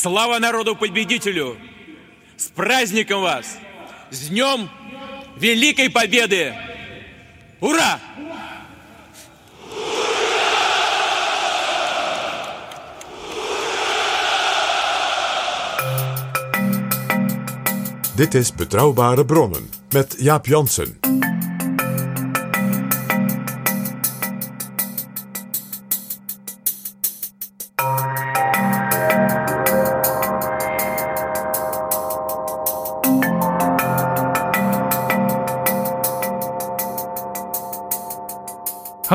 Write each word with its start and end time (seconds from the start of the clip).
Слава 0.00 0.38
народу-победителю! 0.38 1.56
С 2.36 2.48
праздником 2.48 3.22
вас! 3.22 3.56
С 4.10 4.28
Днем 4.28 4.68
Великой 5.38 5.88
Победы! 5.88 6.54
Ура! 7.60 7.98
Dit 18.16 18.34
is 18.34 18.54
Betrouwbare 18.54 19.24
Bronnen 19.24 19.70
met 19.90 20.16
Jaap 20.18 20.46
Jansen. 20.46 21.05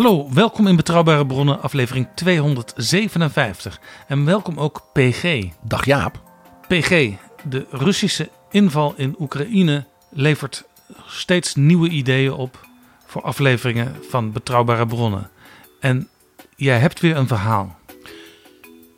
Hallo, 0.02 0.28
welkom 0.34 0.68
in 0.68 0.76
Betrouwbare 0.76 1.26
Bronnen, 1.26 1.62
aflevering 1.62 2.08
257. 2.16 3.80
En 4.08 4.26
welkom 4.26 4.58
ook 4.58 4.84
PG. 4.94 5.44
Dag 5.64 5.86
Jaap. 5.86 6.22
PG, 6.68 6.90
de 7.50 7.66
Russische 7.72 8.30
inval 8.52 8.94
in 8.98 9.16
Oekraïne 9.20 9.86
levert 10.10 10.64
steeds 11.06 11.56
nieuwe 11.56 11.90
ideeën 11.90 12.34
op 12.34 12.68
voor 13.06 13.22
afleveringen 13.22 13.96
van 14.10 14.32
Betrouwbare 14.32 14.86
Bronnen. 14.86 15.30
En 15.80 16.08
jij 16.56 16.80
hebt 16.80 17.00
weer 17.00 17.18
een 17.18 17.28
verhaal. 17.28 17.76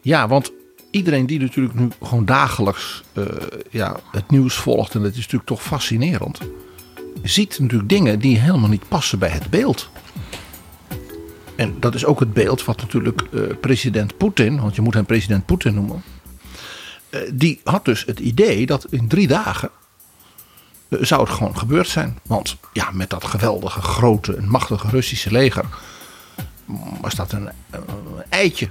Ja, 0.02 0.28
want 0.28 0.52
iedereen 0.92 1.26
die 1.26 1.40
natuurlijk 1.40 1.76
nu 1.76 1.88
gewoon 2.02 2.26
dagelijks 2.26 3.04
eh, 3.14 3.26
ja, 3.70 4.00
het 4.12 4.30
nieuws 4.32 4.56
volgt, 4.56 4.96
en 4.96 5.02
dat 5.02 5.12
is 5.12 5.18
natuurlijk 5.18 5.46
toch 5.46 5.64
fascinerend, 5.64 6.40
ziet 7.24 7.60
natuurlijk 7.60 7.90
dingen 7.90 8.20
die 8.20 8.40
helemaal 8.40 8.70
niet 8.70 8.88
passen 8.88 9.20
bij 9.20 9.30
het 9.30 9.50
beeld. 9.50 9.90
En 11.56 11.80
dat 11.80 11.96
is 11.96 12.06
ook 12.06 12.20
het 12.20 12.34
beeld 12.34 12.66
wat 12.66 12.78
natuurlijk 12.82 13.22
eh, 13.22 13.42
president 13.62 14.18
Poetin, 14.18 14.62
want 14.62 14.76
je 14.76 14.82
moet 14.82 14.94
hem 14.94 15.06
president 15.06 15.46
Poetin 15.46 15.74
noemen, 15.74 16.04
eh, 17.10 17.22
die 17.34 17.62
had 17.64 17.86
dus 17.86 18.06
het 18.06 18.20
idee 18.20 18.66
dat 18.66 18.88
in 18.90 19.08
drie 19.08 19.28
dagen 19.28 19.70
eh, 20.90 21.00
zou 21.02 21.22
het 21.22 21.30
gewoon 21.30 21.58
gebeurd 21.58 21.88
zijn. 21.88 22.20
Want 22.24 22.58
ja, 22.74 22.92
met 22.92 23.10
dat 23.10 23.24
geweldige, 23.24 23.82
grote 23.82 24.36
en 24.36 24.50
machtige 24.50 24.88
Russische 24.88 25.32
leger 25.32 25.66
was 27.02 27.16
dat 27.16 27.32
een, 27.32 27.50
een 27.70 27.84
eitje. 28.30 28.70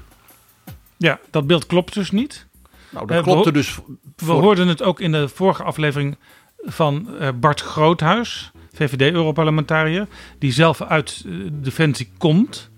Ja, 0.97 1.19
dat 1.31 1.47
beeld 1.47 1.67
klopt 1.67 1.95
dus 1.95 2.11
niet. 2.11 2.47
Nou, 2.91 3.07
dat 3.07 3.23
klopte 3.23 3.51
we, 3.51 3.57
dus. 3.57 3.79
We 4.17 4.33
hoorden 4.33 4.69
het 4.69 4.83
ook 4.83 5.01
in 5.01 5.13
de 5.13 5.29
vorige 5.29 5.63
aflevering 5.63 6.17
van 6.65 7.09
Bart 7.41 7.61
Groothuis, 7.61 8.53
VVD-Europarlementariër, 8.73 10.07
die 10.39 10.53
zelf 10.53 10.83
uit 10.83 11.25
eh, 11.27 11.33
Defensie 11.53 12.11
komt. 12.19 12.71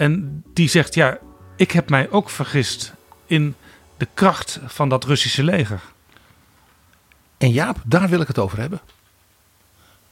En 0.00 0.42
die 0.52 0.68
zegt, 0.68 0.94
ja, 0.94 1.18
ik 1.56 1.70
heb 1.70 1.90
mij 1.90 2.10
ook 2.10 2.30
vergist 2.30 2.92
in 3.26 3.54
de 3.96 4.08
kracht 4.14 4.60
van 4.66 4.88
dat 4.88 5.04
Russische 5.04 5.44
leger. 5.44 5.82
En 7.38 7.50
Jaap, 7.50 7.76
daar 7.84 8.08
wil 8.08 8.20
ik 8.20 8.26
het 8.28 8.38
over 8.38 8.58
hebben. 8.58 8.80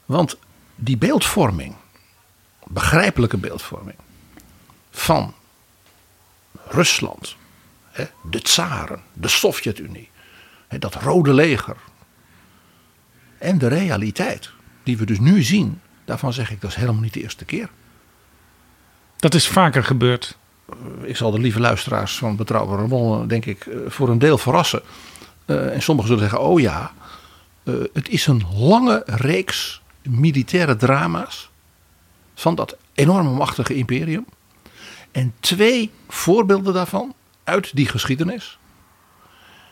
Want 0.04 0.38
die 0.74 0.96
beeldvorming, 0.96 1.74
begrijpelijke 2.66 3.36
beeldvorming 3.36 3.96
van 4.90 5.34
Rusland, 6.68 7.36
de 8.30 8.42
tsaren, 8.42 9.02
de 9.12 9.28
Sovjet-Unie, 9.28 10.10
dat 10.78 10.94
rode 10.94 11.32
leger 11.32 11.76
en 13.38 13.58
de 13.58 13.68
realiteit 13.68 14.50
die 14.82 14.98
we 14.98 15.06
dus 15.06 15.18
nu 15.18 15.42
zien, 15.42 15.80
daarvan 16.04 16.32
zeg 16.32 16.50
ik 16.50 16.60
dat 16.60 16.70
is 16.70 16.76
helemaal 16.76 17.02
niet 17.02 17.14
de 17.14 17.22
eerste 17.22 17.44
keer. 17.44 17.68
Dat 19.18 19.34
is 19.34 19.48
vaker 19.48 19.84
gebeurd. 19.84 20.36
Ik 21.02 21.16
zal 21.16 21.30
de 21.30 21.38
lieve 21.38 21.60
luisteraars 21.60 22.18
van 22.18 22.36
Betrouwbare 22.36 22.86
Bronnen, 22.86 23.28
denk 23.28 23.46
ik, 23.46 23.66
eh, 23.66 23.76
voor 23.86 24.08
een 24.08 24.18
deel 24.18 24.38
verrassen. 24.38 24.82
Eh, 25.44 25.74
en 25.74 25.82
sommigen 25.82 26.10
zullen 26.10 26.28
zeggen, 26.30 26.48
oh 26.48 26.60
ja, 26.60 26.92
eh, 27.62 27.74
het 27.92 28.08
is 28.08 28.26
een 28.26 28.44
lange 28.54 29.02
reeks 29.06 29.80
militaire 30.02 30.76
drama's 30.76 31.50
van 32.34 32.54
dat 32.54 32.76
enorme 32.94 33.30
machtige 33.30 33.74
imperium. 33.74 34.26
En 35.12 35.34
twee 35.40 35.90
voorbeelden 36.08 36.74
daarvan 36.74 37.14
uit 37.44 37.76
die 37.76 37.88
geschiedenis 37.88 38.58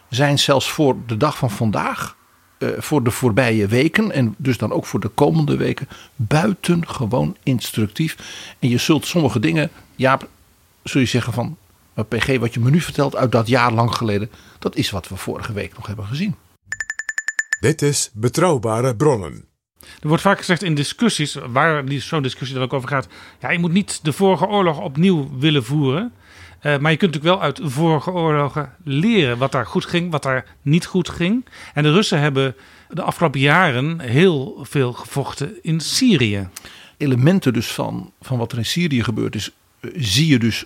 zijn 0.09 0.39
zelfs 0.39 0.71
voor 0.71 0.97
de 1.07 1.17
dag 1.17 1.39
van 1.39 1.51
vandaag, 1.51 2.17
eh, 2.59 2.69
voor 2.79 3.03
de 3.05 3.11
voorbije 3.11 3.67
weken 3.67 4.11
en 4.13 4.35
dus 4.39 4.59
dan 4.59 4.73
ook 4.73 4.87
voor 4.87 5.01
de 5.01 5.09
komende 5.09 5.57
weken, 5.57 5.89
buitengewoon 6.17 7.37
instructief. 7.43 8.17
En 8.59 8.69
je 8.69 8.79
zult 8.79 9.07
sommige 9.07 9.41
dingen, 9.41 9.71
Jaap, 9.97 10.29
zul 10.83 11.01
je 11.01 11.07
zeggen 11.07 11.33
van, 11.33 11.57
maar 11.95 12.05
PG, 12.05 12.39
wat 12.39 12.55
je 12.55 12.61
me 12.61 12.71
nu 12.71 12.81
vertelt 12.81 13.17
uit 13.17 13.33
dat 13.33 13.49
jaar 13.49 13.73
lang 13.73 13.95
geleden, 13.95 14.31
dat 14.59 14.77
is 14.77 14.91
wat 14.91 15.09
we 15.09 15.17
vorige 15.17 15.53
week 15.53 15.77
nog 15.77 15.87
hebben 15.87 16.07
gezien. 16.07 16.35
Dit 17.61 17.83
is 17.83 18.11
Betrouwbare 18.13 18.97
Bronnen. 18.97 19.45
Er 20.01 20.09
wordt 20.09 20.23
vaak 20.23 20.39
gezegd 20.39 20.63
in 20.63 20.75
discussies, 20.75 21.35
waar 21.49 21.85
die- 21.85 22.01
zo'n 22.01 22.23
discussie 22.23 22.55
dan 22.57 22.65
ook 22.65 22.73
over 22.73 22.89
gaat. 22.89 23.09
Ja, 23.41 23.51
je 23.51 23.59
moet 23.59 23.73
niet 23.73 24.01
de 24.03 24.13
vorige 24.13 24.47
oorlog 24.47 24.81
opnieuw 24.81 25.39
willen 25.39 25.65
voeren. 25.65 26.13
Eh, 26.67 26.79
maar 26.79 26.91
je 26.91 26.97
kunt 26.97 27.15
natuurlijk 27.15 27.41
wel 27.41 27.49
uit 27.49 27.61
vorige 27.63 28.11
oorlogen 28.11 28.73
leren 28.85 29.39
wat 29.39 29.53
daar 29.53 29.67
goed 29.67 29.85
ging, 29.85 30.11
wat 30.11 30.23
daar 30.23 30.45
niet 30.63 30.87
goed 30.87 31.09
ging. 31.09 31.45
En 31.75 31.83
de 31.83 31.93
Russen 31.93 32.21
hebben 32.21 32.55
de 32.89 33.03
afgelopen 33.03 33.41
jaren 33.41 34.01
heel 34.01 34.59
veel 34.63 34.93
gevochten 34.93 35.59
in 35.63 35.81
Syrië. 35.81 36.49
Elementen 36.97 37.53
dus 37.53 37.67
van, 37.67 38.13
van 38.21 38.39
wat 38.39 38.53
er 38.53 38.59
in 38.59 38.67
Syrië 38.67 39.03
gebeurd 39.03 39.35
is, 39.35 39.51
eh, 39.81 39.91
zie 39.97 40.27
je 40.27 40.39
dus 40.39 40.65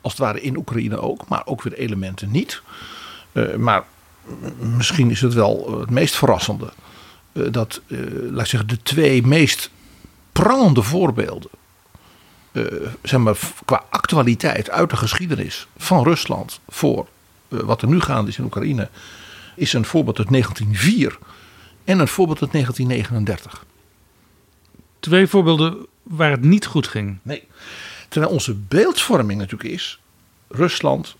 als 0.00 0.12
het 0.12 0.22
ware 0.22 0.40
in 0.40 0.56
Oekraïne 0.56 1.00
ook, 1.00 1.28
maar 1.28 1.46
ook 1.46 1.62
weer 1.62 1.74
elementen 1.74 2.30
niet. 2.30 2.62
Eh, 3.32 3.54
maar 3.54 3.84
misschien 4.76 5.10
is 5.10 5.20
het 5.20 5.34
wel 5.34 5.78
het 5.80 5.90
meest 5.90 6.16
verrassende 6.16 6.72
dat, 7.32 7.80
laat 8.30 8.44
ik 8.44 8.46
zeggen, 8.46 8.68
de 8.68 8.82
twee 8.82 9.26
meest 9.26 9.70
prangende 10.32 10.82
voorbeelden, 10.82 11.50
eh, 12.54 12.64
zeg 13.02 13.20
maar, 13.20 13.36
qua 13.64 13.84
actualiteit 13.90 14.70
uit 14.70 14.90
de 14.90 14.96
geschiedenis 14.96 15.66
van 15.76 16.04
Rusland 16.04 16.60
voor 16.68 17.08
eh, 17.48 17.58
wat 17.58 17.82
er 17.82 17.88
nu 17.88 18.00
gaande 18.00 18.30
is 18.30 18.38
in 18.38 18.44
Oekraïne, 18.44 18.88
is 19.56 19.72
een 19.72 19.84
voorbeeld 19.84 20.18
uit 20.18 20.30
1904 20.30 21.18
en 21.84 21.98
een 21.98 22.08
voorbeeld 22.08 22.42
uit 22.42 22.52
1939. 22.52 23.64
Twee 25.00 25.26
voorbeelden 25.26 25.86
waar 26.02 26.30
het 26.30 26.42
niet 26.42 26.66
goed 26.66 26.88
ging. 26.88 27.18
Nee. 27.22 27.48
Terwijl 28.08 28.32
onze 28.32 28.54
beeldvorming 28.54 29.40
natuurlijk 29.40 29.70
is: 29.70 30.00
Rusland, 30.48 31.16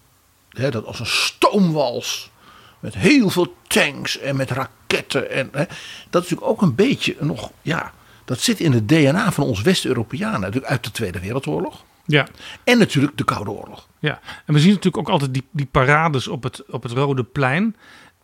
hè, 0.51 0.71
dat 0.71 0.85
als 0.85 1.01
een 1.01 1.07
stoomwals. 1.07 2.33
Met 2.81 2.95
heel 2.95 3.31
veel 3.31 3.55
tanks 3.67 4.19
en 4.19 4.37
met 4.37 4.51
raketten. 4.51 5.31
En, 5.31 5.49
hè, 5.53 5.65
dat 6.11 6.23
is 6.25 6.31
natuurlijk 6.31 6.47
ook 6.47 6.63
een 6.63 6.75
beetje 6.75 7.17
nog, 7.21 7.51
ja, 7.63 7.93
dat 8.25 8.41
zit 8.41 8.61
in 8.61 8.73
het 8.73 8.89
DNA 8.89 9.33
van 9.33 9.45
ons 9.45 9.63
West-Europeanen 9.63 10.41
natuurlijk 10.41 10.73
uit 10.73 10.85
de 10.85 10.91
Tweede 10.91 11.21
Wereldoorlog. 11.21 11.85
Ja. 12.07 12.29
En 12.65 12.79
natuurlijk 12.79 13.17
de 13.17 13.25
Koude 13.25 13.51
Oorlog. 13.51 13.89
Ja, 13.99 14.21
en 14.45 14.55
we 14.55 14.61
zien 14.61 14.69
natuurlijk 14.69 14.97
ook 14.97 15.13
altijd 15.13 15.35
die, 15.35 15.45
die 15.51 15.69
parades 15.71 16.29
op 16.29 16.43
het, 16.43 16.63
op 16.71 16.83
het 16.83 16.93
Rode 16.93 17.25
Plein. 17.25 17.77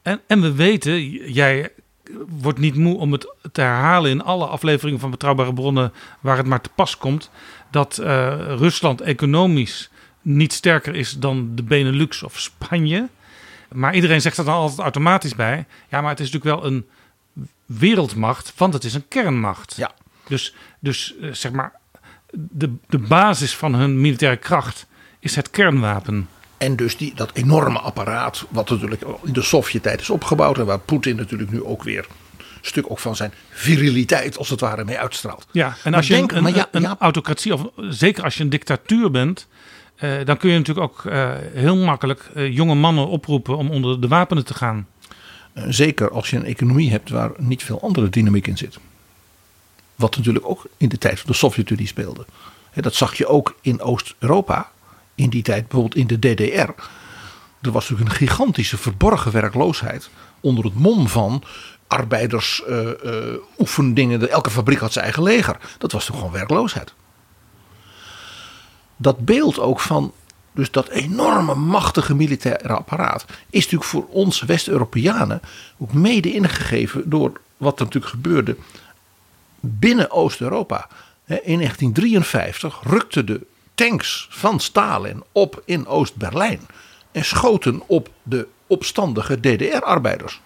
En, 0.03 0.21
en 0.27 0.41
we 0.41 0.53
weten, 0.53 1.09
jij 1.33 1.73
wordt 2.29 2.59
niet 2.59 2.77
moe 2.77 2.99
om 2.99 3.13
het 3.13 3.35
te 3.53 3.61
herhalen 3.61 4.11
in 4.11 4.23
alle 4.23 4.47
afleveringen 4.47 5.01
van 5.01 5.11
Betrouwbare 5.11 5.55
Bronnen 5.55 5.93
waar 6.21 6.37
het 6.37 6.47
maar 6.47 6.61
te 6.61 6.71
pas 6.75 6.97
komt, 6.97 7.31
dat 7.71 7.99
eh, 7.99 8.39
Rusland 8.57 9.01
economisch 9.01 9.91
niet 10.23 10.53
sterker 10.53 10.95
is 10.95 11.19
dan 11.19 11.51
de 11.55 11.63
Benelux 11.63 12.23
of 12.23 12.39
Spanje. 12.39 13.09
Maar 13.73 13.95
iedereen 13.95 14.21
zegt 14.21 14.39
er 14.39 14.45
dan 14.45 14.55
altijd 14.55 14.79
automatisch 14.79 15.35
bij. 15.35 15.67
Ja, 15.89 16.01
maar 16.01 16.11
het 16.11 16.21
is 16.21 16.31
natuurlijk 16.31 16.63
wel 16.63 16.71
een 16.71 16.87
wereldmacht, 17.79 18.53
want 18.57 18.73
het 18.73 18.85
is 18.85 18.95
een 18.95 19.09
kernmacht. 19.09 19.75
Ja. 19.77 19.91
Dus, 20.29 20.55
dus 20.81 21.15
eh, 21.21 21.33
zeg 21.33 21.53
maar, 21.53 21.73
de, 22.33 22.75
de 22.89 22.99
basis 22.99 23.57
van 23.57 23.75
hun 23.75 24.01
militaire 24.01 24.39
kracht 24.39 24.87
is 25.19 25.37
het 25.37 25.51
kernwapen. 25.51 26.29
En 26.59 26.77
dus 26.77 26.97
die, 26.97 27.15
dat 27.15 27.31
enorme 27.33 27.79
apparaat, 27.79 28.47
wat 28.49 28.71
natuurlijk 28.71 29.03
in 29.25 29.33
de 29.33 29.43
Sovjet-tijd 29.43 30.01
is 30.01 30.11
opgebouwd. 30.11 30.59
En 30.59 30.67
waar 30.67 30.79
Poetin 30.79 31.17
natuurlijk 31.17 31.51
nu 31.51 31.65
ook 31.65 31.83
weer 31.83 32.07
een 32.39 32.45
stuk 32.61 32.91
ook 32.91 32.99
van 32.99 33.17
zijn 33.17 33.33
viriliteit, 33.51 34.39
als 34.39 34.49
het 34.49 34.61
ware, 34.61 34.85
mee 34.85 34.99
uitstraalt. 34.99 35.47
Ja, 35.53 35.67
en 35.67 35.75
Maar 35.91 35.95
als 35.95 36.07
je 36.07 36.15
denk- 36.15 36.33
een, 36.33 36.45
een, 36.45 36.55
ja, 36.55 36.69
een 36.71 36.83
ja. 36.83 36.97
autocratie, 36.99 37.55
of 37.55 37.63
zeker 37.77 38.25
als 38.25 38.37
je 38.37 38.43
een 38.43 38.51
dictatuur 38.51 39.11
bent, 39.11 39.47
eh, 39.97 40.11
dan 40.25 40.37
kun 40.37 40.51
je 40.51 40.59
natuurlijk 40.59 40.87
ook 40.87 41.05
eh, 41.05 41.31
heel 41.53 41.77
makkelijk 41.77 42.31
eh, 42.35 42.55
jonge 42.55 42.75
mannen 42.75 43.07
oproepen 43.07 43.57
om 43.57 43.71
onder 43.71 44.01
de 44.01 44.09
wapenen 44.09 44.45
te 44.45 44.55
gaan. 44.55 44.87
Eh, 45.61 45.67
Zeker 45.69 46.11
als 46.11 46.31
je 46.31 46.37
een 46.37 46.45
economie 46.45 46.91
hebt 46.91 47.11
waar 47.11 47.31
niet 47.37 47.65
veel 47.65 47.83
andere 47.83 48.09
dynamiek 48.09 48.47
in 48.47 48.57
zit. 48.57 48.79
Wat 49.95 50.17
natuurlijk 50.17 50.49
ook 50.49 50.67
in 50.77 50.89
de 50.89 50.99
tijd 50.99 51.21
van 51.21 51.31
de 51.31 51.37
Sovjet-Unie 51.37 51.87
speelde. 51.87 52.25
Dat 52.75 52.95
zag 52.95 53.15
je 53.15 53.27
ook 53.27 53.57
in 53.61 53.81
Oost-Europa. 53.81 54.71
In 55.15 55.31
die 55.31 55.43
tijd 55.43 55.69
bijvoorbeeld 55.69 55.95
in 55.95 56.07
de 56.07 56.19
DDR. 56.19 56.71
Er 57.61 57.73
was 57.73 57.89
natuurlijk 57.89 58.21
een 58.21 58.29
gigantische 58.29 58.79
verborgen 58.79 59.33
werkloosheid. 59.33 60.11
Onder 60.41 60.65
het 60.65 60.75
mom 60.75 61.09
van 61.09 61.43
arbeiders 61.87 62.65
eh, 62.65 62.89
eh, 62.89 63.35
oefendingen. 63.59 64.31
Elke 64.31 64.51
fabriek 64.51 64.79
had 64.79 64.93
zijn 64.93 65.05
eigen 65.05 65.23
leger. 65.23 65.57
Dat 65.79 65.93
was 65.93 66.05
toch 66.05 66.17
gewoon 66.17 66.33
werkloosheid. 66.33 66.95
Dat 68.97 69.25
beeld 69.25 69.59
ook 69.59 69.81
van 69.81 70.13
dus 70.53 70.71
dat 70.71 70.89
enorme 70.89 71.55
machtige 71.55 72.15
militaire 72.15 72.73
apparaat 72.75 73.25
is 73.51 73.63
natuurlijk 73.63 73.91
voor 73.91 74.07
ons 74.09 74.43
West-Europeanen 74.43 75.41
ook 75.79 75.93
mede 75.93 76.33
ingegeven 76.33 77.11
door 77.11 77.41
wat 77.57 77.79
er 77.79 77.85
natuurlijk 77.85 78.13
gebeurde 78.13 78.57
binnen 79.61 80.11
Oost-Europa. 80.11 80.89
In 81.27 81.57
1953 81.59 82.81
rukten 82.83 83.27
de 83.27 83.47
tanks 83.75 84.27
van 84.31 84.61
Stalin 84.61 85.23
op 85.33 85.63
in 85.65 85.87
Oost-Berlijn 85.87 86.61
en 87.13 87.25
schoten 87.25 87.83
op 87.87 88.11
de 88.23 88.47
opstandige 88.67 89.41
DDR-arbeiders. 89.41 90.41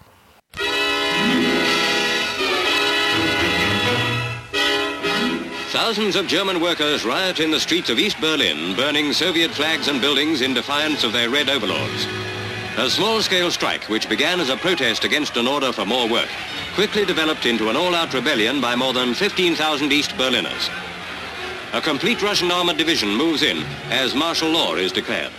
Thousands 5.95 6.17
of 6.17 6.27
German 6.27 6.61
workers 6.61 7.05
riot 7.05 7.39
in 7.39 7.53
the 7.53 7.61
streets 7.61 7.89
of 7.89 8.01
East 8.01 8.21
Berlin, 8.21 8.75
burning 8.75 9.13
Soviet 9.13 9.53
flags 9.53 9.87
and 9.87 10.01
buildings 10.01 10.41
in 10.41 10.53
defiance 10.53 11.05
of 11.05 11.13
their 11.13 11.31
red 11.31 11.49
overlords. 11.49 12.09
A 12.79 12.91
small-scale 12.91 13.53
strike, 13.53 13.85
which 13.85 14.09
began 14.09 14.41
as 14.41 14.49
a 14.49 14.57
protest 14.57 15.05
against 15.05 15.37
an 15.37 15.47
order 15.47 15.71
for 15.73 15.87
more 15.87 16.09
work, 16.09 16.29
quickly 16.75 17.05
developed 17.05 17.47
into 17.47 17.69
an 17.69 17.77
all-out 17.77 18.13
rebellion 18.13 18.61
by 18.61 18.75
more 18.75 18.93
than 18.93 19.15
15,000 19.15 19.93
East 19.93 20.17
Berliners. 20.17 20.69
A 21.75 21.81
complete 21.81 22.21
Russian 22.23 22.51
armored 22.51 22.77
division 22.77 23.15
moves 23.15 23.45
in 23.45 23.63
as 23.91 24.17
martial 24.17 24.51
law 24.51 24.75
is 24.75 24.91
declared. 24.91 25.31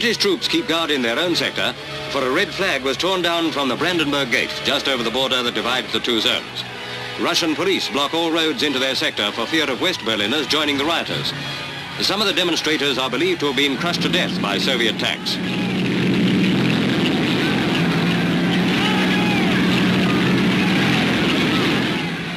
British 0.00 0.16
troops 0.16 0.48
keep 0.48 0.66
guard 0.66 0.90
in 0.90 1.02
their 1.02 1.18
own 1.18 1.36
sector, 1.36 1.74
for 2.08 2.24
a 2.24 2.30
red 2.30 2.48
flag 2.48 2.82
was 2.82 2.96
torn 2.96 3.20
down 3.20 3.52
from 3.52 3.68
the 3.68 3.76
Brandenburg 3.76 4.30
Gate, 4.30 4.50
just 4.64 4.88
over 4.88 5.02
the 5.02 5.10
border 5.10 5.42
that 5.42 5.54
divides 5.54 5.92
the 5.92 6.00
two 6.00 6.20
zones. 6.20 6.64
Russian 7.20 7.54
police 7.54 7.86
block 7.90 8.14
all 8.14 8.32
roads 8.32 8.62
into 8.62 8.78
their 8.78 8.94
sector 8.94 9.30
for 9.32 9.44
fear 9.44 9.70
of 9.70 9.82
West 9.82 10.02
Berliners 10.02 10.46
joining 10.46 10.78
the 10.78 10.86
rioters. 10.86 11.34
Some 12.00 12.22
of 12.22 12.26
the 12.26 12.32
demonstrators 12.32 12.96
are 12.96 13.10
believed 13.10 13.40
to 13.40 13.48
have 13.48 13.56
been 13.56 13.76
crushed 13.76 14.00
to 14.00 14.08
death 14.08 14.40
by 14.40 14.56
Soviet 14.56 14.98
tanks. 14.98 15.32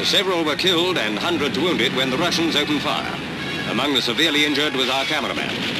Several 0.06 0.44
were 0.44 0.58
killed 0.58 0.98
and 0.98 1.18
hundreds 1.18 1.58
wounded 1.58 1.96
when 1.96 2.10
the 2.10 2.18
Russians 2.18 2.58
opened 2.58 2.82
fire. 2.82 3.18
Among 3.72 3.94
the 3.94 4.02
severely 4.02 4.44
injured 4.44 4.76
was 4.76 4.90
our 4.90 5.06
cameraman. 5.06 5.74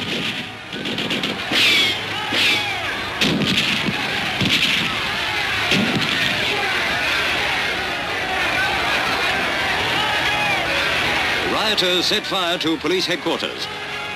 Rioters 11.64 12.06
set 12.06 12.26
fire 12.26 12.58
to 12.58 12.76
police 12.76 13.06
headquarters. 13.06 13.66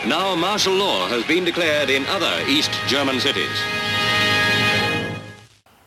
Now 0.06 0.36
martial 0.36 0.74
law 0.74 1.08
has 1.08 1.26
been 1.26 1.44
declared 1.44 1.88
in 1.88 2.02
other 2.06 2.46
East 2.46 2.70
German 2.86 3.20
cities. 3.20 3.64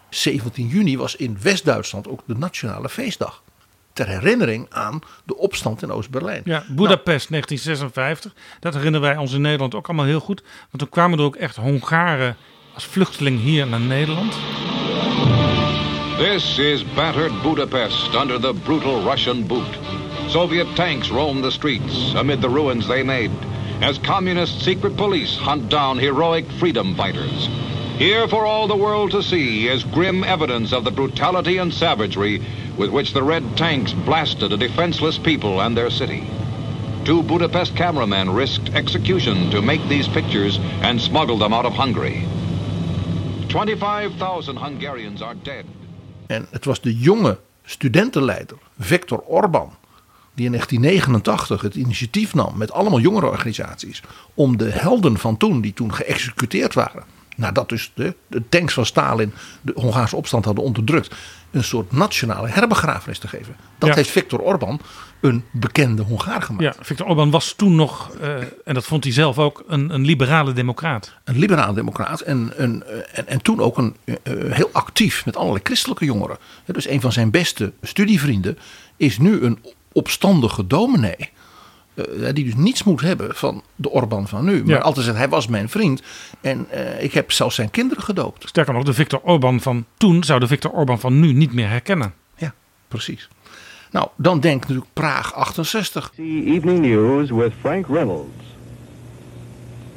17 0.09 0.67
juni 0.67 0.97
was 0.97 1.15
in 1.15 1.37
West-Duitsland 1.41 2.07
ook 2.07 2.21
de 2.25 2.35
nationale 2.35 2.89
feestdag. 2.89 3.43
Ter 3.93 4.07
herinnering 4.07 4.67
aan 4.69 4.99
de 5.23 5.37
opstand 5.37 5.81
in 5.81 5.91
Oost-Berlijn. 5.91 6.41
Ja, 6.45 6.63
Budapest 6.69 7.29
1956. 7.29 8.33
Dat 8.59 8.73
herinneren 8.73 9.07
wij 9.07 9.17
ons 9.17 9.33
in 9.33 9.41
Nederland 9.41 9.75
ook 9.75 9.87
allemaal 9.87 10.05
heel 10.05 10.19
goed. 10.19 10.41
Want 10.41 10.77
toen 10.77 10.89
kwamen 10.89 11.19
er 11.19 11.25
ook 11.25 11.35
echt 11.35 11.55
Hongaren 11.55 12.37
als 12.73 12.85
vluchteling 12.85 13.39
hier 13.39 13.67
naar 13.67 13.79
Nederland. 13.79 14.33
This 16.17 16.57
is 16.57 16.93
battered 16.93 17.41
Budapest 17.41 18.15
under 18.15 18.41
the 18.41 18.53
brutal 18.63 19.01
Russian 19.09 19.47
boot. 19.47 19.90
Soviet 20.31 20.75
tanks 20.77 21.09
roam 21.09 21.41
the 21.41 21.51
streets 21.51 22.13
amid 22.15 22.41
the 22.41 22.49
ruins 22.49 22.87
they 22.87 23.03
made 23.03 23.31
as 23.81 23.97
communist 23.97 24.61
secret 24.63 24.95
police 24.95 25.35
hunt 25.35 25.67
down 25.67 25.97
heroic 25.97 26.49
freedom 26.53 26.95
fighters. 26.95 27.47
Here 27.97 28.27
for 28.27 28.45
all 28.45 28.67
the 28.67 28.75
world 28.75 29.11
to 29.11 29.23
see 29.23 29.67
is 29.67 29.83
grim 29.83 30.23
evidence 30.23 30.71
of 30.71 30.85
the 30.85 30.91
brutality 30.91 31.57
and 31.57 31.73
savagery 31.73 32.41
with 32.77 32.91
which 32.91 33.11
the 33.11 33.23
red 33.23 33.43
tanks 33.57 33.91
blasted 33.91 34.53
a 34.53 34.57
defenseless 34.57 35.17
people 35.17 35.61
and 35.61 35.75
their 35.75 35.89
city. 35.89 36.23
Two 37.03 37.23
Budapest 37.23 37.75
cameramen 37.75 38.29
risked 38.29 38.69
execution 38.73 39.49
to 39.49 39.61
make 39.61 39.85
these 39.89 40.07
pictures 40.07 40.59
and 40.81 41.01
smuggle 41.01 41.37
them 41.37 41.53
out 41.53 41.65
of 41.65 41.73
Hungary. 41.73 42.25
25,000 43.49 44.55
Hungarians 44.55 45.21
are 45.21 45.35
dead. 45.43 45.65
En 46.27 46.47
het 46.51 46.65
was 46.65 46.81
de 46.81 46.95
jonge 46.95 47.39
studentenleider 47.65 48.57
Viktor 48.77 49.19
Orban. 49.19 49.79
Die 50.41 50.49
in 50.49 50.55
1989 50.55 51.61
het 51.61 51.75
initiatief 51.75 52.33
nam 52.33 52.57
met 52.57 52.71
allemaal 52.71 52.99
jongerenorganisaties. 52.99 54.01
Om 54.33 54.57
de 54.57 54.69
helden 54.69 55.17
van 55.17 55.37
toen, 55.37 55.61
die 55.61 55.73
toen 55.73 55.93
geëxecuteerd 55.93 56.73
waren. 56.73 57.03
Nadat 57.35 57.69
dus 57.69 57.91
de, 57.93 58.15
de 58.27 58.43
tanks 58.49 58.73
van 58.73 58.85
Stalin 58.85 59.33
de 59.61 59.71
Hongaarse 59.75 60.15
opstand 60.15 60.45
hadden 60.45 60.63
onderdrukt. 60.63 61.15
Een 61.51 61.63
soort 61.63 61.91
nationale 61.91 62.47
herbegrafenis 62.47 63.19
te 63.19 63.27
geven. 63.27 63.55
Dat 63.77 63.89
Ja. 63.89 63.95
heeft 63.95 64.09
Viktor 64.09 64.39
Orban 64.39 64.79
een 65.21 65.43
bekende 65.51 66.01
Hongaar 66.01 66.41
gemaakt. 66.41 66.75
Ja, 66.77 66.83
Viktor 66.83 67.07
Orban 67.07 67.31
was 67.31 67.53
toen 67.53 67.75
nog, 67.75 68.11
eh, 68.21 68.35
en 68.65 68.73
dat 68.73 68.85
vond 68.85 69.03
hij 69.03 69.13
zelf 69.13 69.39
ook, 69.39 69.63
een, 69.67 69.93
een 69.93 70.05
liberale 70.05 70.53
democraat. 70.53 71.13
Een 71.23 71.37
liberaal 71.37 71.73
democraat. 71.73 72.19
En, 72.21 72.51
een, 72.55 72.83
eh, 72.83 72.97
en, 73.19 73.27
en 73.27 73.41
toen 73.41 73.59
ook 73.59 73.77
een, 73.77 73.95
eh, 74.05 74.13
heel 74.33 74.69
actief 74.71 75.25
met 75.25 75.35
allerlei 75.35 75.63
christelijke 75.63 76.05
jongeren. 76.05 76.37
Dus 76.65 76.87
een 76.89 77.01
van 77.01 77.11
zijn 77.11 77.31
beste 77.31 77.73
studievrienden 77.81 78.57
is 78.97 79.17
nu 79.17 79.41
een 79.41 79.59
opstandige 79.91 80.67
dominee. 80.67 81.29
eh, 81.95 82.33
die 82.33 82.45
dus 82.45 82.55
niets 82.55 82.83
moet 82.83 83.01
hebben 83.01 83.35
van 83.35 83.63
de 83.75 83.89
Orban 83.89 84.27
van 84.27 84.45
nu. 84.45 84.63
Maar 84.63 84.75
Ja. 84.75 84.81
altijd 84.81 85.05
zegt, 85.05 85.17
hij 85.17 85.29
was 85.29 85.47
mijn 85.47 85.69
vriend. 85.69 86.01
En 86.41 86.65
eh, 86.69 87.03
ik 87.03 87.13
heb 87.13 87.31
zelfs 87.31 87.55
zijn 87.55 87.71
kinderen 87.71 88.03
gedoopt. 88.03 88.47
Sterker 88.47 88.73
nog, 88.73 88.83
de 88.83 88.93
Viktor 88.93 89.19
Orban 89.23 89.59
van 89.59 89.85
toen 89.97 90.23
zou 90.23 90.39
de 90.39 90.47
Viktor 90.47 90.71
Orban 90.71 90.99
van 90.99 91.19
nu 91.19 91.33
niet 91.33 91.53
meer 91.53 91.69
herkennen. 91.69 92.13
Ja, 92.37 92.53
precies. 92.87 93.29
Nou, 93.91 94.07
dan 94.15 94.39
denk 94.39 94.61
natuurlijk 94.61 94.87
Praag 94.93 95.33
68. 95.33 96.11
Evening 96.17 96.79
News 96.79 97.29
with 97.29 97.51
Frank 97.61 97.87
Reynolds. 97.87 98.43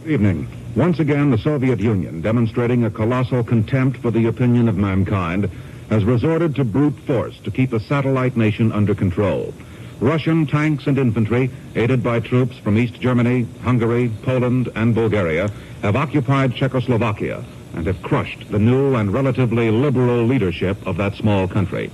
Evening. 0.06 0.46
Once 0.76 1.00
again, 1.02 1.30
the 1.30 1.36
Soviet 1.38 1.80
Union, 1.80 2.20
demonstrating 2.20 2.84
a 2.84 2.90
colossal 2.90 3.44
contempt 3.44 3.98
for 4.00 4.12
the 4.12 4.26
opinion 4.26 4.68
of 4.68 4.74
mankind, 4.74 5.46
has 5.88 6.02
resorted 6.02 6.54
to 6.54 6.64
brute 6.64 6.98
force 7.04 7.40
to 7.42 7.50
keep 7.50 7.72
a 7.72 7.78
satellite 7.78 8.36
nation 8.36 8.72
under 8.72 8.94
control. 8.94 9.54
Russian 10.00 10.46
tanks 10.46 10.86
and 10.86 10.98
infantry, 10.98 11.50
aided 11.76 12.02
by 12.02 12.20
troops 12.20 12.58
from 12.58 12.76
East 12.76 13.00
Germany, 13.00 13.46
Hungary, 13.62 14.10
Poland, 14.22 14.68
and 14.74 14.94
Bulgaria, 14.94 15.50
have 15.82 15.96
occupied 15.96 16.54
Czechoslovakia 16.54 17.44
and 17.74 17.86
have 17.86 18.02
crushed 18.02 18.50
the 18.50 18.58
new 18.58 18.94
and 18.94 19.12
relatively 19.12 19.70
liberal 19.70 20.24
leadership 20.24 20.76
of 20.86 20.96
that 20.96 21.14
small 21.14 21.48
country. 21.48 21.90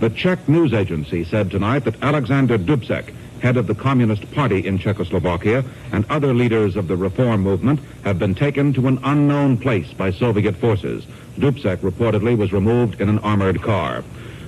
The 0.00 0.10
Czech 0.10 0.48
news 0.48 0.72
agency 0.72 1.24
said 1.24 1.50
tonight 1.50 1.84
that 1.84 2.02
Alexander 2.02 2.56
Dubček, 2.56 3.12
head 3.40 3.56
of 3.56 3.66
the 3.66 3.74
Communist 3.74 4.30
Party 4.32 4.66
in 4.66 4.78
Czechoslovakia, 4.78 5.64
and 5.92 6.04
other 6.08 6.32
leaders 6.32 6.76
of 6.76 6.88
the 6.88 6.96
reform 6.96 7.42
movement 7.42 7.80
have 8.04 8.18
been 8.18 8.34
taken 8.34 8.72
to 8.74 8.86
an 8.88 8.98
unknown 9.04 9.58
place 9.58 9.92
by 9.92 10.10
Soviet 10.10 10.56
forces. 10.56 11.04
Dubček 11.38 11.78
reportedly 11.78 12.36
was 12.36 12.52
removed 12.52 13.00
in 13.00 13.08
an 13.08 13.18
armored 13.18 13.62
car. 13.62 14.04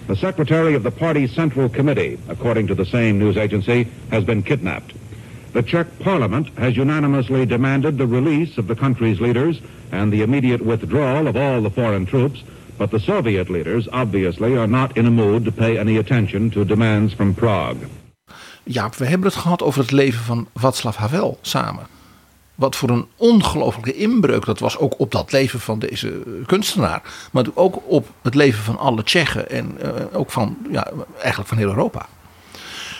The 0.06 0.16
secretary 0.16 0.74
of 0.74 0.82
the 0.82 0.90
party's 0.90 1.32
central 1.32 1.68
committee, 1.68 2.18
according 2.28 2.66
to 2.66 2.74
the 2.74 2.84
same 2.84 3.18
news 3.18 3.36
agency, 3.36 3.86
has 4.10 4.24
been 4.24 4.42
kidnapped. 4.42 4.92
The 5.52 5.62
Czech 5.62 5.86
parliament 5.98 6.48
has 6.56 6.76
unanimously 6.76 7.46
demanded 7.46 7.98
the 7.98 8.06
release 8.06 8.58
of 8.58 8.66
the 8.66 8.74
country's 8.74 9.20
leaders 9.20 9.60
and 9.92 10.12
the 10.12 10.22
immediate 10.22 10.64
withdrawal 10.64 11.28
of 11.28 11.36
all 11.36 11.60
the 11.60 11.70
foreign 11.70 12.06
troops, 12.06 12.42
but 12.78 12.90
the 12.90 12.98
Soviet 12.98 13.50
leaders 13.50 13.88
obviously 13.92 14.56
are 14.56 14.66
not 14.66 14.96
in 14.96 15.06
a 15.06 15.10
mood 15.10 15.44
to 15.44 15.52
pay 15.52 15.78
any 15.78 15.98
attention 15.98 16.50
to 16.50 16.64
demands 16.64 17.12
from 17.14 17.34
Prague. 17.34 17.86
Jaap, 18.64 18.96
we 18.96 19.06
hebben 19.06 19.26
het 19.26 19.36
gehad 19.36 19.62
over 19.62 19.80
het 19.80 19.90
leven 19.90 20.20
van 20.20 20.48
Václav 20.54 20.96
Havel 20.96 21.38
samen. 21.40 21.86
Wat 22.54 22.76
voor 22.76 22.90
een 22.90 23.06
ongelofelijke 23.16 23.94
inbreuk 23.94 24.44
dat 24.44 24.58
was, 24.58 24.78
ook 24.78 24.98
op 24.98 25.10
dat 25.10 25.32
leven 25.32 25.60
van 25.60 25.78
deze 25.78 26.22
kunstenaar. 26.46 27.02
Maar 27.32 27.44
ook 27.54 27.82
op 27.86 28.08
het 28.22 28.34
leven 28.34 28.62
van 28.62 28.78
alle 28.78 29.02
Tsjechen 29.02 29.50
en 29.50 29.78
uh, 29.82 29.90
ook 30.12 30.30
van, 30.30 30.56
ja, 30.70 30.90
eigenlijk 31.18 31.48
van 31.48 31.58
heel 31.58 31.68
Europa. 31.68 32.06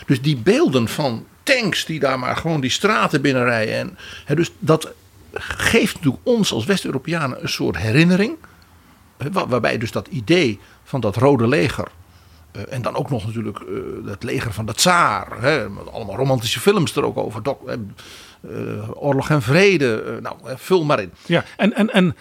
Dus 0.06 0.23
die 0.23 0.37
beelden 0.37 0.88
van 0.88 1.26
tanks 1.42 1.85
die 1.85 2.00
daar 2.00 2.18
maar 2.18 2.37
gewoon 2.37 2.61
die 2.61 2.71
straten 2.71 3.23
binnenrijden. 3.23 3.75
En, 3.75 3.99
hè, 4.25 4.35
dus 4.35 4.50
dat 4.59 4.92
geeft 5.35 5.94
natuurlijk 5.94 6.23
ons 6.23 6.52
als 6.52 6.64
West-Europeanen 6.64 7.42
een 7.42 7.49
soort 7.49 7.76
herinnering. 7.76 8.37
Waarbij 9.32 9.78
dus 9.78 9.92
dat 9.92 10.06
idee 10.06 10.61
van 10.85 11.00
dat 11.00 11.16
rode 11.16 11.49
leger. 11.49 11.88
Uh, 12.56 12.62
en 12.68 12.82
dan 12.82 12.94
ook 12.94 13.11
nog 13.11 13.26
natuurlijk 13.26 13.59
het 14.06 14.23
leger 14.23 14.52
van 14.52 14.66
de 14.66 14.75
tsaar. 14.75 15.40
Hè, 15.40 15.68
met 15.68 15.92
allemaal 15.92 16.16
romantische 16.16 16.61
films 16.61 16.97
er 16.97 17.04
ook 17.04 17.16
over. 17.16 17.42
Oorlog 18.94 19.30
en 19.30 19.42
vrede. 19.42 20.18
nou, 20.22 20.37
vul 20.44 20.84
maar 20.84 21.00
in. 21.00 21.12
Ja, 21.26 21.44
en, 21.56 21.75
en, 21.75 21.90
en 21.90 22.16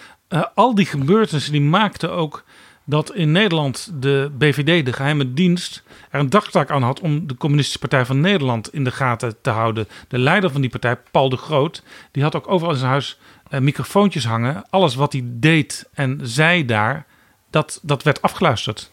al 0.53 0.75
die 0.75 0.85
gebeurtenissen 0.85 1.51
die 1.51 1.61
maakten 1.61 2.11
ook 2.11 2.43
dat 2.83 3.15
in 3.15 3.31
Nederland 3.31 3.91
de 3.93 4.31
BVD, 4.37 4.85
de 4.85 4.93
geheime 4.93 5.33
dienst, 5.33 5.83
er 6.09 6.19
een 6.19 6.29
dagtaak 6.29 6.71
aan 6.71 6.83
had 6.83 6.99
om 6.99 7.27
de 7.27 7.35
Communistische 7.37 7.79
Partij 7.79 8.05
van 8.05 8.19
Nederland 8.19 8.73
in 8.73 8.83
de 8.83 8.91
gaten 8.91 9.35
te 9.41 9.49
houden. 9.49 9.87
De 10.07 10.17
leider 10.17 10.51
van 10.51 10.61
die 10.61 10.69
partij, 10.69 10.97
Paul 11.11 11.29
de 11.29 11.37
Groot, 11.37 11.83
die 12.11 12.23
had 12.23 12.35
ook 12.35 12.47
overal 12.47 12.73
in 12.73 12.79
zijn 12.79 12.91
huis 12.91 13.19
uh, 13.49 13.59
microfoontjes 13.59 14.25
hangen. 14.25 14.63
Alles 14.69 14.95
wat 14.95 15.11
hij 15.11 15.23
deed 15.25 15.89
en 15.93 16.19
zei 16.23 16.65
daar, 16.65 17.05
dat, 17.49 17.79
dat 17.81 18.03
werd 18.03 18.21
afgeluisterd. 18.21 18.91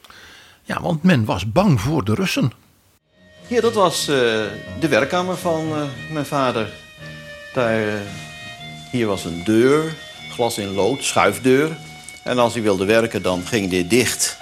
Ja, 0.63 0.81
want 0.81 1.03
men 1.03 1.25
was 1.25 1.53
bang 1.53 1.81
voor 1.81 2.05
de 2.05 2.15
Russen. 2.15 2.53
Ja, 3.47 3.61
dat 3.61 3.75
was 3.75 4.09
uh, 4.09 4.17
de 4.81 4.89
werkkamer 4.89 5.37
van 5.37 5.69
uh, 5.69 5.83
mijn 6.13 6.27
vader. 6.27 6.73
Daar, 7.53 8.03
hier 8.91 9.07
was 9.07 9.25
een 9.25 9.45
deur, 9.45 9.95
glas 10.33 10.59
in 10.59 10.75
lood, 10.75 11.05
schuifdeur. 11.05 11.77
En 12.23 12.39
als 12.39 12.53
hij 12.53 12.63
wilde 12.63 12.85
werken, 12.85 13.23
dan 13.23 13.47
ging 13.47 13.71
dit 13.71 13.91
dicht. 13.91 14.37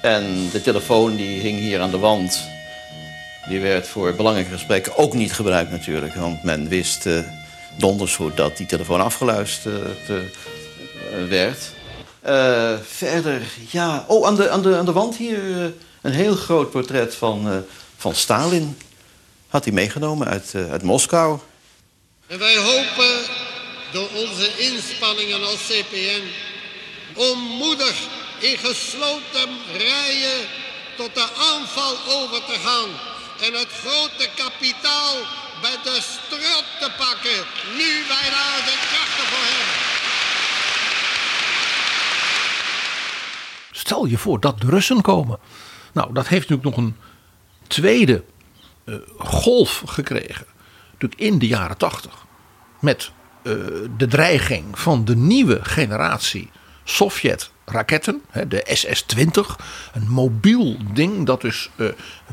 En 0.00 0.48
de 0.52 0.62
telefoon 0.62 1.16
die 1.16 1.40
hing 1.40 1.58
hier 1.58 1.80
aan 1.80 1.90
de 1.90 1.98
wand. 1.98 2.48
Die 3.48 3.60
werd 3.60 3.88
voor 3.88 4.14
belangrijke 4.14 4.52
gesprekken 4.52 4.96
ook 4.96 5.14
niet 5.14 5.32
gebruikt 5.32 5.70
natuurlijk. 5.70 6.14
Want 6.14 6.42
men 6.42 6.68
wist 6.68 7.06
uh, 7.06 7.22
dat 8.34 8.56
die 8.56 8.66
telefoon 8.66 9.00
afgeluisterd 9.00 10.08
uh, 10.10 10.16
werd. 11.28 11.58
Verder, 12.82 13.42
ja... 13.70 14.04
Oh, 14.06 14.26
aan 14.26 14.36
de, 14.36 14.50
aan 14.50 14.62
de, 14.62 14.76
aan 14.76 14.84
de 14.84 14.92
wand 14.92 15.16
hier 15.16 15.72
een 16.02 16.12
heel 16.12 16.34
groot 16.34 16.70
portret 16.70 17.14
van, 17.14 17.64
van 17.96 18.14
Stalin. 18.14 18.78
Had 19.48 19.64
hij 19.64 19.72
meegenomen 19.72 20.26
uit, 20.26 20.52
uit 20.70 20.82
Moskou. 20.82 21.38
En 22.26 22.38
wij 22.38 22.56
hopen 22.56 23.24
door 23.92 24.08
onze 24.14 24.58
inspanningen 24.58 25.44
als 25.44 25.66
CPN 25.66 26.22
onmoedig 27.14 27.96
in 28.38 28.58
gesloten 28.58 29.48
rijen 29.76 30.48
tot 30.96 31.14
de 31.14 31.28
aanval 31.52 31.96
over 32.08 32.44
te 32.44 32.58
gaan 32.64 32.88
en 33.40 33.52
het 33.52 33.68
grote 33.84 34.28
kapitaal 34.36 35.14
bij 35.62 35.76
de 35.82 36.00
strot 36.00 36.64
te 36.80 36.90
pakken, 36.98 37.44
nu 37.76 38.04
wij 38.08 38.30
daar 38.30 38.62
de 38.64 38.76
krachten 38.88 39.26
voor 39.26 39.44
hebben. 39.44 39.84
Stel 43.70 44.04
je 44.04 44.18
voor 44.18 44.40
dat 44.40 44.60
de 44.60 44.66
Russen 44.66 45.02
komen. 45.02 45.38
Nou, 45.92 46.12
dat 46.12 46.28
heeft 46.28 46.48
natuurlijk 46.48 46.76
nog 46.76 46.86
een 46.86 46.96
tweede 47.66 48.24
uh, 48.84 48.96
golf 49.18 49.82
gekregen. 49.86 50.55
Natuurlijk 50.98 51.20
in 51.20 51.38
de 51.38 51.46
jaren 51.46 51.76
tachtig. 51.76 52.24
Met 52.80 53.10
uh, 53.42 53.52
de 53.96 54.06
dreiging 54.06 54.78
van 54.78 55.04
de 55.04 55.16
nieuwe 55.16 55.64
generatie 55.64 56.50
Sovjet-raketten, 56.88 58.22
de 58.48 58.66
SS-20. 58.72 59.40
Een 59.92 60.08
mobiel 60.08 60.76
ding, 60.92 61.26
dat 61.26 61.40
dus 61.40 61.70
uh, 61.76 61.88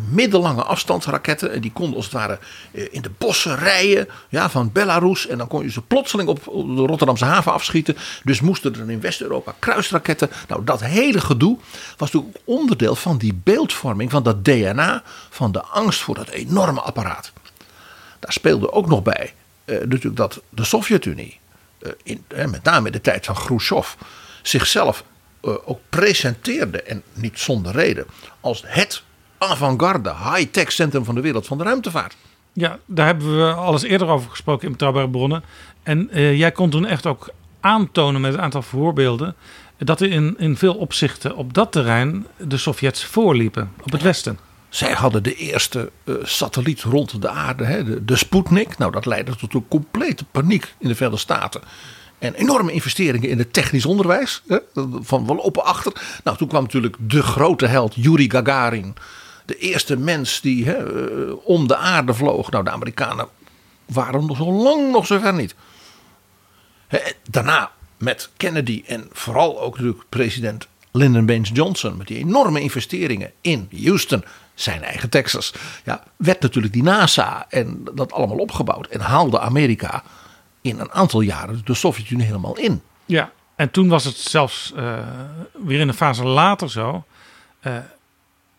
middellange 0.10 0.64
afstandsraketten. 0.64 1.52
En 1.52 1.62
die 1.62 1.72
konden 1.72 1.96
als 1.96 2.06
het 2.06 2.14
ware 2.14 2.40
uh, 2.72 2.88
in 2.92 3.02
de 3.02 3.12
bossen 3.18 3.58
rijden 3.58 4.08
ja, 4.30 4.50
van 4.50 4.72
Belarus. 4.72 5.28
En 5.28 5.38
dan 5.38 5.48
kon 5.48 5.64
je 5.64 5.72
ze 5.72 5.82
plotseling 5.82 6.30
op 6.30 6.44
de 6.76 6.86
Rotterdamse 6.86 7.26
haven 7.26 7.52
afschieten. 7.52 7.98
Dus 8.24 8.42
moesten 8.42 8.76
er 8.76 8.92
in 8.92 9.02
West-Europa 9.02 9.56
kruisraketten. 9.60 10.30
Nou, 10.48 10.64
dat 10.64 10.84
hele 10.84 11.22
gedoe 11.22 11.58
was 11.98 12.12
natuurlijk 12.12 12.44
onderdeel 12.46 12.96
van 12.96 13.18
die 13.18 13.40
beeldvorming 13.44 14.12
van 14.12 14.24
dat 14.24 14.46
DNA. 14.46 15.04
Van 15.30 15.52
de 15.52 15.62
angst 15.62 16.02
voor 16.02 16.16
dat 16.16 16.30
enorme 16.30 16.82
apparaat. 16.82 17.34
Daar 18.24 18.34
speelde 18.34 18.72
ook 18.72 18.88
nog 18.88 19.04
bij 19.04 19.34
uh, 19.66 19.80
natuurlijk 19.80 20.16
dat 20.16 20.42
de 20.50 20.64
Sovjet-Unie, 20.64 21.40
in, 22.04 22.24
met 22.28 22.64
name 22.64 22.86
in 22.86 22.92
de 22.92 23.02
tijd 23.02 23.26
van 23.26 23.36
Khrushchev 23.36 23.94
zichzelf 24.42 25.04
uh, 25.42 25.54
ook 25.66 25.80
presenteerde, 25.90 26.82
en 26.82 27.04
niet 27.14 27.40
zonder 27.40 27.72
reden, 27.72 28.06
als 28.40 28.64
het 28.66 29.04
avant-garde, 29.38 30.10
high-tech 30.10 30.72
centrum 30.72 31.06
van 31.06 31.16
de 31.16 31.22
wereld 31.22 31.48
van 31.48 31.58
de 31.58 31.64
ruimtevaart. 31.64 32.16
Ja, 32.54 32.80
daar 32.86 33.06
hebben 33.06 33.38
we 33.38 33.54
alles 33.54 33.84
eerder 33.84 34.08
over 34.08 34.30
gesproken 34.30 34.66
in 34.66 34.72
Betrouwbare 34.72 35.10
Bronnen. 35.10 35.44
En 35.84 36.10
jij 36.38 36.52
kon 36.52 36.70
toen 36.70 36.86
echt 36.86 37.06
ook 37.06 37.30
aantonen 37.60 38.22
met 38.22 38.34
een 38.34 38.42
aantal 38.42 38.62
voorbeelden 38.62 39.36
dat 39.78 40.02
er 40.02 40.12
in, 40.12 40.36
in 40.38 40.58
veel 40.58 40.76
opzichten 40.76 41.36
op 41.36 41.54
dat 41.54 41.72
terrein 41.72 42.28
de 42.38 42.58
Sovjets 42.58 43.06
voorliepen 43.06 43.72
op 43.84 43.92
het 43.92 44.02
Westen. 44.02 44.40
Zij 44.74 44.92
hadden 44.92 45.24
de 45.24 45.36
eerste 45.36 45.92
uh, 46.04 46.16
satelliet 46.24 46.82
rond 46.82 47.22
de 47.22 47.30
aarde, 47.30 47.64
hè, 47.64 47.84
de, 47.84 48.06
de 48.06 48.16
Sputnik. 48.16 48.78
Nou, 48.78 48.92
dat 48.92 49.06
leidde 49.06 49.36
tot 49.36 49.54
een 49.54 49.68
complete 49.68 50.26
paniek 50.26 50.74
in 50.78 50.88
de 50.88 50.96
Verenigde 50.96 51.22
Staten. 51.22 51.62
En 52.20 52.34
enorme 52.34 52.72
investeringen 52.72 53.30
in 53.30 53.38
het 53.38 53.54
technisch 53.54 53.86
onderwijs. 53.86 54.42
Hè, 54.48 54.58
van 55.02 55.26
wel 55.26 55.36
op 55.36 55.58
achter. 55.58 55.94
Nou, 56.24 56.38
toen 56.38 56.48
kwam 56.48 56.64
natuurlijk 56.64 56.96
de 57.00 57.24
grote 57.24 57.66
held 57.66 57.96
Yuri 57.96 58.30
Gagarin. 58.30 58.96
De 59.46 59.58
eerste 59.58 59.98
mens 59.98 60.42
die 60.42 60.66
hè, 60.66 60.84
om 61.32 61.68
de 61.68 61.76
aarde 61.76 62.14
vloog. 62.14 62.52
Nou, 62.52 62.64
de 62.64 62.72
Amerikanen 62.72 63.28
waren 63.86 64.26
nog 64.26 64.38
zo 64.38 64.52
lang 64.52 64.92
nog 64.92 65.06
zover 65.06 65.34
niet. 65.34 65.56
Daarna 67.30 67.72
met 67.98 68.30
Kennedy 68.38 68.84
en 68.86 69.10
vooral 69.12 69.62
ook 69.62 69.76
natuurlijk 69.76 70.04
president 70.10 70.68
Lyndon 70.92 71.26
Baines 71.26 71.50
Johnson. 71.54 71.98
Met 71.98 72.08
die 72.08 72.18
enorme 72.18 72.62
investeringen 72.62 73.32
in 73.42 73.70
Houston, 73.84 74.24
zijn 74.54 74.84
eigen 74.84 75.10
Texas. 75.10 75.54
Ja, 75.84 76.04
werd 76.16 76.42
natuurlijk 76.42 76.74
die 76.74 76.84
NASA 76.84 77.46
en 77.50 77.84
dat 77.94 78.12
allemaal 78.12 78.38
opgebouwd. 78.38 78.88
En 78.88 79.00
haalde 79.00 79.40
Amerika 79.40 80.04
in 80.62 80.80
een 80.80 80.92
aantal 80.92 81.22
jaren 81.22 81.62
de 81.66 81.74
Sovjet-Unie 81.74 82.26
helemaal 82.26 82.58
in. 82.58 82.82
Ja, 83.06 83.32
en 83.56 83.72
toen 83.72 83.88
was 83.88 84.04
het 84.04 84.18
zelfs 84.18 84.74
uh, 84.76 85.00
weer 85.66 85.80
in 85.80 85.88
een 85.88 85.94
fase 85.94 86.24
later 86.24 86.70
zo. 86.70 87.06
Uh, 87.68 87.78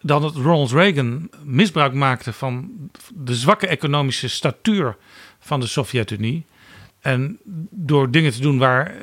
dat 0.00 0.34
Ronald 0.34 0.72
Reagan 0.72 1.30
misbruik 1.42 1.92
maakte 1.92 2.32
van 2.32 2.70
de 3.14 3.34
zwakke 3.34 3.66
economische 3.66 4.28
statuur 4.28 4.96
van 5.40 5.60
de 5.60 5.66
Sovjet-Unie. 5.66 6.46
En 7.00 7.38
door 7.70 8.10
dingen 8.10 8.32
te 8.32 8.40
doen 8.40 8.58
waar 8.58 8.94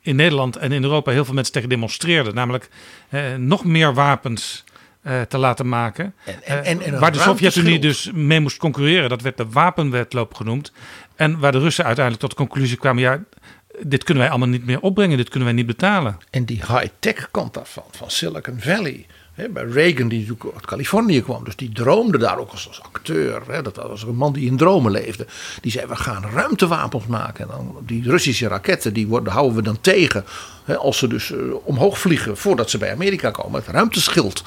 in 0.00 0.16
Nederland 0.16 0.56
en 0.56 0.72
in 0.72 0.82
Europa 0.82 1.10
heel 1.10 1.24
veel 1.24 1.34
mensen 1.34 1.52
tegen 1.52 1.68
demonstreerden. 1.68 2.34
Namelijk 2.34 2.68
uh, 3.10 3.34
nog 3.34 3.64
meer 3.64 3.94
wapens 3.94 4.64
uh, 5.02 5.20
te 5.20 5.38
laten 5.38 5.68
maken. 5.68 6.14
En, 6.24 6.42
en, 6.42 6.64
en, 6.64 6.80
en 6.82 6.98
waar 6.98 7.12
de 7.12 7.18
Sovjet-Unie 7.18 7.78
dus 7.78 8.10
mee 8.14 8.40
moest 8.40 8.56
concurreren. 8.56 9.08
Dat 9.08 9.22
werd 9.22 9.36
de 9.36 9.48
wapenwetloop 9.48 10.34
genoemd. 10.34 10.72
En 11.16 11.38
waar 11.38 11.52
de 11.52 11.58
Russen 11.58 11.84
uiteindelijk 11.84 12.26
tot 12.26 12.38
de 12.38 12.44
conclusie 12.44 12.76
kwamen: 12.76 13.02
ja, 13.02 13.20
dit 13.82 14.04
kunnen 14.04 14.22
wij 14.22 14.32
allemaal 14.32 14.48
niet 14.48 14.66
meer 14.66 14.80
opbrengen, 14.80 15.16
dit 15.16 15.28
kunnen 15.28 15.48
wij 15.48 15.56
niet 15.56 15.66
betalen. 15.66 16.18
En 16.30 16.44
die 16.44 16.56
high-tech 16.56 17.28
kant 17.30 17.54
daarvan, 17.54 17.84
van 17.90 18.10
Silicon 18.10 18.60
Valley. 18.60 19.06
Hè, 19.34 19.48
bij 19.48 19.64
Reagan, 19.64 20.08
die 20.08 20.20
natuurlijk 20.20 20.54
uit 20.54 20.66
Californië 20.66 21.22
kwam, 21.22 21.44
dus 21.44 21.56
die 21.56 21.72
droomde 21.72 22.18
daar 22.18 22.38
ook 22.38 22.50
als, 22.50 22.68
als 22.68 22.82
acteur. 22.82 23.42
Hè, 23.46 23.62
dat 23.62 23.76
was 23.76 24.02
een 24.02 24.16
man 24.16 24.32
die 24.32 24.46
in 24.46 24.56
dromen 24.56 24.92
leefde. 24.92 25.26
Die 25.60 25.72
zei: 25.72 25.86
We 25.86 25.96
gaan 25.96 26.24
ruimtewapens 26.34 27.06
maken. 27.06 27.44
En 27.44 27.50
dan, 27.50 27.76
die 27.86 28.02
Russische 28.02 28.48
raketten, 28.48 28.92
die 28.92 29.06
worden, 29.06 29.32
houden 29.32 29.56
we 29.56 29.62
dan 29.62 29.80
tegen. 29.80 30.24
Hè, 30.64 30.76
als 30.76 30.98
ze 30.98 31.06
dus 31.06 31.30
uh, 31.30 31.38
omhoog 31.64 31.98
vliegen 31.98 32.36
voordat 32.36 32.70
ze 32.70 32.78
bij 32.78 32.92
Amerika 32.92 33.30
komen. 33.30 33.60
Het 33.60 33.70
ruimteschild. 33.70 34.42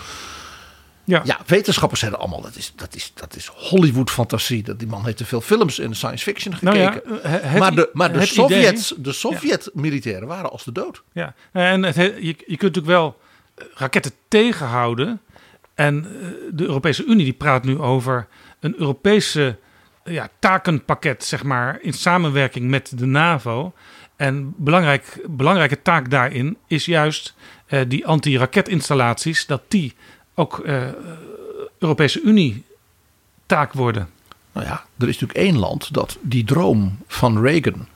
Ja. 1.05 1.39
wetenschappers 1.45 1.99
zeiden 1.99 2.19
allemaal, 2.21 2.41
dat 2.41 2.55
is, 2.55 2.73
dat 2.75 2.95
is, 2.95 3.11
dat 3.15 3.35
is 3.35 3.47
Hollywood-fantasie. 3.47 4.63
Dat 4.63 4.79
Die 4.79 4.87
man 4.87 5.05
heeft 5.05 5.17
te 5.17 5.25
veel 5.25 5.41
films 5.41 5.79
in 5.79 5.95
science 5.95 6.23
fiction 6.23 6.55
Nou 6.61 6.77
gekeken. 6.77 7.13
ja, 7.13 7.19
eh, 7.19 7.31
het- 7.51 7.59
maar 7.59 7.75
de, 7.75 7.89
maar 7.93 8.13
de 8.13 8.25
Sovjets, 8.25 8.91
idee- 8.91 9.03
de 9.03 9.11
Sovjet-militairen 9.13 10.27
waren 10.27 10.51
als 10.51 10.63
de 10.63 10.71
dood. 10.71 11.03
Ja, 11.13 11.33
en 11.51 11.83
het, 11.83 11.95
je, 11.95 12.13
je 12.21 12.33
kunt 12.33 12.61
natuurlijk 12.61 12.85
wel 12.85 13.19
eh, 13.55 13.65
raketten 13.75 14.11
tegenhouden. 14.27 15.21
En 15.75 16.05
eh, 16.21 16.27
de 16.51 16.63
Europese 16.63 17.05
Unie 17.05 17.23
die 17.23 17.33
praat 17.33 17.63
nu 17.63 17.79
over 17.79 18.27
een 18.59 18.75
Europese 18.77 19.57
ja, 20.03 20.29
takenpakket, 20.39 21.23
zeg 21.23 21.43
maar, 21.43 21.77
in 21.81 21.93
samenwerking 21.93 22.69
met 22.69 22.91
de 22.95 23.05
NAVO. 23.05 23.73
En 24.15 24.53
belangrijk, 24.57 25.19
belangrijke 25.29 25.81
taak 25.81 26.09
daarin 26.09 26.57
is 26.67 26.85
juist 26.85 27.33
eh, 27.65 27.81
die 27.87 28.05
anti-raketinstallaties, 28.07 29.45
dat 29.45 29.61
die 29.67 29.93
ook 30.35 30.59
eh, 30.59 30.83
Europese 31.79 32.21
Unie 32.21 32.63
taak 33.45 33.73
worden. 33.73 34.09
Nou 34.51 34.65
ja, 34.67 34.85
er 34.97 35.07
is 35.07 35.19
natuurlijk 35.19 35.39
één 35.39 35.59
land 35.59 35.93
dat 35.93 36.17
die 36.21 36.43
droom 36.43 36.97
van 37.07 37.41
Reagan 37.41 37.87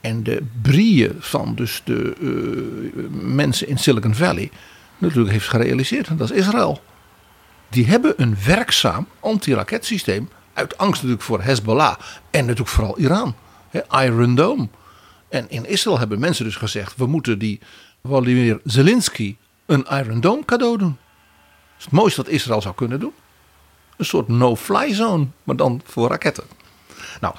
en 0.00 0.22
de 0.22 0.42
brieën 0.62 1.16
van 1.18 1.54
dus 1.54 1.82
de 1.84 2.14
eh, 2.20 3.02
mensen 3.10 3.68
in 3.68 3.78
Silicon 3.78 4.14
Valley 4.14 4.50
natuurlijk 4.98 5.32
heeft 5.32 5.48
gerealiseerd. 5.48 6.06
En 6.06 6.16
dat 6.16 6.30
is 6.30 6.36
Israël. 6.36 6.82
Die 7.68 7.86
hebben 7.86 8.14
een 8.16 8.36
werkzaam 8.44 9.06
antiraketsysteem 9.20 10.28
uit 10.52 10.78
angst 10.78 10.94
natuurlijk 10.94 11.22
voor 11.22 11.42
Hezbollah 11.42 11.96
en 12.30 12.40
natuurlijk 12.40 12.68
vooral 12.68 12.98
Iran. 12.98 13.34
Iron 13.90 14.34
Dome. 14.34 14.68
En 15.28 15.50
in 15.50 15.66
Israël 15.66 15.98
hebben 15.98 16.18
mensen 16.18 16.44
dus 16.44 16.56
gezegd: 16.56 16.96
we 16.96 17.06
moeten 17.06 17.38
die 17.38 17.60
Volodymyr 18.02 18.60
Zelensky 18.64 19.36
een 19.66 19.86
Iron 19.90 20.20
Dome 20.20 20.44
cadeau 20.44 20.78
doen. 20.78 20.96
Het 21.84 21.92
mooiste 21.92 22.22
wat 22.22 22.30
Israël 22.30 22.62
zou 22.62 22.74
kunnen 22.74 23.00
doen. 23.00 23.12
Een 23.96 24.04
soort 24.04 24.28
no-fly 24.28 24.94
zone, 24.94 25.26
maar 25.44 25.56
dan 25.56 25.80
voor 25.84 26.08
raketten. 26.08 26.44
Nou, 27.20 27.34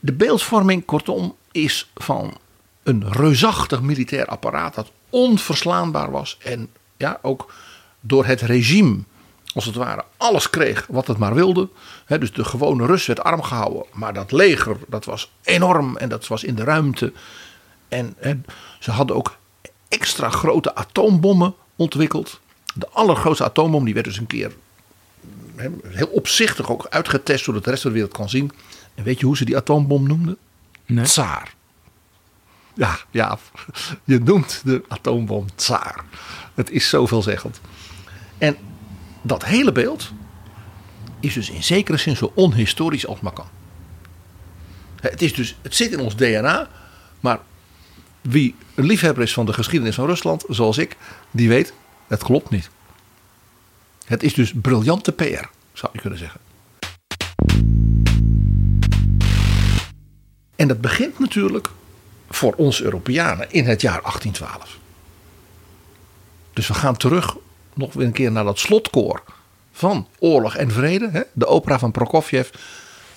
de 0.00 0.12
beeldvorming, 0.12 0.84
kortom, 0.84 1.36
is 1.52 1.90
van 1.94 2.36
een 2.82 3.12
reusachtig 3.12 3.82
militair 3.82 4.26
apparaat 4.26 4.74
dat 4.74 4.90
onverslaanbaar 5.10 6.10
was. 6.10 6.38
En 6.42 6.68
ja, 6.96 7.18
ook 7.22 7.52
door 8.00 8.26
het 8.26 8.40
regime, 8.40 8.98
als 9.54 9.64
het 9.64 9.74
ware, 9.74 10.04
alles 10.16 10.50
kreeg 10.50 10.86
wat 10.88 11.06
het 11.06 11.18
maar 11.18 11.34
wilde. 11.34 11.68
Dus 12.06 12.32
de 12.32 12.44
gewone 12.44 12.86
Rus 12.86 13.06
werd 13.06 13.22
arm 13.22 13.42
gehouden. 13.42 13.84
Maar 13.92 14.14
dat 14.14 14.32
leger, 14.32 14.76
dat 14.88 15.04
was 15.04 15.32
enorm 15.42 15.96
en 15.96 16.08
dat 16.08 16.26
was 16.26 16.44
in 16.44 16.54
de 16.54 16.64
ruimte. 16.64 17.12
En, 17.88 18.14
en 18.18 18.44
ze 18.80 18.90
hadden 18.90 19.16
ook 19.16 19.36
extra 19.88 20.30
grote 20.30 20.74
atoombommen 20.74 21.54
ontwikkeld. 21.76 22.40
De 22.74 22.88
allergrootste 22.88 23.44
atoombom, 23.44 23.84
die 23.84 23.94
werd 23.94 24.06
dus 24.06 24.18
een 24.18 24.26
keer 24.26 24.52
heel 25.84 26.06
opzichtig 26.06 26.70
ook 26.70 26.86
uitgetest, 26.88 27.44
zodat 27.44 27.64
de 27.64 27.70
rest 27.70 27.82
van 27.82 27.90
de 27.90 27.96
wereld 27.96 28.16
kan 28.16 28.28
zien. 28.28 28.52
En 28.94 29.04
weet 29.04 29.20
je 29.20 29.26
hoe 29.26 29.36
ze 29.36 29.44
die 29.44 29.56
atoombom 29.56 30.06
noemden? 30.06 30.36
Nee. 30.86 31.04
Tsaar. 31.04 31.54
Ja, 32.74 32.98
ja, 33.10 33.38
je 34.04 34.18
noemt 34.18 34.62
de 34.64 34.84
atoombom 34.88 35.46
Tsaar. 35.54 36.04
Het 36.54 36.70
is 36.70 36.88
zoveelzeggend. 36.88 37.60
En 38.38 38.56
dat 39.22 39.44
hele 39.44 39.72
beeld 39.72 40.12
is 41.20 41.34
dus 41.34 41.50
in 41.50 41.62
zekere 41.62 41.96
zin 41.96 42.16
zo 42.16 42.32
onhistorisch 42.34 43.06
als 43.06 43.20
maar 43.20 43.32
kan. 43.32 43.48
Het, 45.00 45.22
is 45.22 45.34
dus, 45.34 45.56
het 45.62 45.74
zit 45.74 45.92
in 45.92 46.00
ons 46.00 46.16
DNA, 46.16 46.68
maar 47.20 47.40
wie 48.20 48.54
een 48.74 48.84
liefhebber 48.84 49.22
is 49.22 49.32
van 49.32 49.46
de 49.46 49.52
geschiedenis 49.52 49.94
van 49.94 50.06
Rusland, 50.06 50.44
zoals 50.48 50.78
ik, 50.78 50.96
die 51.30 51.48
weet, 51.48 51.72
het 52.14 52.24
klopt 52.24 52.50
niet. 52.50 52.70
Het 54.04 54.22
is 54.22 54.34
dus 54.34 54.52
briljante 54.54 55.12
PR, 55.12 55.46
zou 55.72 55.92
je 55.92 56.00
kunnen 56.00 56.18
zeggen. 56.18 56.40
En 60.56 60.68
dat 60.68 60.80
begint 60.80 61.18
natuurlijk 61.18 61.68
voor 62.30 62.54
ons 62.54 62.82
Europeanen 62.82 63.50
in 63.50 63.64
het 63.64 63.80
jaar 63.80 64.00
1812. 64.02 64.78
Dus 66.52 66.66
we 66.68 66.74
gaan 66.74 66.96
terug 66.96 67.36
nog 67.74 67.92
weer 67.92 68.06
een 68.06 68.12
keer 68.12 68.32
naar 68.32 68.44
dat 68.44 68.58
slotkoor 68.58 69.22
van 69.72 70.08
Oorlog 70.18 70.56
en 70.56 70.70
Vrede. 70.70 71.10
Hè? 71.10 71.22
De 71.32 71.46
opera 71.46 71.78
van 71.78 71.90
Prokofjev. 71.90 72.48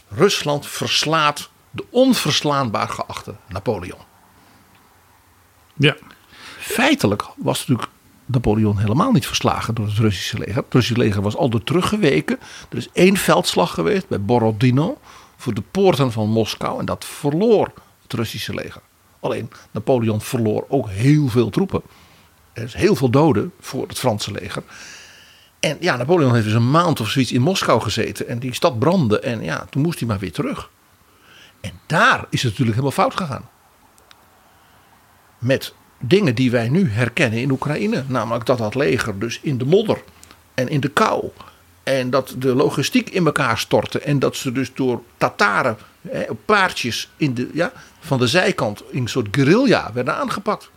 Rusland 0.09 0.67
verslaat 0.67 1.49
de 1.71 1.85
onverslaanbaar 1.89 2.89
geachte 2.89 3.35
Napoleon. 3.47 3.99
Ja. 5.73 5.95
Feitelijk 6.59 7.23
was 7.35 7.59
natuurlijk 7.59 7.89
Napoleon 8.27 8.77
helemaal 8.77 9.11
niet 9.11 9.27
verslagen 9.27 9.75
door 9.75 9.85
het 9.85 9.97
Russische 9.97 10.37
leger. 10.37 10.55
Het 10.55 10.73
Russische 10.73 11.01
leger 11.03 11.21
was 11.21 11.35
al 11.35 11.49
door 11.49 11.63
teruggeweken. 11.63 12.39
Er 12.69 12.77
is 12.77 12.89
één 12.93 13.17
veldslag 13.17 13.73
geweest 13.73 14.07
bij 14.07 14.21
Borodino 14.21 14.97
voor 15.37 15.53
de 15.53 15.63
poorten 15.71 16.11
van 16.11 16.29
Moskou. 16.29 16.79
En 16.79 16.85
dat 16.85 17.05
verloor 17.05 17.71
het 18.01 18.13
Russische 18.13 18.53
leger. 18.53 18.81
Alleen 19.19 19.49
Napoleon 19.71 20.21
verloor 20.21 20.65
ook 20.67 20.89
heel 20.89 21.27
veel 21.27 21.49
troepen. 21.49 21.81
Er 22.53 22.63
is 22.63 22.73
heel 22.73 22.95
veel 22.95 23.09
doden 23.09 23.51
voor 23.59 23.87
het 23.87 23.99
Franse 23.99 24.31
leger. 24.31 24.63
En 25.59 25.77
ja, 25.79 25.95
Napoleon 25.95 26.33
heeft 26.33 26.45
dus 26.45 26.53
een 26.53 26.71
maand 26.71 26.99
of 26.99 27.09
zoiets 27.09 27.31
in 27.31 27.41
Moskou 27.41 27.81
gezeten. 27.81 28.27
En 28.27 28.39
die 28.39 28.53
stad 28.53 28.79
brandde. 28.79 29.19
En 29.19 29.43
ja, 29.43 29.65
toen 29.69 29.81
moest 29.81 29.99
hij 29.99 30.07
maar 30.07 30.19
weer 30.19 30.31
terug. 30.31 30.69
En 31.61 31.71
daar 31.85 32.25
is 32.29 32.41
het 32.41 32.51
natuurlijk 32.51 32.77
helemaal 32.77 32.91
fout 32.91 33.17
gegaan. 33.17 33.49
Met 35.37 35.73
dingen 35.99 36.35
die 36.35 36.51
wij 36.51 36.69
nu 36.69 36.89
herkennen 36.89 37.39
in 37.39 37.51
Oekraïne. 37.51 38.03
Namelijk 38.07 38.45
dat 38.45 38.57
dat 38.57 38.75
leger 38.75 39.19
dus 39.19 39.39
in 39.41 39.57
de 39.57 39.65
modder 39.65 40.03
en 40.53 40.69
in 40.69 40.79
de 40.79 40.89
kou. 40.89 41.29
En 41.83 42.09
dat 42.09 42.35
de 42.37 42.55
logistiek 42.55 43.09
in 43.09 43.25
elkaar 43.25 43.57
stortte. 43.57 43.99
En 43.99 44.19
dat 44.19 44.35
ze 44.35 44.51
dus 44.51 44.73
door 44.73 45.01
Tataren 45.17 45.77
hè, 46.01 46.25
paardjes 46.45 47.09
in 47.17 47.33
de, 47.33 47.49
ja, 47.53 47.71
van 47.99 48.17
de 48.17 48.27
zijkant 48.27 48.83
in 48.89 49.01
een 49.01 49.07
soort 49.07 49.27
guerrilla 49.31 49.91
werden 49.93 50.15
aangepakt. 50.15 50.69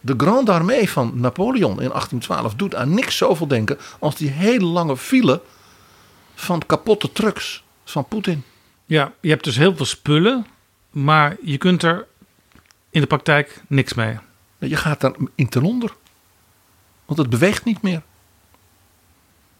De 0.00 0.14
Grande 0.16 0.52
Armée 0.52 0.90
van 0.90 1.12
Napoleon 1.14 1.70
in 1.70 1.88
1812 1.88 2.54
doet 2.54 2.74
aan 2.74 2.94
niks 2.94 3.16
zoveel 3.16 3.46
denken 3.46 3.78
als 3.98 4.16
die 4.16 4.30
hele 4.30 4.64
lange 4.64 4.96
file 4.96 5.40
van 6.34 6.62
kapotte 6.66 7.12
trucks 7.12 7.64
van 7.84 8.08
Poetin. 8.08 8.44
Ja, 8.84 9.12
je 9.20 9.28
hebt 9.28 9.44
dus 9.44 9.56
heel 9.56 9.76
veel 9.76 9.84
spullen, 9.84 10.46
maar 10.90 11.36
je 11.42 11.58
kunt 11.58 11.82
er 11.82 12.06
in 12.96 13.02
de 13.02 13.08
praktijk 13.08 13.62
niks 13.68 13.94
mee. 13.94 14.18
Je 14.58 14.76
gaat 14.76 15.00
daar 15.00 15.14
in 15.34 15.48
ten 15.48 15.62
onder. 15.62 15.94
Want 17.04 17.18
het 17.18 17.30
beweegt 17.30 17.64
niet 17.64 17.82
meer. 17.82 18.02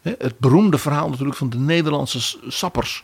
Het 0.02 0.38
beroemde 0.38 0.78
verhaal 0.78 1.08
natuurlijk 1.08 1.36
van 1.36 1.50
de 1.50 1.58
Nederlandse 1.58 2.38
sappers. 2.48 3.02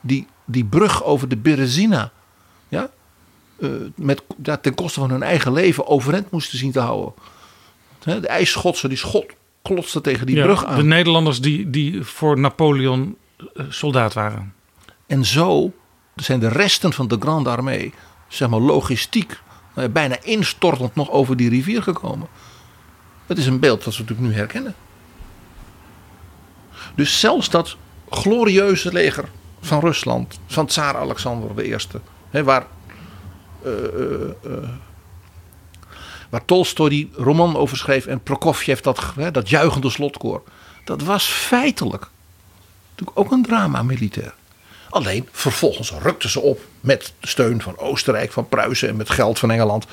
Die 0.00 0.26
die 0.44 0.64
brug 0.64 1.04
over 1.04 1.28
de 1.28 1.36
Berezina. 1.36 2.10
Ja, 2.68 2.90
eh, 3.60 3.70
met, 3.94 4.22
ja, 4.42 4.56
ten 4.56 4.74
koste 4.74 5.00
van 5.00 5.10
hun 5.10 5.22
eigen 5.22 5.52
leven 5.52 5.86
overeind 5.86 6.30
moesten 6.30 6.58
zien 6.58 6.72
te 6.72 6.80
houden. 6.80 7.14
De 8.04 8.26
ijsschotsen 8.26 8.88
die 8.88 8.98
schot 8.98 9.26
klotsten 9.62 10.02
tegen 10.02 10.26
die 10.26 10.36
Ja, 10.36 10.44
brug 10.44 10.64
aan. 10.64 10.76
De 10.76 10.84
Nederlanders 10.84 11.40
die, 11.40 11.70
die 11.70 12.02
voor 12.02 12.38
Napoleon 12.38 13.16
eh, 13.36 13.64
soldaat 13.68 14.12
waren. 14.12 14.54
En 15.06 15.24
zo 15.24 15.72
zijn 16.14 16.40
de 16.40 16.48
resten 16.48 16.92
van 16.92 17.08
de 17.08 17.16
Grande 17.20 17.50
Armée, 17.50 17.92
zeg 18.28 18.48
maar 18.48 18.60
logistiek, 18.60 19.40
eh, 19.74 19.88
bijna 19.88 20.16
instortend 20.22 20.94
nog 20.94 21.10
over 21.10 21.36
die 21.36 21.48
rivier 21.48 21.82
gekomen. 21.82 22.28
Het 23.26 23.38
is 23.38 23.46
een 23.46 23.60
beeld 23.60 23.84
dat 23.84 23.96
we 23.96 24.00
natuurlijk 24.02 24.28
nu 24.28 24.34
herkennen. 24.34 24.74
Dus 26.94 27.20
zelfs 27.20 27.50
dat 27.50 27.76
glorieuze 28.10 28.92
leger 28.92 29.24
van 29.60 29.80
Rusland, 29.80 30.40
van 30.46 30.66
Tsaar 30.66 30.96
Alexander 30.96 31.64
I, 31.64 31.76
hè, 32.30 32.44
waar, 32.44 32.66
eh, 33.64 33.70
waar 36.30 36.44
Tolstoy 36.44 36.88
die 36.88 37.10
roman 37.16 37.56
over 37.56 37.76
schreef 37.76 38.06
en 38.06 38.22
Prokofjev 38.22 38.80
dat, 38.80 39.12
hè, 39.14 39.30
dat 39.30 39.48
juichende 39.48 39.90
slotkoor, 39.90 40.42
dat 40.84 41.02
was 41.02 41.24
feitelijk 41.24 42.10
natuurlijk 42.90 43.18
ook 43.18 43.32
een 43.32 43.42
drama 43.42 43.82
militair. 43.82 44.34
Alleen 44.92 45.28
vervolgens 45.30 45.92
rukten 46.02 46.30
ze 46.30 46.40
op 46.40 46.60
met 46.80 47.12
de 47.20 47.26
steun 47.26 47.62
van 47.62 47.78
Oostenrijk, 47.78 48.32
van 48.32 48.48
Pruisen 48.48 48.88
en 48.88 48.96
met 48.96 49.10
geld 49.10 49.38
van 49.38 49.50
Engeland. 49.50 49.86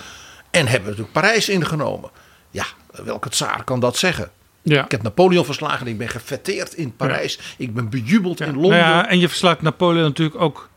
En 0.52 0.68
hebben 0.68 0.90
natuurlijk 0.90 1.14
Parijs 1.14 1.50
ingenomen. 1.50 2.10
Ja, 2.50 2.66
welke 2.92 3.30
tsaar 3.30 3.64
kan 3.64 3.80
dat 3.80 3.98
zeggen? 3.98 4.32
Ja. 4.62 4.84
Ik 4.84 4.92
heb 4.92 5.02
Napoleon 5.02 5.46
verslagen, 5.46 5.88
ik 5.88 5.98
ben 5.98 6.10
gefeteerd 6.10 6.74
in 6.74 6.96
Parijs, 6.96 7.40
ik 7.58 7.74
ben 7.74 7.90
bejubeld 7.90 8.40
in 8.40 8.54
Londen. 8.54 8.80
Nou 8.80 8.82
ja, 8.82 9.08
en 9.08 9.20
je 9.20 9.28
verslaat 9.28 9.62
Napoleon 9.62 10.04
natuurlijk 10.04 10.42
ook 10.42 10.70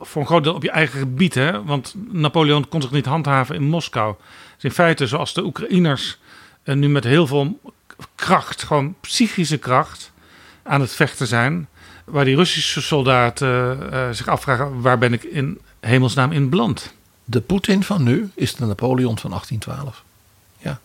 voor 0.00 0.20
een 0.20 0.28
groot 0.28 0.44
deel 0.44 0.54
op 0.54 0.62
je 0.62 0.70
eigen 0.70 0.98
gebied. 0.98 1.34
Hè? 1.34 1.64
Want 1.64 1.94
Napoleon 2.10 2.68
kon 2.68 2.82
zich 2.82 2.90
niet 2.90 3.06
handhaven 3.06 3.54
in 3.54 3.68
Moskou. 3.68 4.14
Dus 4.54 4.64
in 4.64 4.70
feite, 4.70 5.06
zoals 5.06 5.34
de 5.34 5.44
Oekraïners 5.44 6.18
eh, 6.62 6.74
nu 6.74 6.88
met 6.88 7.04
heel 7.04 7.26
veel 7.26 7.60
kracht, 8.14 8.62
gewoon 8.62 8.94
psychische 9.00 9.58
kracht, 9.58 10.12
aan 10.62 10.80
het 10.80 10.92
vechten 10.92 11.26
zijn. 11.26 11.68
Waar 12.10 12.24
die 12.24 12.36
Russische 12.36 12.82
soldaten 12.82 13.48
eh, 13.48 14.08
eh, 14.08 14.14
zich 14.14 14.28
afvragen, 14.28 14.80
waar 14.80 14.98
ben 14.98 15.12
ik 15.12 15.22
in 15.22 15.60
hemelsnaam 15.80 16.32
in 16.32 16.48
beland? 16.48 16.92
De 17.24 17.40
Poetin 17.40 17.82
van 17.84 18.02
nu 18.02 18.30
is 18.34 18.54
de 18.54 18.66
Napoleon 18.66 19.18
van 19.18 19.30
1812. 19.30 20.04
Ja. 20.58 20.80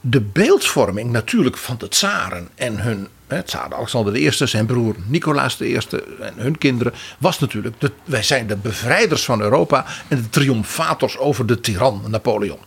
de 0.00 0.20
beeldvorming 0.20 1.10
natuurlijk 1.10 1.56
van 1.56 1.76
de 1.78 1.88
tsaren 1.88 2.48
en 2.54 2.78
hun, 2.78 3.08
hè, 3.26 3.42
Alexander 3.70 4.16
I, 4.16 4.30
zijn 4.30 4.66
broer 4.66 4.94
Nicolaas 5.06 5.60
I 5.60 5.78
en 6.20 6.34
hun 6.36 6.58
kinderen, 6.58 6.92
was 7.18 7.38
natuurlijk, 7.38 7.80
de, 7.80 7.92
wij 8.04 8.22
zijn 8.22 8.46
de 8.46 8.56
bevrijders 8.56 9.24
van 9.24 9.40
Europa 9.40 9.86
en 10.08 10.16
de 10.16 10.28
triomfators 10.28 11.18
over 11.18 11.46
de 11.46 11.60
tiran 11.60 12.02
Napoleon. 12.06 12.58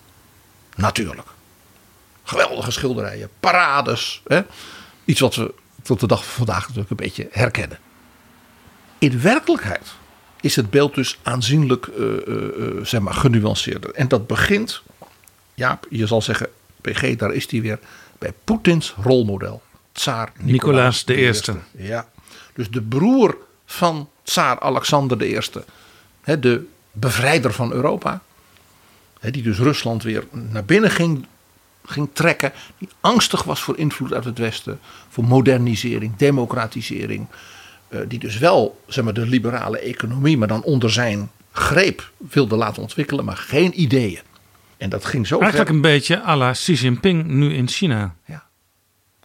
Natuurlijk. 0.75 1.27
Geweldige 2.23 2.71
schilderijen, 2.71 3.29
parades. 3.39 4.21
Hè? 4.27 4.41
Iets 5.05 5.19
wat 5.19 5.35
we 5.35 5.53
tot 5.87 5.99
de 5.99 6.07
dag 6.07 6.25
van 6.25 6.33
vandaag 6.33 6.61
natuurlijk 6.61 6.89
een 6.89 6.95
beetje 6.95 7.27
herkennen. 7.31 7.79
In 8.97 9.21
werkelijkheid 9.21 9.93
is 10.41 10.55
het 10.55 10.69
beeld 10.69 10.95
dus 10.95 11.17
aanzienlijk 11.23 11.87
uh, 11.87 12.05
uh, 12.27 12.85
zeg 12.85 13.01
maar, 13.01 13.13
genuanceerder. 13.13 13.93
En 13.93 14.07
dat 14.07 14.27
begint, 14.27 14.81
ja, 15.53 15.79
je 15.89 16.07
zal 16.07 16.21
zeggen, 16.21 16.49
PG, 16.81 17.15
daar 17.15 17.33
is 17.33 17.51
hij 17.51 17.61
weer, 17.61 17.79
bij 18.17 18.33
Poetins 18.43 18.93
rolmodel. 19.01 19.61
Tsaar 19.91 20.31
Nicolaas 20.39 21.03
I. 21.07 21.13
Eerste. 21.13 21.55
Ja, 21.71 22.09
dus 22.53 22.69
de 22.69 22.81
broer 22.81 23.37
van 23.65 24.09
tsaar 24.23 24.59
Alexander 24.59 25.23
I. 25.23 25.39
Hè, 26.21 26.39
de 26.39 26.65
bevrijder 26.91 27.53
van 27.53 27.71
Europa. 27.71 28.21
Hè, 29.19 29.31
die 29.31 29.43
dus 29.43 29.57
Rusland 29.57 30.03
weer 30.03 30.23
naar 30.31 30.65
binnen 30.65 30.91
ging, 30.91 31.25
ging 31.87 32.09
trekken. 32.13 32.51
Die 32.77 32.89
angstig 32.99 33.43
was 33.43 33.61
voor 33.61 33.77
invloed 33.77 34.13
uit 34.13 34.25
het 34.25 34.37
Westen. 34.37 34.79
Voor 35.09 35.23
modernisering, 35.23 36.15
democratisering. 36.15 37.27
Uh, 37.89 37.99
die 38.07 38.19
dus 38.19 38.37
wel 38.37 38.81
zeg 38.87 39.03
maar, 39.03 39.13
de 39.13 39.25
liberale 39.25 39.79
economie, 39.79 40.37
maar 40.37 40.47
dan 40.47 40.63
onder 40.63 40.91
zijn 40.91 41.31
greep 41.51 42.11
wilde 42.17 42.55
laten 42.55 42.81
ontwikkelen, 42.81 43.25
maar 43.25 43.37
geen 43.37 43.81
ideeën. 43.81 44.21
En 44.77 44.89
dat 44.89 45.05
ging 45.05 45.27
zo 45.27 45.39
Eigenlijk 45.39 45.69
ver. 45.69 45.75
een 45.75 45.81
beetje 45.81 46.23
à 46.23 46.35
la 46.35 46.51
Xi 46.51 46.73
Jinping 46.73 47.25
nu 47.25 47.53
in 47.53 47.67
China. 47.67 48.15
Ja. 48.25 48.45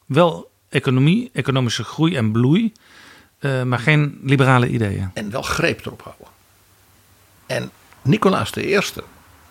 Wel 0.07 0.51
economie, 0.69 1.31
economische 1.33 1.85
groei 1.85 2.17
en 2.17 2.33
bloei, 2.33 2.73
uh, 3.41 3.63
maar 3.63 3.79
geen 3.79 4.21
liberale 4.23 4.69
ideeën. 4.69 5.11
En 5.15 5.31
wel 5.31 5.43
greep 5.43 5.87
erop 5.87 6.03
houden. 6.03 6.27
En 7.47 7.71
Nicolaas 8.03 8.53
I, 8.57 8.81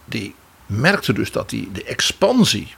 die 0.05 0.35
merkte 0.65 1.13
dus 1.13 1.31
dat 1.31 1.51
hij 1.51 1.67
de 1.73 1.83
expansie 1.83 2.75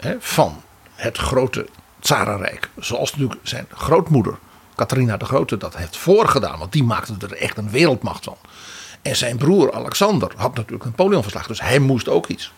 hè, 0.00 0.16
van 0.18 0.62
het 0.94 1.18
grote 1.18 1.66
Tsarenrijk, 2.00 2.70
zoals 2.78 3.10
natuurlijk 3.10 3.40
zijn 3.42 3.66
grootmoeder 3.74 4.38
Catharina 4.74 5.16
de 5.16 5.24
Grote 5.24 5.56
dat 5.56 5.76
heeft 5.76 5.96
voorgedaan, 5.96 6.58
want 6.58 6.72
die 6.72 6.84
maakte 6.84 7.14
er 7.20 7.36
echt 7.36 7.56
een 7.56 7.70
wereldmacht 7.70 8.24
van. 8.24 8.36
En 9.02 9.16
zijn 9.16 9.36
broer 9.36 9.72
Alexander 9.72 10.32
had 10.36 10.54
natuurlijk 10.54 10.84
Napoleon 10.84 11.22
verslagen, 11.22 11.48
dus 11.48 11.60
hij 11.60 11.78
moest 11.78 12.08
ook 12.08 12.26
iets. 12.26 12.52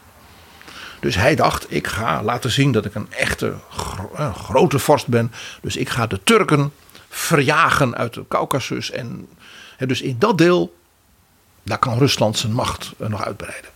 Dus 1.01 1.15
hij 1.15 1.35
dacht, 1.35 1.67
ik 1.69 1.87
ga 1.87 2.23
laten 2.23 2.51
zien 2.51 2.73
dat 2.73 2.85
ik 2.85 2.95
een 2.95 3.13
echte 3.13 3.55
gro 3.71 4.33
grote 4.33 4.79
vorst 4.79 5.07
ben. 5.07 5.33
Dus 5.63 5.77
ik 5.77 5.89
ga 5.89 6.07
de 6.07 6.21
Turken 6.25 6.73
verjagen 7.09 7.97
uit 7.97 8.15
de 8.15 8.25
Caucasus. 8.29 8.91
En 8.91 9.29
dus 9.79 10.01
in 10.01 10.19
dat 10.19 10.39
deel, 10.39 10.77
daar 11.63 11.79
kan 11.79 11.99
Rusland 11.99 12.39
zijn 12.39 12.53
macht 12.53 12.93
nog 12.99 13.25
uitbreiden. 13.25 13.71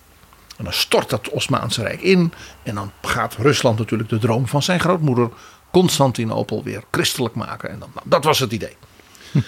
En 0.60 0.66
dan 0.66 0.74
stort 0.74 1.10
dat 1.10 1.28
Osmaanse 1.28 1.82
Rijk 1.82 2.00
in. 2.00 2.32
En 2.62 2.74
dan 2.74 2.92
gaat 3.02 3.36
Rusland 3.38 3.78
natuurlijk 3.78 4.10
de 4.10 4.18
droom 4.18 4.46
van 4.46 4.62
zijn 4.62 4.80
grootmoeder 4.80 5.30
Constantinopel 5.70 6.62
weer 6.62 6.82
christelijk 6.90 7.34
maken. 7.34 7.70
En 7.70 7.78
dan, 7.78 7.90
nou, 7.94 8.08
dat 8.08 8.24
was 8.24 8.38
het 8.38 8.52
idee. 8.52 8.76
uh, 9.32 9.42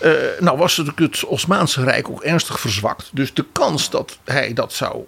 nou 0.40 0.58
was 0.58 0.76
het, 0.76 0.90
het 0.96 1.24
Osmaanse 1.24 1.84
Rijk 1.84 2.08
ook 2.08 2.22
ernstig 2.22 2.60
verzwakt. 2.60 3.10
Dus 3.12 3.34
de 3.34 3.44
kans 3.52 3.90
dat 3.90 4.18
hij 4.24 4.52
dat 4.52 4.72
zou 4.72 5.04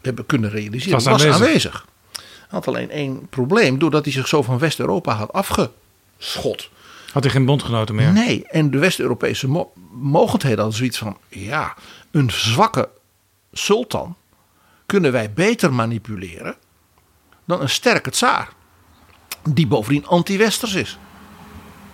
hebben 0.00 0.26
kunnen 0.26 0.50
realiseren 0.50 0.92
was, 0.92 1.04
was 1.04 1.22
aanwezig. 1.22 1.46
aanwezig. 1.46 1.86
Hij 2.12 2.24
had 2.48 2.68
alleen 2.68 2.90
één 2.90 3.28
probleem. 3.28 3.78
Doordat 3.78 4.04
hij 4.04 4.12
zich 4.12 4.28
zo 4.28 4.42
van 4.42 4.58
West-Europa 4.58 5.14
had 5.14 5.32
afgeschot. 5.32 6.70
Had 7.12 7.22
hij 7.22 7.32
geen 7.32 7.44
bondgenoten 7.44 7.94
meer? 7.94 8.12
Nee, 8.12 8.46
en 8.46 8.70
de 8.70 8.78
West-Europese 8.78 9.48
mo 9.48 9.72
mogendheden 9.92 10.58
hadden 10.58 10.76
zoiets 10.76 10.98
van... 10.98 11.16
ja, 11.28 11.74
een 12.10 12.30
zwakke 12.30 12.88
sultan 13.52 14.16
kunnen 14.92 15.12
wij 15.12 15.32
beter 15.32 15.72
manipuleren... 15.72 16.56
dan 17.44 17.60
een 17.60 17.68
sterke 17.68 18.10
tsaar 18.10 18.48
die 19.48 19.66
bovendien 19.66 20.06
anti-westers 20.06 20.74
is. 20.74 20.98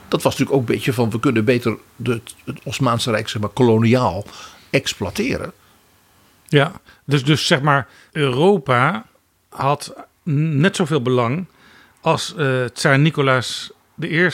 Dat 0.09 0.23
was 0.23 0.33
natuurlijk 0.33 0.53
ook 0.53 0.69
een 0.69 0.75
beetje 0.75 0.93
van 0.93 1.11
we 1.11 1.21
kunnen 1.21 1.45
beter 1.45 1.79
de, 1.97 2.21
het 2.45 2.61
Osmaanse 2.63 3.11
Rijk 3.11 3.29
zeg 3.29 3.41
maar, 3.41 3.51
koloniaal 3.51 4.25
exploiteren. 4.71 5.53
Ja, 6.47 6.73
dus, 7.05 7.25
dus 7.25 7.47
zeg 7.47 7.61
maar 7.61 7.89
Europa 8.13 9.07
had 9.49 9.95
net 10.23 10.77
zoveel 10.77 11.03
belang 11.03 11.47
als 12.01 12.35
uh, 12.37 12.65
tsaar 12.65 12.99
Nicolaas 12.99 13.71
I 14.03 14.31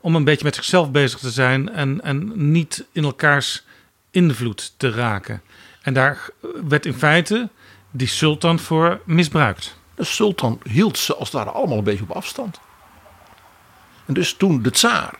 om 0.00 0.14
een 0.14 0.24
beetje 0.24 0.44
met 0.44 0.54
zichzelf 0.54 0.90
bezig 0.90 1.18
te 1.18 1.30
zijn 1.30 1.68
en, 1.68 2.00
en 2.02 2.50
niet 2.50 2.84
in 2.92 3.04
elkaars 3.04 3.64
invloed 4.10 4.74
te 4.76 4.90
raken. 4.90 5.42
En 5.82 5.94
daar 5.94 6.28
werd 6.68 6.86
in 6.86 6.94
feite 6.94 7.48
die 7.96 8.06
sultan 8.06 8.58
voor 8.58 9.00
misbruikt. 9.04 9.76
De 9.94 10.04
sultan 10.04 10.60
hield 10.62 10.98
ze 10.98 11.14
als 11.14 11.28
het 11.28 11.36
ware 11.36 11.50
allemaal 11.50 11.78
een 11.78 11.84
beetje 11.84 12.02
op 12.02 12.10
afstand. 12.10 12.60
En 14.06 14.14
dus 14.14 14.34
toen 14.34 14.62
de 14.62 14.70
tsaar, 14.70 15.18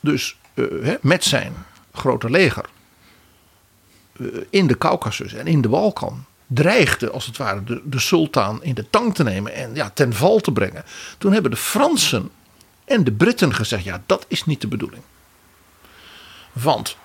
dus 0.00 0.36
uh, 0.54 0.94
met 1.00 1.24
zijn 1.24 1.54
grote 1.92 2.30
leger, 2.30 2.64
uh, 4.16 4.44
in 4.50 4.66
de 4.66 4.78
Caucasus 4.78 5.32
en 5.32 5.46
in 5.46 5.60
de 5.60 5.68
Balkan, 5.68 6.24
dreigde 6.46 7.10
als 7.10 7.26
het 7.26 7.36
ware 7.36 7.64
de, 7.64 7.80
de 7.84 7.98
sultan 7.98 8.62
in 8.62 8.74
de 8.74 8.90
tang 8.90 9.14
te 9.14 9.22
nemen 9.22 9.54
en 9.54 9.74
ja, 9.74 9.90
ten 9.90 10.12
val 10.12 10.38
te 10.38 10.52
brengen. 10.52 10.84
Toen 11.18 11.32
hebben 11.32 11.50
de 11.50 11.56
Fransen 11.56 12.30
en 12.84 13.04
de 13.04 13.12
Britten 13.12 13.54
gezegd: 13.54 13.84
ja, 13.84 14.02
dat 14.06 14.24
is 14.28 14.44
niet 14.44 14.60
de 14.60 14.68
bedoeling. 14.68 15.02
Want 16.52 16.96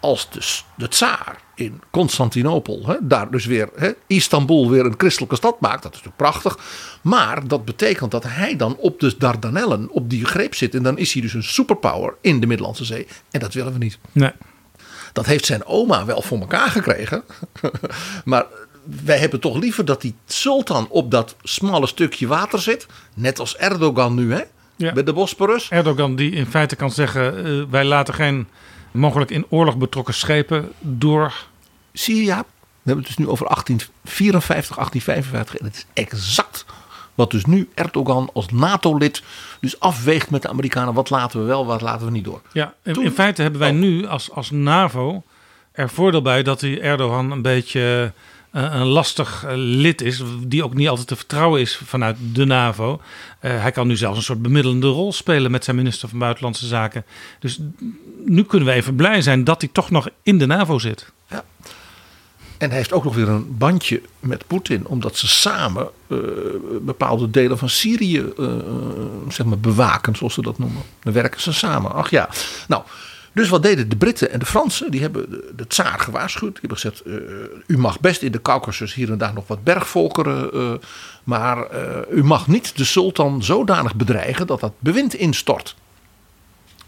als 0.00 0.30
de, 0.30 0.60
de 0.76 0.88
tsaar 0.88 1.38
in 1.54 1.82
Constantinopel, 1.90 2.82
hè, 2.86 2.96
daar 3.00 3.30
dus 3.30 3.46
weer 3.46 3.68
hè, 3.76 3.90
Istanbul 4.06 4.70
weer 4.70 4.84
een 4.84 4.94
christelijke 4.96 5.36
stad 5.36 5.60
maakt, 5.60 5.82
dat 5.82 5.94
is 5.94 6.02
natuurlijk 6.02 6.16
prachtig. 6.16 6.58
Maar 7.02 7.48
dat 7.48 7.64
betekent 7.64 8.10
dat 8.10 8.24
hij 8.26 8.56
dan 8.56 8.76
op 8.76 9.00
de 9.00 9.14
Dardanellen 9.18 9.90
op 9.90 10.10
die 10.10 10.24
greep 10.24 10.54
zit. 10.54 10.74
En 10.74 10.82
dan 10.82 10.98
is 10.98 11.12
hij 11.12 11.22
dus 11.22 11.34
een 11.34 11.42
superpower 11.42 12.14
in 12.20 12.40
de 12.40 12.46
Middellandse 12.46 12.84
Zee. 12.84 13.06
En 13.30 13.40
dat 13.40 13.54
willen 13.54 13.72
we 13.72 13.78
niet. 13.78 13.98
Nee. 14.12 14.32
Dat 15.12 15.26
heeft 15.26 15.46
zijn 15.46 15.64
oma 15.64 16.04
wel 16.04 16.22
voor 16.22 16.40
elkaar 16.40 16.68
gekregen. 16.68 17.22
maar 18.24 18.46
wij 19.04 19.18
hebben 19.18 19.40
toch 19.40 19.56
liever 19.56 19.84
dat 19.84 20.00
die 20.00 20.14
sultan 20.26 20.88
op 20.88 21.10
dat 21.10 21.36
smalle 21.42 21.86
stukje 21.86 22.26
water 22.26 22.58
zit. 22.58 22.86
Net 23.14 23.38
als 23.38 23.56
Erdogan 23.56 24.14
nu, 24.14 24.32
hè? 24.32 24.42
Ja. 24.76 24.92
Bij 24.92 25.02
de 25.02 25.12
Bosporus. 25.12 25.70
Erdogan 25.70 26.16
die 26.16 26.30
in 26.30 26.46
feite 26.46 26.76
kan 26.76 26.90
zeggen: 26.90 27.46
uh, 27.46 27.64
wij 27.70 27.84
laten 27.84 28.14
geen 28.14 28.48
mogelijk 28.90 29.30
in 29.30 29.46
oorlog 29.48 29.76
betrokken 29.76 30.14
schepen 30.14 30.72
door. 30.80 31.34
Zie 31.92 32.16
je, 32.16 32.24
ja, 32.24 32.38
we 32.38 32.90
hebben 32.90 33.04
het 33.04 33.16
dus 33.16 33.26
nu 33.26 33.32
over 33.32 33.46
1854, 33.46 34.76
1855. 34.76 35.56
En 35.56 35.64
het 35.64 35.76
is 35.76 35.86
exact 36.04 36.64
wat 37.14 37.30
dus 37.30 37.44
nu 37.44 37.68
Erdogan 37.74 38.30
als 38.32 38.46
NATO-lid 38.52 39.22
dus 39.60 39.80
afweegt 39.80 40.30
met 40.30 40.42
de 40.42 40.48
Amerikanen. 40.48 40.94
Wat 40.94 41.10
laten 41.10 41.40
we 41.40 41.46
wel, 41.46 41.66
wat 41.66 41.80
laten 41.80 42.06
we 42.06 42.12
niet 42.12 42.24
door. 42.24 42.40
Ja, 42.52 42.74
in, 42.82 42.92
Toen, 42.92 43.04
in 43.04 43.12
feite 43.12 43.42
hebben 43.42 43.60
wij 43.60 43.70
oh. 43.70 43.76
nu 43.76 44.06
als, 44.06 44.30
als 44.30 44.50
NAVO 44.50 45.22
er 45.72 45.90
voordeel 45.90 46.22
bij 46.22 46.42
dat 46.42 46.60
die 46.60 46.80
Erdogan 46.80 47.30
een 47.30 47.42
beetje 47.42 48.12
een 48.50 48.86
lastig 48.86 49.44
uh, 49.44 49.50
lid 49.54 50.00
is. 50.00 50.22
Die 50.46 50.64
ook 50.64 50.74
niet 50.74 50.88
altijd 50.88 51.06
te 51.06 51.16
vertrouwen 51.16 51.60
is 51.60 51.80
vanuit 51.84 52.16
de 52.32 52.44
NAVO. 52.44 52.92
Uh, 52.92 53.60
hij 53.60 53.70
kan 53.70 53.86
nu 53.86 53.96
zelfs 53.96 54.16
een 54.16 54.22
soort 54.22 54.42
bemiddelende 54.42 54.86
rol 54.86 55.12
spelen 55.12 55.50
met 55.50 55.64
zijn 55.64 55.76
minister 55.76 56.08
van 56.08 56.18
Buitenlandse 56.18 56.66
Zaken. 56.66 57.04
Dus 57.38 57.58
nu 58.26 58.42
kunnen 58.42 58.68
we 58.68 58.74
even 58.74 58.94
blij 58.94 59.22
zijn 59.22 59.44
dat 59.44 59.60
hij 59.60 59.70
toch 59.72 59.90
nog 59.90 60.08
in 60.22 60.38
de 60.38 60.46
NAVO 60.46 60.78
zit. 60.78 61.12
Ja. 61.28 61.44
En 62.58 62.68
hij 62.68 62.78
heeft 62.78 62.92
ook 62.92 63.04
nog 63.04 63.14
weer 63.14 63.28
een 63.28 63.56
bandje 63.56 64.02
met 64.20 64.46
Poetin, 64.46 64.86
omdat 64.86 65.16
ze 65.16 65.28
samen 65.28 65.88
bepaalde 66.80 67.30
delen 67.30 67.58
van 67.58 67.68
Syrië 67.68 68.32
zeg 69.28 69.46
maar 69.46 69.58
bewaken, 69.58 70.16
zoals 70.16 70.34
ze 70.34 70.42
dat 70.42 70.58
noemen. 70.58 70.82
Dan 71.02 71.12
werken 71.12 71.40
ze 71.40 71.52
samen. 71.52 71.92
Ach 71.92 72.10
ja. 72.10 72.28
Nou, 72.68 72.82
dus 73.32 73.48
wat 73.48 73.62
deden 73.62 73.88
de 73.88 73.96
Britten 73.96 74.30
en 74.30 74.38
de 74.38 74.46
Fransen? 74.46 74.90
Die 74.90 75.00
hebben 75.00 75.30
de, 75.30 75.52
de 75.56 75.66
tsaar 75.66 76.00
gewaarschuwd. 76.00 76.60
Die 76.60 76.60
hebben 76.60 76.78
gezegd: 76.78 77.06
uh, 77.06 77.14
U 77.66 77.78
mag 77.78 78.00
best 78.00 78.22
in 78.22 78.32
de 78.32 78.42
Caucasus 78.42 78.94
hier 78.94 79.10
en 79.10 79.18
daar 79.18 79.32
nog 79.32 79.46
wat 79.46 79.64
bergvolkeren. 79.64 80.80
maar 81.24 81.66
u 82.10 82.24
mag 82.24 82.46
niet 82.46 82.76
de 82.76 82.84
sultan 82.84 83.42
zodanig 83.42 83.94
bedreigen 83.94 84.46
dat 84.46 84.60
dat 84.60 84.72
bewind 84.78 85.14
instort. 85.14 85.76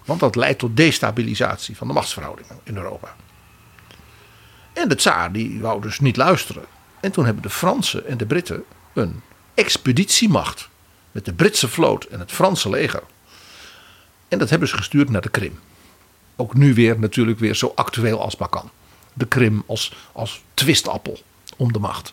Want 0.04 0.20
dat 0.20 0.36
leidt 0.36 0.58
tot 0.58 0.76
destabilisatie 0.76 1.76
van 1.76 1.86
de 1.86 1.92
machtsverhoudingen 1.92 2.58
in 2.62 2.76
Europa. 2.76 3.14
En 4.72 4.88
de 4.88 4.94
tsaar 4.94 5.32
die 5.32 5.60
wou 5.60 5.80
dus 5.80 6.00
niet 6.00 6.16
luisteren. 6.16 6.64
En 7.00 7.12
toen 7.12 7.24
hebben 7.24 7.42
de 7.42 7.50
Fransen 7.50 8.06
en 8.06 8.16
de 8.16 8.26
Britten 8.26 8.64
een 8.92 9.20
expeditiemacht. 9.54 10.68
Met 11.12 11.24
de 11.24 11.32
Britse 11.32 11.68
vloot 11.68 12.04
en 12.04 12.20
het 12.20 12.32
Franse 12.32 12.70
leger. 12.70 13.02
En 14.28 14.38
dat 14.38 14.50
hebben 14.50 14.68
ze 14.68 14.76
gestuurd 14.76 15.10
naar 15.10 15.20
de 15.20 15.30
Krim. 15.30 15.58
Ook 16.42 16.54
nu 16.54 16.74
weer 16.74 16.98
natuurlijk 16.98 17.38
weer 17.38 17.54
zo 17.54 17.72
actueel 17.74 18.20
als 18.20 18.36
maar 18.36 18.48
kan. 18.48 18.70
De 19.12 19.26
Krim 19.26 19.62
als, 19.66 19.92
als 20.12 20.42
twistappel 20.54 21.18
om 21.56 21.72
de 21.72 21.78
macht. 21.78 22.12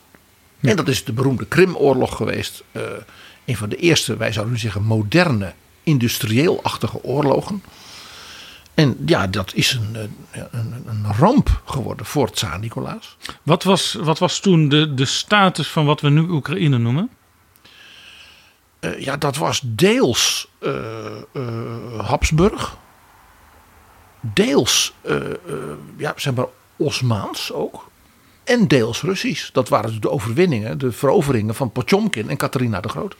En 0.60 0.76
dat 0.76 0.88
is 0.88 1.04
de 1.04 1.14
beroemde 1.14 1.46
Krimoorlog 1.46 2.16
geweest. 2.16 2.64
Uh, 2.72 2.82
een 3.46 3.58
van 3.58 3.70
de 3.70 3.76
eerste, 3.76 4.18
wij 4.18 4.32
zouden 4.32 4.54
nu 4.54 4.60
zeggen, 4.60 4.84
moderne, 4.84 5.54
industrieel-achtige 5.84 7.04
oorlogen. 7.04 7.64
En 8.74 8.98
ja, 9.06 9.28
dat 9.28 9.54
is 9.54 9.74
een, 9.74 10.12
een, 10.52 10.84
een 10.86 11.14
ramp 11.18 11.62
geworden 11.66 12.06
voor 12.06 12.32
Tsaar 12.32 12.60
Nicolaas. 12.60 13.18
Wat 13.44 13.64
was, 13.64 13.94
wat 13.94 14.20
was 14.20 14.40
toen 14.40 14.70
de, 14.70 14.94
de 14.94 15.06
status 15.06 15.68
van 15.68 15.86
wat 15.86 16.02
we 16.02 16.10
nu 16.10 16.22
Oekraïne 16.22 16.78
noemen? 16.78 17.10
Uh, 18.80 19.00
ja, 19.00 19.18
dat 19.18 19.38
was 19.38 19.62
deels 19.64 20.48
uh, 20.62 20.72
Habsburg. 21.98 22.78
Deels, 24.20 24.94
ja, 25.98 26.14
zeg 26.16 26.34
maar, 26.34 26.46
Osmaans 26.76 27.54
ook. 27.54 27.90
En 28.44 28.68
deels 28.68 29.02
Russisch. 29.02 29.52
Dat 29.52 29.70
waren 29.70 29.90
dus 29.90 30.00
de 30.00 30.10
overwinningen, 30.10 30.78
de 30.78 30.92
veroveringen 30.92 31.56
van 31.56 31.72
Potjomkin 31.72 32.30
en 32.30 32.38
Catharina 32.38 32.82
de 32.82 32.90
Grote. 32.90 33.16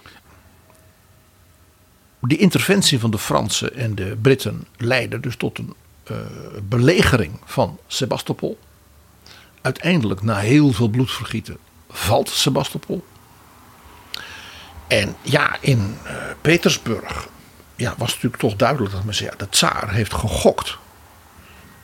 Die 2.22 2.38
interventie 2.38 3.00
van 3.00 3.12
de 3.12 3.18
Fransen 3.18 3.76
en 3.76 3.96
de 3.96 4.18
Britten 4.22 4.68
leidde 4.78 5.20
dus 5.20 5.36
tot 5.36 5.58
een 5.58 5.74
uh, 6.12 6.18
belegering 6.64 7.40
van 7.46 7.80
Sebastopol. 7.88 8.60
Uiteindelijk, 9.62 10.22
na 10.22 10.38
heel 10.38 10.72
veel 10.72 10.88
bloedvergieten, 10.90 11.58
valt 11.90 12.30
Sebastopol. 12.30 13.06
En 14.88 15.16
ja, 15.22 15.58
in 15.62 15.98
Petersburg 16.42 17.28
ja, 17.76 17.94
was 17.98 18.10
natuurlijk 18.10 18.42
toch 18.42 18.56
duidelijk 18.56 18.94
dat 18.94 19.04
men 19.04 19.16
zei: 19.16 19.30
ja, 19.30 19.36
de 19.38 19.50
tsaar 19.50 19.92
heeft 19.94 20.14
gegokt. 20.14 20.78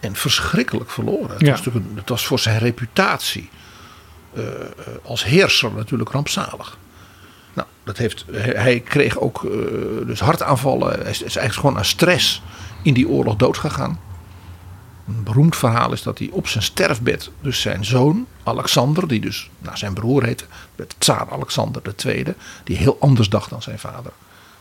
En 0.05 0.15
verschrikkelijk 0.15 0.89
verloren. 0.91 1.29
Het, 1.29 1.41
Ja. 1.41 1.49
was, 1.51 1.57
natuurlijk 1.61 1.85
een- 1.91 1.97
het 1.97 2.09
was 2.09 2.25
voor 2.25 2.39
zijn 2.39 2.59
reputatie 2.59 3.49
eh, 4.35 4.43
als 5.03 5.23
heerser 5.23 5.71
natuurlijk 5.71 6.09
rampzalig. 6.09 6.77
Nou, 7.53 7.67
dat 7.83 7.97
heeft, 7.97 8.25
hij, 8.31 8.79
kreeg 8.79 9.17
ook 9.19 9.43
eh, 9.45 9.51
dus 10.07 10.19
hartaanvallen. 10.19 10.87
Hij 11.01 11.09
is, 11.09 11.21
is 11.21 11.21
eigenlijk 11.21 11.53
gewoon 11.53 11.77
aan 11.77 11.85
stress 11.85 12.41
in 12.81 12.93
die 12.93 13.07
oorlog 13.07 13.35
doodgegaan. 13.35 13.99
Een 15.07 15.23
beroemd 15.23 15.55
verhaal 15.55 15.91
is 15.91 16.01
dat 16.03 16.17
hij 16.19 16.29
op 16.31 16.47
zijn 16.47 16.63
sterfbed, 16.63 17.31
dus 17.41 17.61
zijn 17.61 17.85
zoon 17.85 18.27
Alexander, 18.43 19.07
die 19.07 19.19
dus 19.19 19.49
naar 19.59 19.77
zijn 19.77 19.93
broer 19.93 20.23
heette, 20.23 20.45
tsaar 20.97 21.27
Alexander 21.31 21.81
II, 22.05 22.25
die 22.63 22.77
heel 22.77 22.97
anders 22.99 23.29
dacht 23.29 23.49
dan 23.49 23.61
zijn 23.61 23.79
vader. 23.79 24.11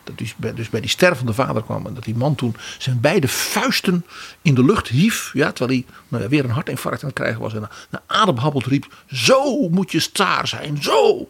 Dat 0.04 0.18
hij 0.18 0.32
bij- 0.36 0.54
dus 0.54 0.68
bij 0.68 0.80
die 0.80 0.90
stervende 0.90 1.32
vader 1.32 1.62
kwam 1.62 1.86
en 1.86 1.94
dat 1.94 2.04
die 2.04 2.16
man 2.16 2.34
toen 2.34 2.56
zijn 2.78 3.00
beide 3.00 3.28
vuisten 3.28 4.06
in 4.42 4.54
de 4.54 4.64
lucht 4.64 4.88
hief. 4.88 5.30
Ja, 5.32 5.52
terwijl 5.52 5.78
hij 5.80 5.94
nou 6.08 6.22
ja, 6.22 6.28
weer 6.28 6.44
een 6.44 6.50
hartinfarct 6.50 7.02
aan 7.02 7.08
het 7.08 7.18
krijgen 7.18 7.40
was. 7.40 7.54
En 7.54 7.60
na, 7.60 7.70
na 7.90 8.02
ademhappeld 8.06 8.66
riep: 8.66 8.86
Zo 9.06 9.68
moet 9.68 9.92
je 9.92 10.12
tsaar 10.12 10.48
zijn, 10.48 10.82
zo! 10.82 11.28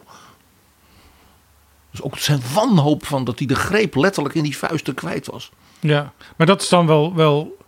Dus 1.91 2.03
ook 2.03 2.19
zijn 2.19 2.43
wanhoop 2.55 3.07
van 3.07 3.25
dat 3.25 3.39
hij 3.39 3.47
de 3.47 3.55
greep 3.55 3.95
letterlijk 3.95 4.35
in 4.35 4.43
die 4.43 4.57
vuisten 4.57 4.95
kwijt 4.95 5.27
was. 5.27 5.51
Ja, 5.81 6.13
maar 6.37 6.47
dat 6.47 6.63
is 6.63 6.69
dan 6.69 6.87
wel, 6.87 7.15
wel 7.15 7.59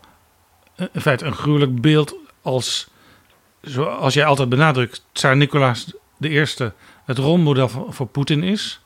eh, 0.77 0.87
in 0.93 1.01
feite 1.01 1.25
een 1.25 1.35
gruwelijk 1.35 1.81
beeld 1.81 2.15
als, 2.43 2.89
zoals 3.61 4.15
jij 4.15 4.25
altijd 4.25 4.49
benadrukt, 4.49 5.05
Tsaar 5.13 5.37
Nicolaas 5.37 5.93
I 6.21 6.45
het 7.05 7.19
rolmodel 7.19 7.69
voor, 7.69 7.93
voor 7.93 8.07
Poetin 8.07 8.43
is. 8.43 8.81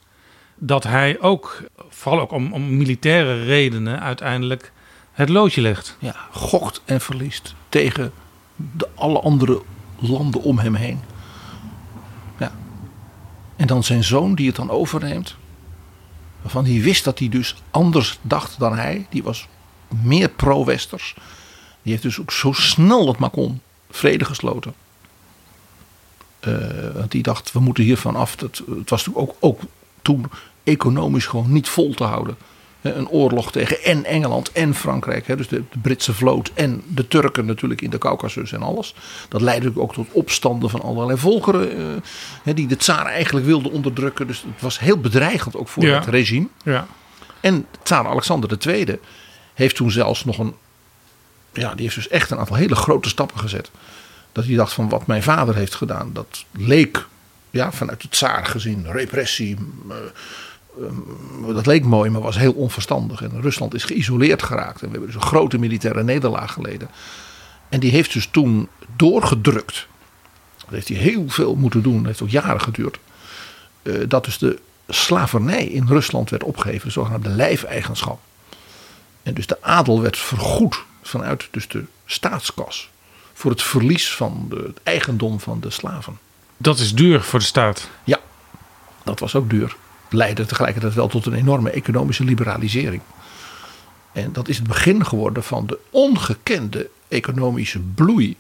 Dat 0.63 0.85
hij 0.85 1.21
ook, 1.21 1.63
vooral 1.89 2.21
ook 2.21 2.33
om, 2.33 2.53
om 2.53 2.77
militaire 2.77 3.45
redenen, 3.45 4.01
uiteindelijk 4.01 4.73
het 5.13 5.29
loodje 5.29 5.61
legt. 5.61 5.97
Ja, 5.99 6.17
gokt 6.31 6.83
en 6.85 7.01
verliest 7.01 7.55
tegen 7.69 8.13
de 8.57 8.89
alle 8.95 9.21
andere 9.21 9.63
landen 9.99 10.43
om 10.43 10.59
hem 10.59 10.75
heen. 10.75 11.01
Ja. 12.39 12.53
En 13.57 13.67
dan 13.67 13.85
zijn 13.85 14.05
zoon 14.05 14.35
die 14.35 14.47
het 14.47 14.57
dan 14.57 14.71
overneemt. 14.71 15.37
Waarvan 16.43 16.65
hij 16.65 16.81
wist 16.81 17.05
dat 17.05 17.19
hij 17.19 17.29
dus 17.29 17.55
anders 17.71 18.19
dacht 18.23 18.59
dan 18.59 18.77
hij. 18.77 19.07
Die 19.11 19.23
was 19.23 19.47
meer 19.89 20.29
pro-westers. 20.29 21.15
Die 21.83 21.93
heeft 21.93 22.03
dus 22.03 22.21
ook 22.21 22.33
zo 22.33 22.53
snel 22.53 23.09
het 23.09 23.19
maar 23.19 23.31
kon 23.31 23.61
vrede 23.91 24.25
gesloten. 24.25 24.75
Eh, 26.41 26.53
want 26.95 27.11
die 27.11 27.23
dacht, 27.23 27.53
we 27.53 27.61
moeten 27.61 27.85
hiervan 27.85 28.17
af. 28.17 28.37
Dat, 28.37 28.63
het 28.69 28.91
was 28.91 29.07
natuurlijk 29.07 29.19
ook, 29.19 29.37
ook 29.41 29.61
toen 30.03 30.27
economisch 30.71 31.27
gewoon 31.27 31.53
niet 31.53 31.69
vol 31.69 31.95
te 31.95 32.05
houden. 32.05 32.37
Een 32.81 33.09
oorlog 33.09 33.53
tegen 33.53 33.83
en 33.85 34.05
Engeland 34.05 34.53
en 34.53 34.75
Frankrijk. 34.75 35.27
hè, 35.27 35.37
Dus 35.37 35.49
de, 35.49 35.63
Britse 35.83 36.15
vloot 36.15 36.51
en 36.55 36.83
de 36.87 37.09
Turken 37.09 37.45
natuurlijk 37.47 37.81
in 37.81 37.91
de 37.91 37.99
Caucasus 37.99 38.53
en 38.53 38.63
alles. 38.63 38.95
Dat 39.29 39.41
leidde 39.41 39.67
natuurlijk 39.67 39.99
ook 39.99 40.05
tot 40.07 40.15
opstanden 40.15 40.71
van 40.71 40.83
allerlei 40.83 41.19
volkeren. 41.19 41.71
eh, 42.45 42.55
die 42.55 42.67
de 42.67 42.77
tsaar 42.77 43.07
eigenlijk 43.07 43.47
wilden 43.47 43.73
onderdrukken. 43.73 44.27
Dus 44.27 44.43
het 44.53 44.61
was 44.63 44.79
heel 44.79 44.99
bedreigend 45.01 45.57
ook 45.57 45.69
voor 45.69 45.83
Ja. 45.85 45.99
het 45.99 46.07
regime. 46.09 46.47
Ja. 46.65 46.87
En 47.41 47.67
tsaar 47.83 48.07
Alexander 48.07 48.57
II 48.69 48.99
heeft 49.55 49.77
toen 49.77 49.91
zelfs 49.91 50.25
nog 50.25 50.39
een... 50.39 50.55
Ja, 51.53 51.75
die 51.75 51.83
heeft 51.83 51.95
dus 51.95 52.09
echt 52.09 52.31
een 52.31 52.39
aantal 52.39 52.57
hele 52.57 52.75
grote 52.77 53.09
stappen 53.09 53.39
gezet. 53.39 53.71
Dat 54.33 54.45
hij 54.45 54.55
dacht 54.57 54.73
van 54.73 54.89
wat 54.89 55.07
mijn 55.07 55.23
vader 55.23 55.55
heeft 55.55 55.75
gedaan. 55.75 56.11
Dat 56.13 56.45
leek 56.51 57.07
ja, 57.51 57.73
vanuit 57.73 58.03
het 58.03 58.11
tsaar 58.11 58.47
gezien 58.47 58.87
repressie. 58.93 59.57
Eh, 60.79 60.87
eh, 61.49 61.55
dat 61.55 61.67
leek 61.67 61.85
mooi, 61.85 62.11
maar 62.11 62.21
was 62.21 62.39
heel 62.39 62.53
onverstandig. 62.53 63.23
En 63.23 63.41
Rusland 63.41 63.75
is 63.75 63.85
geïsoleerd 63.85 64.43
geraakt. 64.43 64.81
En 64.83 64.87
we 64.87 64.91
hebben 64.91 65.07
dus 65.13 65.15
een 65.23 65.29
grote 65.29 65.59
militaire 65.59 66.03
nederlaag 66.03 66.53
geleden. 66.53 66.91
En 67.69 67.81
die 67.81 67.91
heeft 67.91 68.13
dus 68.13 68.29
toen 68.31 68.69
doorgedrukt. 68.97 69.87
Dat 70.59 70.71
heeft 70.71 70.89
hij 70.89 70.97
heel 70.97 71.25
veel 71.29 71.55
moeten 71.55 71.83
doen. 71.83 71.97
Dat 71.97 72.07
heeft 72.07 72.23
ook 72.23 72.29
jaren 72.29 72.61
geduurd. 72.61 72.99
eh, 73.83 73.95
dat 74.09 74.25
dus 74.25 74.39
de 74.39 74.59
slavernij 74.89 75.65
in 75.65 75.87
Rusland 75.87 76.31
werd 76.31 76.43
opgegeven. 76.45 76.87
De 76.87 76.93
zogenaamde 76.93 77.29
lijfeigenschap. 77.29 78.21
En 79.23 79.35
dus 79.35 79.47
de 79.47 79.63
adel 79.63 80.01
werd 80.03 80.19
vergoed 80.19 80.85
vanuit 81.03 81.49
dus 81.51 81.69
de 81.69 81.85
staatskas. 82.07 82.91
Voor 83.33 83.51
het 83.51 83.63
verlies 83.63 84.15
van 84.15 84.47
de, 84.49 84.57
het 84.57 84.81
eigendom 84.83 85.41
van 85.41 85.61
de 85.61 85.71
slaven. 85.71 86.19
Dat 86.57 86.79
is 86.79 86.95
duur 86.95 87.21
voor 87.23 87.39
de 87.39 87.45
staat. 87.45 87.89
Ja, 88.05 88.19
dat 89.05 89.19
was 89.21 89.35
ook 89.35 89.51
duur. 89.51 89.77
Leidde 90.11 90.47
tegelijkertijd 90.47 90.95
wel 90.95 91.09
tot 91.09 91.27
een 91.27 91.35
enorme 91.35 91.71
economische 91.71 92.25
liberalisering. 92.25 93.03
En 94.13 94.33
dat 94.33 94.49
is 94.49 94.57
het 94.57 94.67
begin 94.67 95.07
geworden 95.07 95.43
van 95.43 95.67
de 95.67 95.79
ongekende 95.91 96.89
economische 97.09 97.79
bloei. 97.79 98.37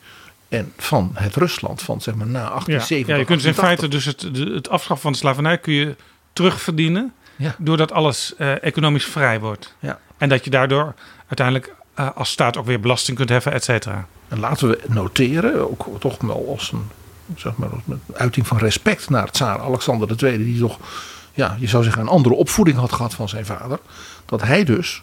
En 0.49 0.73
van 0.77 1.11
het 1.15 1.37
Rusland 1.37 1.83
van 1.83 2.01
zeg 2.01 2.15
maar 2.15 2.27
na 2.27 2.41
Ja. 2.41 2.49
1870. 2.49 3.07
ja, 3.07 3.21
je 3.21 3.25
kunt 3.25 3.43
dus 3.43 3.51
in 3.51 3.63
1880. 3.63 3.65
feite 3.65 3.89
dus 3.89 4.05
het, 4.05 4.55
het 4.55 4.69
afschaffen 4.69 5.03
van 5.03 5.13
de 5.13 5.19
slavernij 5.19 5.59
kun 5.59 5.73
je 5.73 5.97
terugverdienen. 6.33 7.13
Ja. 7.37 7.55
Doordat 7.59 7.93
alles 7.93 8.35
eh, 8.37 8.63
economisch 8.63 9.05
vrij 9.05 9.41
wordt. 9.41 9.75
Ja. 9.79 9.99
En 10.19 10.29
dat 10.29 10.45
je 10.45 10.51
daardoor 10.51 10.95
uiteindelijk 11.27 11.75
eh, 11.95 12.09
als 12.15 12.31
staat 12.31 12.57
ook 12.57 12.67
weer 12.67 12.81
belasting 12.81 13.17
kunt 13.17 13.29
heffen, 13.29 13.53
et 13.53 13.65
cetera. 13.65 14.07
En 14.29 14.41
laten 14.41 14.69
we 14.69 14.79
noteren, 14.89 15.71
ook 15.71 16.01
toch 16.01 16.17
wel 16.21 16.49
als 16.49 16.73
een, 16.73 16.89
zeg 17.37 17.57
maar, 17.57 17.69
als 17.69 17.81
een 17.89 18.01
uiting 18.13 18.47
van 18.47 18.59
respect 18.59 19.11
naar 19.11 19.31
tsaar 19.31 19.61
Alexander 19.61 20.25
II, 20.25 20.45
die 20.45 20.59
toch, 20.61 20.79
ja, 21.33 21.57
je 21.59 21.69
zou 21.69 21.83
zeggen, 21.83 22.03
een 22.03 22.09
andere 22.09 22.35
opvoeding 22.35 22.77
had 22.77 22.93
gehad 22.93 23.15
van 23.15 23.29
zijn 23.29 23.47
vader. 23.47 23.79
Dat 24.25 24.43
hij 24.43 24.65
dus 24.65 25.03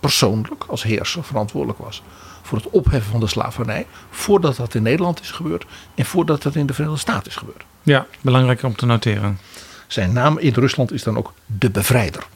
persoonlijk 0.00 0.64
als 0.64 0.82
heerser 0.82 1.24
verantwoordelijk 1.24 1.78
was 1.78 2.02
voor 2.42 2.58
het 2.58 2.70
opheffen 2.70 3.10
van 3.10 3.20
de 3.20 3.26
slavernij. 3.26 3.86
Voordat 4.10 4.56
dat 4.56 4.74
in 4.74 4.82
Nederland 4.82 5.20
is 5.20 5.30
gebeurd 5.30 5.66
en 5.94 6.04
voordat 6.04 6.42
dat 6.42 6.54
in 6.54 6.66
de 6.66 6.74
Verenigde 6.74 7.00
Staten 7.00 7.30
is 7.30 7.36
gebeurd. 7.36 7.64
Ja, 7.82 8.06
belangrijk 8.20 8.62
om 8.62 8.76
te 8.76 8.86
noteren. 8.86 9.38
Zijn 9.86 10.12
naam 10.12 10.38
in 10.38 10.52
Rusland 10.52 10.92
is 10.92 11.02
dan 11.02 11.16
ook 11.16 11.32
de 11.46 11.70
bevrijder. 11.70 12.26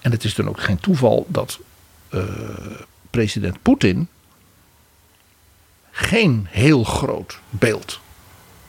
En 0.00 0.10
het 0.10 0.24
is 0.24 0.34
dan 0.34 0.48
ook 0.48 0.60
geen 0.60 0.80
toeval 0.80 1.26
dat 1.28 1.58
eh, 2.08 2.22
president 3.10 3.62
Poetin 3.62 4.08
geen 5.90 6.46
heel 6.50 6.84
groot 6.84 7.38
beeld 7.48 8.00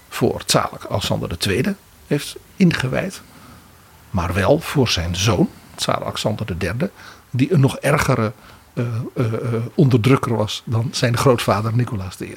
voor 0.10 0.46
tsaar 0.46 0.70
Alexander 0.90 1.38
II 1.48 1.76
heeft 2.08 2.36
ingewijd. 2.60 3.22
Maar 4.10 4.34
wel 4.34 4.60
voor 4.60 4.88
zijn 4.88 5.16
zoon, 5.16 5.50
tsaar 5.76 6.04
Alexander 6.04 6.46
III, 6.60 6.90
die 7.30 7.54
een 7.54 7.60
nog 7.60 7.78
ergere 7.78 8.32
eh, 8.74 8.86
eh, 9.16 9.34
eh, 9.34 9.62
onderdrukker 9.76 10.36
was 10.36 10.62
dan 10.66 10.90
zijn 10.92 11.18
grootvader 11.18 11.76
Nicolaas 11.76 12.22
I. 12.22 12.36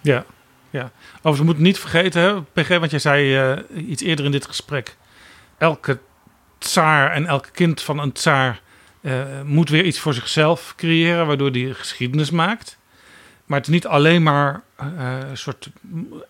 Ja, 0.00 0.24
ja. 0.70 0.90
Overigens, 1.10 1.38
we 1.38 1.44
moeten 1.44 1.62
niet 1.62 1.78
vergeten, 1.78 2.22
hè, 2.22 2.42
PG, 2.42 2.68
want 2.68 2.90
jij 2.90 3.00
zei 3.00 3.64
iets 3.74 4.02
eerder 4.02 4.24
in 4.24 4.30
dit 4.30 4.46
gesprek. 4.46 4.96
Elke 5.58 5.98
tsaar 6.58 7.12
en 7.12 7.26
elk 7.26 7.48
kind 7.52 7.82
van 7.82 7.98
een 7.98 8.12
tsaar 8.12 8.60
moet 9.44 9.68
weer 9.68 9.84
iets 9.84 9.98
voor 9.98 10.14
zichzelf 10.14 10.74
creëren, 10.76 11.26
waardoor 11.26 11.52
die 11.52 11.74
geschiedenis 11.74 12.30
maakt. 12.30 12.78
Maar 13.46 13.58
het 13.58 13.68
is 13.68 13.74
niet 13.74 13.86
alleen 13.86 14.22
maar 14.22 14.62
eh, 14.76 14.86
een 15.30 15.36
soort 15.36 15.68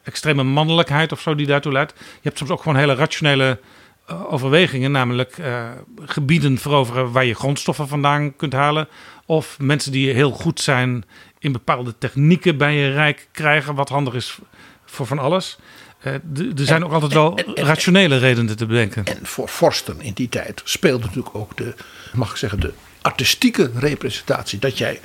extreme 0.03 0.43
mannelijkheid 0.43 1.13
of 1.13 1.21
zo 1.21 1.35
die 1.35 1.47
daartoe 1.47 1.73
leidt. 1.73 1.95
Je 1.97 2.21
hebt 2.23 2.39
soms 2.39 2.51
ook 2.51 2.63
gewoon 2.63 2.79
hele 2.79 2.95
rationele 2.95 3.59
eh, 4.07 4.33
overwegingen, 4.33 4.91
namelijk 4.91 5.39
eh, 5.39 5.71
gebieden 6.05 6.59
veroveren 6.59 7.13
waar 7.13 7.25
je 7.25 7.35
grondstoffen 7.35 7.89
vandaan 7.89 8.37
kunt 8.37 8.53
halen. 8.53 8.89
Of 9.27 9.59
mensen 9.61 9.93
die 9.93 10.13
heel 10.13 10.31
goed 10.31 10.61
zijn 10.61 11.05
in 11.39 11.53
bepaalde 11.53 11.95
technieken 11.99 12.57
bij 12.57 12.75
je 12.75 12.93
rijk 12.93 13.29
krijgen, 13.33 13.75
wat 13.75 13.89
handig 13.89 14.15
is 14.15 14.39
voor 14.85 15.07
van 15.07 15.19
alles. 15.19 15.59
Er 16.01 16.21
zijn 16.55 16.85
ook 16.85 16.93
altijd 16.93 17.13
wel 17.13 17.39
rationele 17.55 18.19
redenen 18.19 18.57
te 18.57 18.67
bedenken. 18.67 19.05
En 19.05 19.27
voor 19.27 19.49
vorsten 19.49 20.01
in 20.01 20.13
die 20.13 20.29
tijd 20.29 20.61
speelde 20.65 21.05
natuurlijk 21.05 21.35
ook 21.35 21.57
de, 21.57 21.75
mag 22.13 22.31
ik 22.31 22.37
zeggen, 22.37 22.61
de 22.61 22.73
artistieke 23.03 23.71
representatie. 23.75 24.59
Dat 24.59 24.79
jij 24.79 25.01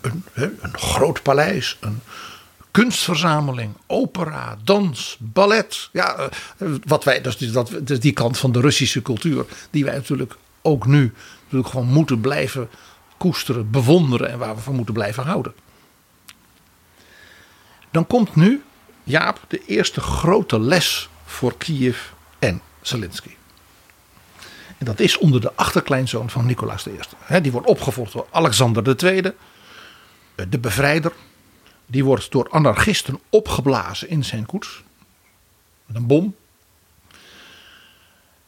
een, 0.00 0.24
groot 0.72 1.22
paleis, 1.22 1.76
een 1.80 2.00
kunstverzameling, 2.70 3.72
opera, 3.86 4.56
dans, 4.64 5.16
ballet. 5.20 5.88
Ja, 5.92 6.16
eh, 6.58 6.68
wat 6.84 7.04
wij, 7.04 7.22
die- 7.38 7.50
dat, 7.50 7.90
is 7.90 8.00
die 8.00 8.12
kant 8.12 8.38
van 8.38 8.52
de 8.52 8.60
Russische 8.60 9.02
cultuur. 9.02 9.44
Die 9.70 9.84
wij 9.84 9.94
natuurlijk 9.94 10.36
ook 10.62 10.86
nu 10.86 11.12
natuurlijk 11.42 11.70
gewoon 11.70 11.86
moeten 11.86 12.20
blijven 12.20 12.68
koesteren, 13.16 13.70
bewonderen 13.70 14.30
en 14.30 14.38
waar 14.38 14.54
we 14.54 14.60
van 14.60 14.74
moeten 14.74 14.94
blijven 14.94 15.24
houden. 15.24 15.54
Dan 17.90 18.06
komt 18.06 18.36
nu, 18.36 18.62
Jaap, 19.04 19.40
de 19.48 19.64
eerste 19.66 20.00
grote 20.00 20.60
les 20.60 21.08
voor 21.24 21.56
Kiev 21.56 21.98
en 22.38 22.60
Zelensky. 22.82 23.30
En 24.78 24.86
dat 24.86 25.00
is 25.00 25.18
onder 25.18 25.40
de 25.40 25.52
achterkleinzoon 25.54 26.30
van 26.30 26.46
Nicolaas 26.46 26.86
I. 27.30 27.40
Die 27.40 27.52
wordt 27.52 27.66
opgevolgd 27.66 28.12
door 28.12 28.26
Alexander 28.30 29.04
II, 29.04 29.32
de 30.48 30.58
bevrijder. 30.58 31.12
Die 31.86 32.04
wordt 32.04 32.30
door 32.30 32.50
anarchisten 32.50 33.18
opgeblazen 33.30 34.08
in 34.08 34.24
zijn 34.24 34.46
koets. 34.46 34.82
Met 35.86 35.96
een 35.96 36.06
bom. 36.06 36.34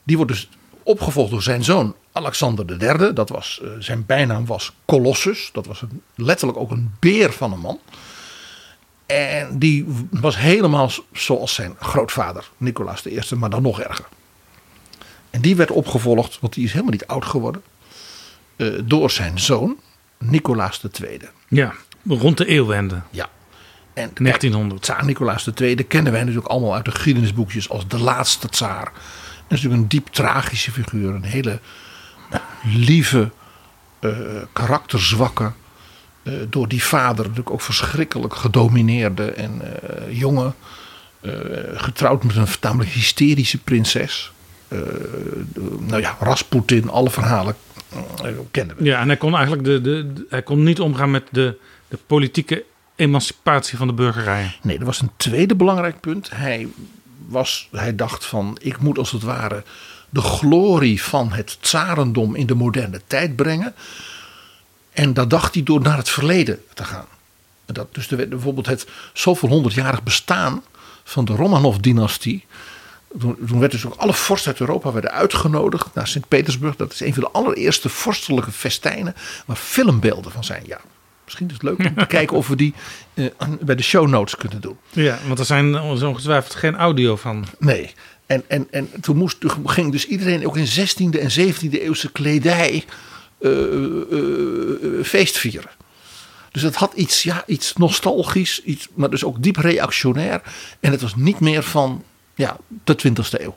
Die 0.03 0.17
wordt 0.17 0.33
dus 0.33 0.49
opgevolgd 0.83 1.31
door 1.31 1.43
zijn 1.43 1.65
zoon 1.65 1.95
Alexander 2.13 2.83
III. 2.83 3.13
Dat 3.13 3.29
was, 3.29 3.61
eh, 3.63 3.71
zijn 3.79 4.07
bijnaam 4.07 4.47
was 4.47 4.73
Colossus. 4.85 5.51
Dat 5.53 5.67
was 5.67 5.83
letterlijk 6.15 6.59
ook 6.59 6.71
een 6.71 6.95
beer 6.99 7.33
van 7.33 7.53
een 7.53 7.61
man. 7.61 7.81
En 9.07 9.59
die 9.59 9.87
was 10.11 10.37
helemaal 10.37 10.91
zoals 11.13 11.55
zijn 11.55 11.77
grootvader 11.79 12.51
Nicolaas 12.57 13.07
I, 13.07 13.35
maar 13.37 13.51
dan 13.51 13.63
nog 13.63 13.81
erger. 13.81 14.07
En 15.31 15.41
die 15.41 15.57
werd 15.57 15.71
opgevolgd, 15.71 16.39
want 16.41 16.53
die 16.53 16.65
is 16.65 16.71
helemaal 16.71 16.93
niet 16.93 17.07
oud 17.07 17.25
geworden, 17.25 17.63
eh, 18.57 18.69
door 18.85 19.11
zijn 19.11 19.39
zoon 19.39 19.77
Nicolaas 20.31 20.83
II. 21.01 21.21
Ja, 21.49 21.73
rond 22.07 22.39
de 22.39 22.47
eeuwwende. 22.47 23.01
Ja. 23.11 23.29
En 23.95 24.11
1900. 24.15 24.83
Tsaar 24.83 25.05
Nicolaas 25.05 25.49
II 25.61 25.75
kennen 25.75 26.13
wij 26.13 26.21
natuurlijk 26.21 26.49
allemaal 26.49 26.75
uit 26.75 26.85
de 26.85 26.91
geschiedenisboekjes 26.91 27.69
als 27.69 27.89
de 27.89 27.99
laatste 27.99 28.49
tsaar. 28.49 28.85
Dat 28.85 28.93
is 29.59 29.63
natuurlijk 29.63 29.83
een 29.83 29.89
diep 29.89 30.07
tragische 30.07 30.73
figuur. 30.73 31.15
Een 31.15 31.23
hele 31.23 31.59
eh, 32.31 32.41
lieve, 32.63 33.31
eh, 34.03 34.11
karakterzwakke, 34.53 35.53
eh, 36.23 36.33
door 36.49 36.69
die 36.69 36.83
vader 36.83 37.23
natuurlijk 37.23 37.51
ook 37.51 37.61
verschrikkelijk 37.61 38.35
gedomineerde 38.35 39.33
en 39.33 39.61
eh, 39.61 40.19
jongen. 40.19 40.55
getrouwd 41.75 42.25
met 42.25 42.37
een 42.37 42.47
tamelijk 42.61 42.91
hysterische 42.91 43.59
prinses. 43.59 44.33
Eh, 44.73 44.79
nou 45.81 46.01
ja, 46.01 46.17
Rasputin, 46.21 46.91
alle 46.91 47.11
verhalen 47.11 47.57
eh, 48.23 48.31
kennen 48.51 48.77
we. 48.77 48.85
Ja, 48.85 49.01
en 49.01 49.07
hij 49.07 49.17
kon 49.17 49.35
eigenlijk 49.35 49.65
de, 49.65 49.81
de, 49.81 50.13
de- 50.13 50.27
hij 50.29 50.43
kon 50.43 50.63
niet 50.63 50.81
omgaan 50.81 51.11
met 51.11 51.23
de, 51.31 51.59
de 51.89 51.99
politieke 52.07 52.65
emancipatie 52.97 53.79
van 53.79 53.87
de 53.87 53.93
burgerij. 53.93 54.57
Nee, 54.63 54.79
er 54.79 54.85
was 54.85 55.01
een 55.01 55.11
tweede 55.17 55.55
belangrijk 55.55 56.01
punt. 56.01 56.31
Hij, 56.35 56.69
was, 57.27 57.69
hij 57.73 57.95
dacht 57.97 58.25
van, 58.27 58.59
ik 58.61 58.79
moet 58.79 58.99
als 58.99 59.11
het 59.11 59.23
ware 59.23 59.63
de 60.11 60.21
glorie 60.21 61.03
van 61.03 61.33
het 61.33 61.57
tsarendom 61.61 62.35
in 62.35 62.47
de 62.47 62.55
moderne 62.55 63.01
tijd 63.07 63.37
brengen. 63.37 63.75
En 64.93 65.15
dat 65.15 65.31
dacht 65.31 65.55
hij 65.55 65.63
door 65.63 65.81
naar 65.81 65.97
het 65.97 66.09
verleden 66.09 66.61
te 66.75 66.85
gaan. 66.85 67.07
Dat, 67.67 67.95
dus 67.95 68.11
er 68.11 68.17
werd 68.17 68.29
bijvoorbeeld 68.29 68.67
het 68.67 68.87
zoveel 69.13 69.49
honderdjarig 69.49 70.03
bestaan 70.03 70.63
van 71.05 71.25
de 71.25 71.33
Romanov-dynastie. 71.35 72.45
Toen, 73.19 73.37
toen 73.47 73.59
werd 73.59 73.73
dus 73.73 73.87
ook 73.87 73.95
alle 73.95 74.13
vorsten 74.13 74.51
uit 74.51 74.61
Europa 74.61 74.93
werden 74.93 75.11
uitgenodigd 75.11 75.95
naar 75.95 76.09
Sint-Petersburg. 76.09 76.77
Dat 76.77 76.93
is 76.93 77.01
een 77.01 77.15
van 77.15 77.23
de 77.23 77.31
allereerste 77.31 77.89
vorstelijke 77.89 78.53
festijnen 78.53 79.15
waar 79.47 79.57
filmbeelden 79.57 80.33
van 80.33 80.45
zijn. 80.45 80.63
Ja, 80.67 80.81
misschien 81.25 81.47
is 81.47 81.53
het 81.53 81.63
leuk 81.63 81.79
om 81.79 81.95
te 81.95 82.07
kijken 82.19 82.37
of 82.37 82.49
we 82.49 82.57
die 82.57 82.75
eh, 83.15 83.27
bij 83.61 83.75
de 83.75 83.83
show 83.83 84.09
notes 84.09 84.37
kunnen 84.37 84.61
doen. 84.61 84.77
Ja, 84.91 85.19
want 85.27 85.39
er 85.39 85.45
zijn 85.45 85.81
ongetwijfeld 85.81 86.55
geen 86.55 86.77
audio 86.77 87.17
van. 87.17 87.45
Nee. 87.59 87.93
En, 88.27 88.43
en, 88.49 88.67
en 88.71 88.91
toen, 89.01 89.17
moest, 89.17 89.41
toen 89.41 89.71
ging 89.71 89.93
dus 89.93 90.07
iedereen 90.07 90.47
ook 90.47 90.57
in 90.57 90.67
16e 90.67 91.19
en 91.19 91.31
17e 91.31 91.71
eeuwse 91.71 92.13
kledij 92.13 92.85
eh, 93.41 93.51
feest 95.03 95.39
vieren. 95.39 95.71
Dus 96.53 96.63
dat 96.63 96.75
had 96.75 96.93
iets, 96.95 97.23
ja, 97.23 97.43
iets 97.47 97.73
nostalgisch, 97.73 98.63
iets, 98.63 98.89
maar 98.95 99.11
dus 99.11 99.25
ook 99.25 99.43
diep 99.43 99.57
reactionair. 99.57 100.43
En 100.81 100.91
het 100.91 101.01
was 101.01 101.15
niet 101.17 101.41
meer 101.41 101.63
van 101.63 102.05
ja, 102.35 102.57
de 102.85 102.99
20e 103.09 103.41
eeuw. 103.41 103.57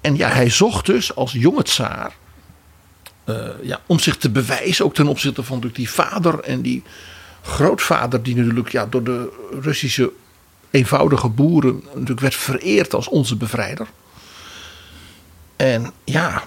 En 0.00 0.16
ja, 0.16 0.28
hij 0.28 0.50
zocht 0.50 0.86
dus 0.86 1.14
als 1.14 1.32
jonge 1.32 1.62
tsaar 1.62 2.12
eh, 3.24 3.48
ja, 3.62 3.80
om 3.86 3.98
zich 3.98 4.16
te 4.16 4.30
bewijzen, 4.30 4.84
ook 4.84 4.94
ten 4.94 5.06
opzichte 5.06 5.42
van 5.42 5.56
natuurlijk 5.56 5.76
die 5.76 5.90
vader 5.90 6.40
en 6.40 6.62
die 6.62 6.82
grootvader, 7.42 8.22
die 8.22 8.36
natuurlijk 8.36 8.72
ja, 8.72 8.86
door 8.86 9.04
de 9.04 9.48
Russische 9.60 10.12
eenvoudige 10.70 11.28
boeren 11.28 11.82
natuurlijk 11.92 12.20
werd 12.20 12.34
vereerd 12.34 12.94
als 12.94 13.08
onze 13.08 13.36
bevrijder. 13.36 13.86
En 15.56 15.92
ja, 16.04 16.42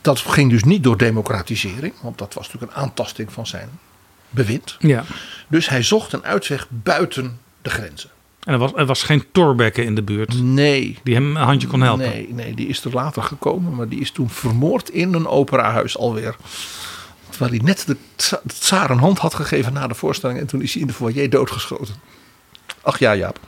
dat 0.00 0.18
ging 0.18 0.50
dus 0.50 0.64
niet 0.64 0.82
door 0.82 0.96
democratisering, 0.96 1.94
want 2.00 2.18
dat 2.18 2.34
was 2.34 2.46
natuurlijk 2.46 2.72
een 2.72 2.82
aantasting 2.82 3.32
van 3.32 3.46
zijn 3.46 3.78
bewind. 4.30 4.76
Ja. 4.78 5.04
Dus 5.48 5.68
hij 5.68 5.82
zocht 5.82 6.12
een 6.12 6.24
uitweg 6.24 6.66
buiten 6.70 7.40
de 7.62 7.70
grenzen. 7.70 8.10
En 8.42 8.52
er 8.52 8.58
was, 8.58 8.72
er 8.74 8.86
was 8.86 9.02
geen 9.02 9.24
Torbekke 9.32 9.84
in 9.84 9.94
de 9.94 10.02
buurt. 10.02 10.42
Nee. 10.42 10.98
Die 11.02 11.14
hem 11.14 11.36
een 11.36 11.42
handje 11.42 11.68
kon 11.68 11.80
helpen. 11.80 12.08
Nee, 12.08 12.28
nee, 12.32 12.54
die 12.54 12.68
is 12.68 12.84
er 12.84 12.92
later 12.92 13.22
gekomen, 13.22 13.74
maar 13.74 13.88
die 13.88 14.00
is 14.00 14.10
toen 14.10 14.30
vermoord 14.30 14.88
in 14.88 15.14
een 15.14 15.26
operahuis 15.26 15.98
alweer. 15.98 16.36
Terwijl 17.30 17.50
hij 17.50 17.60
net 17.64 17.86
de 17.86 17.96
tsa- 18.16 18.40
de 18.42 18.54
tsaar 18.54 18.90
een 18.90 18.98
hand 18.98 19.18
had 19.18 19.34
gegeven 19.34 19.72
na 19.72 19.86
de 19.86 19.94
voorstelling 19.94 20.38
en 20.38 20.46
toen 20.46 20.62
is 20.62 20.72
hij 20.72 20.80
in 20.80 20.88
de 20.88 20.94
foyer 20.94 21.30
doodgeschoten. 21.30 21.94
Ach 22.82 22.98
ja, 22.98 23.14
Jaap. 23.14 23.40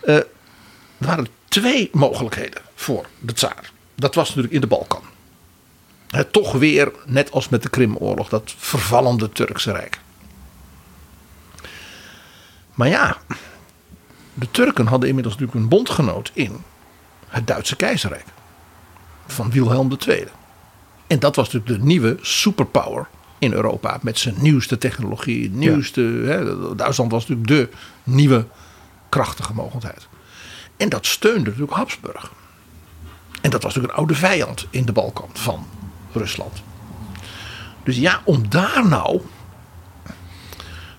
Eh, 0.00 0.16
er 0.16 0.26
waren 0.98 1.26
twee 1.48 1.88
mogelijkheden 1.92 2.60
voor 2.74 3.06
de 3.20 3.32
tsaar. 3.32 3.70
Dat 3.94 4.14
was 4.14 4.28
natuurlijk 4.28 4.54
in 4.54 4.60
de 4.60 4.66
Balkan. 4.66 5.02
Het 6.10 6.32
toch 6.32 6.52
weer, 6.52 6.92
net 7.06 7.30
als 7.32 7.48
met 7.48 7.62
de 7.62 7.68
Krimoorlog, 7.68 8.28
dat 8.28 8.54
vervallende 8.56 9.32
Turkse 9.32 9.72
Rijk. 9.72 10.00
Maar 12.74 12.88
ja, 12.88 13.16
de 14.34 14.50
Turken 14.50 14.86
hadden 14.86 15.08
inmiddels 15.08 15.34
natuurlijk 15.36 15.62
een 15.62 15.68
bondgenoot 15.68 16.30
in 16.34 16.62
het 17.28 17.46
Duitse 17.46 17.76
keizerrijk. 17.76 18.24
Van 19.26 19.50
Wilhelm 19.50 19.96
II. 20.06 20.26
En 21.06 21.18
dat 21.18 21.36
was 21.36 21.52
natuurlijk 21.52 21.80
de 21.80 21.86
nieuwe 21.86 22.18
superpower 22.20 23.06
in 23.38 23.52
Europa. 23.52 23.98
Met 24.02 24.18
zijn 24.18 24.34
nieuwste 24.38 24.78
technologie, 24.78 25.50
nieuwste. 25.50 26.00
Hè, 26.00 26.74
Duitsland 26.76 27.10
was 27.10 27.26
natuurlijk 27.26 27.48
de 27.48 27.76
nieuwe 28.02 28.46
krachtige 29.08 29.54
mogelijkheid. 29.54 30.06
En 30.76 30.88
dat 30.88 31.06
steunde 31.06 31.44
natuurlijk 31.44 31.72
Habsburg. 31.72 32.32
En 33.40 33.50
dat 33.50 33.62
was 33.62 33.74
natuurlijk 33.74 33.92
een 33.92 33.98
oude 33.98 34.14
vijand 34.14 34.66
in 34.70 34.84
de 34.84 34.92
Balkan 34.92 35.30
van 35.32 35.66
Rusland. 36.12 36.62
Dus 37.82 37.96
ja, 37.96 38.20
om 38.24 38.48
daar 38.48 38.88
nou. 38.88 39.20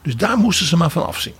Dus 0.02 0.18
daar 0.18 0.38
moesten 0.38 0.66
ze 0.66 0.78
maar 0.78 0.90
van 0.90 1.06
afzien. 1.06 1.34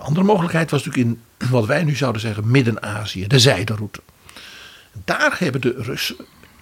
De 0.00 0.06
andere 0.06 0.26
mogelijkheid 0.26 0.70
was 0.70 0.84
natuurlijk 0.84 1.18
in 1.38 1.48
wat 1.50 1.66
wij 1.66 1.84
nu 1.84 1.94
zouden 1.94 2.20
zeggen 2.20 2.50
Midden-Azië, 2.50 3.26
de 3.26 3.38
zijderoute. 3.38 4.00
Daar 5.04 5.36
hebben 5.38 5.60
de 5.60 5.74
Russen 5.78 6.16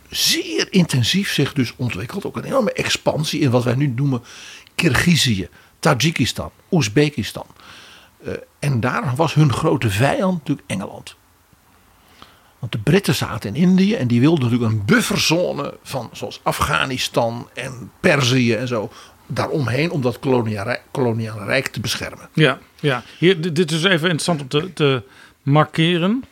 zeer 0.09 0.67
intensief 0.71 1.33
zich 1.33 1.53
dus 1.53 1.75
ontwikkeld. 1.77 2.25
Ook 2.25 2.37
een 2.37 2.45
enorme 2.45 2.73
expansie 2.73 3.41
in 3.41 3.51
wat 3.51 3.65
wij 3.65 3.75
nu 3.75 3.87
noemen 3.87 4.23
Kirgizië, 4.75 5.49
Tajikistan, 5.79 6.51
Oezbekistan. 6.71 7.47
Eh, 8.25 8.33
en 8.59 8.81
daar 8.81 9.15
was 9.17 9.35
hun 9.35 9.53
grote 9.53 9.91
vijand 9.91 10.39
natuurlijk 10.39 10.71
Engeland. 10.71 11.17
Want 12.59 12.73
de 12.73 12.79
Britten 12.79 13.15
zaten 13.15 13.55
in 13.55 13.63
Indië 13.63 13.95
en 13.95 14.09
die 14.09 14.21
wilden 14.21 14.45
natuurlijk 14.45 14.73
een 14.73 14.85
bufferzone 14.85 15.79
van 15.83 16.11
zoals 16.13 16.41
Afghanistan 16.43 17.49
en 17.55 17.91
Perzië 18.01 18.55
en 18.55 18.69
zo 18.69 18.91
daaromheen 19.29 19.91
om 19.91 20.03
dat 20.03 20.19
koloniale, 20.19 20.81
koloniale 20.91 21.45
rijk 21.45 21.67
te 21.67 21.81
beschermen. 21.81 22.29
Ja, 22.33 22.59
ja. 22.81 23.03
Hier, 23.19 23.41
dit 23.41 23.57
dit 23.57 23.71
is 23.71 23.85
even 23.85 24.11
interessant 24.11 24.41
om 24.41 24.49
te, 24.49 24.73
te 24.73 25.03
markeren. 25.43 26.25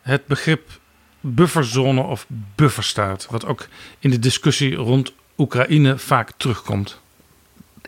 Het 0.00 0.26
begrip 0.26 0.70
bufferzone 1.20 2.02
of 2.02 2.26
bufferstaat. 2.54 3.26
Wat 3.30 3.46
ook 3.46 3.68
in 3.98 4.10
de 4.10 4.18
discussie 4.18 4.74
rond 4.74 5.12
Oekraïne 5.38 5.98
vaak 5.98 6.32
terugkomt. 6.36 7.00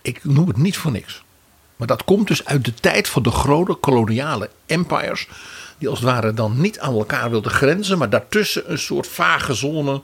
Ik 0.03 0.25
noem 0.25 0.49
het 0.49 0.57
niet 0.57 0.77
voor 0.77 0.91
niks. 0.91 1.25
Maar 1.77 1.87
dat 1.87 2.05
komt 2.05 2.29
dus 2.29 2.45
uit 2.45 2.64
de 2.64 2.75
tijd 2.75 3.09
van 3.09 3.23
de 3.23 3.31
grote 3.31 3.75
koloniale 3.75 4.51
empires. 4.67 5.29
Die 5.79 5.89
als 5.89 5.99
het 5.99 6.09
ware 6.09 6.35
dan 6.35 6.61
niet 6.61 6.79
aan 6.79 6.95
elkaar 6.95 7.31
wilden 7.31 7.53
grenzen. 7.53 7.99
Maar 7.99 8.11
daartussen 8.11 8.71
een 8.71 8.79
soort 8.79 9.07
vage 9.07 9.55
zone, 9.55 10.01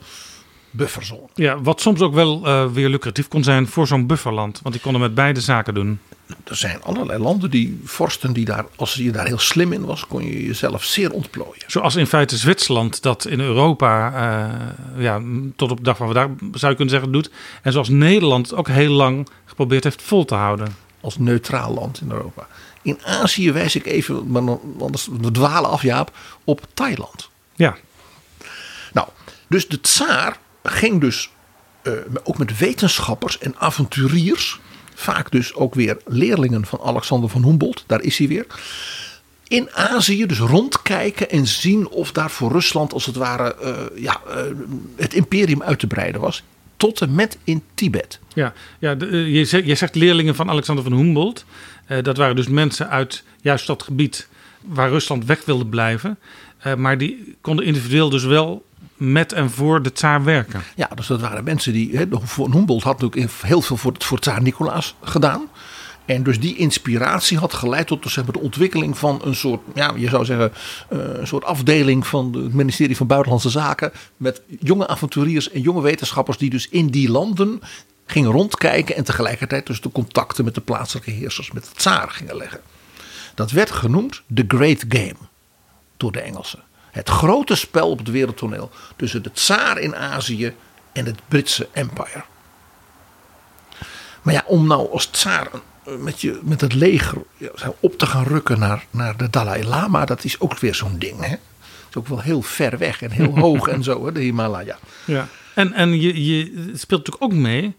bufferzone. 0.73 1.27
Ja, 1.33 1.61
wat 1.61 1.81
soms 1.81 2.01
ook 2.01 2.13
wel 2.13 2.45
eh, 2.45 2.71
weer 2.71 2.89
lucratief 2.89 3.27
kon 3.27 3.43
zijn 3.43 3.67
voor 3.67 3.87
zo'n 3.87 4.07
bufferland. 4.07 4.59
Want 4.63 4.73
die 4.73 4.83
konden 4.83 5.01
met 5.01 5.15
beide 5.15 5.41
zaken 5.41 5.73
doen. 5.73 5.99
er 6.43 6.55
zijn 6.55 6.83
allerlei 6.83 7.19
landen 7.19 7.49
die 7.49 7.81
vorsten 7.83 8.33
die 8.33 8.45
daar, 8.45 8.65
als 8.75 8.93
je 8.93 9.11
daar 9.11 9.25
heel 9.25 9.39
slim 9.39 9.73
in 9.73 9.85
was, 9.85 10.07
kon 10.07 10.23
je 10.25 10.45
jezelf 10.45 10.83
zeer 10.83 11.11
ontplooien. 11.11 11.63
Zoals 11.67 11.95
in 11.95 12.07
feite 12.07 12.37
Zwitserland 12.37 13.01
dat 13.01 13.25
in 13.25 13.39
Europa 13.39 14.13
eh, 14.13 15.03
ja, 15.03 15.21
tot 15.55 15.71
op 15.71 15.77
de 15.77 15.83
dag 15.83 15.97
van 15.97 16.05
vandaag 16.05 16.27
zou 16.51 16.71
je 16.71 16.77
kunnen 16.77 16.93
zeggen 16.93 17.11
doet. 17.11 17.29
En 17.61 17.71
zoals 17.71 17.89
Nederland 17.89 18.53
ook 18.53 18.67
heel 18.67 18.91
lang 18.91 19.27
geprobeerd 19.45 19.83
heeft 19.83 20.01
vol 20.01 20.25
te 20.25 20.35
houden. 20.35 20.75
Als 21.01 21.17
neutraal 21.17 21.73
land 21.73 22.01
in 22.01 22.11
Europa. 22.11 22.47
In 22.81 22.99
Azië 23.03 23.51
wijs 23.51 23.75
ik 23.75 23.85
even, 23.85 24.31
maar 24.31 24.57
anders 24.79 25.07
we 25.21 25.31
dwalen 25.31 25.69
af 25.69 25.81
Jaap, 25.81 26.17
op 26.43 26.67
Thailand. 26.73 27.29
Ja. 27.55 27.75
Nou, 28.93 29.07
dus 29.47 29.67
de 29.67 29.81
tsaar 29.81 30.37
ging 30.71 31.01
dus 31.01 31.29
eh, 31.81 31.93
ook 32.23 32.37
met 32.37 32.57
wetenschappers 32.57 33.37
en 33.37 33.55
avonturiers, 33.57 34.59
vaak 34.93 35.31
dus 35.31 35.53
ook 35.53 35.75
weer 35.75 35.97
leerlingen 36.05 36.65
van 36.65 36.79
Alexander 36.81 37.29
van 37.29 37.43
Humboldt, 37.43 37.83
daar 37.87 38.01
is 38.01 38.17
hij 38.17 38.27
weer, 38.27 38.45
in 39.47 39.71
Azië 39.71 40.25
dus 40.25 40.39
rondkijken 40.39 41.29
en 41.29 41.47
zien 41.47 41.87
of 41.87 42.11
daar 42.11 42.31
voor 42.31 42.51
Rusland 42.51 42.93
als 42.93 43.05
het 43.05 43.15
ware 43.15 43.55
eh, 43.55 44.03
ja, 44.03 44.21
eh, 44.27 44.41
het 44.95 45.13
imperium 45.13 45.63
uit 45.63 45.79
te 45.79 45.87
breiden 45.87 46.21
was. 46.21 46.43
Tot 46.77 47.01
en 47.01 47.15
met 47.15 47.37
in 47.43 47.63
Tibet. 47.73 48.19
Ja, 48.33 48.53
ja 48.79 48.95
je, 49.09 49.45
zegt, 49.45 49.65
je 49.65 49.75
zegt 49.75 49.95
leerlingen 49.95 50.35
van 50.35 50.49
Alexander 50.49 50.83
van 50.83 50.93
Humboldt. 50.93 51.45
Dat 52.01 52.17
waren 52.17 52.35
dus 52.35 52.47
mensen 52.47 52.89
uit 52.89 53.23
juist 53.41 53.67
dat 53.67 53.83
gebied 53.83 54.27
waar 54.61 54.89
Rusland 54.89 55.25
weg 55.25 55.45
wilde 55.45 55.65
blijven. 55.65 56.19
Maar 56.77 56.97
die 56.97 57.35
konden 57.41 57.65
individueel 57.65 58.09
dus 58.09 58.23
wel 58.23 58.65
met 58.97 59.33
en 59.33 59.49
voor 59.49 59.81
de 59.81 59.91
tsaar 59.91 60.23
werken. 60.23 60.63
Ja, 60.75 60.89
dus 60.95 61.07
dat 61.07 61.21
waren 61.21 61.43
mensen 61.43 61.73
die. 61.73 62.07
Van 62.09 62.51
Humboldt 62.51 62.83
had 62.83 63.01
natuurlijk 63.01 63.31
heel 63.41 63.61
veel 63.61 63.77
voor, 63.77 63.93
voor 63.97 64.19
tsaar 64.19 64.41
Nicolaas 64.41 64.95
gedaan. 65.01 65.49
En 66.05 66.23
dus 66.23 66.39
die 66.39 66.55
inspiratie 66.57 67.37
had 67.37 67.53
geleid 67.53 67.87
tot 67.87 68.03
dus, 68.03 68.13
de 68.13 68.39
ontwikkeling 68.39 68.97
van 68.97 69.21
een 69.23 69.35
soort, 69.35 69.61
ja, 69.73 69.93
je 69.95 70.09
zou 70.09 70.25
zeggen, 70.25 70.53
eh, 70.89 70.99
een 70.99 71.27
soort 71.27 71.43
afdeling 71.43 72.07
van 72.07 72.33
het 72.35 72.53
ministerie 72.53 72.97
van 72.97 73.07
Buitenlandse 73.07 73.49
Zaken. 73.49 73.91
Met 74.17 74.41
jonge 74.59 74.87
avonturiers 74.87 75.51
en 75.51 75.61
jonge 75.61 75.81
wetenschappers 75.81 76.37
die 76.37 76.49
dus 76.49 76.69
in 76.69 76.87
die 76.87 77.09
landen 77.09 77.61
gingen 78.05 78.31
rondkijken. 78.31 78.95
En 78.95 79.03
tegelijkertijd 79.03 79.67
dus 79.67 79.81
de 79.81 79.91
contacten 79.91 80.45
met 80.45 80.55
de 80.55 80.61
plaatselijke 80.61 81.11
heersers, 81.11 81.51
met 81.51 81.63
de 81.63 81.75
tsaar 81.75 82.09
gingen 82.09 82.37
leggen. 82.37 82.59
Dat 83.35 83.51
werd 83.51 83.71
genoemd 83.71 84.21
The 84.33 84.45
Great 84.47 84.85
Game 84.87 85.15
door 85.97 86.11
de 86.11 86.21
Engelsen. 86.21 86.63
Het 86.93 87.09
grote 87.09 87.55
spel 87.55 87.89
op 87.89 87.97
het 87.97 88.09
wereldtoneel 88.09 88.69
tussen 88.95 89.23
de 89.23 89.31
tsaar 89.31 89.79
in 89.79 89.95
Azië 89.95 90.53
en 90.91 91.05
het 91.05 91.19
Britse 91.27 91.67
Empire. 91.71 92.23
Maar 94.21 94.33
ja, 94.33 94.43
om 94.47 94.67
nou 94.67 94.91
als 94.91 95.05
tsaar 95.05 95.47
eh, 95.85 95.95
met, 95.95 96.21
je, 96.21 96.39
met 96.43 96.61
het 96.61 96.73
leger 96.73 97.17
op 97.79 97.97
te 97.97 98.05
gaan 98.05 98.23
rukken 98.23 98.59
naar, 98.59 98.85
naar 98.89 99.17
de 99.17 99.29
Dalai 99.29 99.63
Lama, 99.63 100.05
dat 100.05 100.23
is 100.23 100.39
ook 100.39 100.59
weer 100.59 100.75
zo'n 100.75 100.97
ding. 100.97 101.25
Hè? 101.25 101.35
Is 101.89 101.95
ook 101.95 102.07
wel 102.07 102.21
heel 102.21 102.41
ver 102.41 102.77
weg 102.77 103.01
en 103.01 103.11
heel 103.11 103.39
hoog 103.45 103.67
en 103.67 103.83
zo, 103.83 104.05
hè, 104.05 104.11
de 104.11 104.19
Himalaya. 104.19 104.77
Ja. 105.05 105.27
En, 105.55 105.73
en 105.73 106.01
je, 106.01 106.25
je 106.25 106.45
speelt 106.73 107.05
natuurlijk 107.05 107.23
ook 107.23 107.33
mee. 107.33 107.75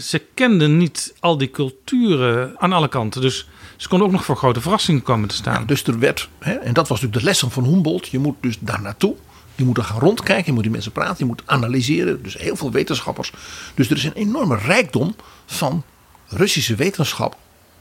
Ze 0.00 0.22
kenden 0.34 0.76
niet 0.76 1.14
al 1.20 1.38
die 1.38 1.50
culturen 1.50 2.54
aan 2.58 2.72
alle 2.72 2.88
kanten. 2.88 3.20
Dus 3.20 3.48
ze 3.76 3.88
konden 3.88 4.06
ook 4.06 4.12
nog 4.12 4.24
voor 4.24 4.36
grote 4.36 4.60
verrassingen 4.60 5.02
komen 5.02 5.28
te 5.28 5.34
staan. 5.34 5.66
Dus 5.66 5.82
er 5.82 5.98
werd, 5.98 6.28
hè, 6.38 6.52
en 6.52 6.72
dat 6.72 6.88
was 6.88 7.00
natuurlijk 7.00 7.18
de 7.18 7.24
lessen 7.24 7.50
van 7.50 7.64
Humboldt, 7.64 8.08
je 8.08 8.18
moet 8.18 8.36
dus 8.40 8.56
daar 8.60 8.80
naartoe. 8.80 9.14
Je 9.54 9.64
moet 9.64 9.76
er 9.76 9.84
gaan 9.84 10.00
rondkijken, 10.00 10.44
je 10.46 10.52
moet 10.52 10.62
die 10.62 10.72
mensen 10.72 10.92
praten, 10.92 11.16
je 11.18 11.24
moet 11.24 11.42
analyseren. 11.46 12.22
Dus 12.22 12.34
heel 12.34 12.56
veel 12.56 12.70
wetenschappers. 12.70 13.32
Dus 13.74 13.90
er 13.90 13.96
is 13.96 14.04
een 14.04 14.12
enorme 14.12 14.56
rijkdom 14.56 15.14
van 15.46 15.84
Russische 16.28 16.74
wetenschap 16.74 17.36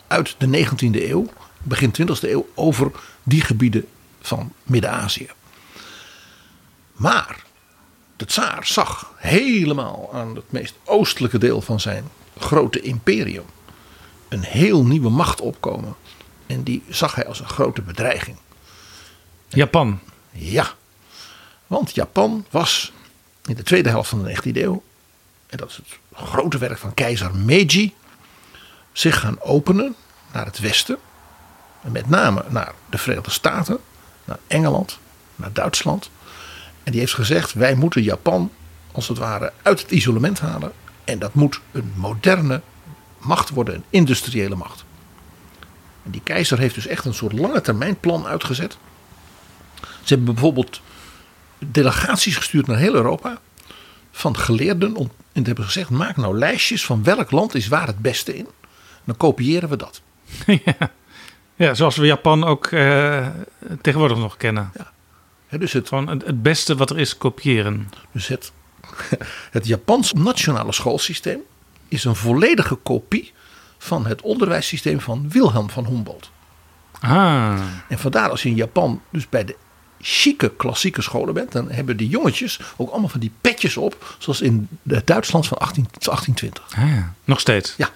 uit 0.07 0.35
de 0.37 0.65
19e 0.65 1.09
eeuw, 1.09 1.27
begin 1.63 1.93
20e 2.01 2.21
eeuw, 2.21 2.49
over 2.53 2.91
die 3.23 3.41
gebieden 3.41 3.85
van 4.21 4.51
Midden-Azië. 4.63 5.29
Maar 6.91 7.43
de 8.15 8.25
tsaar 8.25 8.65
zag 8.65 9.13
helemaal 9.15 10.09
aan 10.13 10.35
het 10.35 10.51
meest 10.51 10.75
oostelijke 10.83 11.37
deel 11.37 11.61
van 11.61 11.79
zijn 11.79 12.03
grote 12.37 12.81
imperium 12.81 13.45
een 14.27 14.43
heel 14.43 14.85
nieuwe 14.85 15.09
macht 15.09 15.41
opkomen. 15.41 15.95
En 16.45 16.63
die 16.63 16.83
zag 16.89 17.15
hij 17.15 17.27
als 17.27 17.39
een 17.39 17.49
grote 17.49 17.81
bedreiging. 17.81 18.37
Japan. 19.47 19.99
Ja, 20.31 20.73
want 21.67 21.95
Japan 21.95 22.45
was 22.49 22.93
in 23.45 23.55
de 23.55 23.63
tweede 23.63 23.89
helft 23.89 24.09
van 24.09 24.23
de 24.23 24.35
19e 24.35 24.57
eeuw, 24.57 24.83
en 25.47 25.57
dat 25.57 25.69
is 25.69 25.75
het 25.75 25.99
grote 26.13 26.57
werk 26.57 26.77
van 26.77 26.93
keizer 26.93 27.35
Meiji, 27.35 27.93
zich 28.91 29.19
gaan 29.19 29.41
openen 29.41 29.95
naar 30.31 30.45
het 30.45 30.59
westen. 30.59 30.97
En 31.81 31.91
met 31.91 32.09
name 32.09 32.45
naar 32.47 32.73
de 32.89 32.97
Verenigde 32.97 33.31
Staten, 33.31 33.77
naar 34.25 34.39
Engeland, 34.47 34.99
naar 35.35 35.53
Duitsland. 35.53 36.09
En 36.83 36.91
die 36.91 36.99
heeft 36.99 37.13
gezegd: 37.13 37.53
wij 37.53 37.75
moeten 37.75 38.03
Japan 38.03 38.51
als 38.91 39.07
het 39.07 39.17
ware 39.17 39.53
uit 39.61 39.81
het 39.81 39.91
isolement 39.91 40.39
halen. 40.39 40.71
En 41.03 41.19
dat 41.19 41.33
moet 41.33 41.61
een 41.71 41.93
moderne 41.95 42.61
macht 43.25 43.49
worden, 43.49 43.75
een 43.75 43.83
industriële 43.89 44.55
macht. 44.55 44.85
En 46.03 46.11
die 46.11 46.21
keizer 46.23 46.59
heeft 46.59 46.75
dus 46.75 46.87
echt 46.87 47.05
een 47.05 47.13
soort 47.13 47.33
lange 47.33 47.61
termijn 47.61 47.99
plan 47.99 48.25
uitgezet. 48.25 48.77
Ze 49.79 50.13
hebben 50.13 50.33
bijvoorbeeld 50.33 50.81
delegaties 51.57 52.35
gestuurd 52.35 52.67
naar 52.67 52.77
heel 52.77 52.93
Europa 52.93 53.37
van 54.11 54.37
geleerden 54.37 54.95
om 54.95 55.11
en 55.31 55.45
hebben 55.45 55.65
gezegd: 55.65 55.89
maak 55.89 56.17
nou 56.17 56.37
lijstjes 56.37 56.85
van 56.85 57.03
welk 57.03 57.31
land 57.31 57.55
is 57.55 57.67
waar 57.67 57.87
het 57.87 57.99
beste 57.99 58.37
in. 58.37 58.47
Dan 59.03 59.17
kopiëren 59.17 59.69
we 59.69 59.75
dat. 59.75 60.01
ja. 60.65 60.91
ja, 61.55 61.73
zoals 61.73 61.95
we 61.95 62.05
Japan 62.05 62.43
ook 62.43 62.65
eh, 62.65 63.27
tegenwoordig 63.81 64.17
nog 64.17 64.37
kennen. 64.37 64.71
Ja. 65.49 65.57
dus 65.57 65.73
het, 65.73 65.87
Gewoon 65.87 66.07
het, 66.07 66.25
het 66.25 66.41
beste 66.41 66.75
wat 66.75 66.89
er 66.89 66.99
is, 66.99 67.17
kopiëren. 67.17 67.89
Dus 68.11 68.27
het, 68.27 68.51
het 69.51 69.67
Japans 69.67 70.13
nationale 70.13 70.71
schoolsysteem 70.71 71.39
is 71.87 72.03
een 72.03 72.15
volledige 72.15 72.75
kopie 72.75 73.33
van 73.77 74.05
het 74.05 74.21
onderwijssysteem 74.21 74.99
van 75.01 75.29
Wilhelm 75.29 75.69
van 75.69 75.85
Humboldt. 75.85 76.29
Ah. 76.99 77.59
En 77.89 77.99
vandaar 77.99 78.29
als 78.29 78.43
je 78.43 78.49
in 78.49 78.55
Japan 78.55 79.01
dus 79.09 79.29
bij 79.29 79.45
de 79.45 79.55
chique 80.01 80.55
klassieke 80.55 81.01
scholen 81.01 81.33
bent, 81.33 81.51
dan 81.51 81.71
hebben 81.71 81.97
die 81.97 82.09
jongetjes 82.09 82.59
ook 82.75 82.89
allemaal 82.89 83.09
van 83.09 83.19
die 83.19 83.31
petjes 83.41 83.77
op, 83.77 84.15
zoals 84.17 84.41
in 84.41 84.67
het 84.87 85.07
Duitsland 85.07 85.47
van 85.47 85.57
18, 85.57 85.87
1820. 85.91 86.63
Ah, 86.75 86.95
ja. 86.95 87.13
Nog 87.23 87.39
steeds. 87.39 87.73
Ja. 87.77 87.89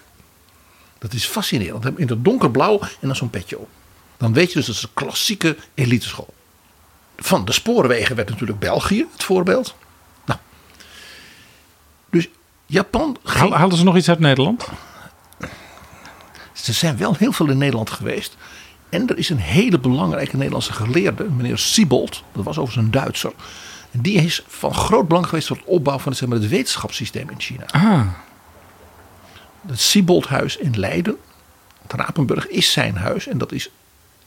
Dat 0.98 1.12
is 1.12 1.24
fascinerend. 1.24 1.98
In 1.98 2.08
het 2.08 2.24
donkerblauw 2.24 2.80
en 2.80 3.06
dan 3.06 3.16
zo'n 3.16 3.30
petje 3.30 3.58
op. 3.58 3.68
Dan 4.16 4.32
weet 4.32 4.48
je 4.48 4.54
dus 4.54 4.66
dat 4.66 4.74
is 4.74 4.82
een 4.82 4.94
klassieke 4.94 5.56
eliteschool. 5.74 6.34
Van 7.16 7.44
de 7.44 7.52
spoorwegen 7.52 8.16
werd 8.16 8.28
natuurlijk 8.28 8.58
België 8.58 9.06
het 9.12 9.24
voorbeeld. 9.24 9.74
Japan. 12.70 13.16
Haal- 13.24 13.52
Haalden 13.54 13.78
ze 13.78 13.84
nog 13.84 13.96
iets 13.96 14.08
uit 14.08 14.18
Nederland? 14.18 14.66
Er 16.66 16.74
zijn 16.74 16.96
wel 16.96 17.14
heel 17.18 17.32
veel 17.32 17.48
in 17.48 17.58
Nederland 17.58 17.90
geweest. 17.90 18.36
En 18.88 19.08
er 19.08 19.18
is 19.18 19.30
een 19.30 19.38
hele 19.38 19.78
belangrijke 19.78 20.36
Nederlandse 20.36 20.72
geleerde, 20.72 21.24
meneer 21.24 21.58
Siebold. 21.58 22.22
Dat 22.32 22.44
was 22.44 22.58
overigens 22.58 22.84
een 22.86 22.90
Duitser. 22.90 23.32
En 23.90 24.00
die 24.00 24.14
is 24.22 24.42
van 24.48 24.74
groot 24.74 25.08
belang 25.08 25.26
geweest 25.26 25.46
voor 25.46 25.56
het 25.56 25.66
opbouwen 25.66 26.02
van 26.02 26.12
het, 26.12 26.20
zeg 26.20 26.30
maar, 26.30 26.38
het 26.38 26.48
wetenschapssysteem 26.48 27.30
in 27.30 27.40
China. 27.40 27.64
Ah. 27.66 28.06
Het 29.66 29.80
Sieboldhuis 29.80 30.56
in 30.56 30.78
Leiden, 30.78 31.16
het 31.82 31.92
Rapenburg, 31.92 32.46
is 32.48 32.72
zijn 32.72 32.96
huis. 32.96 33.26
En 33.28 33.38
dat 33.38 33.52
is 33.52 33.70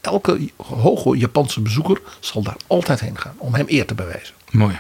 elke 0.02 0.50
hoge 0.58 1.18
Japanse 1.18 1.62
bezoeker 1.62 2.02
zal 2.20 2.42
daar 2.44 2.58
altijd 2.68 3.00
heen 3.00 3.20
gaan 3.20 3.36
om 3.38 3.54
hem 3.54 3.66
eer 3.68 3.86
te 3.86 3.94
bewijzen. 3.96 4.36
Mooi. 4.52 4.80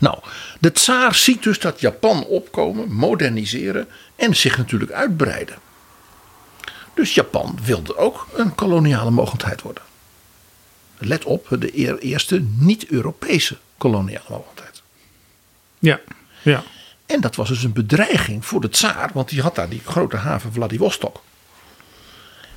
Nou, 0.00 0.18
de 0.60 0.72
tsaar 0.72 1.14
ziet 1.14 1.42
dus 1.42 1.58
dat 1.58 1.80
Japan 1.80 2.24
opkomen, 2.24 2.92
moderniseren 2.92 3.88
en 4.16 4.36
zich 4.36 4.56
natuurlijk 4.56 4.92
uitbreiden. 4.92 5.56
Dus 6.94 7.14
Japan 7.14 7.58
wilde 7.64 7.96
ook 7.96 8.26
een 8.34 8.54
koloniale 8.54 9.10
mogendheid 9.10 9.62
worden. 9.62 9.82
Let 10.98 11.24
op, 11.24 11.46
de 11.50 11.78
eer- 11.78 11.98
eerste 11.98 12.44
niet-Europese 12.56 13.56
koloniale 13.78 14.28
mogendheid. 14.28 14.82
Ja. 15.78 16.00
ja. 16.42 16.62
En 17.06 17.20
dat 17.20 17.36
was 17.36 17.48
dus 17.48 17.62
een 17.62 17.72
bedreiging 17.72 18.46
voor 18.46 18.60
de 18.60 18.68
tsaar, 18.68 19.10
want 19.14 19.28
die 19.28 19.42
had 19.42 19.54
daar 19.54 19.68
die 19.68 19.82
grote 19.84 20.16
haven 20.16 20.52
Vladivostok. 20.52 21.22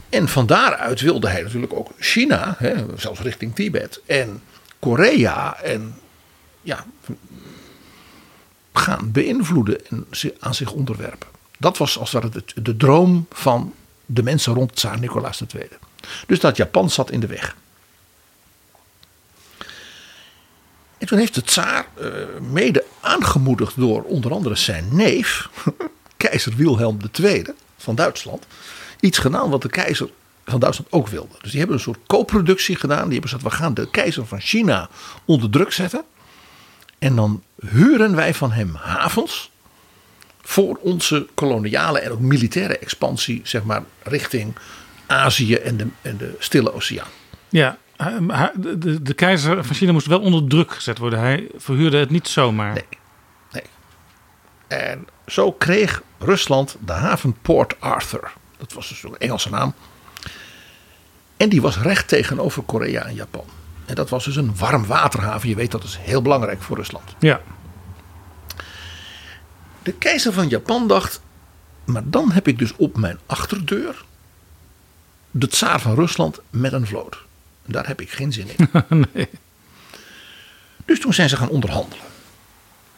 En 0.10 0.28
van 0.28 0.46
daaruit 0.46 1.02
wilde 1.02 1.30
hij 1.30 1.42
natuurlijk 1.42 1.74
ook 1.74 1.92
China, 2.00 2.56
hè, 2.58 2.86
zelfs 2.98 3.20
richting 3.20 3.56
Tibet, 3.56 4.02
en 4.06 4.42
Korea 4.80 5.60
en 5.62 5.96
ja, 6.68 6.86
gaan 8.74 9.12
beïnvloeden 9.12 9.88
en 9.88 10.08
aan 10.40 10.56
zich 10.56 10.72
onderwerpen. 10.72 11.28
Dat 11.60 11.78
was 11.78 11.98
als 11.98 12.12
het 12.12 12.24
ware 12.24 12.44
de, 12.54 12.62
de 12.62 12.78
droom 12.78 13.28
van 13.32 13.74
de 14.06 14.24
mensen 14.24 14.54
rond 14.54 14.76
tsaar 14.76 15.00
Nicolaas 15.00 15.42
II. 15.56 15.68
Dus 16.28 16.40
dat 16.40 16.58
Japan 16.58 16.90
zat 16.90 17.12
in 17.12 17.20
de 17.20 17.28
weg. 17.28 17.56
En 20.98 21.08
toen 21.08 21.18
heeft 21.18 21.36
de 21.36 21.44
tsaar, 21.44 21.88
eh, 21.94 22.12
mede 22.52 22.84
aangemoedigd 23.02 23.76
door 23.76 24.04
onder 24.04 24.32
andere 24.32 24.56
zijn 24.56 24.88
neef, 24.92 25.50
keizer 26.18 26.56
Wilhelm 26.56 26.98
II 27.22 27.46
van 27.78 27.96
Duitsland, 27.96 28.46
iets 29.00 29.18
gedaan 29.18 29.50
wat 29.50 29.62
de 29.62 29.70
keizer 29.70 30.10
van 30.46 30.60
Duitsland 30.60 30.92
ook 30.92 31.08
wilde. 31.08 31.36
Dus 31.42 31.50
die 31.50 31.60
hebben 31.60 31.78
een 31.78 31.84
soort 31.84 32.00
co-productie 32.08 32.76
gedaan. 32.76 33.04
Die 33.04 33.20
hebben 33.20 33.30
gezegd, 33.30 33.44
we 33.44 33.50
gaan 33.50 33.74
de 33.74 33.90
keizer 33.90 34.26
van 34.26 34.42
China 34.42 34.90
onder 35.26 35.50
druk 35.50 35.72
zetten. 35.72 36.04
En 37.00 37.16
dan 37.16 37.44
huren 37.70 38.16
wij 38.16 38.34
van 38.34 38.52
hem 38.52 38.76
havens 38.76 39.52
voor 40.42 40.78
onze 40.82 41.28
koloniale 41.34 42.00
en 42.00 42.12
ook 42.12 42.20
militaire 42.20 42.78
expansie, 42.78 43.42
zeg 43.44 43.64
maar, 43.64 43.84
richting 44.04 44.56
Azië 45.06 45.56
en 45.56 45.78
de, 45.78 45.88
en 46.02 46.18
de 46.18 46.36
Stille 46.40 46.74
Oceaan. 46.74 47.08
Ja, 47.50 47.78
de, 48.56 48.78
de, 48.78 49.02
de 49.02 49.14
keizer 49.14 49.66
van 49.66 49.76
China 49.76 49.92
moest 49.92 50.08
wel 50.08 50.22
onder 50.22 50.48
druk 50.48 50.72
gezet 50.72 50.98
worden. 50.98 51.20
Hij 51.20 51.48
verhuurde 51.56 51.98
het 51.98 52.10
niet 52.10 52.28
zomaar. 52.28 52.74
Nee. 52.74 53.64
En 54.68 55.08
zo 55.28 55.52
kreeg 55.52 56.02
Rusland 56.18 56.78
de 56.86 56.92
haven 56.92 57.38
Port 57.42 57.76
Arthur. 57.80 58.32
Dat 58.58 58.74
was 58.74 58.90
dus 58.90 59.04
een 59.04 59.18
Engelse 59.18 59.50
naam. 59.50 59.74
En 61.38 61.50
die 61.50 61.62
was 61.62 61.78
recht 61.78 62.08
tegenover 62.08 62.64
Korea 62.64 63.06
en 63.06 63.16
Japan. 63.16 63.46
En 63.88 63.96
dat 63.96 64.10
was 64.10 64.26
dus 64.26 64.36
een 64.36 64.56
warmwaterhaven. 64.56 65.50
Je 65.50 65.56
weet 65.56 65.72
dat 65.72 65.84
is 65.84 65.98
heel 66.02 66.22
belangrijk 66.22 66.62
voor 66.62 66.78
Rusland. 66.78 67.16
Ja. 67.20 67.42
De 69.84 69.94
keizer 69.94 70.34
van 70.34 70.48
Japan 70.48 70.88
dacht, 70.88 71.22
maar 71.86 72.02
dan 72.06 72.32
heb 72.32 72.48
ik 72.48 72.58
dus 72.58 72.76
op 72.76 72.98
mijn 72.98 73.20
achterdeur 73.26 74.06
de 75.32 75.48
tsaar 75.48 75.80
van 75.80 75.96
Rusland 75.96 76.40
met 76.50 76.74
een 76.74 76.88
vloot. 76.88 77.18
Daar 77.66 77.88
heb 77.88 78.02
ik 78.02 78.12
geen 78.12 78.34
zin 78.34 78.48
in. 78.58 78.70
nee. 79.14 79.30
Dus 80.86 81.00
toen 81.00 81.14
zijn 81.14 81.30
ze 81.30 81.38
gaan 81.38 81.50
onderhandelen. 81.50 82.06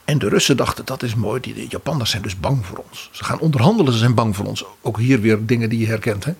En 0.05 0.19
de 0.19 0.29
Russen 0.29 0.57
dachten, 0.57 0.85
dat 0.85 1.03
is 1.03 1.15
mooi, 1.15 1.41
die 1.41 1.53
de 1.53 1.67
Japanners 1.67 2.09
zijn 2.09 2.21
dus 2.21 2.39
bang 2.39 2.65
voor 2.65 2.83
ons. 2.89 3.09
Ze 3.11 3.23
gaan 3.23 3.39
onderhandelen, 3.39 3.93
ze 3.93 3.99
zijn 3.99 4.13
bang 4.13 4.35
voor 4.35 4.45
ons. 4.45 4.65
Ook 4.81 4.97
hier 4.97 5.21
weer 5.21 5.45
dingen 5.45 5.69
die 5.69 5.79
je 5.79 5.87
herkent. 5.87 6.25
Hè? 6.25 6.33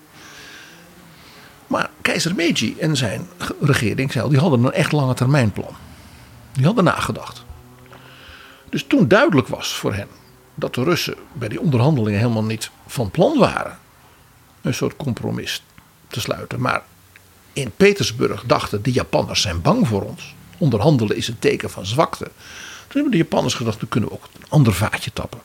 Maar 1.70 1.90
keizer 2.02 2.34
Meiji 2.34 2.76
en 2.78 2.96
zijn 2.96 3.28
ge- 3.38 3.54
regering, 3.60 4.12
die 4.28 4.38
hadden 4.38 4.64
een 4.64 4.72
echt 4.72 4.92
lange 4.92 5.14
termijnplan. 5.14 5.74
Die 6.52 6.64
hadden 6.64 6.84
nagedacht. 6.84 7.44
Dus 8.68 8.84
toen 8.86 9.08
duidelijk 9.08 9.48
was 9.48 9.74
voor 9.74 9.94
hen 9.94 10.08
dat 10.54 10.74
de 10.74 10.82
Russen 10.84 11.14
bij 11.32 11.48
die 11.48 11.60
onderhandelingen 11.60 12.18
helemaal 12.18 12.44
niet 12.44 12.70
van 12.86 13.10
plan 13.10 13.38
waren 13.38 13.78
een 14.62 14.74
soort 14.74 14.96
compromis 14.96 15.62
te 16.08 16.20
sluiten. 16.20 16.60
Maar 16.60 16.82
in 17.52 17.72
Petersburg 17.76 18.42
dachten 18.46 18.82
de 18.82 18.92
Japanners 18.92 19.40
zijn 19.42 19.62
bang 19.62 19.88
voor 19.88 20.02
ons. 20.02 20.34
Onderhandelen 20.58 21.16
is 21.16 21.28
een 21.28 21.38
teken 21.38 21.70
van 21.70 21.86
zwakte. 21.86 22.24
Toen 22.24 22.32
hebben 22.92 23.10
de 23.10 23.16
Japanners 23.16 23.54
gedacht, 23.54 23.80
dan 23.80 23.88
kunnen 23.88 24.08
we 24.08 24.14
ook 24.14 24.24
een 24.36 24.46
ander 24.48 24.72
vaatje 24.72 25.12
tappen. 25.12 25.40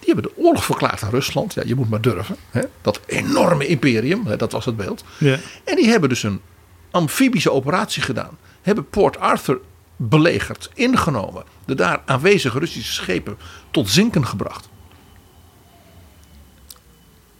Die 0.00 0.14
hebben 0.14 0.32
de 0.32 0.42
oorlog 0.42 0.64
verklaard 0.64 1.02
aan 1.02 1.10
Rusland. 1.10 1.54
Ja, 1.54 1.62
je 1.66 1.74
moet 1.74 1.90
maar 1.90 2.00
durven. 2.00 2.36
Hè? 2.50 2.60
Dat 2.82 3.00
enorme 3.06 3.66
imperium, 3.66 4.26
hè, 4.26 4.36
dat 4.36 4.52
was 4.52 4.64
het 4.64 4.76
beeld. 4.76 5.04
Ja. 5.18 5.38
En 5.64 5.76
die 5.76 5.88
hebben 5.88 6.08
dus 6.08 6.22
een 6.22 6.40
amfibische 6.90 7.52
operatie 7.52 8.02
gedaan. 8.02 8.38
Hebben 8.62 8.88
Port 8.88 9.18
Arthur 9.18 9.58
belegerd, 9.96 10.70
ingenomen. 10.74 11.44
De 11.64 11.74
daar 11.74 12.02
aanwezige 12.06 12.58
Russische 12.58 12.92
schepen 12.92 13.36
tot 13.70 13.88
zinken 13.90 14.26
gebracht. 14.26 14.68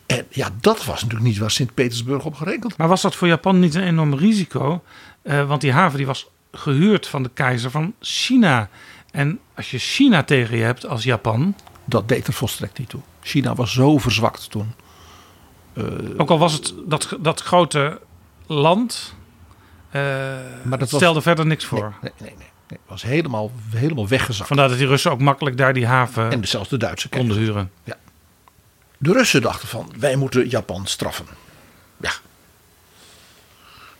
En 0.06 0.26
ja, 0.28 0.48
dat 0.60 0.84
was 0.84 1.02
natuurlijk 1.02 1.30
niet 1.30 1.38
waar 1.38 1.50
Sint-Petersburg 1.50 2.24
op 2.24 2.34
gerekend 2.34 2.76
Maar 2.76 2.88
was 2.88 3.02
dat 3.02 3.14
voor 3.14 3.28
Japan 3.28 3.58
niet 3.58 3.74
een 3.74 3.82
enorm 3.82 4.14
risico? 4.14 4.82
Eh, 5.22 5.48
want 5.48 5.60
die 5.60 5.72
haven 5.72 5.96
die 5.96 6.06
was 6.06 6.30
gehuurd 6.52 7.06
van 7.06 7.22
de 7.22 7.30
keizer 7.34 7.70
van 7.70 7.94
China. 8.00 8.68
En 9.10 9.38
als 9.54 9.70
je 9.70 9.78
China 9.78 10.22
tegen 10.22 10.56
je 10.56 10.62
hebt 10.62 10.86
als 10.86 11.04
Japan. 11.04 11.54
Dat 11.90 12.08
deed 12.08 12.26
er 12.26 12.32
volstrekt 12.32 12.78
niet 12.78 12.88
toe. 12.88 13.00
China 13.22 13.54
was 13.54 13.72
zo 13.72 13.98
verzwakt 13.98 14.50
toen. 14.50 14.72
Eh, 15.72 15.84
Ook 16.16 16.30
al 16.30 16.38
was 16.38 16.52
het 16.52 16.74
dat, 16.86 17.16
dat 17.20 17.40
grote 17.40 18.00
land. 18.46 19.14
eh, 19.90 20.02
Maar 20.62 20.78
dat 20.78 20.90
was- 20.90 21.00
stelde 21.00 21.20
verder 21.20 21.46
niks 21.46 21.64
voor. 21.64 21.94
Nee, 22.02 22.12
nee, 22.18 22.28
nee. 22.28 22.36
nee. 22.38 22.48
Het 22.68 22.88
was 22.88 23.02
helemaal, 23.02 23.50
helemaal 23.70 24.08
weggezakt. 24.08 24.48
Vandaar 24.48 24.68
dat 24.68 24.78
die 24.78 24.86
Russen 24.86 25.10
ook 25.10 25.20
makkelijk 25.20 25.56
daar 25.56 25.72
die 25.74 25.86
haven 25.86 26.30
En 26.32 26.48
zelfs 26.48 26.68
de 26.68 26.76
Duitse 26.76 27.08
konden 27.08 27.36
huren. 27.36 27.70
Ja. 27.84 27.96
De 28.98 29.12
Russen 29.12 29.42
dachten 29.42 29.68
van, 29.68 29.92
wij 29.98 30.16
moeten 30.16 30.48
Japan 30.48 30.86
straffen. 30.86 31.26
Ja. 32.00 32.12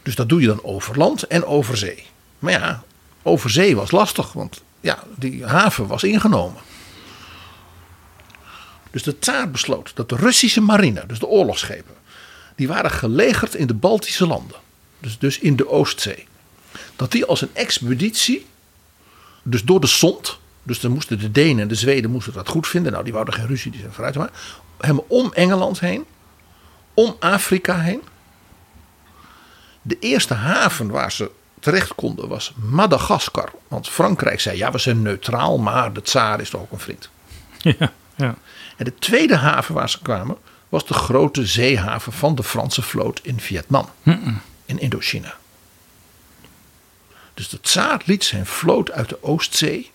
Dus 0.02 0.14
dat 0.14 0.28
doe 0.28 0.40
je 0.40 0.46
dan 0.46 0.62
over 0.64 0.98
land 0.98 1.22
en 1.22 1.44
over 1.44 1.76
zee. 1.76 2.06
Maar 2.38 2.52
ja, 2.52 2.82
over 3.22 3.50
zee 3.50 3.76
was 3.76 3.90
lastig, 3.90 4.32
want 4.32 4.62
ja, 4.80 4.98
die 5.16 5.44
haven 5.46 5.86
was 5.86 6.04
ingenomen. 6.04 6.60
Dus 8.90 9.02
de 9.02 9.18
tsaar 9.18 9.50
besloot 9.50 9.92
dat 9.94 10.08
de 10.08 10.16
Russische 10.16 10.60
marine, 10.60 11.04
dus 11.06 11.18
de 11.18 11.26
oorlogsschepen, 11.26 11.94
die 12.56 12.68
waren 12.68 12.90
gelegerd 12.90 13.54
in 13.54 13.66
de 13.66 13.74
Baltische 13.74 14.26
landen. 14.26 14.56
Dus, 14.98 15.18
dus 15.18 15.38
in 15.38 15.56
de 15.56 15.68
Oostzee. 15.68 16.26
Dat 16.96 17.12
die 17.12 17.24
als 17.24 17.40
een 17.40 17.50
expeditie, 17.52 18.46
dus 19.42 19.62
door 19.62 19.80
de 19.80 19.86
Sond, 19.86 20.38
dus 20.62 20.80
dan 20.80 20.90
moesten 20.90 21.18
de 21.18 21.30
Denen 21.30 21.62
en 21.62 21.68
de 21.68 21.74
Zweden 21.74 22.10
moesten 22.10 22.32
dat 22.32 22.48
goed 22.48 22.68
vinden. 22.68 22.92
Nou, 22.92 23.04
die 23.04 23.12
wouden 23.12 23.34
geen 23.34 23.46
ruzie, 23.46 23.70
die 23.70 23.80
zijn 23.80 23.92
vooruit 23.92 24.14
maar. 24.14 24.30
Helemaal 24.78 25.04
om 25.08 25.32
Engeland 25.32 25.80
heen, 25.80 26.04
om 26.94 27.16
Afrika 27.20 27.78
heen. 27.78 28.02
De 29.82 29.96
eerste 29.98 30.34
haven 30.34 30.90
waar 30.90 31.12
ze 31.12 31.30
terecht 31.60 31.94
konden 31.94 32.28
was 32.28 32.52
Madagaskar. 32.56 33.50
Want 33.68 33.88
Frankrijk 33.88 34.40
zei, 34.40 34.56
ja, 34.56 34.70
we 34.72 34.78
zijn 34.78 35.02
neutraal, 35.02 35.58
maar 35.58 35.92
de 35.92 36.02
tsaar 36.02 36.40
is 36.40 36.50
toch 36.50 36.60
ook 36.60 36.72
een 36.72 36.80
vriend. 36.80 37.10
Ja, 37.78 37.92
ja. 38.16 38.34
En 38.80 38.86
de 38.86 38.94
tweede 38.94 39.36
haven 39.36 39.74
waar 39.74 39.90
ze 39.90 40.02
kwamen 40.02 40.36
was 40.68 40.86
de 40.86 40.94
grote 40.94 41.46
zeehaven 41.46 42.12
van 42.12 42.34
de 42.34 42.42
Franse 42.42 42.82
vloot 42.82 43.20
in 43.22 43.40
Vietnam, 43.40 43.88
in 44.64 44.78
Indochina. 44.78 45.34
Dus 47.34 47.48
de 47.48 47.60
tsaar 47.60 48.02
liet 48.04 48.24
zijn 48.24 48.46
vloot 48.46 48.90
uit 48.90 49.08
de 49.08 49.22
Oostzee, 49.22 49.90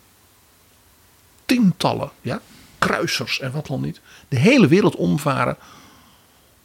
tientallen 1.45 2.11
ja, 2.21 2.41
kruisers 2.77 3.39
en 3.39 3.51
wat 3.51 3.67
dan 3.67 3.81
niet, 3.81 3.99
de 4.27 4.38
hele 4.38 4.67
wereld 4.67 4.95
omvaren 4.95 5.57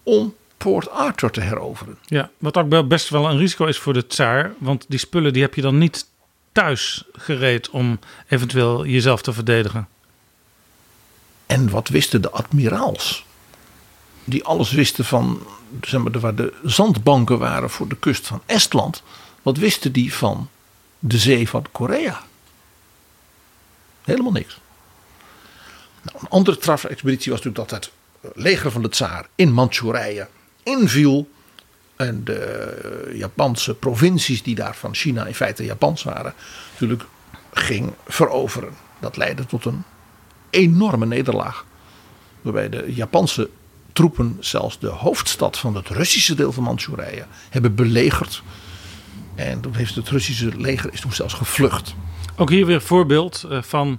om 0.02 0.34
Port 0.56 0.90
Arthur 0.90 1.30
te 1.30 1.40
heroveren. 1.40 1.98
Ja, 2.04 2.30
wat 2.38 2.56
ook 2.56 2.88
best 2.88 3.08
wel 3.08 3.30
een 3.30 3.38
risico 3.38 3.66
is 3.66 3.78
voor 3.78 3.92
de 3.92 4.06
tsaar. 4.06 4.52
Want 4.58 4.84
die 4.88 4.98
spullen 4.98 5.32
die 5.32 5.42
heb 5.42 5.54
je 5.54 5.62
dan 5.62 5.78
niet 5.78 6.06
thuis 6.52 7.04
gereed 7.12 7.70
om 7.70 7.98
eventueel 8.28 8.86
jezelf 8.86 9.22
te 9.22 9.32
verdedigen. 9.32 9.88
En 11.50 11.70
wat 11.70 11.88
wisten 11.88 12.22
de 12.22 12.30
admiraals? 12.30 13.24
Die 14.24 14.44
alles 14.44 14.70
wisten 14.70 15.04
van, 15.04 15.46
zeg 15.82 16.00
maar, 16.00 16.20
waar 16.20 16.34
de 16.34 16.52
zandbanken 16.64 17.38
waren 17.38 17.70
voor 17.70 17.88
de 17.88 17.96
kust 17.96 18.26
van 18.26 18.42
Estland. 18.46 19.02
Wat 19.42 19.56
wisten 19.56 19.92
die 19.92 20.14
van 20.14 20.48
de 20.98 21.18
zee 21.18 21.48
van 21.48 21.66
Korea? 21.72 22.22
Helemaal 24.04 24.32
niks. 24.32 24.60
Nou, 26.02 26.18
een 26.20 26.28
andere 26.28 26.56
trafexpeditie 26.56 27.32
was 27.32 27.42
natuurlijk 27.42 27.70
dat 27.70 27.84
het 27.84 27.92
leger 28.36 28.70
van 28.70 28.82
de 28.82 28.88
tsaar 28.88 29.26
in 29.34 29.52
Manchurije 29.52 30.28
inviel. 30.62 31.30
En 31.96 32.24
de 32.24 33.12
Japanse 33.14 33.74
provincies 33.74 34.42
die 34.42 34.54
daar 34.54 34.76
van 34.76 34.94
China 34.94 35.26
in 35.26 35.34
feite 35.34 35.64
Japans 35.64 36.02
waren, 36.02 36.34
natuurlijk 36.70 37.04
ging 37.52 37.92
veroveren. 38.06 38.74
Dat 39.00 39.16
leidde 39.16 39.46
tot 39.46 39.64
een 39.64 39.84
enorme 40.50 41.06
nederlaag. 41.06 41.64
Waarbij 42.40 42.68
de 42.68 42.92
Japanse 42.94 43.50
troepen 43.92 44.36
zelfs 44.40 44.78
de 44.78 44.88
hoofdstad 44.88 45.58
van 45.58 45.74
het 45.74 45.88
Russische 45.88 46.34
deel 46.34 46.52
van 46.52 46.62
Manchurije 46.62 47.24
hebben 47.50 47.74
belegerd. 47.74 48.42
En 49.34 49.60
toen 49.60 49.74
heeft 49.74 49.94
het 49.94 50.08
Russische 50.08 50.60
leger 50.60 50.92
is 50.92 51.00
toen 51.00 51.12
zelfs 51.12 51.34
gevlucht. 51.34 51.94
Ook 52.36 52.50
hier 52.50 52.66
weer 52.66 52.74
een 52.74 52.80
voorbeeld 52.80 53.44
eh, 53.50 53.62
van 53.62 53.98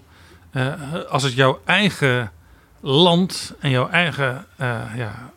eh, 0.51 0.73
als 1.09 1.23
het 1.23 1.33
jouw 1.33 1.61
eigen 1.65 2.31
land 2.79 3.53
en 3.59 3.69
jouw 3.69 3.89
eigen 3.89 4.45
eh 4.57 4.81
ja, 4.95 5.31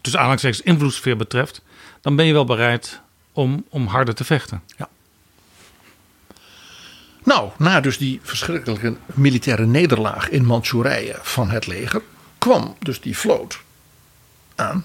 tussen 0.00 0.20
aanhalingstekens 0.20 0.60
invloedssfeer 0.62 1.16
betreft, 1.16 1.62
dan 2.00 2.16
ben 2.16 2.26
je 2.26 2.32
wel 2.32 2.44
bereid 2.44 3.00
om, 3.32 3.64
om 3.68 3.86
harder 3.86 4.14
te 4.14 4.24
vechten. 4.24 4.62
Ja. 4.76 4.88
Nou, 7.28 7.50
na 7.56 7.80
dus 7.80 7.98
die 7.98 8.20
verschrikkelijke 8.22 8.96
militaire 9.06 9.66
nederlaag 9.66 10.28
in 10.28 10.44
Manchurije 10.44 11.16
van 11.22 11.50
het 11.50 11.66
leger, 11.66 12.02
kwam 12.38 12.76
dus 12.78 13.00
die 13.00 13.18
vloot 13.18 13.58
aan. 14.54 14.84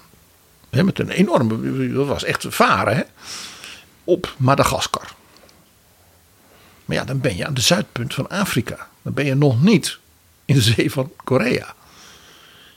Met 0.70 0.98
een 0.98 1.10
enorme, 1.10 1.92
dat 1.92 2.06
was 2.06 2.24
echt 2.24 2.46
varen, 2.48 3.06
op 4.04 4.34
Madagaskar. 4.36 5.14
Maar 6.84 6.96
ja, 6.96 7.04
dan 7.04 7.20
ben 7.20 7.36
je 7.36 7.46
aan 7.46 7.54
de 7.54 7.60
zuidpunt 7.60 8.14
van 8.14 8.28
Afrika. 8.28 8.88
Dan 9.02 9.12
ben 9.12 9.24
je 9.24 9.34
nog 9.34 9.62
niet 9.62 9.98
in 10.44 10.54
de 10.54 10.62
zee 10.62 10.90
van 10.90 11.12
Korea. 11.24 11.74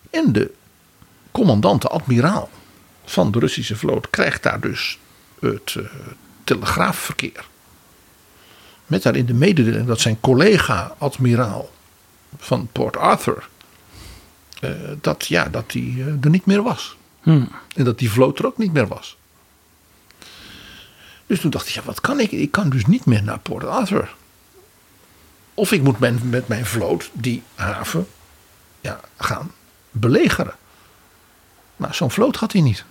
En 0.09 0.31
de 0.31 0.51
commandant, 1.31 1.81
de 1.81 1.87
admiraal 1.87 2.49
van 3.05 3.31
de 3.31 3.39
Russische 3.39 3.75
vloot, 3.75 4.09
krijgt 4.09 4.43
daar 4.43 4.59
dus 4.59 4.97
het 5.39 5.75
eh, 5.77 5.83
telegraafverkeer. 6.43 7.45
Met 8.87 9.03
daarin 9.03 9.25
de 9.25 9.33
mededeling 9.33 9.87
dat 9.87 9.99
zijn 9.99 10.19
collega-admiraal 10.19 11.69
van 12.37 12.69
Port 12.71 12.97
Arthur. 12.97 13.49
eh, 14.59 14.71
dat, 15.01 15.25
ja, 15.25 15.45
dat 15.45 15.71
hij 15.71 15.93
eh, 15.97 16.05
er 16.05 16.29
niet 16.29 16.45
meer 16.45 16.63
was. 16.63 16.97
Hmm. 17.21 17.49
En 17.75 17.83
dat 17.83 17.99
die 17.99 18.11
vloot 18.11 18.39
er 18.39 18.45
ook 18.45 18.57
niet 18.57 18.73
meer 18.73 18.87
was. 18.87 19.17
Dus 21.25 21.39
toen 21.39 21.51
dacht 21.51 21.67
ik, 21.67 21.73
ja, 21.73 21.81
wat 21.83 22.01
kan 22.01 22.19
ik? 22.19 22.31
Ik 22.31 22.51
kan 22.51 22.69
dus 22.69 22.85
niet 22.85 23.05
meer 23.05 23.23
naar 23.23 23.39
Port 23.39 23.65
Arthur. 23.65 24.15
Of 25.53 25.71
ik 25.71 25.81
moet 25.81 25.99
met, 25.99 26.29
met 26.29 26.47
mijn 26.47 26.65
vloot 26.65 27.09
die 27.13 27.43
haven 27.55 28.07
ja, 28.81 28.99
gaan 29.17 29.51
belegeren. 29.91 30.55
Maar 31.75 31.95
zo'n 31.95 32.11
vloot 32.11 32.35
had 32.35 32.51
hij 32.51 32.61
niet. 32.61 32.85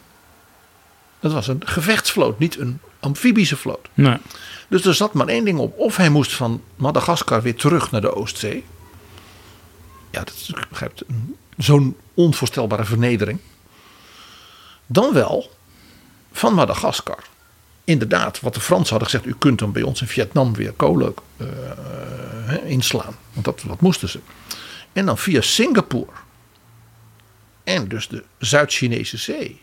Dat 1.20 1.32
was 1.32 1.48
een 1.48 1.62
gevechtsvloot, 1.64 2.38
niet 2.38 2.58
een 2.58 2.80
amfibische 3.00 3.56
vloot. 3.56 3.88
Nee. 3.94 4.16
Dus 4.68 4.84
er 4.84 4.94
zat 4.94 5.12
maar 5.12 5.26
één 5.26 5.44
ding 5.44 5.58
op. 5.58 5.78
Of 5.78 5.96
hij 5.96 6.08
moest 6.08 6.32
van 6.32 6.62
Madagaskar 6.76 7.42
weer 7.42 7.56
terug 7.56 7.90
naar 7.90 8.00
de 8.00 8.14
Oostzee. 8.14 8.64
Ja, 10.10 10.24
dat 10.24 10.34
is, 10.34 10.52
zo'n 11.56 11.96
onvoorstelbare 12.14 12.84
vernedering. 12.84 13.38
Dan 14.86 15.12
wel 15.12 15.50
van 16.32 16.54
Madagaskar. 16.54 17.24
Inderdaad, 17.84 18.40
wat 18.40 18.54
de 18.54 18.60
Fransen 18.60 18.90
hadden 18.90 19.08
gezegd. 19.10 19.26
U 19.26 19.34
kunt 19.38 19.58
dan 19.58 19.72
bij 19.72 19.82
ons 19.82 20.00
in 20.00 20.06
Vietnam 20.06 20.54
weer 20.54 20.72
kolen 20.72 21.14
eh, 21.36 21.46
hè, 22.44 22.64
inslaan. 22.64 23.16
Want 23.32 23.44
dat, 23.44 23.62
dat 23.66 23.80
moesten 23.80 24.08
ze. 24.08 24.20
En 24.92 25.06
dan 25.06 25.18
via 25.18 25.40
Singapore. 25.40 26.12
En 27.64 27.88
dus 27.88 28.08
de 28.08 28.22
Zuid-Chinese 28.38 29.16
Zee. 29.16 29.60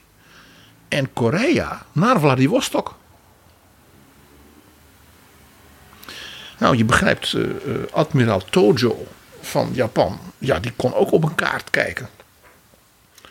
En 0.87 1.13
Korea 1.13 1.85
naar 1.91 2.19
Vladivostok. 2.19 2.95
Nou, 6.63 6.77
je 6.77 6.85
begrijpt, 6.85 7.33
eh, 7.33 7.43
eh, 7.43 7.49
admiraal 7.91 8.41
Tojo 8.49 9.07
van 9.41 9.69
Japan, 9.73 10.19
ja, 10.37 10.59
die 10.59 10.71
kon 10.75 10.93
ook 10.93 11.11
op 11.11 11.23
een 11.23 11.35
kaart 11.35 11.69
kijken. 11.69 12.09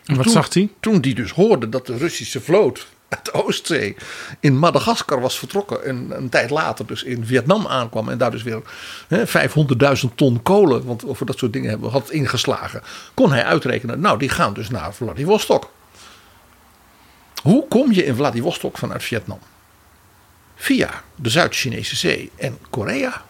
En 0.04 0.14
wat 0.14 0.24
Toen- 0.24 0.32
zag 0.32 0.54
hij? 0.54 0.68
Toen 0.80 1.00
die 1.00 1.14
dus 1.14 1.30
hoorde 1.30 1.68
dat 1.68 1.86
de 1.86 1.96
Russische 1.96 2.40
vloot 2.40 2.86
uit 3.08 3.24
de 3.24 3.32
Oostzee 3.32 3.96
in 4.40 4.58
Madagaskar 4.58 5.20
was 5.20 5.38
vertrokken. 5.38 5.84
En 5.84 6.06
een 6.10 6.28
tijd 6.28 6.50
later 6.50 6.86
dus 6.86 7.02
in 7.02 7.26
Vietnam 7.26 7.66
aankwam. 7.66 8.08
En 8.08 8.18
daar 8.18 8.30
dus 8.30 8.42
weer 8.42 8.62
hè, 9.08 9.26
500.000 9.26 10.16
ton 10.16 10.42
kolen, 10.42 10.84
want 10.84 11.06
over 11.06 11.26
dat 11.26 11.38
soort 11.38 11.52
dingen 11.52 11.70
hebben 11.70 11.90
had 11.90 12.10
ingeslagen. 12.10 12.82
Kon 13.14 13.32
hij 13.32 13.44
uitrekenen, 13.44 14.00
nou 14.00 14.18
die 14.18 14.28
gaan 14.28 14.54
dus 14.54 14.70
naar 14.70 14.94
Vladivostok. 14.94 15.70
Hoe 17.42 17.68
kom 17.68 17.92
je 17.92 18.04
in 18.04 18.14
Vladivostok 18.14 18.78
vanuit 18.78 19.02
Vietnam? 19.02 19.38
Via 20.62 21.02
de 21.16 21.30
Zuid-Chinese 21.30 21.96
Zee 21.96 22.30
en 22.36 22.58
Korea. 22.70 23.22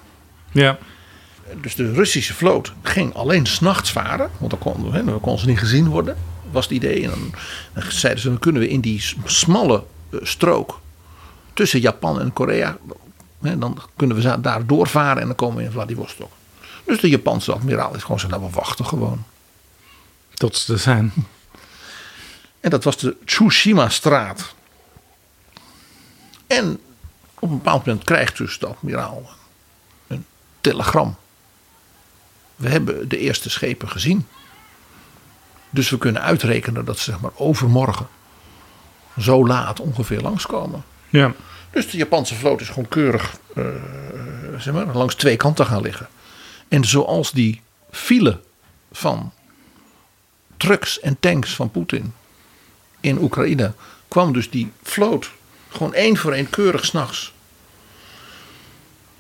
Ja. 0.51 0.79
Dus 1.61 1.75
de 1.75 1.93
Russische 1.93 2.35
vloot 2.35 2.73
ging 2.83 3.15
alleen 3.15 3.47
s'nachts 3.47 3.93
varen. 3.93 4.31
Want 4.39 4.51
dan 4.51 4.59
kon, 4.61 4.93
hè, 4.95 5.05
dan 5.05 5.21
kon 5.21 5.39
ze 5.39 5.47
niet 5.47 5.59
gezien 5.59 5.89
worden. 5.89 6.17
Was 6.51 6.65
het 6.65 6.75
idee. 6.75 7.03
En 7.03 7.11
dan, 7.11 7.35
dan 7.73 7.83
zeiden 7.89 8.23
ze, 8.23 8.29
dan 8.29 8.39
kunnen 8.39 8.63
we 8.63 8.69
in 8.69 8.81
die 8.81 9.05
smalle 9.25 9.85
eh, 10.11 10.19
strook. 10.23 10.81
Tussen 11.53 11.81
Japan 11.81 12.21
en 12.21 12.33
Korea. 12.33 12.77
Hè, 13.41 13.59
dan 13.59 13.79
kunnen 13.97 14.17
we 14.17 14.41
daar 14.41 14.67
doorvaren 14.67 15.21
en 15.21 15.27
dan 15.27 15.37
komen 15.37 15.57
we 15.57 15.63
in 15.63 15.71
Vladivostok. 15.71 16.31
Dus 16.85 17.01
de 17.01 17.09
Japanse 17.09 17.53
admiraal 17.53 17.95
is 17.95 18.03
gewoon 18.03 18.21
zo, 18.21 18.29
nou 18.29 18.43
we 18.43 18.51
wachten 18.51 18.87
gewoon. 18.87 19.25
Tot 20.35 20.57
ze 20.57 20.73
er 20.73 20.79
zijn. 20.79 21.13
En 22.61 22.71
dat 22.71 22.85
was 22.85 22.97
de 22.97 23.17
Tsushima-straat. 23.25 24.55
En 26.47 26.79
op 27.43 27.51
een 27.51 27.57
bepaald 27.57 27.87
moment 27.87 28.05
krijgt 28.05 28.37
dus 28.37 28.59
de 28.59 28.67
admiraal 28.67 29.31
een 30.07 30.25
telegram. 30.61 31.17
We 32.57 32.69
hebben 32.69 33.09
de 33.09 33.19
eerste 33.19 33.51
schepen 33.51 33.89
gezien. 33.89 34.27
Dus 35.71 35.91
we 35.91 35.99
kunnen 35.99 36.23
uitrekenen 36.23 36.85
dat 36.85 36.99
ze 36.99 37.11
zeg 37.11 37.21
maar 37.21 37.31
overmorgen 37.35 38.07
zo 39.19 39.47
laat 39.47 39.81
ongeveer 39.81 40.21
langskomen. 40.21 40.85
Ja. 41.09 41.33
Dus 41.71 41.91
de 41.91 41.97
Japanse 41.97 42.35
vloot 42.35 42.61
is 42.61 42.69
gewoon 42.69 42.89
keurig 42.89 43.37
eh, 43.55 43.65
zeg 44.59 44.75
maar, 44.75 44.97
langs 44.97 45.15
twee 45.15 45.37
kanten 45.37 45.67
gaan 45.67 45.83
liggen. 45.83 46.09
En 46.69 46.85
zoals 46.85 47.33
die 47.33 47.63
file 47.91 48.41
van 48.93 49.33
trucks 50.57 51.01
en 51.01 51.17
tanks 51.21 51.55
van 51.55 51.71
Poetin 51.71 52.15
in 53.01 53.19
Oekraïne 53.19 53.73
kwam 54.09 54.33
dus 54.33 54.51
die 54.51 54.73
vloot 54.83 55.31
gewoon 55.69 55.95
één 55.95 56.17
voor 56.17 56.33
één 56.33 56.51
keurig 56.51 56.85
s'nachts. 56.85 57.32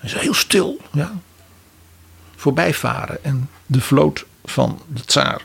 Het 0.02 0.14
is 0.14 0.20
heel 0.20 0.34
stil, 0.34 0.80
ja. 0.92 1.12
Voorbij 2.36 2.74
varen. 2.74 3.24
En 3.24 3.48
de 3.66 3.80
vloot 3.80 4.26
van 4.44 4.80
de 4.86 5.04
tsaar, 5.04 5.42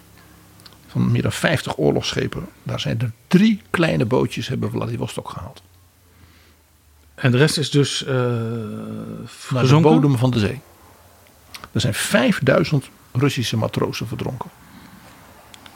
van 0.88 1.12
meer 1.12 1.22
dan 1.22 1.32
50 1.32 1.78
oorlogsschepen, 1.78 2.47
daar 2.64 2.80
zijn 2.80 2.99
er 2.99 3.12
drie 3.28 3.62
kleine 3.70 4.05
bootjes 4.05 4.47
hebben 4.47 4.72
Vladivostok 4.72 5.30
gehaald. 5.30 5.62
En 7.16 7.32
de 7.32 7.38
rest 7.38 7.58
is 7.58 7.70
dus 7.70 8.03
eh 8.03 8.14
Naar 9.49 9.68
de 9.68 9.80
bodem 9.80 10.18
van 10.18 10.32
de 10.32 10.39
zee. 10.39 10.60
Er 11.72 11.82
zijn 11.82 11.93
5000 11.93 12.89
Russische 13.12 13.58
matrozen 13.58 14.08
verdronken. 14.08 14.49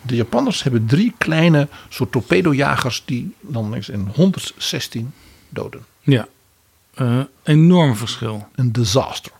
De 0.01 0.15
Japanners 0.15 0.63
hebben 0.63 0.85
drie 0.85 1.13
kleine 1.17 1.67
soort 1.89 2.11
torpedojagers 2.11 3.03
die 3.05 3.35
dan 3.39 3.75
in 3.75 4.11
116 4.13 5.13
doden. 5.49 5.85
Ja. 5.99 6.27
Eh, 6.93 7.19
enorm 7.43 7.95
verschil. 7.95 8.47
Een 8.55 8.71
disaster. 8.71 9.31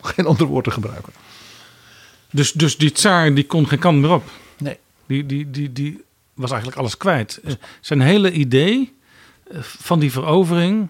Geen 0.00 0.26
ander 0.26 0.46
woord 0.46 0.64
te 0.64 0.70
gebruiken. 0.70 1.12
Dus, 2.30 2.52
dus 2.52 2.76
die 2.76 2.92
tsaar 2.92 3.34
die 3.34 3.46
kon 3.46 3.68
geen 3.68 3.78
kant 3.78 4.00
meer 4.00 4.10
op. 4.10 4.30
Nee. 4.58 4.78
Die, 5.06 5.26
die, 5.26 5.50
die, 5.50 5.72
die 5.72 6.04
was 6.34 6.50
eigenlijk 6.50 6.80
alles 6.80 6.96
kwijt. 6.96 7.40
Eh, 7.44 7.52
Zijn 7.80 8.00
hele 8.00 8.32
idee 8.32 8.94
eh, 9.50 9.58
van 9.62 9.98
die 9.98 10.12
verovering 10.12 10.88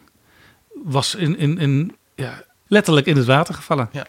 was 0.84 1.14
in, 1.14 1.38
in, 1.38 1.58
in, 1.58 1.96
ja, 2.14 2.44
letterlijk 2.66 3.06
in 3.06 3.16
het 3.16 3.26
water 3.26 3.54
gevallen. 3.54 3.88
Ja. 3.92 4.06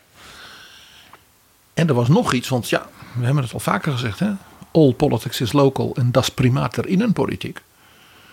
En 1.73 1.87
er 1.87 1.93
was 1.93 2.07
nog 2.07 2.33
iets, 2.33 2.49
want 2.49 2.69
ja, 2.69 2.89
we 3.13 3.25
hebben 3.25 3.43
het 3.43 3.53
al 3.53 3.59
vaker 3.59 3.91
gezegd. 3.91 4.19
Hè? 4.19 4.31
All 4.71 4.93
politics 4.93 5.41
is 5.41 5.51
local 5.51 5.95
en 5.95 6.11
das 6.11 6.29
primaat 6.29 6.75
der 6.75 6.87
innenpolitiek. 6.87 7.61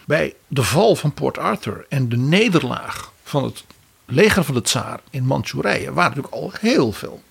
Bij 0.07 0.35
de 0.47 0.63
val 0.63 0.97
van 0.97 1.15
Port 1.15 1.39
Arthur 1.39 1.87
en 1.89 2.09
de 2.09 2.17
nederlaag 2.17 3.13
van 3.31 3.45
het 3.45 3.65
leger 4.07 4.45
van 4.45 4.55
de 4.55 4.63
tsaar 4.63 5.01
in 5.11 5.25
Manchurije 5.25 5.93
waren 5.93 6.17
natuurlijk 6.17 6.35
al 6.35 6.53
heel 6.61 6.93
veel 6.93 7.23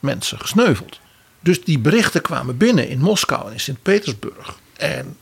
mensen 0.00 0.38
gesneuveld. 0.38 1.00
Dus 1.40 1.64
die 1.64 1.78
berichten 1.78 2.22
kwamen 2.22 2.56
binnen 2.56 2.88
in 2.88 3.00
Moskou 3.00 3.46
en 3.46 3.52
in 3.52 3.60
Sint-Petersburg. 3.60 4.58
En 4.76 5.16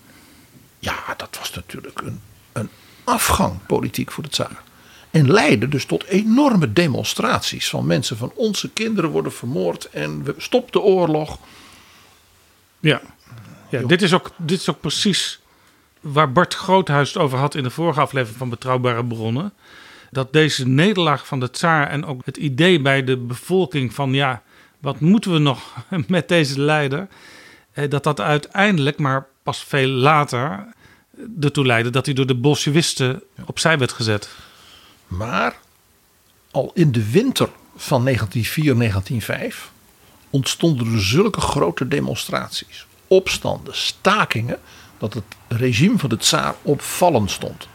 ja, 0.78 1.14
dat 1.16 1.36
was 1.38 1.54
natuurlijk 1.54 2.00
een, 2.00 2.20
een 2.52 2.68
afgang 3.04 3.66
politiek 3.66 4.12
voor 4.12 4.22
de 4.22 4.28
tsaar. 4.28 4.62
En 5.10 5.32
leidde 5.32 5.68
dus 5.68 5.84
tot 5.84 6.04
enorme 6.04 6.72
demonstraties 6.72 7.68
van 7.68 7.86
mensen 7.86 8.16
van 8.16 8.32
onze 8.34 8.70
kinderen 8.70 9.10
worden 9.10 9.32
vermoord 9.32 9.90
en 9.90 10.24
we 10.24 10.34
stop 10.38 10.72
de 10.72 10.80
oorlog. 10.80 11.38
Ja, 12.80 13.00
ja 13.68 13.82
dit, 13.82 14.02
is 14.02 14.12
ook, 14.12 14.30
dit 14.36 14.60
is 14.60 14.70
ook 14.70 14.80
precies 14.80 15.40
waar 16.00 16.32
Bart 16.32 16.54
Groothuis 16.54 17.08
het 17.12 17.22
over 17.22 17.38
had 17.38 17.54
in 17.54 17.62
de 17.62 17.70
vorige 17.70 18.00
aflevering 18.00 18.38
van 18.38 18.48
Betrouwbare 18.48 19.04
Bronnen. 19.04 19.52
Dat 20.11 20.32
deze 20.32 20.68
nederlaag 20.68 21.26
van 21.26 21.40
de 21.40 21.50
tsaar 21.50 21.88
en 21.88 22.04
ook 22.04 22.22
het 22.24 22.36
idee 22.36 22.80
bij 22.80 23.04
de 23.04 23.16
bevolking 23.16 23.94
van 23.94 24.12
ja, 24.12 24.42
wat 24.78 25.00
moeten 25.00 25.32
we 25.32 25.38
nog 25.38 25.74
met 26.09 26.28
deze 26.28 26.61
leider? 26.61 27.09
eh, 27.72 27.90
Dat 27.90 28.04
dat 28.04 28.20
uiteindelijk, 28.20 28.98
maar 28.98 29.26
pas 29.42 29.64
veel 29.64 29.88
later, 29.88 30.66
ertoe 31.40 31.66
leidde 31.66 31.90
dat 31.90 32.07
hij 32.07 32.14
door 32.14 32.26
de 32.26 32.34
Bolshevisten 32.34 33.22
opzij 33.46 33.78
werd 33.78 33.92
gezet. 33.92 34.28
Maar 35.07 35.57
al 36.50 36.70
in 36.74 36.92
de 36.92 37.11
winter 37.11 37.48
van 37.76 38.09
1904-1905 38.09 38.14
ontstonden 40.30 40.92
er 40.92 41.02
zulke 41.02 41.40
grote 41.40 41.88
demonstraties, 41.88 42.86
opstanden, 43.07 43.76
stakingen, 43.76 44.59
dat 44.98 45.14
het 45.14 45.24
regime 45.48 45.98
van 45.98 46.09
de 46.09 46.16
tsaar 46.16 46.54
opvallend 46.62 47.30
stond. 47.30 47.68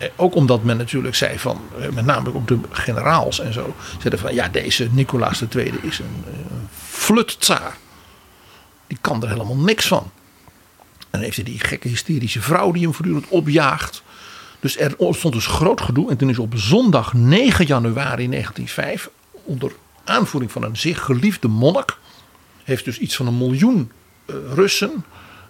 Eh, 0.00 0.08
Ook 0.16 0.34
omdat 0.34 0.62
men 0.62 0.76
natuurlijk 0.76 1.14
zei 1.14 1.38
van, 1.38 1.60
eh, 1.80 1.88
met 1.88 2.04
name 2.04 2.34
ook 2.34 2.48
de 2.48 2.58
generaals 2.70 3.40
en 3.40 3.52
zo, 3.52 3.74
zeiden 3.98 4.18
van 4.18 4.34
ja, 4.34 4.48
deze 4.48 4.88
Nicolaas 4.92 5.42
II 5.56 5.72
is 5.82 5.98
een, 5.98 6.24
een 6.26 6.68
flut 6.88 7.40
tsaar. 7.40 7.76
Die 8.86 8.98
kan 9.00 9.22
er 9.22 9.28
helemaal 9.28 9.56
niks 9.56 9.86
van. 9.86 10.10
En 11.10 11.20
heeft 11.20 11.36
hij 11.36 11.44
die 11.44 11.60
gekke 11.60 11.88
hysterische 11.88 12.40
vrouw 12.40 12.72
die 12.72 12.82
hem 12.82 12.94
voortdurend 12.94 13.28
opjaagt. 13.28 14.02
Dus 14.60 14.78
er 14.78 14.94
ontstond 14.96 15.34
dus 15.34 15.46
groot 15.46 15.80
gedoe. 15.80 16.10
En 16.10 16.16
toen 16.16 16.30
is 16.30 16.38
op 16.38 16.52
zondag 16.56 17.12
9 17.12 17.66
januari 17.66 18.28
1905, 18.28 19.10
onder 19.44 19.72
aanvoering 20.04 20.52
van 20.52 20.62
een 20.62 20.76
zeer 20.76 20.96
geliefde 20.96 21.48
monnik, 21.48 21.96
heeft 22.64 22.84
dus 22.84 22.98
iets 22.98 23.16
van 23.16 23.26
een 23.26 23.38
miljoen 23.38 23.92
eh, 24.26 24.34
Russen 24.54 25.04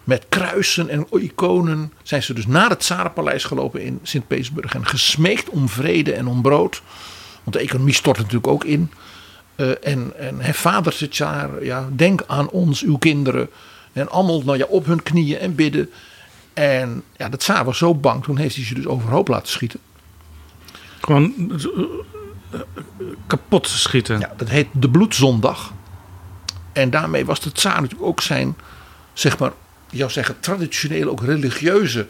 met 0.04 0.26
kruisen 0.28 0.88
en 0.88 1.06
iconen, 1.10 1.92
zijn 2.02 2.22
ze 2.22 2.34
dus 2.34 2.46
naar 2.46 2.70
het 2.70 2.80
Tsarenpaleis 2.80 3.44
gelopen 3.44 3.82
in 3.82 3.98
Sint-Petersburg 4.02 4.74
en 4.74 4.86
gesmeekt 4.86 5.48
om 5.48 5.68
vrede 5.68 6.12
en 6.12 6.26
om 6.26 6.42
brood. 6.42 6.82
Want 7.42 7.56
de 7.56 7.62
economie 7.62 7.94
stort 7.94 8.16
natuurlijk 8.16 8.46
ook 8.46 8.64
in. 8.64 8.90
Eh, 9.54 9.70
en, 9.82 10.12
en 10.18 10.40
hè, 10.40 10.54
vader 10.54 11.08
Tsaar, 11.10 11.64
ja, 11.64 11.88
denk 11.92 12.22
aan 12.26 12.50
ons, 12.50 12.82
uw 12.82 12.96
kinderen. 12.96 13.48
En 13.92 14.08
allemaal 14.08 14.42
nou 14.42 14.58
ja, 14.58 14.64
op 14.64 14.86
hun 14.86 15.02
knieën 15.02 15.38
en 15.38 15.54
bidden. 15.54 15.90
En 16.52 17.02
ja, 17.16 17.28
de 17.28 17.36
tsaar 17.36 17.64
was 17.64 17.78
zo 17.78 17.94
bang, 17.94 18.22
toen 18.22 18.36
heeft 18.36 18.54
hij 18.54 18.64
ze 18.64 18.74
dus 18.74 18.86
overhoop 18.86 19.28
laten 19.28 19.48
schieten. 19.48 19.80
Gewoon 21.00 21.34
eh, 22.50 22.60
kapot 23.26 23.68
schieten. 23.68 24.18
Ja, 24.18 24.32
dat 24.36 24.48
heet 24.48 24.66
de 24.72 24.90
bloedzondag. 24.90 25.72
En 26.72 26.90
daarmee 26.90 27.24
was 27.24 27.40
de 27.40 27.52
tsaar 27.52 27.80
natuurlijk 27.80 28.08
ook 28.08 28.20
zijn, 28.20 28.56
zeg 29.12 29.38
maar, 29.38 29.52
je 29.90 29.98
zou 29.98 30.10
zeggen, 30.10 30.40
traditionele, 30.40 31.10
ook 31.10 31.22
religieuze 31.22 32.06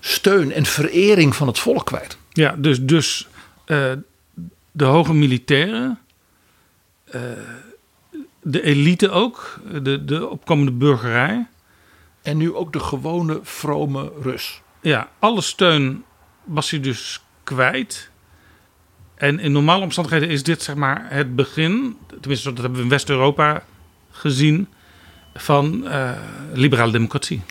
steun 0.00 0.52
en 0.52 0.64
verering 0.64 1.36
van 1.36 1.46
het 1.46 1.58
volk 1.58 1.86
kwijt. 1.86 2.18
Ja, 2.32 2.54
dus, 2.58 2.82
dus 2.82 3.28
eh, 3.64 3.92
de 4.72 4.84
hoge 4.84 5.14
militairen, 5.14 5.98
eh, 7.04 7.20
de 8.42 8.62
elite 8.62 9.10
ook, 9.10 9.60
de, 9.82 10.04
de 10.04 10.28
opkomende 10.28 10.72
burgerij. 10.72 11.46
En 12.22 12.36
nu 12.36 12.54
ook 12.54 12.72
de 12.72 12.80
gewone 12.80 13.40
vrome 13.42 14.12
Rus. 14.22 14.60
Ja, 14.80 15.08
alle 15.18 15.40
steun 15.40 16.04
was 16.44 16.70
hij 16.70 16.80
dus 16.80 17.20
kwijt. 17.42 18.10
En 19.14 19.38
in 19.38 19.52
normale 19.52 19.82
omstandigheden 19.82 20.28
is 20.28 20.42
dit 20.42 20.62
zeg 20.62 20.74
maar 20.74 21.06
het 21.08 21.36
begin, 21.36 21.96
tenminste 22.20 22.48
dat 22.48 22.58
hebben 22.58 22.76
we 22.76 22.82
in 22.82 22.90
West-Europa 22.90 23.64
gezien, 24.10 24.68
van 25.36 25.88
eh, 25.88 26.10
liberale 26.52 26.92
democratie. 26.92 27.42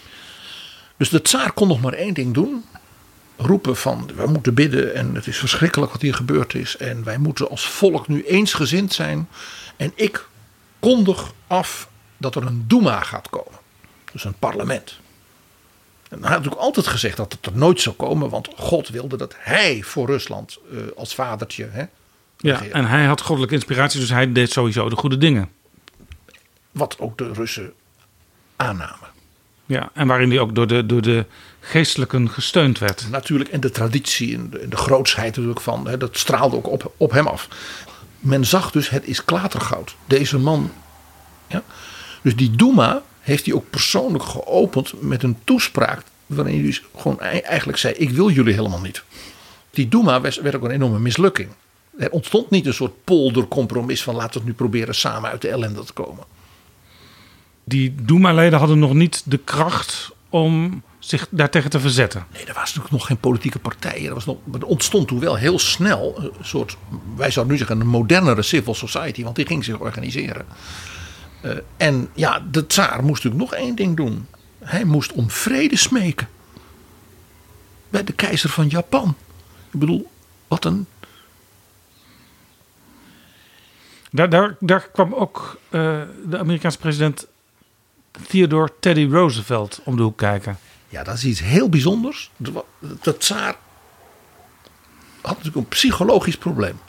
Dus 0.97 1.09
de 1.09 1.21
tsaar 1.21 1.51
kon 1.51 1.67
nog 1.67 1.81
maar 1.81 1.93
één 1.93 2.13
ding 2.13 2.33
doen. 2.33 2.65
Roepen 3.37 3.75
van 3.75 4.09
we 4.15 4.27
moeten 4.27 4.53
bidden 4.53 4.95
en 4.95 5.15
het 5.15 5.27
is 5.27 5.37
verschrikkelijk 5.37 5.91
wat 5.91 6.01
hier 6.01 6.13
gebeurd 6.13 6.53
is. 6.53 6.77
En 6.77 7.03
wij 7.03 7.17
moeten 7.17 7.49
als 7.49 7.67
volk 7.67 8.07
nu 8.07 8.23
eensgezind 8.23 8.93
zijn. 8.93 9.27
En 9.75 9.91
ik 9.95 10.27
kondig 10.79 11.33
af 11.47 11.89
dat 12.17 12.35
er 12.35 12.45
een 12.45 12.63
Duma 12.67 12.99
gaat 13.01 13.29
komen. 13.29 13.59
Dus 14.11 14.23
een 14.23 14.39
parlement. 14.39 14.99
En 16.09 16.19
hij 16.19 16.29
had 16.29 16.37
natuurlijk 16.37 16.61
altijd 16.61 16.87
gezegd 16.87 17.17
dat 17.17 17.31
het 17.31 17.45
er 17.45 17.57
nooit 17.57 17.81
zou 17.81 17.95
komen. 17.95 18.29
Want 18.29 18.49
God 18.55 18.87
wilde 18.89 19.17
dat 19.17 19.35
hij 19.37 19.81
voor 19.83 20.05
Rusland 20.07 20.57
eh, 20.71 20.77
als 20.95 21.15
vadertje. 21.15 21.67
Hè, 21.71 21.83
Ja, 22.37 22.63
en 22.63 22.85
hij 22.85 23.05
had 23.05 23.21
goddelijke 23.21 23.55
inspiratie, 23.55 23.99
dus 23.99 24.09
hij 24.09 24.31
deed 24.31 24.51
sowieso 24.51 24.89
de 24.89 24.95
goede 24.95 25.17
dingen. 25.17 25.49
Wat 26.75 26.99
ook 26.99 27.17
de 27.17 27.33
Russen 27.33 27.73
aannamen. 28.55 29.07
Ja, 29.65 29.89
en 29.93 30.07
waarin 30.07 30.29
hij 30.29 30.39
ook 30.39 30.55
door 30.55 30.67
de, 30.67 30.85
door 30.85 31.01
de 31.01 31.25
geestelijken 31.59 32.29
gesteund 32.29 32.79
werd. 32.79 33.07
Natuurlijk, 33.09 33.49
en 33.49 33.59
de 33.59 33.69
traditie 33.71 34.35
en 34.35 34.49
de, 34.49 34.59
en 34.59 34.69
de 34.69 34.75
grootsheid 34.77 35.27
natuurlijk 35.29 35.61
van, 35.61 35.87
hè, 35.87 35.97
dat 35.97 36.17
straalde 36.17 36.55
ook 36.55 36.67
op, 36.67 36.93
op 36.97 37.11
hem 37.11 37.27
af. 37.27 37.47
Men 38.19 38.45
zag 38.45 38.71
dus, 38.71 38.89
het 38.89 39.05
is 39.07 39.25
klatergoud. 39.25 39.95
Deze 40.05 40.37
man. 40.37 40.71
Ja. 41.47 41.63
Dus 42.21 42.35
die 42.35 42.51
Duma 42.55 43.01
heeft 43.21 43.45
hij 43.45 43.53
ook 43.55 43.69
persoonlijk 43.69 44.23
geopend 44.23 45.01
met 45.01 45.23
een 45.23 45.37
toespraak. 45.43 46.01
waarin 46.25 46.53
hij 46.55 46.63
dus 46.63 46.83
gewoon 46.97 47.19
ei- 47.19 47.39
eigenlijk 47.39 47.77
zei: 47.77 47.93
Ik 47.93 48.09
wil 48.09 48.29
jullie 48.29 48.53
helemaal 48.53 48.81
niet. 48.81 49.03
Die 49.69 49.87
Duma 49.87 50.21
was- 50.21 50.37
werd 50.39 50.55
ook 50.55 50.63
een 50.63 50.71
enorme 50.71 50.99
mislukking. 50.99 51.49
Er 51.97 52.09
ontstond 52.11 52.49
niet 52.49 52.65
een 52.65 52.73
soort 52.73 53.03
poldercompromis 53.03 54.03
van 54.03 54.15
laten 54.15 54.31
we 54.31 54.37
het 54.37 54.47
nu 54.47 54.53
proberen 54.53 54.95
samen 54.95 55.29
uit 55.29 55.41
de 55.41 55.49
ellende 55.49 55.83
te 55.83 55.93
komen. 55.93 56.23
Die 57.65 57.95
Duma-leden 58.01 58.59
hadden 58.59 58.79
nog 58.79 58.93
niet 58.93 59.23
de 59.25 59.37
kracht 59.37 60.11
om 60.29 60.83
zich 60.99 61.27
daartegen 61.29 61.69
te 61.69 61.79
verzetten. 61.79 62.25
Nee, 62.33 62.45
er 62.45 62.53
was 62.53 62.63
natuurlijk 62.63 62.91
nog 62.91 63.05
geen 63.05 63.17
politieke 63.17 63.59
partijen. 63.59 64.07
Er, 64.07 64.13
was 64.13 64.25
nog, 64.25 64.37
er 64.53 64.65
ontstond 64.65 65.07
toen 65.07 65.19
wel 65.19 65.35
heel 65.35 65.59
snel 65.59 66.15
een 66.17 66.45
soort, 66.45 66.77
wij 67.15 67.31
zouden 67.31 67.53
nu 67.53 67.59
zeggen, 67.59 67.79
een 67.79 67.87
modernere 67.87 68.41
civil 68.41 68.75
society, 68.75 69.23
want 69.23 69.35
die 69.35 69.45
ging 69.45 69.63
zich 69.63 69.79
organiseren. 69.79 70.45
Eh, 71.41 71.51
en 71.77 72.09
ja, 72.13 72.45
de 72.51 72.67
tsaar 72.67 73.03
moest 73.03 73.23
natuurlijk 73.23 73.51
nog 73.51 73.59
één 73.59 73.75
ding 73.75 73.95
doen. 73.95 74.27
Hij 74.59 74.83
moest 74.83 75.11
om 75.11 75.29
vrede 75.29 75.77
smeken. 75.77 76.29
Bij 77.89 78.03
de 78.03 78.13
keizer 78.13 78.49
van 78.49 78.67
Japan. 78.67 79.15
Ik 79.71 79.79
bedoel, 79.79 80.11
wat 80.47 80.65
een. 80.65 80.87
Daar, 84.11 84.29
daar, 84.29 84.55
daar 84.59 84.89
kwam 84.93 85.13
ook 85.13 85.59
eh, 85.69 86.01
de 86.25 86.37
Amerikaanse 86.37 86.77
president 86.77 87.27
Theodore 88.27 88.73
Teddy 88.79 89.07
Roosevelt 89.09 89.81
om 89.83 89.95
de 89.95 90.03
hoek 90.03 90.17
kijken. 90.17 90.59
Ja, 90.89 91.03
dat 91.03 91.15
is 91.15 91.25
iets 91.25 91.39
heel 91.39 91.69
bijzonders. 91.69 92.31
De, 92.37 92.63
de 93.01 93.17
tsaar 93.17 93.55
had 95.21 95.37
natuurlijk 95.37 95.55
een 95.55 95.67
psychologisch 95.67 96.37
probleem. 96.37 96.79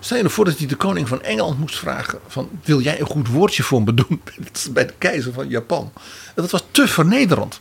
Stel 0.00 0.16
je 0.16 0.22
nou 0.22 0.34
voor 0.34 0.44
dat 0.44 0.58
hij 0.58 0.66
de 0.66 0.76
koning 0.76 1.08
van 1.08 1.22
Engeland 1.22 1.58
moest 1.58 1.78
vragen: 1.78 2.18
van, 2.26 2.48
Wil 2.64 2.80
jij 2.80 3.00
een 3.00 3.06
goed 3.06 3.28
woordje 3.28 3.62
voor 3.62 3.82
me 3.82 3.94
doen 3.94 4.22
bij 4.70 4.86
de 4.86 4.94
keizer 4.98 5.32
van 5.32 5.48
Japan? 5.48 5.92
En 6.34 6.42
dat 6.42 6.50
was 6.50 6.64
te 6.70 6.88
vernederend. 6.88 7.60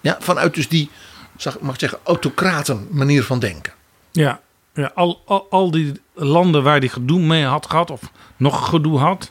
Ja, 0.00 0.16
vanuit 0.20 0.54
dus 0.54 0.68
die, 0.68 0.90
mag 1.60 1.74
ik 1.74 1.80
zeggen, 1.80 1.98
autocraten 2.02 2.88
manier 2.90 3.24
van 3.24 3.38
denken. 3.38 3.72
Ja, 4.10 4.40
ja 4.74 4.90
al, 4.94 5.22
al, 5.24 5.46
al 5.50 5.70
die 5.70 6.00
landen 6.12 6.62
waar 6.62 6.78
hij 6.78 6.88
gedoe 6.88 7.20
mee 7.20 7.44
had 7.44 7.66
gehad, 7.66 7.90
of 7.90 8.00
nog 8.36 8.68
gedoe 8.68 8.98
had. 8.98 9.30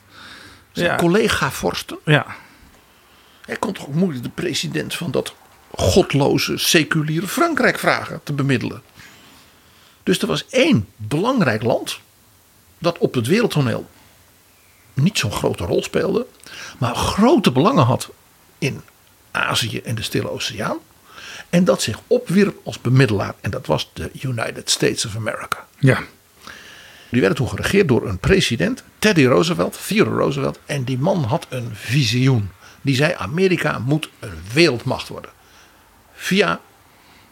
Zijn 0.73 0.89
Ja. 0.89 0.95
collega-vorsten. 0.95 1.97
Ja. 2.05 2.25
Hij 3.45 3.55
kon 3.55 3.73
toch 3.73 3.87
ook 3.87 3.93
moeilijk 3.93 4.23
de 4.23 4.29
president 4.29 4.95
van 4.95 5.11
dat 5.11 5.33
godloze, 5.71 6.57
seculiere 6.57 7.27
Frankrijk 7.27 7.79
vragen 7.79 8.21
te 8.23 8.33
bemiddelen. 8.33 8.81
Dus 10.03 10.19
er 10.21 10.27
was 10.27 10.45
één 10.49 10.87
belangrijk 10.95 11.63
land 11.63 11.99
dat 12.77 12.97
op 12.97 13.13
het 13.13 13.27
wereldtoneel 13.27 13.89
niet 14.93 15.17
zo'n 15.17 15.31
grote 15.31 15.65
rol 15.65 15.83
speelde, 15.83 16.25
maar 16.79 16.95
grote 16.95 17.51
belangen 17.51 17.83
had 17.85 18.09
in 18.57 18.81
Azië 19.31 19.79
en 19.81 19.95
de 19.95 20.01
Stille 20.01 20.29
Oceaan. 20.29 20.77
En 21.49 21.63
dat 21.63 21.81
zich 21.81 21.99
opwierp 22.07 22.57
als 22.63 22.81
bemiddelaar. 22.81 23.33
En 23.41 23.51
dat 23.51 23.65
was 23.65 23.89
de 23.93 24.09
United 24.21 24.69
States 24.69 25.05
of 25.05 25.15
America. 25.15 25.67
Ja. 25.79 26.03
Die 27.13 27.21
werden 27.21 27.39
toen 27.39 27.49
geregeerd 27.49 27.87
door 27.87 28.07
een 28.07 28.17
president, 28.17 28.83
Teddy 28.99 29.25
Roosevelt, 29.25 29.79
Theodore 29.87 30.17
Roosevelt. 30.17 30.59
En 30.65 30.83
die 30.83 30.97
man 30.97 31.23
had 31.23 31.45
een 31.49 31.69
visioen. 31.73 32.49
Die 32.81 32.95
zei: 32.95 33.13
Amerika 33.17 33.79
moet 33.79 34.09
een 34.19 34.37
wereldmacht 34.53 35.07
worden. 35.07 35.31
Via 36.13 36.59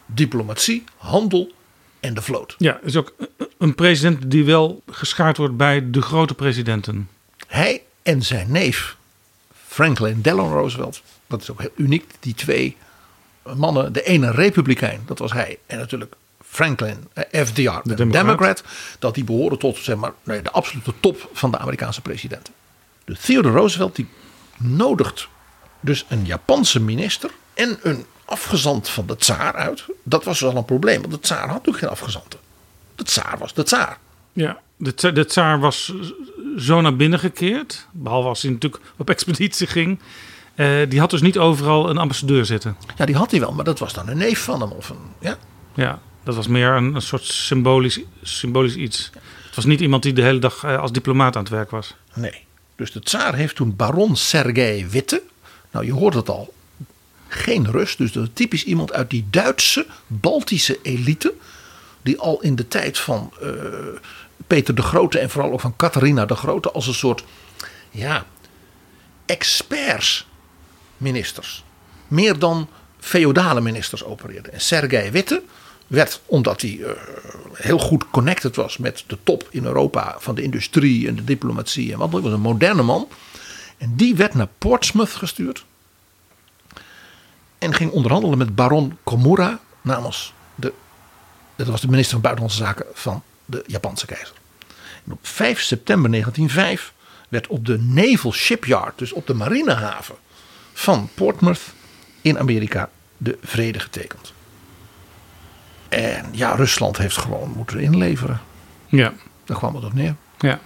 diplomatie, 0.06 0.84
handel 0.96 1.52
en 2.00 2.14
de 2.14 2.22
vloot. 2.22 2.54
Ja, 2.58 2.80
is 2.82 2.96
ook 2.96 3.14
een 3.58 3.74
president 3.74 4.30
die 4.30 4.44
wel 4.44 4.82
geschaard 4.90 5.36
wordt 5.36 5.56
bij 5.56 5.90
de 5.90 6.02
grote 6.02 6.34
presidenten. 6.34 7.08
Hij 7.46 7.82
en 8.02 8.22
zijn 8.22 8.52
neef, 8.52 8.96
Franklin 9.66 10.20
Delano 10.20 10.52
Roosevelt. 10.52 11.02
Dat 11.26 11.42
is 11.42 11.50
ook 11.50 11.60
heel 11.60 11.72
uniek. 11.76 12.14
Die 12.20 12.34
twee 12.34 12.76
mannen, 13.56 13.92
de 13.92 14.02
ene 14.02 14.30
republikein, 14.30 15.02
dat 15.06 15.18
was 15.18 15.32
hij. 15.32 15.58
En 15.66 15.78
natuurlijk 15.78 16.14
Franklin, 16.52 17.08
eh, 17.12 17.44
FDR, 17.44 17.80
de 17.82 18.06
democrat. 18.08 18.62
Dat 18.98 19.14
die 19.14 19.24
behoren 19.24 19.58
tot 19.58 19.76
zeg 19.78 19.96
maar, 19.96 20.12
nee, 20.22 20.42
de 20.42 20.50
absolute 20.50 20.92
top 21.00 21.28
van 21.32 21.50
de 21.50 21.58
Amerikaanse 21.58 22.00
presidenten. 22.00 22.54
Dus 23.04 23.20
Theodore 23.20 23.54
Roosevelt 23.58 23.96
die 23.96 24.08
nodigt 24.58 25.28
dus 25.80 26.04
een 26.08 26.24
Japanse 26.24 26.80
minister 26.80 27.30
en 27.54 27.78
een 27.82 28.04
afgezant 28.24 28.88
van 28.88 29.06
de 29.06 29.16
tsaar 29.16 29.54
uit. 29.54 29.84
Dat 30.02 30.24
was 30.24 30.38
dus 30.38 30.48
al 30.48 30.56
een 30.56 30.64
probleem, 30.64 31.00
want 31.00 31.12
de 31.12 31.20
tsaar 31.20 31.38
had 31.40 31.48
natuurlijk 31.48 31.78
geen 31.78 31.88
afgezanten. 31.88 32.38
De 32.94 33.04
tsaar 33.04 33.38
was 33.38 33.54
de 33.54 33.62
tsaar. 33.62 33.98
Ja, 34.32 34.60
de, 34.76 34.94
tsa- 34.94 35.10
de 35.10 35.24
tsaar 35.24 35.60
was 35.60 35.92
zo 36.58 36.80
naar 36.80 36.96
binnen 36.96 37.18
gekeerd. 37.18 37.86
Behalve 37.92 38.28
als 38.28 38.42
hij 38.42 38.50
natuurlijk 38.50 38.82
op 38.96 39.10
expeditie 39.10 39.66
ging. 39.66 39.98
Eh, 40.54 40.68
die 40.88 41.00
had 41.00 41.10
dus 41.10 41.20
niet 41.22 41.38
overal 41.38 41.90
een 41.90 41.98
ambassadeur 41.98 42.44
zitten. 42.44 42.76
Ja, 42.96 43.04
die 43.04 43.16
had 43.16 43.30
hij 43.30 43.40
wel, 43.40 43.52
maar 43.52 43.64
dat 43.64 43.78
was 43.78 43.92
dan 43.92 44.08
een 44.08 44.16
neef 44.16 44.44
van 44.44 44.60
hem. 44.60 44.70
Of 44.70 44.88
een, 44.88 44.98
ja. 45.20 45.36
Ja, 45.74 45.98
dat 46.24 46.34
was 46.34 46.46
meer 46.46 46.70
een, 46.70 46.94
een 46.94 47.02
soort 47.02 47.24
symbolisch, 47.24 48.00
symbolisch 48.22 48.74
iets. 48.74 49.10
Het 49.46 49.54
was 49.54 49.64
niet 49.64 49.80
iemand 49.80 50.02
die 50.02 50.12
de 50.12 50.22
hele 50.22 50.38
dag 50.38 50.64
eh, 50.64 50.78
als 50.78 50.92
diplomaat 50.92 51.36
aan 51.36 51.42
het 51.42 51.52
werk 51.52 51.70
was. 51.70 51.94
Nee. 52.14 52.44
Dus 52.76 52.92
de 52.92 53.00
tsaar 53.00 53.34
heeft 53.34 53.56
toen 53.56 53.76
baron 53.76 54.16
Sergei 54.16 54.86
Witte. 54.86 55.22
Nou, 55.70 55.84
je 55.84 55.92
hoort 55.92 56.14
het 56.14 56.28
al. 56.28 56.54
Geen 57.28 57.70
rust. 57.70 57.98
Dus 57.98 58.12
dat 58.12 58.22
is 58.22 58.28
typisch 58.32 58.64
iemand 58.64 58.92
uit 58.92 59.10
die 59.10 59.26
Duitse, 59.30 59.86
Baltische 60.06 60.78
elite. 60.82 61.34
Die 62.02 62.18
al 62.18 62.40
in 62.40 62.56
de 62.56 62.68
tijd 62.68 62.98
van 62.98 63.32
eh, 63.40 63.48
Peter 64.46 64.74
de 64.74 64.82
Grote 64.82 65.18
en 65.18 65.30
vooral 65.30 65.52
ook 65.52 65.60
van 65.60 65.76
Catharina 65.76 66.26
de 66.26 66.34
Grote. 66.34 66.70
als 66.70 66.86
een 66.86 66.94
soort, 66.94 67.24
ja, 67.90 68.26
experts 69.26 70.26
ministers. 70.96 71.64
Meer 72.08 72.38
dan 72.38 72.68
feodale 72.98 73.60
ministers 73.60 74.04
opereerden. 74.04 74.52
En 74.52 74.60
Sergei 74.60 75.10
Witte 75.10 75.42
werd, 75.92 76.20
omdat 76.26 76.60
hij 76.60 76.80
eh, 76.82 76.90
heel 77.52 77.78
goed 77.78 78.10
connected 78.10 78.56
was 78.56 78.76
met 78.76 79.04
de 79.06 79.18
top 79.22 79.48
in 79.50 79.64
Europa 79.64 80.16
van 80.18 80.34
de 80.34 80.42
industrie 80.42 81.08
en 81.08 81.14
de 81.14 81.24
diplomatie 81.24 81.92
en 81.92 81.98
wat, 81.98 82.10
dan 82.10 82.22
was 82.22 82.32
een 82.32 82.40
moderne 82.40 82.82
man. 82.82 83.08
En 83.78 83.96
die 83.96 84.14
werd 84.16 84.34
naar 84.34 84.48
Portsmouth 84.58 85.10
gestuurd. 85.10 85.64
En 87.58 87.74
ging 87.74 87.90
onderhandelen 87.90 88.38
met 88.38 88.54
baron 88.54 88.98
Komura 89.02 89.60
namens 89.80 90.32
de, 90.54 90.72
dat 91.56 91.66
was 91.66 91.80
de 91.80 91.88
minister 91.88 92.12
van 92.12 92.20
Buitenlandse 92.20 92.62
Zaken 92.62 92.86
van 92.92 93.22
de 93.44 93.64
Japanse 93.66 94.06
keizer. 94.06 94.34
En 95.06 95.12
op 95.12 95.18
5 95.22 95.60
september 95.60 96.10
1905 96.10 96.92
werd 97.28 97.46
op 97.46 97.66
de 97.66 97.78
Naval 97.78 98.32
Shipyard, 98.32 98.98
dus 98.98 99.12
op 99.12 99.26
de 99.26 99.34
marinehaven 99.34 100.14
van 100.72 101.08
Portsmouth 101.14 101.60
in 102.20 102.38
Amerika, 102.38 102.90
de 103.16 103.38
vrede 103.42 103.78
getekend. 103.78 104.32
En 105.92 106.26
ja, 106.30 106.54
Rusland 106.54 106.96
heeft 106.96 107.16
gewoon 107.16 107.52
moeten 107.56 107.80
inleveren. 107.80 108.40
Ja. 108.88 109.12
Daar 109.44 109.56
kwam 109.56 109.74
het 109.74 109.84
op 109.84 109.92
neer. 109.92 110.14
Ja. 110.38 110.60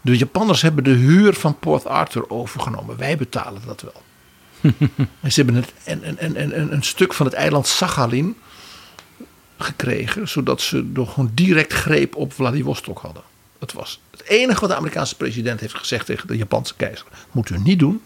De 0.00 0.16
Japanners 0.16 0.62
hebben 0.62 0.84
de 0.84 0.90
huur 0.90 1.34
van 1.34 1.58
Port 1.58 1.86
Arthur 1.86 2.30
overgenomen. 2.30 2.96
Wij 2.96 3.16
betalen 3.16 3.62
dat 3.66 3.80
wel. 3.82 4.02
en 5.20 5.32
ze 5.32 5.42
hebben 5.42 5.54
het, 5.54 5.72
een, 5.84 6.08
een, 6.08 6.24
een, 6.24 6.60
een, 6.60 6.72
een 6.72 6.82
stuk 6.82 7.14
van 7.14 7.26
het 7.26 7.34
eiland 7.34 7.66
Sakhalin 7.66 8.36
gekregen. 9.58 10.28
Zodat 10.28 10.60
ze 10.60 10.82
nog 10.82 11.12
gewoon 11.12 11.30
direct 11.34 11.72
greep 11.72 12.16
op 12.16 12.32
Vladivostok 12.32 12.98
hadden. 12.98 13.22
Dat 13.58 13.72
was 13.72 14.00
het 14.10 14.24
enige 14.24 14.60
wat 14.60 14.68
de 14.68 14.76
Amerikaanse 14.76 15.16
president 15.16 15.60
heeft 15.60 15.74
gezegd 15.74 16.06
tegen 16.06 16.28
de 16.28 16.36
Japanse 16.36 16.74
keizer. 16.76 17.06
Moet 17.32 17.50
u 17.50 17.58
niet 17.58 17.78
doen. 17.78 18.02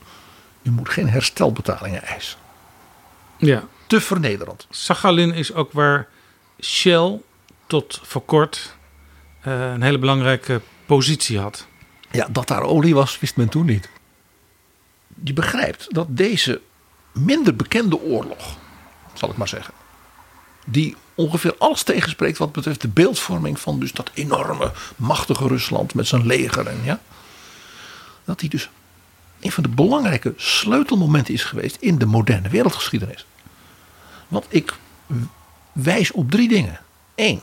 U 0.63 0.71
moet 0.71 0.89
geen 0.89 1.09
herstelbetalingen 1.09 2.03
eisen. 2.03 2.39
Ja. 3.37 3.65
Te 3.87 4.01
vernederend. 4.01 4.67
Sakhalin 4.71 5.33
is 5.33 5.53
ook 5.53 5.73
waar 5.73 6.09
Shell 6.61 7.21
tot 7.67 8.01
voor 8.03 8.25
kort 8.25 8.77
eh, 9.41 9.73
een 9.73 9.83
hele 9.83 9.99
belangrijke 9.99 10.61
positie 10.87 11.39
had. 11.39 11.67
Ja, 12.11 12.29
dat 12.31 12.49
daar 12.49 12.63
olie 12.63 12.95
was, 12.95 13.19
wist 13.19 13.37
men 13.37 13.49
toen 13.49 13.67
niet. 13.67 13.89
Je 15.25 15.33
begrijpt 15.33 15.95
dat 15.95 16.07
deze 16.17 16.61
minder 17.13 17.57
bekende 17.57 18.01
oorlog, 18.01 18.57
zal 19.15 19.31
ik 19.31 19.37
maar 19.37 19.49
zeggen, 19.49 19.75
die 20.67 20.97
ongeveer 21.15 21.55
alles 21.59 21.83
tegenspreekt 21.83 22.39
wat 22.39 22.53
betreft 22.53 22.81
de 22.81 22.89
beeldvorming 22.89 23.61
van 23.61 23.81
dus 23.81 23.93
dat 23.93 24.11
enorme, 24.15 24.73
machtige 24.97 25.47
Rusland 25.47 25.95
met 25.95 26.07
zijn 26.07 26.27
leger 26.27 26.67
en 26.67 26.81
ja, 26.85 27.01
dat 28.25 28.39
die 28.39 28.49
dus 28.49 28.69
een 29.41 29.53
van 29.53 29.63
de 29.63 29.69
belangrijke 29.69 30.35
sleutelmomenten 30.37 31.35
is 31.35 31.45
geweest 31.45 31.77
in 31.81 31.99
de 31.99 32.07
moderne 32.07 32.49
wereldgeschiedenis. 32.49 33.27
Want 34.29 34.47
ik 34.49 34.75
wijs 35.83 36.11
op 36.11 36.31
drie 36.31 36.49
dingen. 36.49 36.81
Eén, 37.15 37.43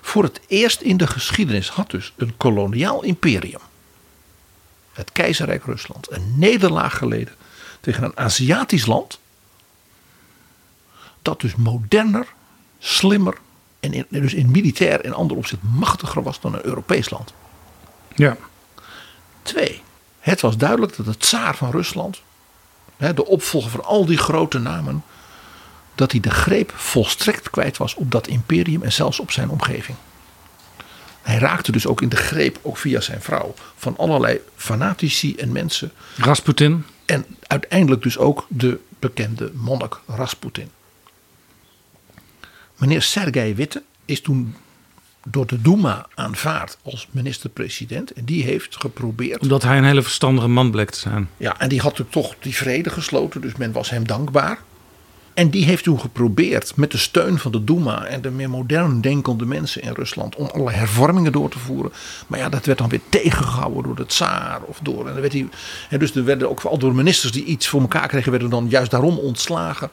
voor 0.00 0.22
het 0.22 0.40
eerst 0.46 0.80
in 0.80 0.96
de 0.96 1.06
geschiedenis 1.06 1.68
had 1.68 1.90
dus 1.90 2.12
een 2.16 2.36
koloniaal 2.36 3.02
imperium, 3.02 3.60
het 4.92 5.12
keizerrijk 5.12 5.64
Rusland, 5.64 6.10
een 6.10 6.38
nederlaag 6.38 6.96
geleden 6.96 7.34
tegen 7.80 8.04
een 8.04 8.16
Aziatisch 8.16 8.86
land, 8.86 9.18
dat 11.22 11.40
dus 11.40 11.54
moderner, 11.54 12.26
slimmer 12.78 13.38
en 13.80 13.92
in, 13.92 14.06
dus 14.08 14.34
in 14.34 14.50
militair 14.50 15.00
en 15.00 15.12
ander 15.12 15.36
opzicht 15.36 15.62
machtiger 15.62 16.22
was 16.22 16.40
dan 16.40 16.54
een 16.54 16.66
Europees 16.66 17.10
land. 17.10 17.32
Ja. 18.14 18.36
Twee, 19.42 19.82
het 20.18 20.40
was 20.40 20.56
duidelijk 20.56 20.96
dat 20.96 21.06
de 21.06 21.16
tsaar 21.16 21.56
van 21.56 21.70
Rusland, 21.70 22.22
de 22.96 23.26
opvolger 23.26 23.70
van 23.70 23.84
al 23.84 24.06
die 24.06 24.18
grote 24.18 24.58
namen, 24.58 25.04
dat 25.98 26.12
hij 26.12 26.20
de 26.20 26.30
greep 26.30 26.72
volstrekt 26.76 27.50
kwijt 27.50 27.76
was 27.76 27.94
op 27.94 28.10
dat 28.10 28.26
imperium 28.26 28.82
en 28.82 28.92
zelfs 28.92 29.20
op 29.20 29.30
zijn 29.30 29.48
omgeving. 29.48 29.96
Hij 31.22 31.38
raakte 31.38 31.72
dus 31.72 31.86
ook 31.86 32.02
in 32.02 32.08
de 32.08 32.16
greep, 32.16 32.58
ook 32.62 32.76
via 32.76 33.00
zijn 33.00 33.22
vrouw, 33.22 33.54
van 33.76 33.96
allerlei 33.96 34.40
fanatici 34.56 35.36
en 35.36 35.52
mensen. 35.52 35.92
Rasputin. 36.16 36.84
En 37.04 37.24
uiteindelijk 37.46 38.02
dus 38.02 38.18
ook 38.18 38.46
de 38.48 38.78
bekende 38.98 39.50
monnik 39.54 40.00
Rasputin. 40.06 40.70
Meneer 42.76 43.02
Sergei 43.02 43.54
Witte 43.54 43.82
is 44.04 44.20
toen 44.20 44.54
door 45.24 45.46
de 45.46 45.60
Duma 45.60 46.06
aanvaard 46.14 46.78
als 46.82 47.08
minister-president. 47.10 48.12
En 48.12 48.24
die 48.24 48.44
heeft 48.44 48.76
geprobeerd. 48.76 49.42
Omdat 49.42 49.62
hij 49.62 49.78
een 49.78 49.84
hele 49.84 50.02
verstandige 50.02 50.48
man 50.48 50.70
bleek 50.70 50.90
te 50.90 50.98
zijn. 50.98 51.28
Ja, 51.36 51.60
en 51.60 51.68
die 51.68 51.80
had 51.80 51.98
natuurlijk 51.98 52.26
toch 52.26 52.34
die 52.40 52.54
vrede 52.54 52.90
gesloten, 52.90 53.40
dus 53.40 53.56
men 53.56 53.72
was 53.72 53.90
hem 53.90 54.06
dankbaar. 54.06 54.58
En 55.38 55.50
die 55.50 55.64
heeft 55.64 55.84
toen 55.84 56.00
geprobeerd 56.00 56.76
met 56.76 56.90
de 56.90 56.98
steun 56.98 57.38
van 57.38 57.52
de 57.52 57.64
Duma 57.64 58.04
en 58.04 58.20
de 58.20 58.30
meer 58.30 58.50
modern 58.50 59.00
denkende 59.00 59.46
mensen 59.46 59.82
in 59.82 59.92
Rusland 59.92 60.36
om 60.36 60.46
allerlei 60.46 60.76
hervormingen 60.76 61.32
door 61.32 61.50
te 61.50 61.58
voeren. 61.58 61.92
Maar 62.26 62.38
ja, 62.38 62.48
dat 62.48 62.66
werd 62.66 62.78
dan 62.78 62.88
weer 62.88 63.00
tegengehouden 63.08 63.82
door 63.82 63.94
de 63.94 64.06
tsaar 64.06 64.62
of 64.62 64.78
door. 64.82 65.06
En, 65.06 65.12
dan 65.12 65.20
werd 65.20 65.32
hij, 65.32 65.48
en 65.90 65.98
dus 65.98 66.14
er 66.14 66.24
werden 66.24 66.50
ook 66.50 66.60
al 66.60 66.78
door 66.78 66.94
ministers 66.94 67.32
die 67.32 67.44
iets 67.44 67.68
voor 67.68 67.80
elkaar 67.80 68.08
kregen, 68.08 68.30
werden 68.30 68.50
dan 68.50 68.68
juist 68.68 68.90
daarom 68.90 69.18
ontslagen. 69.18 69.90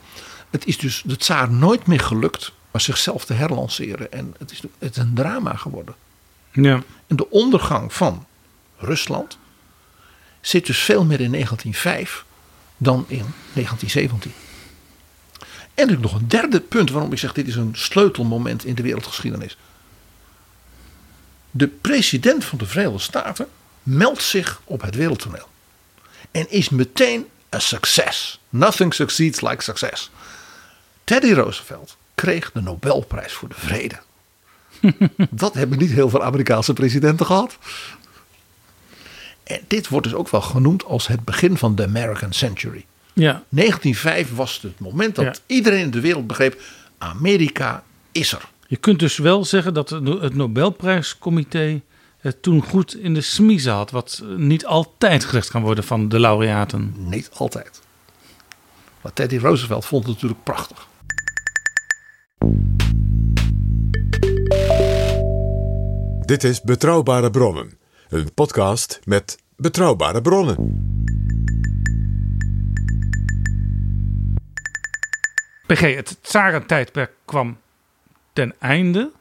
Het 0.49 0.65
is 0.65 0.77
dus 0.77 1.01
de 1.05 1.17
tsaar 1.17 1.51
nooit 1.51 1.87
meer 1.87 1.99
gelukt 1.99 2.51
maar 2.71 2.81
zichzelf 2.81 3.25
te 3.25 3.33
herlanceren. 3.33 4.11
En 4.11 4.35
het 4.37 4.51
is, 4.51 4.61
het 4.79 4.95
is 4.95 5.01
een 5.03 5.13
drama 5.13 5.55
geworden. 5.55 5.95
Ja. 6.51 6.81
En 7.07 7.15
de 7.15 7.29
ondergang 7.29 7.93
van 7.93 8.25
Rusland 8.77 9.37
zit 10.41 10.65
dus 10.65 10.79
veel 10.79 11.05
meer 11.05 11.21
in 11.21 11.31
1905 11.31 12.25
dan 12.77 13.05
in 13.07 13.25
1917. 13.53 14.31
En 15.75 15.87
natuurlijk 15.87 16.11
nog 16.11 16.21
een 16.21 16.27
derde 16.27 16.59
punt 16.59 16.91
waarom 16.91 17.11
ik 17.11 17.19
zeg 17.19 17.33
dit 17.33 17.47
is 17.47 17.55
een 17.55 17.73
sleutelmoment 17.75 18.65
in 18.65 18.75
de 18.75 18.81
wereldgeschiedenis. 18.81 19.57
De 21.51 21.67
president 21.67 22.45
van 22.45 22.57
de 22.57 22.65
Verenigde 22.65 22.99
Staten 22.99 23.47
meldt 23.83 24.21
zich 24.21 24.61
op 24.63 24.81
het 24.81 24.95
wereldtoneel. 24.95 25.47
En 26.31 26.51
is 26.51 26.69
meteen 26.69 27.25
een 27.49 27.61
succes. 27.61 28.39
Nothing 28.49 28.93
succeeds 28.93 29.41
like 29.41 29.63
success. 29.63 30.11
Teddy 31.03 31.31
Roosevelt 31.31 31.97
kreeg 32.15 32.51
de 32.51 32.61
Nobelprijs 32.61 33.33
voor 33.33 33.49
de 33.49 33.55
Vrede. 33.57 33.99
Dat 35.29 35.53
hebben 35.53 35.77
niet 35.77 35.91
heel 35.91 36.09
veel 36.09 36.23
Amerikaanse 36.23 36.73
presidenten 36.73 37.25
gehad. 37.25 37.57
En 39.43 39.61
dit 39.67 39.87
wordt 39.87 40.05
dus 40.05 40.15
ook 40.15 40.29
wel 40.29 40.41
genoemd 40.41 40.83
als 40.83 41.07
het 41.07 41.25
begin 41.25 41.57
van 41.57 41.75
de 41.75 41.83
American 41.83 42.33
Century. 42.33 42.85
Ja. 43.15 43.43
1905 43.49 44.35
was 44.35 44.59
het 44.61 44.79
moment 44.79 45.15
dat 45.15 45.25
Ja. 45.25 45.33
iedereen 45.45 45.79
in 45.79 45.91
de 45.91 45.99
wereld 45.99 46.27
begreep: 46.27 46.61
Amerika 46.97 47.83
is 48.11 48.31
er. 48.31 48.41
Je 48.67 48.77
kunt 48.77 48.99
dus 48.99 49.17
wel 49.17 49.45
zeggen 49.45 49.73
dat 49.73 49.89
het 49.89 50.35
Nobelprijscomité 50.35 51.81
het 52.17 52.41
toen 52.41 52.61
goed 52.63 52.95
in 52.95 53.13
de 53.13 53.21
smiezen 53.21 53.73
had. 53.73 53.91
Wat 53.91 54.23
niet 54.37 54.65
altijd 54.65 55.23
gezegd 55.23 55.49
kan 55.49 55.61
worden 55.61 55.83
van 55.83 56.09
de 56.09 56.19
laureaten. 56.19 56.93
Niet 56.97 57.29
altijd. 57.33 57.81
Maar 59.01 59.13
Teddy 59.13 59.37
Roosevelt 59.37 59.85
vond 59.85 60.03
het 60.03 60.13
natuurlijk 60.13 60.43
prachtig. 60.43 60.87
Dit 66.25 66.43
is 66.43 66.61
Betrouwbare 66.61 67.29
Bronnen, 67.29 67.77
een 68.09 68.33
podcast 68.33 68.99
met 69.03 69.37
betrouwbare 69.55 70.21
bronnen. 70.21 70.55
PG, 75.65 75.95
het 75.95 76.17
tsarentijdperk 76.21 77.11
kwam 77.25 77.57
ten 78.33 78.55
einde. 78.59 79.11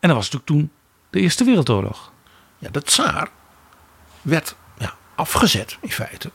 En 0.00 0.08
dat 0.08 0.16
was 0.16 0.30
natuurlijk 0.30 0.46
toen 0.46 0.70
de 1.10 1.20
Eerste 1.20 1.44
Wereldoorlog. 1.44 2.12
Ja, 2.58 2.68
de 2.70 2.82
tsaar 2.82 3.28
werd 4.22 4.56
ja, 4.78 4.94
afgezet 5.14 5.78
in 5.80 5.90
feite. 5.90 6.30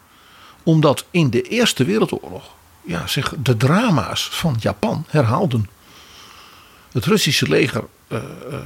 Omdat 0.63 1.05
in 1.11 1.29
de 1.29 1.41
Eerste 1.41 1.85
Wereldoorlog 1.85 2.55
ja, 2.81 3.07
zich 3.07 3.33
de 3.37 3.57
drama's 3.57 4.29
van 4.29 4.55
Japan 4.59 5.05
herhaalden. 5.07 5.69
Het 6.91 7.05
Russische 7.05 7.49
leger 7.49 7.83
eh, 8.07 8.17
eh, 8.17 8.59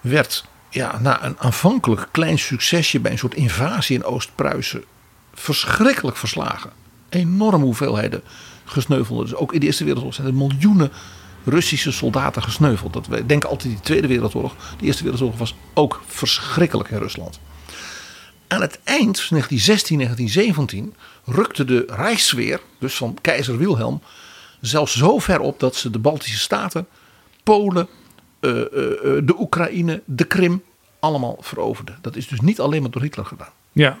werd 0.00 0.44
ja, 0.70 0.98
na 0.98 1.24
een 1.24 1.38
aanvankelijk 1.38 2.08
klein 2.10 2.38
succesje 2.38 3.00
bij 3.00 3.12
een 3.12 3.18
soort 3.18 3.34
invasie 3.34 3.96
in 3.96 4.04
Oost-Pruisen 4.04 4.84
verschrikkelijk 5.34 6.16
verslagen. 6.16 6.72
Enorme 7.08 7.64
hoeveelheden 7.64 8.22
gesneuveld. 8.72 9.20
Dus 9.20 9.34
ook 9.34 9.52
in 9.52 9.60
de 9.60 9.66
Eerste 9.66 9.84
Wereldoorlog 9.84 10.16
zijn 10.16 10.26
er 10.26 10.34
miljoenen 10.34 10.92
Russische 11.44 11.92
soldaten 11.92 12.42
gesneuveld. 12.42 12.92
Dat, 12.92 13.06
wij 13.06 13.26
denken 13.26 13.48
altijd 13.48 13.72
die 13.72 13.82
Tweede 13.82 14.06
Wereldoorlog. 14.06 14.54
De 14.78 14.84
Eerste 14.84 15.02
Wereldoorlog 15.02 15.38
was 15.38 15.54
ook 15.74 16.02
verschrikkelijk 16.06 16.88
in 16.88 16.98
Rusland. 16.98 17.40
Aan 18.48 18.60
het 18.60 18.80
eind, 18.84 19.28
1916, 19.28 19.96
1917, 19.96 20.94
rukte 21.24 21.64
de 21.64 21.84
Rijksweer, 21.86 22.60
dus 22.78 22.94
van 22.94 23.18
keizer 23.20 23.58
Wilhelm, 23.58 24.02
zelfs 24.60 24.96
zo 24.96 25.18
ver 25.18 25.40
op 25.40 25.60
dat 25.60 25.76
ze 25.76 25.90
de 25.90 25.98
Baltische 25.98 26.38
Staten, 26.38 26.86
Polen, 27.42 27.88
eh, 28.40 28.50
eh, 28.50 28.60
eh, 28.60 28.66
de 29.26 29.34
Oekraïne, 29.38 30.02
de 30.04 30.24
Krim 30.24 30.62
allemaal 31.00 31.36
veroverden. 31.40 31.98
Dat 32.00 32.16
is 32.16 32.28
dus 32.28 32.40
niet 32.40 32.60
alleen 32.60 32.82
maar 32.82 32.90
door 32.90 33.02
Hitler 33.02 33.26
gedaan. 33.26 33.52
Ja. 33.72 33.96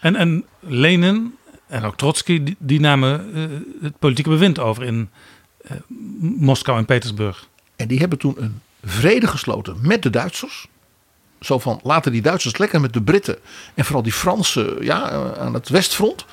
En, 0.00 0.16
en 0.16 0.44
Lenin 0.60 1.34
en 1.72 1.84
ook 1.84 1.96
Trotsky, 1.96 2.42
die, 2.42 2.56
die 2.58 2.80
namen 2.80 3.34
eh, 3.34 3.42
het 3.82 3.98
politieke 3.98 4.30
bewind 4.30 4.58
over 4.58 4.84
in 4.84 5.10
eh, 5.60 5.76
Moskou 6.20 6.78
en 6.78 6.84
Petersburg. 6.84 7.48
En 7.76 7.88
die 7.88 7.98
hebben 7.98 8.18
toen 8.18 8.34
een 8.38 8.60
vrede 8.84 9.26
gesloten 9.26 9.76
met 9.80 10.02
de 10.02 10.10
Duitsers. 10.10 10.66
Zo 11.40 11.58
van 11.58 11.80
laten 11.82 12.12
die 12.12 12.22
Duitsers 12.22 12.58
lekker 12.58 12.80
met 12.80 12.92
de 12.92 13.02
Britten 13.02 13.38
en 13.74 13.84
vooral 13.84 14.02
die 14.02 14.12
Fransen 14.12 14.84
ja, 14.84 15.10
eh, 15.10 15.32
aan 15.32 15.54
het 15.54 15.68
westfront. 15.68 16.24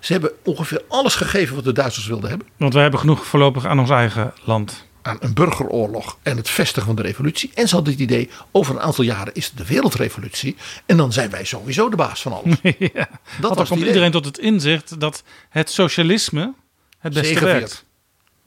Ze 0.00 0.12
hebben 0.12 0.32
ongeveer 0.44 0.82
alles 0.88 1.14
gegeven 1.14 1.54
wat 1.54 1.64
de 1.64 1.72
Duitsers 1.72 2.06
wilden 2.06 2.28
hebben. 2.28 2.46
Want 2.56 2.72
wij 2.72 2.82
hebben 2.82 3.00
genoeg 3.00 3.26
voorlopig 3.26 3.66
aan 3.66 3.78
ons 3.78 3.90
eigen 3.90 4.32
land. 4.44 4.88
Aan 5.10 5.16
een 5.20 5.34
burgeroorlog 5.34 6.18
en 6.22 6.36
het 6.36 6.48
vestigen 6.48 6.86
van 6.86 6.96
de 6.96 7.02
revolutie. 7.02 7.50
En 7.54 7.68
ze 7.68 7.74
hadden 7.74 7.92
het 7.92 8.02
idee, 8.02 8.30
over 8.50 8.74
een 8.74 8.80
aantal 8.80 9.04
jaren 9.04 9.34
is 9.34 9.46
het 9.46 9.56
de 9.56 9.66
wereldrevolutie. 9.66 10.56
En 10.86 10.96
dan 10.96 11.12
zijn 11.12 11.30
wij 11.30 11.44
sowieso 11.44 11.88
de 11.88 11.96
baas 11.96 12.22
van 12.22 12.32
alles. 12.32 12.56
ja. 12.94 13.08
Dat 13.40 13.56
was 13.56 13.68
komt 13.68 13.82
iedereen 13.82 14.10
tot 14.10 14.24
het 14.24 14.38
inzicht 14.38 15.00
dat 15.00 15.22
het 15.48 15.70
socialisme 15.70 16.54
het 16.98 17.14
beste 17.14 17.44
werkt. 17.44 17.84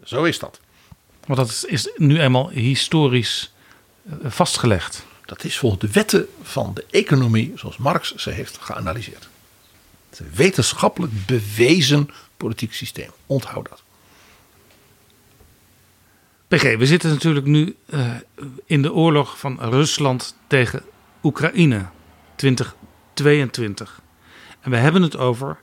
Zo 0.03 0.24
is 0.24 0.39
dat. 0.39 0.59
Want 1.26 1.39
dat 1.39 1.66
is, 1.68 1.89
nu 1.95 2.22
eenmaal 2.22 2.49
historisch 2.49 3.53
eh, 4.09 4.16
vastgelegd. 4.24 5.05
Dat 5.26 5.43
is 5.43 5.57
volgens 5.57 5.82
de 5.82 5.91
wetten 5.91 6.28
van 6.41 6.74
de 6.74 6.86
economie 6.89 7.53
zoals 7.55 7.78
Marx 7.78 8.16
ze 8.16 8.30
heeft 8.30 8.57
geanalyseerd. 8.61 9.28
Het 10.09 10.36
wetenschappelijk 10.36 11.26
bewezen 11.26 12.09
politiek 12.38 12.74
systeem. 12.74 13.09
Onthoud 13.26 13.70
dat. 13.70 13.83
We 16.62 16.86
zitten 16.86 17.10
natuurlijk 17.10 17.45
nu 17.45 17.76
eh, 17.86 18.12
in 18.66 18.82
de 18.82 18.93
oorlog 18.93 19.39
van 19.39 19.58
Rusland 19.60 20.38
tegen 20.47 20.82
Oekraïne 21.24 21.86
2022. 22.36 24.01
En 24.62 24.72
we 24.72 24.78
hebben 24.78 25.01
het 25.01 25.18
over 25.18 25.58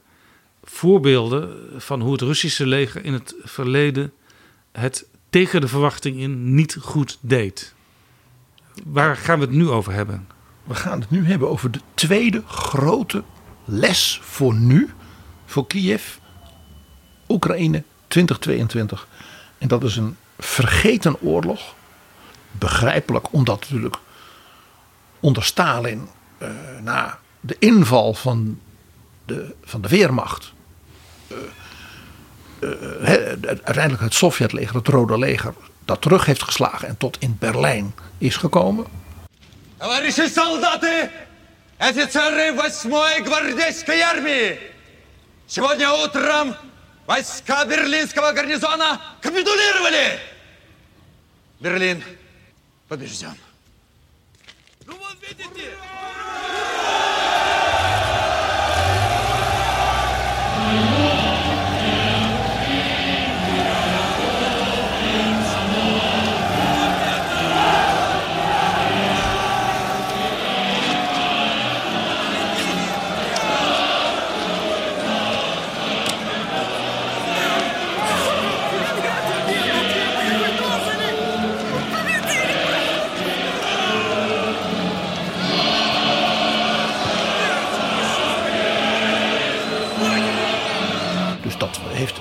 voorbeelden 0.62 1.59
van 1.76 2.01
hoe 2.01 2.12
het 2.12 2.20
Russische 2.20 2.66
leger 2.66 3.05
in 3.05 3.12
het 3.12 3.34
verleden 3.43 4.12
het 4.72 5.07
tegen 5.28 5.61
de 5.61 5.68
verwachting 5.68 6.16
in 6.16 6.55
niet 6.55 6.76
goed 6.80 7.18
deed. 7.20 7.74
Waar 8.84 9.16
gaan 9.16 9.38
we 9.38 9.45
het 9.45 9.55
nu 9.55 9.68
over 9.68 9.93
hebben? 9.93 10.26
We 10.64 10.74
gaan 10.74 11.01
het 11.01 11.11
nu 11.11 11.26
hebben 11.26 11.49
over 11.49 11.70
de 11.70 11.80
tweede 11.95 12.43
grote 12.47 13.22
les 13.64 14.20
voor 14.22 14.55
nu, 14.55 14.91
voor 15.45 15.66
Kiev, 15.66 16.16
Oekraïne 17.28 17.82
2022. 18.09 19.09
En 19.59 19.68
dat 19.68 19.84
is 19.84 19.97
een 19.97 20.16
vergeten 20.39 21.22
oorlog. 21.22 21.61
Begrijpelijk, 22.51 23.34
omdat 23.34 23.59
natuurlijk 23.59 23.95
onder 25.20 25.43
Stalin 25.43 26.09
eh, 26.38 26.47
na 26.82 27.20
de 27.39 27.55
inval 27.59 28.13
van 28.13 28.59
de, 29.26 29.55
van 29.63 29.82
de 29.82 29.88
Weermacht. 29.88 30.53
eh, 31.28 31.36
eh, 32.59 32.78
he- 33.01 33.36
uiteindelijk 33.47 34.01
het 34.03 34.13
Sovjetleger, 34.13 34.76
het 34.76 34.88
Rode 34.88 35.18
Leger, 35.18 35.53
dat 35.86 36.01
terug 36.01 36.26
heeft 36.26 36.43
geslagen 36.43 36.88
en 36.88 36.97
tot 36.97 37.18
in 37.20 37.36
Berlijn 37.39 37.95
is 38.18 38.36
gekomen. 38.36 38.86
Товарищи 39.78 40.28
солдаты, 40.30 41.09
офицеры 41.78 42.53
8-й 42.55 43.22
гвардейской 43.24 44.01
армии! 44.01 44.57
Сегодня 45.47 45.91
утром 45.93 46.55
войска 47.11 47.64
берлинского 47.64 48.30
гарнизона 48.30 49.00
капитулировали! 49.20 50.20
Берлин 51.58 52.04
побежден. 52.88 53.34
Ну 54.86 54.96
вот 54.96 55.16
видите! 55.20 55.74
Dus 55.74 56.80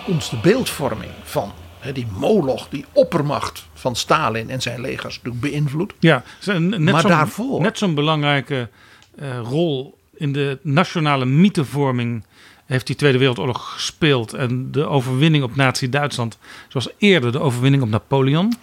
ons 0.09 0.29
de 0.29 0.37
beeldvorming 0.37 1.11
van 1.23 1.51
die 1.93 2.07
moloch, 2.17 2.69
die 2.69 2.85
oppermacht 2.93 3.65
van 3.73 3.95
Stalin 3.95 4.49
en 4.49 4.61
zijn 4.61 4.81
legers 4.81 5.15
natuurlijk 5.15 5.41
beïnvloed. 5.51 5.93
Ja, 5.99 6.23
net 6.45 6.79
Maar 6.79 7.01
zo'n- 7.01 7.09
daarvoor- 7.09 7.61
Net 7.61 7.77
zo'n 7.77 7.95
belangrijke 7.95 8.69
eh, 9.17 9.39
rol 9.43 9.97
in 10.13 10.31
de 10.33 10.59
nationale 10.61 11.25
mythevorming 11.25 12.23
heeft 12.65 12.87
die 12.87 12.95
Tweede 12.95 13.17
Wereldoorlog 13.17 13.71
gespeeld. 13.73 14.33
En 14.33 14.71
de 14.71 14.85
overwinning 14.85 15.43
op 15.43 15.55
Nazi-Duitsland, 15.55 16.37
zoals 16.67 16.89
eerder 16.97 17.31
de 17.31 17.39
overwinning 17.39 17.83
op 17.83 17.89
Napoleon. 17.89 18.53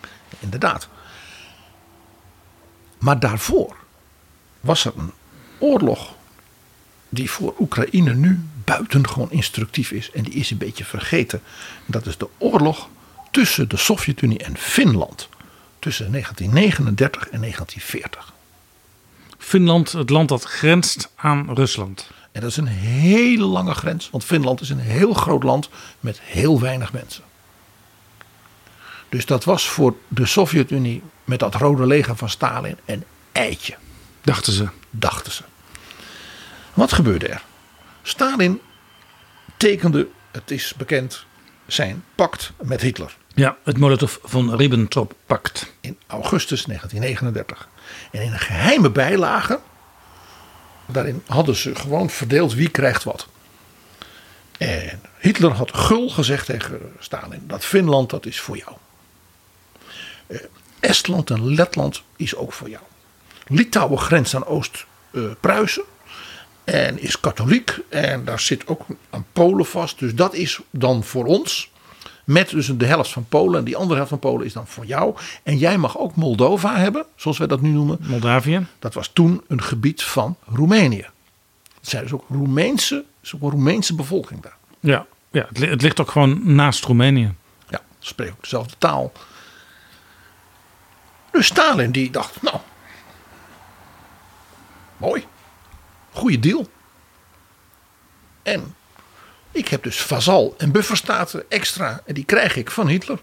Inderdaad. 0.40 0.88
Maar 2.98 3.20
daarvoor 3.20 3.76
was 4.60 4.84
er 4.84 4.92
een 4.96 5.12
oorlog 5.58 6.14
die 7.08 7.30
voor 7.30 7.54
Oekraïne 7.58 8.14
nu 8.14 8.40
buitengewoon 8.64 9.30
instructief 9.30 9.90
is. 9.90 10.10
En 10.10 10.22
die 10.22 10.32
is 10.32 10.50
een 10.50 10.58
beetje 10.58 10.84
vergeten. 10.84 11.40
En 11.76 11.92
dat 11.92 12.06
is 12.06 12.16
de 12.16 12.28
oorlog 12.38 12.88
tussen 13.30 13.68
de 13.68 13.76
Sovjet-Unie 13.76 14.38
en 14.38 14.56
Finland. 14.56 15.28
Tussen 15.78 16.10
1939 16.10 17.28
en 17.28 17.40
1940. 17.40 18.34
Finland, 19.38 19.92
het 19.92 20.10
land 20.10 20.28
dat 20.28 20.44
grenst 20.44 21.10
aan 21.14 21.54
Rusland. 21.54 22.10
En 22.32 22.40
dat 22.40 22.50
is 22.50 22.56
een 22.56 22.66
hele 22.66 23.44
lange 23.44 23.74
grens, 23.74 24.10
want 24.10 24.24
Finland 24.24 24.60
is 24.60 24.68
een 24.68 24.78
heel 24.78 25.12
groot 25.12 25.42
land 25.42 25.68
met 26.00 26.20
heel 26.22 26.60
weinig 26.60 26.92
mensen. 26.92 27.22
Dus 29.08 29.26
dat 29.26 29.44
was 29.44 29.68
voor 29.68 29.96
de 30.08 30.26
Sovjet-Unie 30.26 31.02
met 31.24 31.38
dat 31.38 31.54
rode 31.54 31.86
leger 31.86 32.16
van 32.16 32.28
Stalin 32.28 32.76
een 32.84 33.04
eitje. 33.32 33.76
Dachten 34.22 34.52
ze. 34.52 34.68
Dachten 34.90 35.32
ze. 35.32 35.42
Wat 36.76 36.92
gebeurde 36.92 37.28
er? 37.28 37.42
Stalin 38.02 38.60
tekende, 39.56 40.08
het 40.30 40.50
is 40.50 40.74
bekend, 40.74 41.24
zijn 41.66 42.04
pact 42.14 42.52
met 42.62 42.80
Hitler. 42.80 43.16
Ja, 43.34 43.56
het 43.64 43.78
Molotov 43.78 44.16
von 44.22 44.54
Ribbentrop-pact. 44.54 45.72
In 45.80 45.98
augustus 46.06 46.64
1939. 46.64 47.68
En 48.10 48.22
in 48.22 48.32
een 48.32 48.38
geheime 48.38 48.90
bijlage, 48.90 49.60
daarin 50.86 51.22
hadden 51.26 51.56
ze 51.56 51.74
gewoon 51.74 52.10
verdeeld 52.10 52.54
wie 52.54 52.68
krijgt 52.68 53.04
wat. 53.04 53.28
En 54.58 55.00
Hitler 55.18 55.52
had 55.52 55.74
gul 55.74 56.10
gezegd 56.10 56.46
tegen 56.46 56.92
Stalin, 56.98 57.42
dat 57.46 57.64
Finland 57.64 58.10
dat 58.10 58.26
is 58.26 58.40
voor 58.40 58.56
jou. 58.56 58.76
Eh, 60.26 60.38
Estland 60.80 61.30
en 61.30 61.54
Letland 61.54 62.02
is 62.16 62.34
ook 62.34 62.52
voor 62.52 62.68
jou. 62.68 62.82
Litouwen 63.46 63.98
grenst 63.98 64.34
aan 64.34 64.46
Oost-Pruisen. 64.46 65.84
En 66.66 66.98
is 67.02 67.20
katholiek. 67.20 67.78
En 67.88 68.24
daar 68.24 68.40
zit 68.40 68.66
ook 68.66 68.86
aan 69.10 69.26
Polen 69.32 69.66
vast. 69.66 69.98
Dus 69.98 70.14
dat 70.14 70.34
is 70.34 70.60
dan 70.70 71.04
voor 71.04 71.24
ons. 71.24 71.70
Met 72.24 72.50
dus 72.50 72.66
de 72.66 72.86
helft 72.86 73.10
van 73.10 73.26
Polen. 73.28 73.58
En 73.58 73.64
die 73.64 73.76
andere 73.76 73.94
helft 73.94 74.10
van 74.10 74.18
Polen 74.18 74.46
is 74.46 74.52
dan 74.52 74.66
voor 74.66 74.86
jou. 74.86 75.16
En 75.42 75.58
jij 75.58 75.78
mag 75.78 75.98
ook 75.98 76.14
Moldova 76.14 76.76
hebben. 76.76 77.06
Zoals 77.16 77.38
wij 77.38 77.46
dat 77.46 77.60
nu 77.60 77.70
noemen. 77.70 77.98
Moldavië. 78.00 78.66
Dat 78.78 78.94
was 78.94 79.10
toen 79.12 79.42
een 79.48 79.62
gebied 79.62 80.02
van 80.02 80.36
Roemenië. 80.46 81.06
Het 81.80 81.88
zijn 81.88 82.02
dus 82.02 82.12
ook 82.12 82.24
Roemeense, 82.28 83.04
is 83.22 83.34
ook 83.34 83.42
een 83.42 83.50
Roemeense 83.50 83.94
bevolking 83.94 84.42
daar. 84.42 84.56
Ja, 84.80 85.06
ja 85.30 85.46
het, 85.48 85.58
het 85.58 85.82
ligt 85.82 86.00
ook 86.00 86.10
gewoon 86.10 86.54
naast 86.54 86.84
Roemenië. 86.84 87.34
Ja, 87.68 87.80
ze 87.98 88.08
spreken 88.08 88.34
ook 88.34 88.42
dezelfde 88.42 88.74
taal. 88.78 89.12
Dus 91.30 91.46
Stalin 91.46 91.90
die 91.90 92.10
dacht, 92.10 92.42
nou, 92.42 92.56
mooi, 94.96 95.24
goede 96.16 96.38
deal. 96.38 96.68
En 98.42 98.74
ik 99.50 99.68
heb 99.68 99.82
dus 99.82 100.00
vazal 100.00 100.54
en 100.58 100.72
bufferstaten 100.72 101.50
extra 101.50 102.02
en 102.04 102.14
die 102.14 102.24
krijg 102.24 102.56
ik 102.56 102.70
van 102.70 102.88
Hitler. 102.88 103.18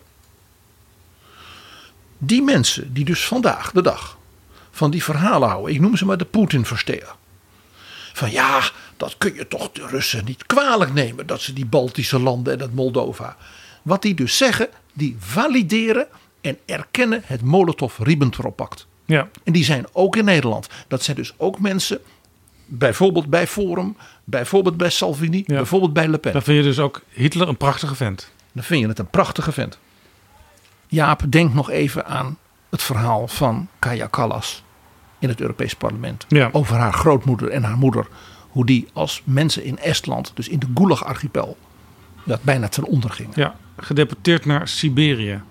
Die 2.17 2.41
mensen 2.41 2.93
die 2.93 3.05
dus 3.05 3.25
vandaag 3.25 3.71
de 3.71 3.81
dag 3.81 4.17
van 4.71 4.91
die 4.91 5.03
verhalen 5.03 5.49
houden, 5.49 5.73
ik 5.73 5.79
noem 5.79 5.97
ze 5.97 6.05
maar 6.05 6.17
de 6.17 6.25
Poetin-versteer. 6.25 7.15
Van 8.13 8.31
ja, 8.31 8.69
dat 8.97 9.17
kun 9.17 9.33
je 9.33 9.47
toch 9.47 9.71
de 9.71 9.87
Russen 9.87 10.25
niet 10.25 10.45
kwalijk 10.45 10.93
nemen 10.93 11.27
dat 11.27 11.41
ze 11.41 11.53
die 11.53 11.65
Baltische 11.65 12.19
landen 12.19 12.53
en 12.53 12.59
dat 12.59 12.73
Moldova. 12.73 13.37
Wat 13.81 14.01
die 14.01 14.13
dus 14.13 14.37
zeggen, 14.37 14.69
die 14.93 15.15
valideren 15.19 16.07
en 16.41 16.57
erkennen 16.65 17.21
het 17.25 17.41
Molotov-Ribbentrop-pact. 17.41 18.87
Ja. 19.05 19.29
En 19.43 19.53
die 19.53 19.63
zijn 19.63 19.85
ook 19.91 20.15
in 20.15 20.25
Nederland. 20.25 20.67
Dat 20.87 21.03
zijn 21.03 21.17
dus 21.17 21.33
ook 21.37 21.59
mensen, 21.59 21.99
bijvoorbeeld 22.77 23.29
bij 23.29 23.47
Forum, 23.47 23.97
bijvoorbeeld 24.23 24.77
bij 24.77 24.89
Salvini, 24.89 25.43
bijvoorbeeld 25.45 25.93
bij 25.93 26.07
Le 26.07 26.17
Pen. 26.17 26.33
Dan 26.33 26.41
vind 26.41 26.57
je 26.57 26.63
dus 26.63 26.79
ook 26.79 27.01
Hitler 27.09 27.47
een 27.47 27.57
prachtige 27.57 27.95
vent. 27.95 28.31
Dan 28.51 28.63
vind 28.63 28.81
je 28.81 28.87
het 28.87 28.99
een 28.99 29.09
prachtige 29.09 29.51
vent. 29.51 29.79
Jaap, 30.87 31.21
denk 31.29 31.53
nog 31.53 31.69
even 31.69 32.05
aan 32.05 32.37
het 32.69 32.81
verhaal 32.81 33.27
van 33.27 33.67
Kaja 33.79 34.07
Kallas 34.07 34.63
in 35.19 35.29
het 35.29 35.41
Europees 35.41 35.75
Parlement. 35.75 36.25
Ja. 36.27 36.49
Over 36.51 36.75
haar 36.75 36.93
grootmoeder 36.93 37.49
en 37.49 37.63
haar 37.63 37.77
moeder. 37.77 38.07
Hoe 38.49 38.65
die 38.65 38.87
als 38.93 39.21
mensen 39.23 39.63
in 39.63 39.79
Estland, 39.79 40.31
dus 40.33 40.47
in 40.47 40.59
de 40.59 40.67
Gulag-archipel, 40.73 41.57
dat 42.23 42.43
bijna 42.43 42.67
ten 42.67 42.83
onder 42.83 43.09
gingen. 43.09 43.33
Ja, 43.35 43.55
gedeporteerd 43.77 44.45
naar 44.45 44.67
Siberië. 44.67 45.41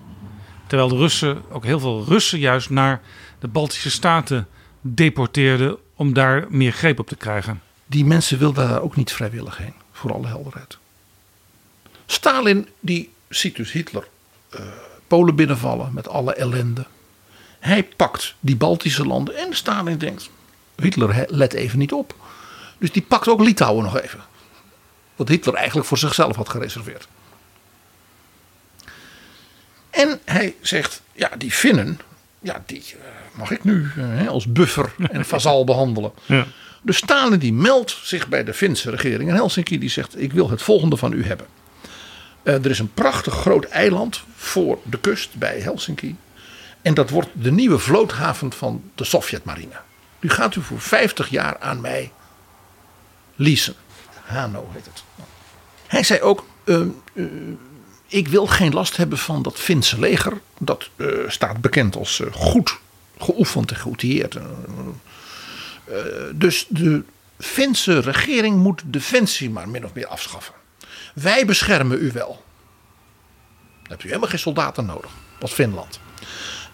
Terwijl 0.67 0.89
de 0.89 0.97
Russen, 0.97 1.43
ook 1.51 1.65
heel 1.65 1.81
veel 1.81 2.05
Russen, 2.05 2.39
juist 2.39 2.71
naar 2.71 3.01
de 3.39 3.49
Baltische 3.49 3.91
Staten 3.91 4.47
deporteerden 4.81 5.77
om 6.03 6.13
daar 6.13 6.47
meer 6.49 6.73
greep 6.73 6.99
op 6.99 7.09
te 7.09 7.17
krijgen. 7.17 7.63
Die 7.87 8.05
mensen 8.05 8.39
wilden 8.39 8.69
daar 8.69 8.83
ook 8.83 8.97
niet 8.97 9.13
vrijwillig 9.13 9.57
heen, 9.57 9.75
voor 9.93 10.13
alle 10.13 10.27
helderheid. 10.27 10.79
Stalin 12.07 12.69
die 12.81 13.13
ziet 13.29 13.57
dus 13.57 13.73
Hitler 13.73 14.09
eh, 14.51 14.61
Polen 15.07 15.37
binnenvallen 15.37 15.95
met 15.95 16.09
alle 16.09 16.35
ellende. 16.35 16.87
Hij 17.59 17.85
pakt 17.85 18.35
die 18.41 18.57
Baltische 18.57 19.07
landen 19.07 19.37
en 19.37 19.55
Stalin 19.55 19.99
denkt, 19.99 20.31
Hitler 20.77 21.25
let 21.29 21.53
even 21.53 21.79
niet 21.79 21.93
op. 21.93 22.15
Dus 22.79 22.93
die 22.93 23.03
pakt 23.03 23.29
ook 23.29 23.41
Litouwen 23.41 23.85
nog 23.85 24.01
even. 24.01 24.21
Wat 25.17 25.29
Hitler 25.29 25.55
eigenlijk 25.55 25.87
voor 25.87 25.99
zichzelf 25.99 26.37
had 26.37 26.49
gereserveerd. 26.49 27.09
En 29.91 30.21
hij 30.25 30.55
zegt, 30.61 31.03
ja 31.13 31.31
die 31.39 31.51
Finnen, 31.51 32.01
ja 32.41 32.63
die 32.67 32.83
eh, 32.83 33.22
mag 33.35 33.51
ik 33.51 33.65
nu 33.65 33.91
eh, 33.97 34.05
hè, 34.05 34.29
als 34.29 34.47
buffer 34.47 34.93
en 35.11 35.25
vazal 35.25 35.65
behandelen. 35.73 36.13
Ja. 36.27 36.47
Dus 36.83 36.97
Stalin 36.97 37.39
die 37.39 37.53
meldt 37.53 37.99
zich 38.03 38.29
bij 38.29 38.45
de 38.45 38.55
Finse 38.55 38.91
regering 38.91 39.29
in 39.29 39.35
Helsinki. 39.35 39.79
Die 39.79 39.91
zegt, 39.91 40.21
ik 40.21 40.33
wil 40.33 40.51
het 40.51 40.63
volgende 40.63 40.97
van 40.97 41.13
u 41.13 41.25
hebben. 41.25 41.47
Eh, 42.43 42.55
er 42.55 42.71
is 42.71 42.79
een 42.79 42.93
prachtig 42.93 43.35
groot 43.35 43.65
eiland 43.65 44.23
voor 44.37 44.79
de 44.85 44.99
kust 44.99 45.35
bij 45.35 45.61
Helsinki. 45.61 46.17
En 46.83 46.95
dat 46.95 47.11
wordt 47.11 47.29
de 47.33 47.53
nieuwe 47.53 47.79
vloothaven 47.79 48.53
van 48.53 48.83
de 48.95 49.05
Sovjetmarine. 49.05 49.75
Nu 50.21 50.29
gaat 50.29 50.57
u 50.57 50.63
voor 50.63 50.81
50 50.81 51.29
jaar 51.29 51.59
aan 51.59 51.81
mij 51.81 52.13
leasen. 53.37 53.75
Hano 54.23 54.69
heet 54.73 54.85
het. 54.85 55.03
Hij 55.87 56.03
zei 56.03 56.21
ook, 56.21 56.47
eh, 56.65 56.81
eh, 57.15 57.25
ik 58.07 58.29
wil 58.29 58.47
geen 58.47 58.73
last 58.73 58.97
hebben 58.97 59.19
van 59.19 59.43
dat 59.43 59.59
Finse 59.59 59.99
leger. 59.99 60.41
Dat 60.59 60.91
staat 61.27 61.61
bekend 61.61 61.97
als 61.97 62.23
goed 62.33 62.79
geoefend 63.23 63.71
en 63.71 63.77
geoutilleerd. 63.77 64.35
Eh, 64.37 64.43
dus 66.35 66.67
de 66.69 67.03
Finse 67.39 67.99
regering 67.99 68.57
moet 68.57 68.83
defensie 68.85 69.51
maar 69.51 69.69
min 69.69 69.85
of 69.85 69.95
meer 69.95 70.07
afschaffen. 70.07 70.55
Wij 71.15 71.47
beschermen 71.47 71.99
u 72.03 72.11
wel. 72.13 72.43
Dan 73.83 73.91
hebt 73.91 74.05
u 74.05 74.07
helemaal 74.07 74.29
geen 74.29 74.39
soldaten 74.39 74.87
nodig 74.87 75.11
als 75.41 75.53
Finland. 75.53 76.01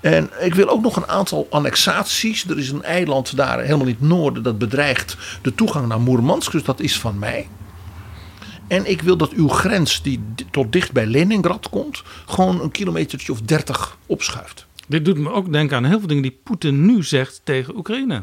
En 0.01 0.31
ik 0.41 0.55
wil 0.55 0.69
ook 0.69 0.83
nog 0.83 0.97
een 0.97 1.09
aantal 1.09 1.47
annexaties. 1.51 2.45
Er 2.49 2.59
is 2.59 2.71
een 2.71 2.83
eiland 2.83 3.37
daar 3.37 3.61
helemaal 3.61 3.87
in 3.87 3.97
het 4.01 4.09
noorden 4.09 4.43
dat 4.43 4.59
bedreigt 4.59 5.17
de 5.43 5.55
toegang 5.55 5.87
naar 5.89 6.01
Moermansk. 6.01 6.53
Dus 6.53 6.63
dat 6.65 6.81
is 6.81 6.99
van 6.99 7.19
mij. 7.19 7.49
En 8.69 8.91
ik 8.91 9.03
wil 9.03 9.17
dat 9.17 9.31
uw 9.33 9.49
grens 9.49 10.03
die 10.03 10.21
di- 10.35 10.47
tot 10.51 10.73
dicht 10.73 10.93
bij 10.93 11.07
Leningrad 11.07 11.69
komt, 11.69 12.03
gewoon 12.27 12.61
een 12.61 12.71
kilometertje 12.71 13.33
of 13.33 13.41
dertig 13.41 13.97
opschuift. 14.07 14.67
Dit 14.89 15.05
doet 15.05 15.19
me 15.19 15.31
ook 15.31 15.53
denken 15.53 15.77
aan 15.77 15.85
heel 15.85 15.99
veel 15.99 16.09
dingen 16.09 16.23
die 16.23 16.41
Poetin 16.43 16.87
nu 16.87 17.03
zegt 17.03 17.41
tegen 17.45 17.77
Oekraïne. 17.77 18.23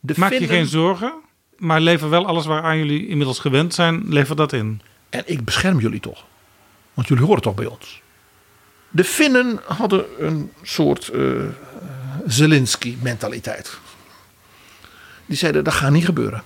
De 0.00 0.14
Maak 0.16 0.32
je 0.32 0.46
geen 0.46 0.66
zorgen, 0.66 1.12
maar 1.56 1.80
lever 1.80 2.08
wel 2.08 2.26
alles 2.26 2.46
waaraan 2.46 2.78
jullie 2.78 3.06
inmiddels 3.06 3.38
gewend 3.38 3.74
zijn, 3.74 4.02
lever 4.08 4.36
dat 4.36 4.52
in. 4.52 4.80
En 5.08 5.22
ik 5.26 5.44
bescherm 5.44 5.80
jullie 5.80 6.00
toch. 6.00 6.24
Want 6.94 7.08
jullie 7.08 7.24
horen 7.24 7.42
toch 7.42 7.54
bij 7.54 7.66
ons. 7.66 8.02
De 8.90 9.04
Finnen 9.04 9.60
hadden 9.66 10.04
een 10.18 10.52
soort 10.62 11.08
eh 11.08 11.42
Zelensky-mentaliteit. 12.26 13.78
Die 15.26 15.36
zeiden, 15.36 15.64
dat 15.64 15.74
gaat 15.74 15.90
niet 15.90 16.04
gebeuren. 16.04 16.42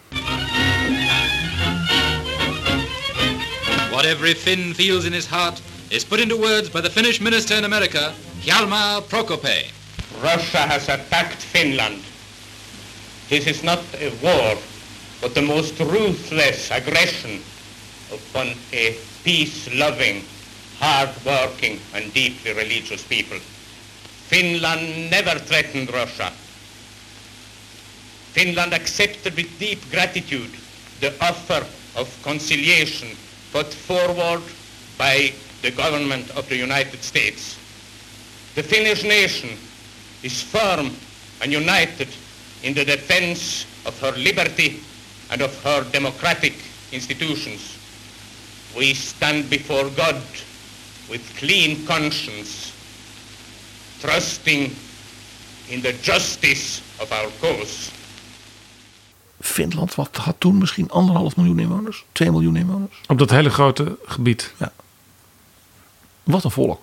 What 3.91 4.05
every 4.05 4.37
Finn 4.37 4.75
feels 4.75 5.05
in 5.05 5.13
his 5.13 5.29
heart 5.29 5.63
is 5.91 6.05
put 6.05 6.21
into 6.21 6.37
words 6.37 6.69
by 6.69 6.81
the 6.81 6.91
Finnish 6.91 7.21
minister 7.21 7.55
in 7.55 7.65
America, 7.65 8.15
Hjalmar 8.41 9.03
Prokope. 9.03 9.71
Russia 10.23 10.59
has 10.59 10.89
attacked 10.89 11.43
Finland. 11.43 12.03
This 13.29 13.47
is 13.47 13.63
not 13.63 13.83
a 14.01 14.11
war, 14.23 14.57
but 15.21 15.35
the 15.35 15.43
most 15.43 15.79
ruthless 15.81 16.71
aggression 16.71 17.43
upon 18.13 18.55
a 18.73 18.97
peace-loving, 19.25 20.25
hard-working 20.79 21.81
and 21.95 22.13
deeply 22.13 22.53
religious 22.53 23.03
people. 23.03 23.39
Finland 24.29 25.11
never 25.11 25.39
threatened 25.39 25.93
Russia. 25.93 26.33
Finland 28.33 28.75
accepted 28.75 29.37
with 29.37 29.59
deep 29.59 29.81
gratitude 29.91 30.51
the 31.01 31.13
offer 31.21 31.65
of 31.97 32.09
conciliation 32.23 33.09
put 33.53 33.73
forward 33.73 34.43
by 34.99 35.33
the 35.65 35.71
government 35.71 36.31
of 36.37 36.47
the 36.51 36.57
United 36.57 37.03
States. 37.03 37.57
The 38.55 38.63
Finnish 38.63 39.03
nation 39.03 39.57
is 40.23 40.43
firm 40.43 40.91
and 41.41 41.51
united 41.51 42.09
in 42.63 42.75
the 42.75 42.85
defense 42.85 43.65
of 43.87 43.99
her 44.01 44.13
liberty 44.13 44.81
and 45.31 45.41
of 45.41 45.53
her 45.65 45.83
democratic 45.91 46.53
institutions. 46.93 47.79
We 48.77 48.93
stand 48.93 49.49
before 49.49 49.89
God 49.97 50.21
with 51.09 51.25
clean 51.39 51.87
conscience, 51.87 52.73
trusting 54.01 54.71
in 55.71 55.81
the 55.81 55.95
justice 56.03 56.83
of 57.01 57.11
our 57.11 57.31
cause. 57.41 57.91
Finland 59.41 59.95
wat 59.95 60.17
had 60.17 60.35
toen 60.39 60.59
misschien 60.59 60.91
anderhalf 60.91 61.37
miljoen 61.37 61.59
inwoners, 61.59 62.05
2 62.13 62.31
miljoen 62.31 62.57
inwoners. 62.57 63.01
Op 63.07 63.19
dat 63.19 63.31
hele 63.31 63.51
grote 63.51 63.99
gebied. 64.05 64.53
Ja. 64.59 64.73
Wat 66.25 66.45
een 66.45 66.51
volk. 66.51 66.81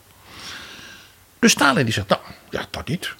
Dus 1.39 1.51
Stalin 1.51 1.85
die 1.85 1.93
zegt, 1.93 2.07
nou, 2.07 2.21
ja, 2.49 2.67
dat 2.69 2.87
niet. 2.87 3.15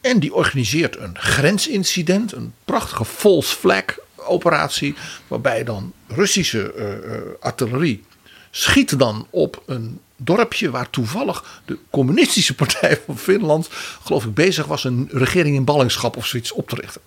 En 0.00 0.18
die 0.18 0.34
organiseert 0.34 0.98
een 0.98 1.18
grensincident, 1.18 2.32
een 2.32 2.54
prachtige 2.64 3.04
false 3.04 3.56
flag 3.56 3.84
operatie, 4.16 4.94
waarbij 5.28 5.64
dan 5.64 5.92
Russische 6.08 6.72
eh, 6.72 7.44
artillerie 7.44 8.04
schiet 8.50 8.98
dan 8.98 9.26
op 9.30 9.62
een 9.66 10.00
dorpje 10.16 10.70
waar 10.70 10.90
toevallig 10.90 11.62
de 11.64 11.78
communistische 11.90 12.54
partij 12.64 13.00
van 13.06 13.18
Finland, 13.18 13.68
geloof 14.04 14.24
ik, 14.24 14.34
bezig 14.34 14.66
was 14.66 14.84
een 14.84 15.08
regering 15.12 15.56
in 15.56 15.64
ballingschap 15.64 16.16
of 16.16 16.26
zoiets 16.26 16.52
op 16.52 16.68
te 16.68 16.74
richten. 16.74 17.00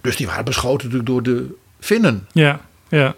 Dus 0.00 0.16
die 0.16 0.26
waren 0.26 0.44
beschoten 0.44 0.90
natuurlijk 0.90 1.06
door 1.06 1.22
de 1.22 1.54
Finnen. 1.80 2.28
Ja, 2.32 2.60
ja. 2.88 3.14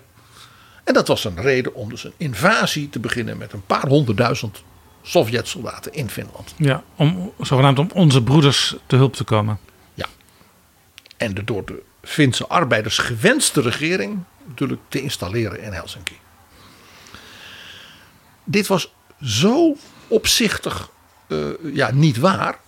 En 0.85 0.95
dat 0.95 1.09
was 1.09 1.25
een 1.25 1.41
reden 1.41 1.75
om 1.75 1.89
dus 1.89 2.05
een 2.05 2.13
invasie 2.17 2.89
te 2.89 2.99
beginnen 2.99 3.39
met 3.39 3.53
een 3.53 3.67
paar 3.67 3.89
honderdduizend 3.89 4.63
Sovjet-soldaten 5.03 5.93
in 5.93 6.11
Finland. 6.11 6.55
ja 6.57 6.83
om 6.97 7.33
zogenaamd 7.41 7.79
om 7.79 7.91
onze 7.95 8.23
broeders 8.23 8.77
te 8.87 8.97
hulp 8.97 9.15
te 9.15 9.25
komen. 9.25 9.59
En 11.21 11.35
de 11.35 11.45
door 11.45 11.65
de 11.65 11.83
Finse 12.03 12.47
arbeiders 12.47 12.99
gewenste 12.99 13.61
regering 13.61 14.19
natuurlijk 14.47 14.81
te 14.89 15.03
installeren 15.03 15.63
in 15.63 15.73
Helsinki. 15.73 16.19
Dit 18.45 18.67
was 18.67 18.93
zo 19.23 19.77
opzichtig 20.09 20.91
eh, 21.27 21.39
ja, 21.73 21.91
niet 21.93 22.19
waar. 22.19 22.59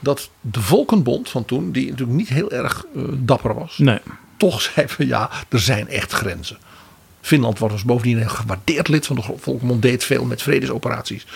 Dat 0.00 0.30
de 0.40 0.60
Volkenbond 0.60 1.28
van 1.28 1.44
toen, 1.44 1.72
die 1.72 1.90
natuurlijk 1.90 2.18
niet 2.18 2.28
heel 2.28 2.50
erg 2.50 2.84
eh, 2.94 3.02
dapper 3.12 3.54
was. 3.54 3.78
Nee. 3.78 4.00
Toch 4.36 4.60
zei 4.60 4.88
van 4.88 5.06
ja, 5.06 5.30
er 5.48 5.60
zijn 5.60 5.88
echt 5.88 6.12
grenzen. 6.12 6.58
Finland 7.24 7.58
was 7.58 7.72
dus 7.72 7.84
bovendien 7.84 8.20
een 8.20 8.30
gewaardeerd 8.30 8.88
lid 8.88 9.06
van 9.06 9.16
de 9.16 9.22
Volkenbond. 9.22 9.82
Deed 9.82 10.04
veel 10.04 10.24
met 10.24 10.42
vredesoperaties. 10.42 11.26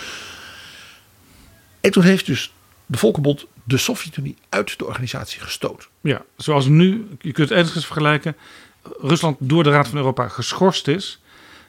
En 1.81 1.91
toen 1.91 2.03
heeft 2.03 2.27
dus 2.27 2.53
de 2.87 2.99
Volkenbond 2.99 3.47
de 3.65 3.77
Sovjet-Unie 3.77 4.37
uit 4.49 4.79
de 4.79 4.87
organisatie 4.87 5.41
gestoten. 5.41 5.89
Ja, 6.01 6.23
zoals 6.37 6.67
nu, 6.67 7.09
je 7.21 7.33
kunt 7.33 7.49
het 7.49 7.59
ergens 7.59 7.87
vergelijken, 7.87 8.37
Rusland 9.01 9.37
door 9.41 9.63
de 9.63 9.71
Raad 9.71 9.89
van 9.89 9.97
Europa 9.99 10.29
geschorst 10.29 10.89
is. 10.89 11.21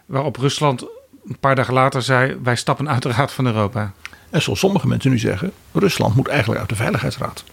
Waarop 0.06 0.38
Rusland 0.38 0.82
een 1.28 1.40
paar 1.40 1.56
dagen 1.56 1.74
later 1.74 2.02
zei, 2.02 2.38
wij 2.44 2.56
stappen 2.56 2.90
uit 2.90 3.02
de 3.02 3.12
Raad 3.12 3.32
van 3.32 3.46
Europa. 3.46 3.94
En 4.30 4.42
zoals 4.42 4.60
sommige 4.60 4.88
mensen 4.88 5.12
nu 5.12 5.20
zeggen, 5.20 5.52
Rusland 5.72 6.16
moet 6.16 6.28
eigenlijk 6.28 6.60
uit 6.60 6.70
de 6.70 6.76
Veiligheidsraad. 6.76 7.44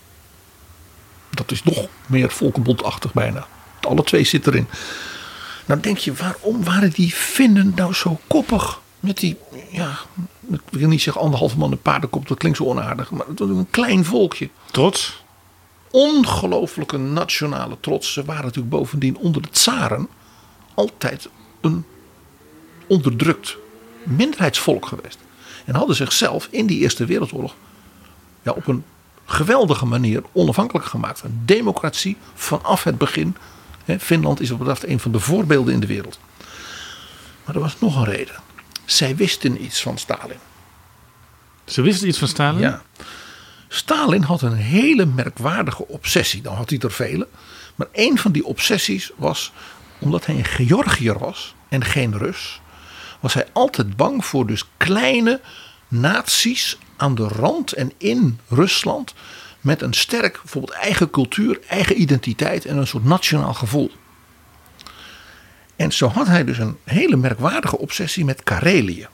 Dat 1.30 1.50
is 1.50 1.62
nog 1.62 1.88
meer 2.06 2.30
volkenbondachtig 2.30 3.12
bijna. 3.12 3.46
Alle 3.80 4.02
twee 4.02 4.24
zitten 4.24 4.52
erin. 4.52 4.68
Nou 5.66 5.80
denk 5.80 5.98
je, 5.98 6.14
waarom 6.14 6.64
waren 6.64 6.90
die 6.90 7.10
Finnen 7.10 7.72
nou 7.76 7.94
zo 7.94 8.20
koppig? 8.26 8.80
Met 9.00 9.18
die, 9.18 9.36
ja, 9.70 9.98
ik 10.50 10.60
wil 10.70 10.88
niet 10.88 11.02
zeggen 11.02 11.22
anderhalve 11.22 11.58
man 11.58 11.72
een 11.72 11.82
paardenkop, 11.82 12.28
dat 12.28 12.38
klinkt 12.38 12.58
zo 12.58 12.64
onaardig. 12.64 13.10
Maar 13.10 13.26
het 13.26 13.38
was 13.38 13.48
een 13.48 13.70
klein 13.70 14.04
volkje. 14.04 14.50
Trots? 14.70 15.24
Ongelooflijke 15.90 16.96
nationale 16.96 17.76
trots. 17.80 18.12
Ze 18.12 18.24
waren 18.24 18.44
natuurlijk 18.44 18.70
bovendien 18.70 19.16
onder 19.16 19.42
de 19.42 19.50
tsaren 19.50 20.08
altijd 20.74 21.28
een 21.60 21.84
onderdrukt 22.86 23.56
minderheidsvolk 24.02 24.86
geweest. 24.86 25.18
En 25.64 25.74
hadden 25.74 25.96
zichzelf 25.96 26.48
in 26.50 26.66
die 26.66 26.80
Eerste 26.80 27.04
Wereldoorlog 27.04 27.54
ja, 28.42 28.52
op 28.52 28.66
een 28.66 28.84
geweldige 29.24 29.86
manier 29.86 30.22
onafhankelijk 30.32 30.86
gemaakt. 30.86 31.22
Een 31.22 31.42
democratie 31.44 32.16
vanaf 32.34 32.84
het 32.84 32.98
begin. 32.98 33.36
Finland 34.00 34.40
is 34.40 34.50
op 34.50 34.64
dat 34.64 34.82
een 34.82 35.00
van 35.00 35.12
de 35.12 35.20
voorbeelden 35.20 35.74
in 35.74 35.80
de 35.80 35.86
wereld. 35.86 36.18
Maar 37.44 37.54
er 37.54 37.60
was 37.60 37.76
nog 37.80 37.96
een 37.96 38.04
reden. 38.04 38.34
Zij 38.84 39.16
wisten 39.16 39.64
iets 39.64 39.82
van 39.82 39.98
Stalin. 39.98 40.38
Ze 41.64 41.82
wisten 41.82 42.08
iets 42.08 42.18
van 42.18 42.28
Stalin? 42.28 42.60
Ja. 42.60 42.82
Stalin 43.68 44.22
had 44.22 44.42
een 44.42 44.54
hele 44.54 45.04
merkwaardige 45.04 45.88
obsessie. 45.88 46.42
Dan 46.42 46.54
had 46.54 46.70
hij 46.70 46.78
er 46.78 46.92
vele. 46.92 47.28
Maar 47.74 47.88
een 47.92 48.18
van 48.18 48.32
die 48.32 48.44
obsessies 48.44 49.10
was, 49.16 49.52
omdat 49.98 50.26
hij 50.26 50.34
een 50.34 50.44
Georgiër 50.44 51.18
was 51.18 51.54
en 51.68 51.84
geen 51.84 52.18
Rus, 52.18 52.60
was 53.20 53.34
hij 53.34 53.46
altijd 53.52 53.96
bang 53.96 54.24
voor 54.24 54.46
dus 54.46 54.64
kleine 54.76 55.40
naties 55.88 56.78
aan 56.96 57.14
de 57.14 57.28
rand 57.28 57.72
en 57.72 57.92
in 57.98 58.40
Rusland 58.48 59.14
met 59.66 59.82
een 59.82 59.92
sterk 59.92 60.38
bijvoorbeeld 60.42 60.78
eigen 60.78 61.10
cultuur, 61.10 61.58
eigen 61.68 62.00
identiteit 62.00 62.64
en 62.64 62.76
een 62.76 62.86
soort 62.86 63.04
nationaal 63.04 63.54
gevoel. 63.54 63.90
En 65.76 65.92
zo 65.92 66.08
had 66.08 66.26
hij 66.26 66.44
dus 66.44 66.58
een 66.58 66.76
hele 66.84 67.16
merkwaardige 67.16 67.78
obsessie 67.78 68.24
met 68.24 68.42
Karelië. 68.42 69.06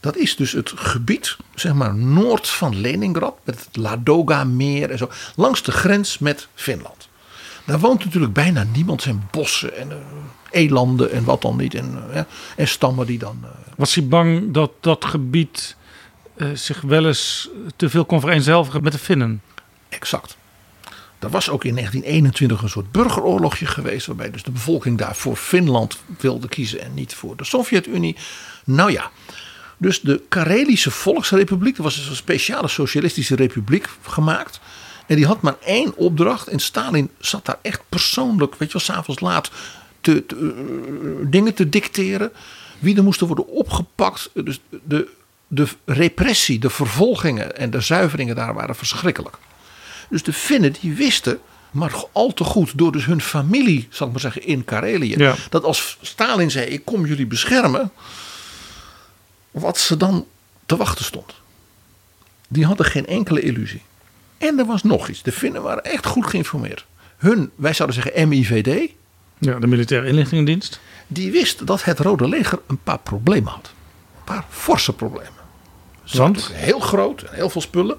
Dat 0.00 0.16
is 0.16 0.36
dus 0.36 0.52
het 0.52 0.72
gebied, 0.74 1.36
zeg 1.54 1.72
maar, 1.72 1.94
noord 1.94 2.48
van 2.48 2.80
Leningrad, 2.80 3.36
met 3.44 3.64
het 3.64 3.76
Ladoga-meer 3.76 4.90
en 4.90 4.98
zo, 4.98 5.10
langs 5.36 5.62
de 5.62 5.72
grens 5.72 6.18
met 6.18 6.48
Finland. 6.54 7.08
Daar 7.64 7.78
woont 7.78 8.04
natuurlijk 8.04 8.32
bijna 8.32 8.64
niemand, 8.72 9.02
zijn 9.02 9.28
bossen 9.30 9.76
en 9.76 9.88
uh, 9.88 9.96
elanden 10.50 11.10
en 11.12 11.24
wat 11.24 11.42
dan 11.42 11.56
niet, 11.56 11.74
en, 11.74 12.04
uh, 12.10 12.20
en 12.56 12.68
stammen 12.68 13.06
die 13.06 13.18
dan. 13.18 13.38
Uh, 13.42 13.48
Was 13.76 13.94
hij 13.94 14.06
bang 14.06 14.52
dat 14.52 14.72
dat 14.80 15.04
gebied 15.04 15.76
eh, 16.36 16.48
zich 16.54 16.80
wel 16.80 17.06
eens 17.06 17.48
te 17.76 17.90
veel 17.90 18.04
kon 18.04 18.20
vereenzelvigen 18.20 18.82
met 18.82 18.92
de 18.92 18.98
Finnen? 18.98 19.42
Exact. 19.92 20.36
Er 21.18 21.30
was 21.30 21.50
ook 21.50 21.64
in 21.64 21.74
1921 21.74 22.62
een 22.62 22.68
soort 22.68 22.92
burgeroorlogje 22.92 23.66
geweest, 23.66 24.06
waarbij 24.06 24.30
dus 24.30 24.42
de 24.42 24.50
bevolking 24.50 24.98
daar 24.98 25.16
voor 25.16 25.36
Finland 25.36 25.98
wilde 26.18 26.48
kiezen 26.48 26.80
en 26.80 26.94
niet 26.94 27.14
voor 27.14 27.36
de 27.36 27.44
Sovjet-Unie. 27.44 28.16
Nou 28.64 28.92
ja, 28.92 29.10
dus 29.76 30.00
de 30.00 30.22
Karelische 30.28 30.90
Volksrepubliek, 30.90 31.76
dat 31.76 31.84
was 31.84 31.96
dus 31.96 32.08
een 32.08 32.16
speciale 32.16 32.68
socialistische 32.68 33.36
republiek 33.36 33.88
gemaakt. 34.02 34.60
En 35.06 35.16
die 35.16 35.26
had 35.26 35.40
maar 35.40 35.56
één 35.64 35.96
opdracht. 35.96 36.46
En 36.48 36.58
Stalin 36.58 37.10
zat 37.18 37.44
daar 37.44 37.58
echt 37.62 37.80
persoonlijk, 37.88 38.54
weet 38.54 38.72
je 38.72 38.78
wel, 38.78 38.96
s'avonds 38.96 39.20
laat 39.20 39.50
te, 40.00 40.24
uh, 40.34 40.50
dingen 41.30 41.54
te 41.54 41.68
dicteren. 41.68 42.32
Wie 42.78 42.96
er 42.96 43.02
moesten 43.02 43.26
worden 43.26 43.48
opgepakt. 43.48 44.30
Dus 44.34 44.60
de, 44.84 45.08
de 45.48 45.68
repressie, 45.84 46.58
de 46.58 46.70
vervolgingen 46.70 47.56
en 47.56 47.70
de 47.70 47.80
zuiveringen 47.80 48.34
daar 48.34 48.54
waren 48.54 48.76
verschrikkelijk. 48.76 49.38
Dus 50.12 50.22
de 50.22 50.32
Finnen 50.32 50.74
die 50.80 50.94
wisten, 50.94 51.40
maar 51.70 52.04
al 52.12 52.32
te 52.32 52.44
goed 52.44 52.78
door 52.78 52.92
dus 52.92 53.04
hun 53.04 53.20
familie, 53.20 53.86
zal 53.90 54.06
ik 54.06 54.12
maar 54.12 54.22
zeggen, 54.22 54.46
in 54.46 54.64
Karelië. 54.64 55.16
Ja. 55.18 55.34
Dat 55.50 55.64
als 55.64 55.98
Stalin 56.00 56.50
zei, 56.50 56.66
ik 56.66 56.84
kom 56.84 57.06
jullie 57.06 57.26
beschermen. 57.26 57.92
Wat 59.50 59.78
ze 59.78 59.96
dan 59.96 60.26
te 60.66 60.76
wachten 60.76 61.04
stond. 61.04 61.34
Die 62.48 62.66
hadden 62.66 62.86
geen 62.86 63.06
enkele 63.06 63.40
illusie. 63.40 63.82
En 64.38 64.58
er 64.58 64.66
was 64.66 64.82
nog 64.82 65.08
iets. 65.08 65.22
De 65.22 65.32
Finnen 65.32 65.62
waren 65.62 65.84
echt 65.84 66.06
goed 66.06 66.26
geïnformeerd. 66.26 66.84
Hun, 67.16 67.50
wij 67.54 67.72
zouden 67.72 68.02
zeggen 68.02 68.28
MIVD. 68.28 68.90
Ja, 69.38 69.58
de 69.58 69.66
Militaire 69.66 70.08
Inlichtingendienst. 70.08 70.80
Die 71.06 71.30
wist 71.30 71.66
dat 71.66 71.84
het 71.84 71.98
Rode 71.98 72.28
Leger 72.28 72.58
een 72.66 72.82
paar 72.82 72.98
problemen 72.98 73.52
had. 73.52 73.72
Een 74.18 74.24
paar 74.24 74.44
forse 74.48 74.92
problemen. 74.92 75.40
Waren 76.12 76.36
heel 76.52 76.80
groot 76.80 77.22
en 77.22 77.34
heel 77.34 77.50
veel 77.50 77.60
spullen. 77.60 77.98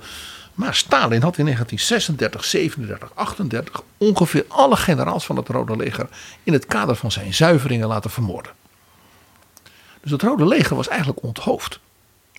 Maar 0.54 0.76
Stalin 0.76 1.22
had 1.22 1.38
in 1.38 1.46
1936, 1.46 2.46
37, 2.46 3.12
38 3.14 3.84
ongeveer 3.98 4.46
alle 4.48 4.76
generaals 4.76 5.26
van 5.26 5.36
het 5.36 5.48
Rode 5.48 5.76
Leger 5.76 6.08
in 6.44 6.54
het 6.54 6.66
kader 6.66 6.96
van 6.96 7.12
zijn 7.12 7.34
zuiveringen 7.34 7.88
laten 7.88 8.10
vermoorden. 8.10 8.52
Dus 10.02 10.12
het 10.12 10.22
Rode 10.22 10.46
Leger 10.46 10.76
was 10.76 10.88
eigenlijk 10.88 11.24
onthoofd. 11.24 11.80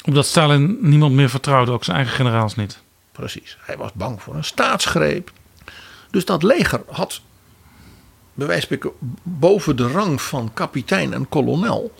Omdat 0.04 0.26
Stalin 0.26 0.78
niemand 0.80 1.14
meer 1.14 1.30
vertrouwde, 1.30 1.72
ook 1.72 1.84
zijn 1.84 1.96
eigen 1.96 2.14
generaals 2.14 2.54
niet. 2.54 2.82
Precies. 3.12 3.58
Hij 3.60 3.76
was 3.76 3.92
bang 3.92 4.22
voor 4.22 4.34
een 4.34 4.44
staatsgreep. 4.44 5.32
Dus 6.10 6.24
dat 6.24 6.42
leger 6.42 6.82
had, 6.86 7.20
bij 8.34 8.46
wijze 8.46 8.78
van 8.80 8.92
boven 9.22 9.76
de 9.76 9.88
rang 9.88 10.22
van 10.22 10.50
kapitein 10.54 11.12
en 11.12 11.28
kolonel, 11.28 11.92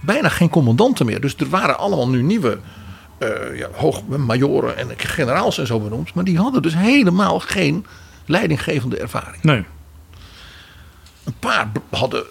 bijna 0.00 0.28
geen 0.28 0.48
commandanten 0.48 1.06
meer. 1.06 1.20
Dus 1.20 1.34
er 1.36 1.48
waren 1.48 1.78
allemaal 1.78 2.08
nu 2.08 2.22
nieuwe 2.22 2.58
uh, 3.20 3.58
ja, 3.58 3.68
hoogmajoren 3.72 4.76
en 4.76 4.88
generaals 4.96 5.58
en 5.58 5.66
zo 5.66 5.80
benoemd. 5.80 6.14
Maar 6.14 6.24
die 6.24 6.38
hadden 6.38 6.62
dus 6.62 6.74
helemaal 6.74 7.40
geen 7.40 7.86
leidinggevende 8.26 8.96
ervaring. 8.96 9.42
Nee. 9.42 9.64
Een 11.24 11.38
paar 11.38 11.68
hadden 11.90 12.24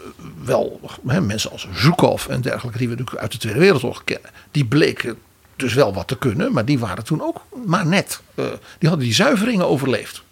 wel 0.44 0.80
mensen 1.22 1.52
als 1.52 1.68
Zhukov 1.74 2.28
en 2.28 2.42
dergelijke, 2.42 2.78
die 2.78 2.88
we 2.88 2.96
natuurlijk 2.96 3.22
uit 3.22 3.32
de 3.32 3.38
Tweede 3.38 3.60
Wereldoorlog 3.60 4.04
kennen. 4.04 4.30
Die 4.52 4.66
bleken 4.66 5.18
dus 5.56 5.74
wel 5.74 5.94
wat 5.94 6.08
te 6.08 6.18
kunnen, 6.18 6.54
maar 6.54 6.66
die 6.66 6.80
waren 6.80 7.04
toen 7.04 7.22
ook 7.22 7.46
maar 7.66 7.86
net. 7.86 8.22
Uh, 8.36 8.46
die 8.78 8.90
hadden 8.90 9.08
die 9.08 9.16
zuiveringen 9.16 9.68
overleefd. 9.68 10.24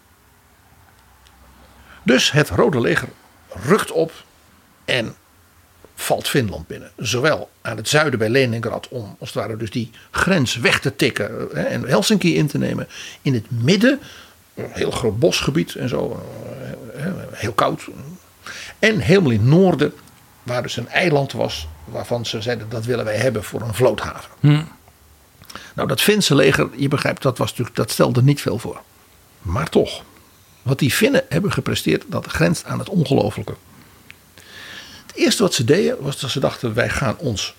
Dus 2.03 2.31
het 2.31 2.49
Rode 2.49 2.79
Leger 2.79 3.09
rukt 3.65 3.91
op 3.91 4.11
en 4.85 5.15
valt 5.99 6.27
Finland 6.27 6.67
binnen. 6.67 6.91
Zowel 6.97 7.49
aan 7.61 7.77
het 7.77 7.89
zuiden 7.89 8.19
bij 8.19 8.29
Leningrad 8.29 8.87
om 8.87 9.15
als 9.19 9.33
het 9.33 9.43
ware 9.43 9.57
dus 9.57 9.71
die 9.71 9.91
grens 10.11 10.55
weg 10.55 10.79
te 10.79 10.95
tikken 10.95 11.47
hè, 11.53 11.61
en 11.61 11.87
Helsinki 11.87 12.35
in 12.35 12.47
te 12.47 12.57
nemen. 12.57 12.87
In 13.21 13.33
het 13.33 13.45
midden, 13.49 13.99
een 14.55 14.69
heel 14.71 14.91
groot 14.91 15.19
bosgebied 15.19 15.75
en 15.75 15.89
zo, 15.89 16.25
heel 17.31 17.53
koud. 17.53 17.87
En 18.79 18.99
helemaal 18.99 19.31
in 19.31 19.39
het 19.39 19.47
noorden, 19.47 19.93
waar 20.43 20.61
dus 20.63 20.77
een 20.77 20.87
eiland 20.87 21.31
was, 21.31 21.67
waarvan 21.85 22.25
ze 22.25 22.41
zeiden 22.41 22.69
dat 22.69 22.85
willen 22.85 23.05
wij 23.05 23.17
hebben 23.17 23.43
voor 23.43 23.61
een 23.61 23.73
vloothaven. 23.73 24.29
Hm. 24.39 24.63
Nou, 25.73 25.87
dat 25.87 26.01
Finse 26.01 26.35
leger, 26.35 26.69
je 26.75 26.87
begrijpt, 26.87 27.21
dat, 27.21 27.37
was 27.37 27.49
natuurlijk, 27.49 27.75
dat 27.75 27.91
stelde 27.91 28.23
niet 28.23 28.41
veel 28.41 28.59
voor. 28.59 28.81
Maar 29.41 29.69
toch, 29.69 30.03
wat 30.61 30.79
die 30.79 30.91
Finnen 30.91 31.23
hebben 31.29 31.51
gepresteerd, 31.51 32.03
dat 32.07 32.25
grenst 32.25 32.65
aan 32.65 32.79
het 32.79 32.89
ongelofelijke. 32.89 33.55
Eerste 35.17 35.43
wat 35.43 35.53
ze 35.53 35.63
deden, 35.63 35.97
was 35.99 36.19
dat 36.19 36.29
ze 36.29 36.39
dachten: 36.39 36.73
wij 36.73 36.89
gaan 36.89 37.17
ons 37.17 37.55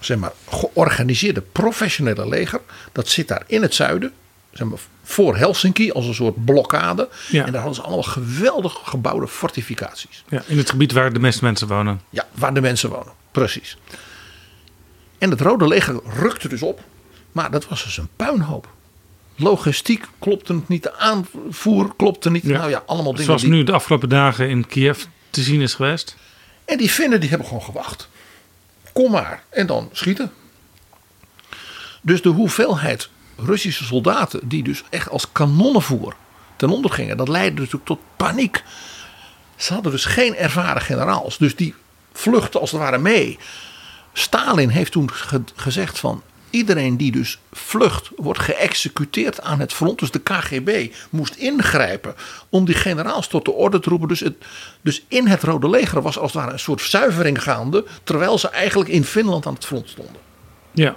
zeg 0.00 0.18
maar, 0.18 0.32
georganiseerde 0.48 1.40
professionele 1.40 2.28
leger, 2.28 2.60
dat 2.92 3.08
zit 3.08 3.28
daar 3.28 3.42
in 3.46 3.62
het 3.62 3.74
zuiden, 3.74 4.12
zeg 4.52 4.68
maar, 4.68 4.78
voor 5.02 5.36
Helsinki, 5.36 5.92
als 5.92 6.06
een 6.06 6.14
soort 6.14 6.44
blokkade. 6.44 7.08
Ja. 7.28 7.46
En 7.46 7.52
daar 7.52 7.60
hadden 7.60 7.74
ze 7.74 7.82
allemaal 7.82 8.02
geweldig 8.02 8.80
gebouwde 8.84 9.28
fortificaties. 9.28 10.24
Ja, 10.28 10.42
in 10.46 10.58
het 10.58 10.70
gebied 10.70 10.92
waar 10.92 11.12
de 11.12 11.18
meeste 11.18 11.44
mensen 11.44 11.68
wonen. 11.68 12.00
Ja, 12.10 12.26
waar 12.34 12.54
de 12.54 12.60
mensen 12.60 12.90
wonen, 12.90 13.12
precies. 13.30 13.76
En 15.18 15.30
het 15.30 15.40
Rode 15.40 15.66
Leger 15.66 16.00
rukte 16.04 16.48
dus 16.48 16.62
op, 16.62 16.80
maar 17.32 17.50
dat 17.50 17.68
was 17.68 17.84
dus 17.84 17.96
een 17.96 18.08
puinhoop. 18.16 18.68
Logistiek 19.36 20.04
klopte 20.18 20.54
het 20.54 20.68
niet, 20.68 20.82
de 20.82 20.96
aanvoer 20.96 21.92
klopte 21.96 22.30
niet. 22.30 22.42
Ja. 22.42 22.58
Nou 22.58 22.70
ja, 22.70 22.82
allemaal 22.86 23.12
dingen. 23.12 23.24
Zoals 23.24 23.42
die... 23.42 23.50
nu 23.50 23.64
de 23.64 23.72
afgelopen 23.72 24.08
dagen 24.08 24.48
in 24.48 24.66
Kiev 24.66 25.04
te 25.30 25.42
zien 25.42 25.60
is 25.60 25.74
geweest. 25.74 26.16
En 26.70 26.76
die 26.76 26.90
Finnen 26.90 27.20
die 27.20 27.28
hebben 27.28 27.46
gewoon 27.46 27.62
gewacht. 27.62 28.08
Kom 28.92 29.10
maar. 29.10 29.42
En 29.48 29.66
dan 29.66 29.88
schieten. 29.92 30.32
Dus 32.00 32.22
de 32.22 32.28
hoeveelheid 32.28 33.08
Russische 33.36 33.84
soldaten 33.84 34.48
die 34.48 34.62
dus 34.62 34.82
echt 34.90 35.08
als 35.08 35.32
kanonnenvoer 35.32 36.14
ten 36.56 36.68
onder 36.68 36.90
gingen, 36.90 37.16
dat 37.16 37.28
leidde 37.28 37.58
natuurlijk 37.58 37.86
tot 37.86 38.00
paniek. 38.16 38.62
Ze 39.56 39.72
hadden 39.72 39.92
dus 39.92 40.04
geen 40.04 40.36
ervaren 40.36 40.82
generaals. 40.82 41.38
Dus 41.38 41.56
die 41.56 41.74
vluchten 42.12 42.60
als 42.60 42.70
het 42.70 42.80
ware 42.80 42.98
mee. 42.98 43.38
Stalin 44.12 44.68
heeft 44.68 44.92
toen 44.92 45.12
ge 45.12 45.42
gezegd 45.56 45.98
van 45.98 46.22
iedereen 46.50 46.96
die 46.96 47.12
dus 47.12 47.38
vlucht 47.52 48.10
wordt 48.16 48.40
geëxecuteerd 48.40 49.40
aan 49.40 49.60
het 49.60 49.72
front. 49.72 49.98
Dus 49.98 50.10
de 50.10 50.18
KGB 50.18 50.94
moest 51.10 51.34
ingrijpen 51.34 52.14
om 52.48 52.64
die 52.64 52.74
generaals 52.74 53.28
tot 53.28 53.44
de 53.44 53.52
orde 53.52 53.80
te 53.80 53.88
roepen. 53.88 54.08
Dus, 54.08 54.20
het, 54.20 54.44
dus 54.80 55.04
in 55.08 55.26
het 55.26 55.42
Rode 55.42 55.68
Leger 55.68 56.02
was 56.02 56.18
als 56.18 56.32
het 56.32 56.40
ware 56.40 56.52
een 56.52 56.58
soort 56.58 56.80
zuivering 56.80 57.42
gaande. 57.42 57.84
Terwijl 58.04 58.38
ze 58.38 58.48
eigenlijk 58.48 58.90
in 58.90 59.04
Finland 59.04 59.46
aan 59.46 59.54
het 59.54 59.66
front 59.66 59.88
stonden. 59.88 60.20
Ja, 60.72 60.96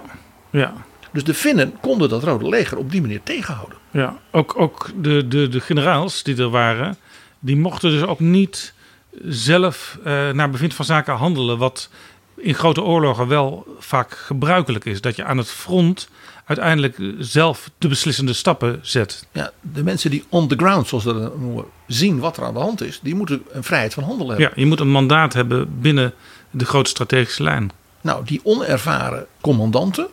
ja. 0.50 0.74
Dus 1.12 1.24
de 1.24 1.34
Finnen 1.34 1.74
konden 1.80 2.08
dat 2.08 2.22
Rode 2.22 2.48
Leger 2.48 2.78
op 2.78 2.90
die 2.90 3.00
manier 3.00 3.20
tegenhouden. 3.22 3.78
Ja, 3.90 4.18
ook, 4.30 4.60
ook 4.60 4.90
de, 4.96 5.28
de, 5.28 5.48
de 5.48 5.60
generaals 5.60 6.22
die 6.22 6.36
er 6.36 6.48
waren, 6.48 6.96
die 7.38 7.56
mochten 7.56 7.90
dus 7.90 8.02
ook 8.02 8.20
niet 8.20 8.74
zelf 9.22 9.98
uh, 9.98 10.30
naar 10.30 10.50
bevind 10.50 10.74
van 10.74 10.84
zaken 10.84 11.14
handelen. 11.14 11.58
Wat 11.58 11.90
in 12.36 12.54
grote 12.54 12.82
oorlogen 12.82 13.28
wel 13.28 13.66
vaak 13.78 14.16
gebruikelijk 14.16 14.84
is. 14.84 15.00
Dat 15.00 15.16
je 15.16 15.24
aan 15.24 15.38
het 15.38 15.50
front 15.50 16.08
uiteindelijk 16.44 16.96
zelf 17.18 17.70
de 17.78 17.88
beslissende 17.88 18.32
stappen 18.32 18.78
zet. 18.82 19.26
Ja, 19.32 19.50
de 19.60 19.82
mensen 19.82 20.10
die 20.10 20.24
on 20.28 20.48
the 20.48 20.56
ground, 20.56 20.88
zoals 20.88 21.04
ze 21.04 21.12
dat 21.12 21.38
noemen, 21.38 21.64
zien 21.86 22.18
wat 22.18 22.36
er 22.36 22.44
aan 22.44 22.54
de 22.54 22.60
hand 22.60 22.80
is, 22.82 23.00
die 23.02 23.14
moeten 23.14 23.42
een 23.50 23.64
vrijheid 23.64 23.94
van 23.94 24.02
handelen 24.02 24.28
hebben. 24.36 24.48
Ja, 24.56 24.60
je 24.62 24.66
moet 24.68 24.80
een 24.80 24.90
mandaat 24.90 25.32
hebben 25.32 25.80
binnen 25.80 26.14
de 26.50 26.64
grote 26.64 26.90
strategische 26.90 27.42
lijn. 27.42 27.70
Nou, 28.00 28.24
die 28.24 28.40
onervaren 28.44 29.26
commandanten, 29.40 30.06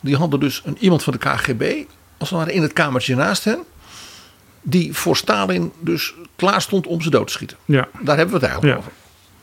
die 0.00 0.16
hadden 0.16 0.40
dus 0.40 0.62
een, 0.64 0.76
iemand 0.80 1.02
van 1.02 1.12
de 1.12 1.18
KGB, 1.18 1.84
als 2.18 2.30
het 2.30 2.38
ware 2.38 2.52
in 2.52 2.62
het 2.62 2.72
kamertje 2.72 3.14
naast 3.16 3.44
hen, 3.44 3.58
die 4.62 4.92
voor 4.94 5.16
Stalin 5.16 5.72
dus 5.80 6.14
klaar 6.36 6.62
stond 6.62 6.86
om 6.86 7.00
ze 7.00 7.10
dood 7.10 7.26
te 7.26 7.32
schieten. 7.32 7.56
Ja. 7.64 7.88
Daar 8.00 8.16
hebben 8.16 8.34
we 8.40 8.40
het 8.40 8.50
eigenlijk 8.50 8.72
Ja. 8.72 8.78
over. 8.78 8.92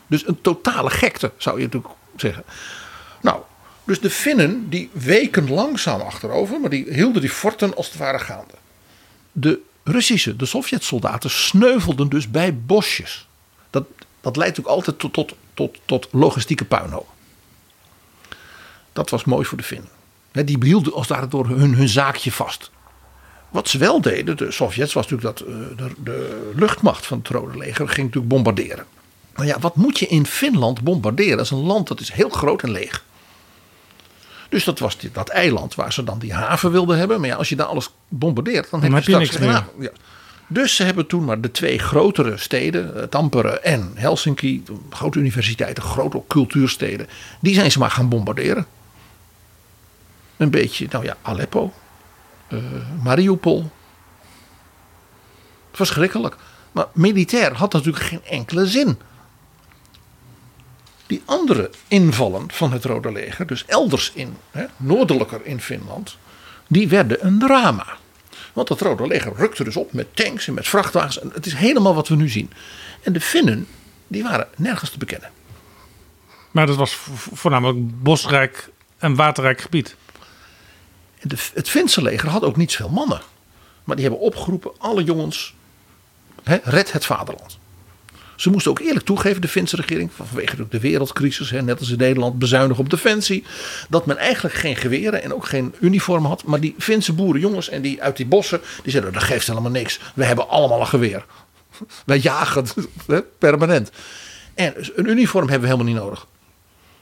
Dus 0.06 0.26
een 0.26 0.40
totale 0.40 0.90
gekte, 0.90 1.32
zou 1.36 1.58
je 1.58 1.64
natuurlijk 1.64 1.94
zeggen. 2.16 2.44
Nou, 3.20 3.40
Dus 3.84 4.00
de 4.00 4.10
Finnen 4.10 4.68
die 4.68 4.90
weken 4.92 5.50
langzaam 5.50 6.00
achterover, 6.00 6.60
maar 6.60 6.70
die 6.70 6.92
hielden 6.92 7.20
die 7.20 7.30
forten 7.30 7.76
als 7.76 7.86
het 7.86 7.96
ware 7.96 8.18
gaande. 8.18 8.54
De 9.32 9.60
Russische, 9.84 10.36
de 10.36 10.46
Sovjet-soldaten 10.46 11.30
sneuvelden 11.30 12.08
dus 12.08 12.30
bij 12.30 12.56
bosjes. 12.58 13.28
Dat, 13.70 13.84
dat 14.20 14.36
leidt 14.36 14.56
natuurlijk 14.56 14.76
altijd 14.76 14.98
tot, 14.98 15.12
tot, 15.12 15.34
tot, 15.54 15.78
tot 15.84 16.08
logistieke 16.12 16.64
puinhoop. 16.64 17.08
Dat 18.92 19.10
was 19.10 19.24
mooi 19.24 19.44
voor 19.44 19.58
de 19.58 19.64
Finnen. 19.64 19.90
Die 20.32 20.58
hielden 20.60 20.92
als 20.92 21.08
het 21.08 21.16
ware 21.16 21.28
door 21.28 21.46
hun, 21.46 21.74
hun 21.74 21.88
zaakje 21.88 22.32
vast. 22.32 22.70
Wat 23.48 23.68
ze 23.68 23.78
wel 23.78 24.00
deden, 24.00 24.36
de 24.36 24.50
Sovjets, 24.50 24.92
was 24.92 25.08
natuurlijk 25.08 25.38
dat 25.38 25.48
eh, 25.48 25.54
de, 25.76 25.92
de 26.02 26.50
luchtmacht 26.56 27.06
van 27.06 27.18
het 27.18 27.28
Rode 27.28 27.58
Leger 27.58 27.88
ging 27.88 28.06
natuurlijk 28.06 28.28
bombarderen. 28.28 28.86
Maar 29.36 29.46
ja, 29.46 29.58
wat 29.58 29.76
moet 29.76 29.98
je 29.98 30.06
in 30.06 30.26
Finland 30.26 30.80
bombarderen? 30.82 31.36
Dat 31.36 31.44
is 31.46 31.50
een 31.50 31.58
land 31.66 31.88
dat 31.88 32.00
is 32.00 32.12
heel 32.12 32.28
groot 32.28 32.62
en 32.62 32.70
leeg. 32.70 33.04
Dus 34.48 34.64
dat 34.64 34.78
was 34.78 34.98
die- 34.98 35.10
dat 35.12 35.28
eiland 35.28 35.74
waar 35.74 35.92
ze 35.92 36.04
dan 36.04 36.18
die 36.18 36.32
haven 36.34 36.70
wilden 36.72 36.98
hebben. 36.98 37.20
Maar 37.20 37.28
ja, 37.28 37.34
als 37.36 37.48
je 37.48 37.56
daar 37.56 37.66
alles 37.66 37.90
bombardeert, 38.08 38.70
dan, 38.70 38.80
Dan 38.80 38.92
heb 38.94 39.04
je 39.04 39.12
heb 39.12 39.20
je 39.20 39.26
straks 39.26 39.46
niks. 39.54 39.64
Ja. 39.78 39.90
Dus 40.48 40.74
ze 40.76 40.82
hebben 40.82 41.06
toen 41.06 41.24
maar 41.24 41.40
de 41.40 41.50
twee 41.50 41.78
grotere 41.78 42.36
steden, 42.36 42.96
eh, 42.96 43.02
Tampere 43.02 43.60
en 43.60 43.92
Helsinki, 43.94 44.62
grote 44.90 45.18
universiteiten, 45.18 45.82
grote 45.82 46.22
cultuursteden, 46.28 47.08
die 47.40 47.54
zijn 47.54 47.70
ze 47.70 47.78
maar 47.78 47.90
gaan 47.90 48.08
bombarderen. 48.08 48.66
Een 50.36 50.50
beetje, 50.50 50.86
nou 50.90 51.04
ja, 51.04 51.16
Aleppo, 51.22 51.72
eh, 52.48 52.58
Mariupol. 53.02 53.70
Verschrikkelijk. 55.72 56.36
Maar 56.72 56.86
militair 56.92 57.52
had 57.54 57.70
dat 57.70 57.84
natuurlijk 57.84 58.04
geen 58.04 58.24
enkele 58.38 58.66
zin. 58.66 58.98
Die 61.06 61.22
andere 61.24 61.70
invallen 61.88 62.50
van 62.52 62.72
het 62.72 62.84
Rode 62.84 63.12
Leger, 63.12 63.46
dus 63.46 63.64
elders 63.66 64.10
in, 64.14 64.36
hè, 64.50 64.64
noordelijker 64.76 65.46
in 65.46 65.60
Finland, 65.60 66.16
die 66.68 66.88
werden 66.88 67.26
een 67.26 67.38
drama. 67.38 67.86
Want 68.52 68.68
het 68.68 68.80
Rode 68.80 69.06
Leger 69.06 69.32
rukte 69.36 69.64
dus 69.64 69.76
op 69.76 69.92
met 69.92 70.16
tanks 70.16 70.46
en 70.48 70.54
met 70.54 70.68
vrachtwagens. 70.68 71.20
En 71.20 71.30
het 71.34 71.46
is 71.46 71.54
helemaal 71.54 71.94
wat 71.94 72.08
we 72.08 72.16
nu 72.16 72.28
zien. 72.28 72.52
En 73.02 73.12
de 73.12 73.20
Finnen, 73.20 73.66
die 74.06 74.22
waren 74.22 74.48
nergens 74.56 74.90
te 74.90 74.98
bekennen. 74.98 75.30
Maar 76.50 76.66
dat 76.66 76.76
was 76.76 76.94
vo- 76.94 77.34
voornamelijk 77.36 78.02
bosrijk 78.02 78.68
en 78.98 79.14
waterrijk 79.14 79.60
gebied. 79.60 79.96
De, 81.22 81.36
het 81.54 81.68
Finse 81.68 82.02
leger 82.02 82.28
had 82.28 82.42
ook 82.44 82.56
niet 82.56 82.72
zoveel 82.72 82.88
mannen. 82.94 83.20
Maar 83.84 83.96
die 83.96 84.04
hebben 84.04 84.24
opgeroepen, 84.24 84.70
alle 84.78 85.04
jongens, 85.04 85.54
hè, 86.42 86.58
red 86.62 86.92
het 86.92 87.04
vaderland. 87.04 87.58
Ze 88.36 88.50
moesten 88.50 88.70
ook 88.70 88.78
eerlijk 88.78 89.04
toegeven, 89.04 89.40
de 89.40 89.48
Finse 89.48 89.76
regering, 89.76 90.10
vanwege 90.12 90.68
de 90.68 90.80
wereldcrisis, 90.80 91.50
hè, 91.50 91.62
net 91.62 91.78
als 91.78 91.90
in 91.90 91.98
Nederland, 91.98 92.38
bezuinigen 92.38 92.84
op 92.84 92.90
defensie, 92.90 93.44
dat 93.88 94.06
men 94.06 94.16
eigenlijk 94.16 94.54
geen 94.54 94.76
geweren 94.76 95.22
en 95.22 95.34
ook 95.34 95.46
geen 95.46 95.74
uniform 95.80 96.24
had. 96.24 96.44
Maar 96.44 96.60
die 96.60 96.74
Finse 96.78 97.12
boerenjongens 97.12 97.68
en 97.68 97.82
die 97.82 98.02
uit 98.02 98.16
die 98.16 98.26
bossen, 98.26 98.60
die 98.82 98.92
zeiden, 98.92 99.12
dat 99.12 99.22
geeft 99.22 99.46
helemaal 99.46 99.70
niks. 99.70 100.00
We 100.14 100.24
hebben 100.24 100.48
allemaal 100.48 100.80
een 100.80 100.86
geweer. 100.86 101.24
Wij 102.06 102.18
jagen 102.18 102.66
hè, 103.06 103.22
permanent. 103.22 103.90
En 104.54 104.74
een 104.94 105.08
uniform 105.08 105.48
hebben 105.48 105.68
we 105.68 105.74
helemaal 105.74 105.92
niet 105.92 106.02
nodig. 106.04 106.26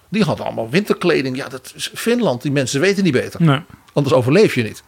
Die 0.08 0.24
hadden 0.24 0.46
allemaal 0.46 0.70
winterkleding. 0.70 1.36
Ja, 1.36 1.48
dat 1.48 1.72
is 1.74 1.90
Finland, 1.94 2.42
die 2.42 2.52
mensen 2.52 2.80
weten 2.80 3.04
niet 3.04 3.12
beter. 3.12 3.42
Nee. 3.42 3.60
Anders 3.92 4.14
overleef 4.14 4.54
je 4.54 4.62
niet. 4.62 4.82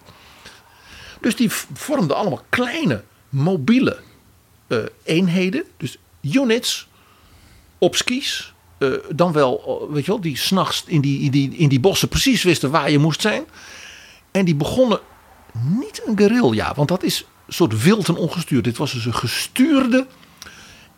Dus 1.20 1.36
die 1.36 1.50
vormden 1.72 2.16
allemaal 2.16 2.42
kleine, 2.48 3.02
mobiele 3.28 3.98
eh, 4.66 4.78
eenheden. 5.04 5.64
Dus 5.76 5.98
units 6.34 6.88
op 7.78 7.96
skis. 7.96 8.54
eh, 8.78 8.88
dan 9.14 9.32
wel, 9.32 9.62
eh, 9.88 9.94
weet 9.94 10.04
je 10.04 10.10
wel, 10.10 10.20
die 10.20 10.36
s'nachts 10.36 10.84
in 10.86 11.00
die, 11.00 11.20
in, 11.20 11.30
die, 11.30 11.56
in 11.56 11.68
die 11.68 11.80
bossen 11.80 12.08
precies 12.08 12.42
wisten 12.42 12.70
waar 12.70 12.90
je 12.90 12.98
moest 12.98 13.20
zijn. 13.20 13.44
En 14.30 14.44
die 14.44 14.54
begonnen 14.54 15.00
niet 15.80 16.02
een 16.06 16.18
guerrilla, 16.18 16.74
want 16.74 16.88
dat 16.88 17.02
is 17.02 17.26
een 17.46 17.52
soort 17.52 17.82
wild 17.82 18.08
en 18.08 18.16
ongestuurd. 18.16 18.64
Dit 18.64 18.76
was 18.76 18.92
dus 18.92 19.04
een 19.04 19.14
gestuurde, 19.14 20.06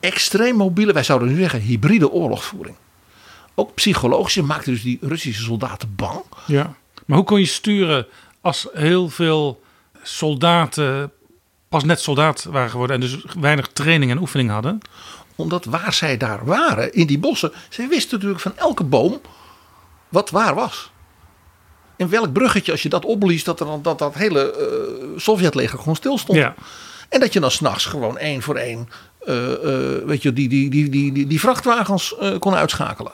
extreem 0.00 0.56
mobiele, 0.56 0.92
wij 0.92 1.02
zouden 1.02 1.28
nu 1.28 1.36
zeggen 1.36 1.60
hybride 1.60 2.10
oorlogsvoering. 2.10 2.76
Ook 3.54 3.74
psychologisch, 3.74 4.36
maakte 4.42 4.70
dus 4.70 4.82
die 4.82 4.98
Russische 5.00 5.42
soldaten 5.42 5.94
bang. 5.96 6.22
Ja. 6.46 6.74
Maar 7.06 7.16
hoe 7.16 7.26
kon 7.26 7.40
je 7.40 7.46
sturen 7.46 8.06
als 8.40 8.66
heel 8.72 9.08
veel 9.08 9.60
soldaten 10.02 11.12
pas 11.68 11.84
net 11.84 12.00
soldaat 12.00 12.44
waren 12.44 12.70
geworden 12.70 12.96
en 12.96 13.02
dus 13.02 13.24
weinig 13.40 13.68
training 13.68 14.10
en 14.10 14.18
oefening 14.20 14.50
hadden? 14.50 14.80
Omdat 15.38 15.64
waar 15.64 15.92
zij 15.92 16.16
daar 16.16 16.44
waren, 16.44 16.92
in 16.92 17.06
die 17.06 17.18
bossen, 17.18 17.52
zij 17.68 17.88
wisten 17.88 18.14
natuurlijk 18.14 18.40
van 18.40 18.56
elke 18.56 18.84
boom 18.84 19.20
wat 20.08 20.30
waar 20.30 20.54
was. 20.54 20.90
In 21.96 22.08
welk 22.08 22.32
bruggetje, 22.32 22.72
als 22.72 22.82
je 22.82 22.88
dat 22.88 23.04
opblies, 23.04 23.44
dat 23.44 23.60
er 23.60 23.66
dan, 23.66 23.82
dat, 23.82 23.98
dat 23.98 24.14
hele 24.14 24.52
eh, 24.52 25.20
Sovjetleger 25.20 25.78
gewoon 25.78 25.96
stil 25.96 26.18
stond. 26.18 26.38
Ja. 26.38 26.54
En 27.08 27.20
dat 27.20 27.32
je 27.32 27.40
dan 27.40 27.50
s'nachts 27.50 27.84
gewoon 27.84 28.18
één 28.18 28.42
voor 28.42 28.56
één 28.56 28.88
eh, 29.26 29.52
eh, 29.52 30.04
weet 30.04 30.22
je, 30.22 30.32
die, 30.32 30.48
die, 30.48 30.70
die, 30.70 30.88
die, 30.88 31.12
die, 31.12 31.26
die 31.26 31.40
vrachtwagens 31.40 32.14
kon 32.38 32.54
uitschakelen. 32.54 33.12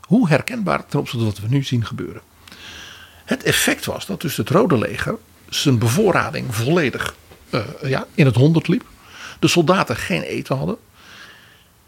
Hoe 0.00 0.28
herkenbaar 0.28 0.86
ten 0.86 0.98
opzichte 0.98 1.24
van 1.24 1.34
wat 1.34 1.50
we 1.50 1.56
nu 1.56 1.62
zien 1.62 1.86
gebeuren. 1.86 2.22
Het 3.24 3.42
effect 3.42 3.84
was 3.84 4.06
dat 4.06 4.20
dus 4.20 4.36
het 4.36 4.50
Rode 4.50 4.78
Leger 4.78 5.16
zijn 5.48 5.78
bevoorrading 5.78 6.54
volledig 6.54 7.14
ja, 7.82 8.06
in 8.14 8.26
het 8.26 8.34
honderd 8.34 8.68
liep. 8.68 8.84
De 9.42 9.48
soldaten 9.48 9.96
geen 9.96 10.22
eten 10.22 10.56
hadden. 10.56 10.76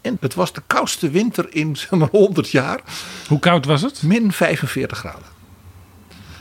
En 0.01 0.17
het 0.19 0.33
was 0.33 0.53
de 0.53 0.61
koudste 0.67 1.09
winter 1.09 1.53
in 1.53 1.75
zeg 1.77 1.89
maar, 1.89 2.09
100 2.11 2.49
jaar. 2.49 2.81
Hoe 3.27 3.39
koud 3.39 3.65
was 3.65 3.81
het? 3.81 4.03
Min 4.03 4.31
45 4.31 4.97
graden. 4.97 5.27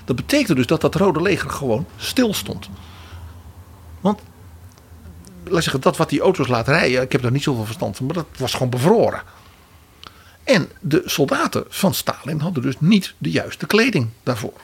Dat 0.05 0.17
betekende 0.17 0.55
dus 0.55 0.67
dat 0.67 0.81
dat 0.81 0.95
Rode 0.95 1.23
Leger 1.23 1.51
gewoon 1.51 1.87
stil 1.97 2.35
stond. 2.35 2.69
Want, 4.01 4.21
laat 5.45 5.63
zeggen, 5.63 5.81
dat 5.81 5.97
wat 5.97 6.09
die 6.09 6.21
auto's 6.21 6.49
laat 6.49 6.69
rijden, 6.69 7.03
ik 7.03 7.13
heb 7.13 7.23
daar 7.23 7.31
niet 7.31 7.43
zoveel 7.43 7.65
verstand 7.65 7.97
van, 7.97 8.07
maar 8.07 8.15
dat 8.15 8.27
was 8.37 8.53
gewoon 8.53 8.71
bevroren. 8.71 9.23
En 10.45 10.69
de 10.81 11.03
soldaten 11.05 11.65
van 11.69 11.95
Stalin 11.95 12.41
hadden 12.41 12.63
dus 12.63 12.75
niet 12.79 13.15
de 13.19 13.31
juiste 13.31 13.67
kleding 13.67 14.09
daarvoor. 14.23 14.61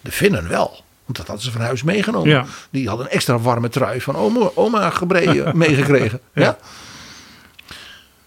De 0.00 0.12
Finnen 0.12 0.48
wel, 0.48 0.84
want 1.06 1.16
dat 1.18 1.26
hadden 1.26 1.44
ze 1.44 1.50
van 1.50 1.60
huis 1.60 1.82
meegenomen. 1.82 2.28
Ja. 2.30 2.44
Die 2.70 2.88
hadden 2.88 3.06
een 3.06 3.12
extra 3.12 3.38
warme 3.38 3.68
trui 3.68 4.00
van 4.00 4.16
oma, 4.16 4.50
oma 4.54 4.90
Gebree 4.90 5.42
meegekregen. 5.54 6.20
ja. 6.34 6.42
Ja. 6.42 6.58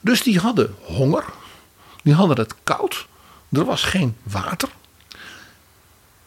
Dus 0.02 0.24
die 0.24 0.40
hadden 0.40 0.76
honger, 0.82 1.24
die 2.04 2.14
hadden 2.14 2.38
het 2.38 2.54
koud, 2.64 3.08
er 3.52 3.66
was 3.66 3.84
geen 3.84 4.16
water. 4.24 4.70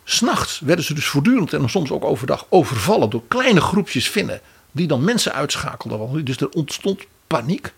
S'nachts 0.04 0.60
werden 0.60 0.84
ze 0.84 0.94
dus 0.94 1.06
voortdurend 1.06 1.52
en 1.52 1.70
soms 1.70 1.90
ook 1.90 2.04
overdag 2.04 2.46
overvallen 2.48 3.10
door 3.10 3.22
kleine 3.28 3.60
groepjes 3.60 4.08
Finnen. 4.08 4.40
Die 4.72 4.86
dan 4.86 5.04
mensen 5.04 5.32
uitschakelden. 5.32 6.24
Dus 6.24 6.36
er 6.36 6.48
ontstond 6.48 7.00
paniek, 7.26 7.72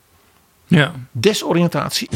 Ja. 0.67 0.93
desoriëntatie. 1.13 2.09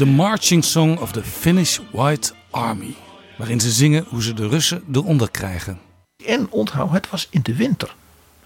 The 0.00 0.06
Marching 0.06 0.64
Song 0.64 0.98
of 0.98 1.12
the 1.12 1.22
Finnish 1.22 1.78
White 1.92 2.32
Army. 2.50 2.94
Waarin 3.36 3.60
ze 3.60 3.70
zingen 3.70 4.04
hoe 4.08 4.22
ze 4.22 4.34
de 4.34 4.48
Russen 4.48 4.84
eronder 4.92 5.30
krijgen. 5.30 5.80
En 6.26 6.50
onthoud, 6.50 6.90
het 6.90 7.10
was 7.10 7.26
in 7.30 7.40
de 7.42 7.54
winter. 7.54 7.94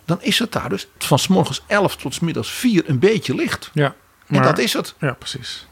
Dan 0.05 0.22
is 0.22 0.39
het 0.39 0.52
daar 0.52 0.68
dus 0.68 0.86
van 0.98 1.18
s 1.18 1.26
morgens 1.26 1.62
11 1.66 1.97
tot 1.97 2.14
s 2.14 2.20
middags 2.20 2.51
4 2.51 2.89
een 2.89 2.98
beetje 2.98 3.35
licht. 3.35 3.70
Ja. 3.74 3.94
En 4.26 4.43
dat 4.43 4.59
is 4.59 4.72
het. 4.72 4.94
Ja, 5.01 5.12
precies. 5.12 5.66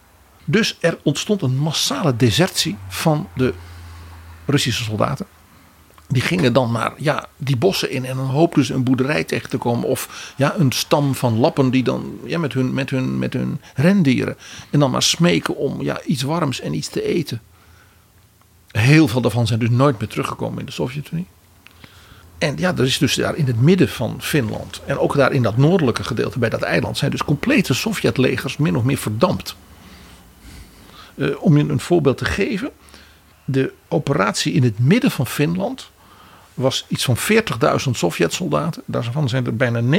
Dus 0.44 0.76
er 0.80 0.98
ontstond 1.02 1.42
een 1.42 1.56
massale 1.56 2.16
desertie 2.16 2.76
van 2.88 3.28
de 3.34 3.54
Russische 4.46 4.82
soldaten. 4.82 5.26
Die 6.12 6.22
gingen 6.22 6.52
dan 6.52 6.70
maar 6.70 6.92
ja, 6.96 7.26
die 7.36 7.56
bossen 7.56 7.90
in 7.90 8.04
en 8.04 8.16
dan 8.16 8.26
hoopten 8.26 8.64
ze 8.64 8.74
een 8.74 8.84
boerderij 8.84 9.24
tegen 9.24 9.50
te 9.50 9.58
komen. 9.58 9.88
Of 9.88 10.32
ja, 10.36 10.54
een 10.56 10.72
stam 10.72 11.14
van 11.14 11.38
lappen 11.38 11.70
die 11.70 11.82
dan 11.82 12.18
ja, 12.24 12.38
met, 12.38 12.52
hun, 12.52 12.74
met, 12.74 12.90
hun, 12.90 13.18
met 13.18 13.32
hun 13.32 13.60
rendieren. 13.74 14.36
En 14.70 14.78
dan 14.78 14.90
maar 14.90 15.02
smeken 15.02 15.56
om 15.56 15.82
ja, 15.82 16.02
iets 16.02 16.22
warms 16.22 16.60
en 16.60 16.74
iets 16.74 16.88
te 16.88 17.02
eten. 17.02 17.40
Heel 18.70 19.08
veel 19.08 19.20
daarvan 19.20 19.46
zijn 19.46 19.58
dus 19.58 19.70
nooit 19.70 19.98
meer 19.98 20.08
teruggekomen 20.08 20.58
in 20.58 20.66
de 20.66 20.72
Sovjet-Unie. 20.72 21.26
En 22.38 22.56
ja, 22.56 22.72
er 22.76 22.84
is 22.84 22.98
dus 22.98 23.14
daar 23.14 23.36
in 23.36 23.46
het 23.46 23.60
midden 23.60 23.88
van 23.88 24.22
Finland. 24.22 24.80
En 24.86 24.98
ook 24.98 25.16
daar 25.16 25.32
in 25.32 25.42
dat 25.42 25.56
noordelijke 25.56 26.04
gedeelte 26.04 26.38
bij 26.38 26.48
dat 26.48 26.62
eiland. 26.62 26.98
zijn 26.98 27.10
dus 27.10 27.24
complete 27.24 27.74
Sovjetlegers 27.74 28.56
min 28.56 28.76
of 28.76 28.82
meer 28.82 28.98
verdampt. 28.98 29.56
Eh, 31.14 31.42
om 31.42 31.56
je 31.56 31.68
een 31.68 31.80
voorbeeld 31.80 32.18
te 32.18 32.24
geven. 32.24 32.70
de 33.44 33.72
operatie 33.88 34.52
in 34.52 34.62
het 34.62 34.78
midden 34.78 35.10
van 35.10 35.26
Finland 35.26 35.90
was 36.54 36.84
iets 36.88 37.04
van 37.04 37.16
40.000 37.16 37.90
Sovjet-soldaten. 37.90 38.82
Daarvan 38.86 39.28
zijn 39.28 39.46
er 39.46 39.56
bijna 39.56 39.80
9.000 39.80 39.98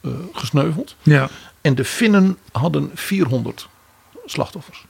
uh, 0.00 0.12
gesneuveld. 0.32 0.96
Ja. 1.02 1.28
En 1.60 1.74
de 1.74 1.84
Finnen 1.84 2.38
hadden 2.52 2.90
400 2.94 3.68
slachtoffers. 4.26 4.84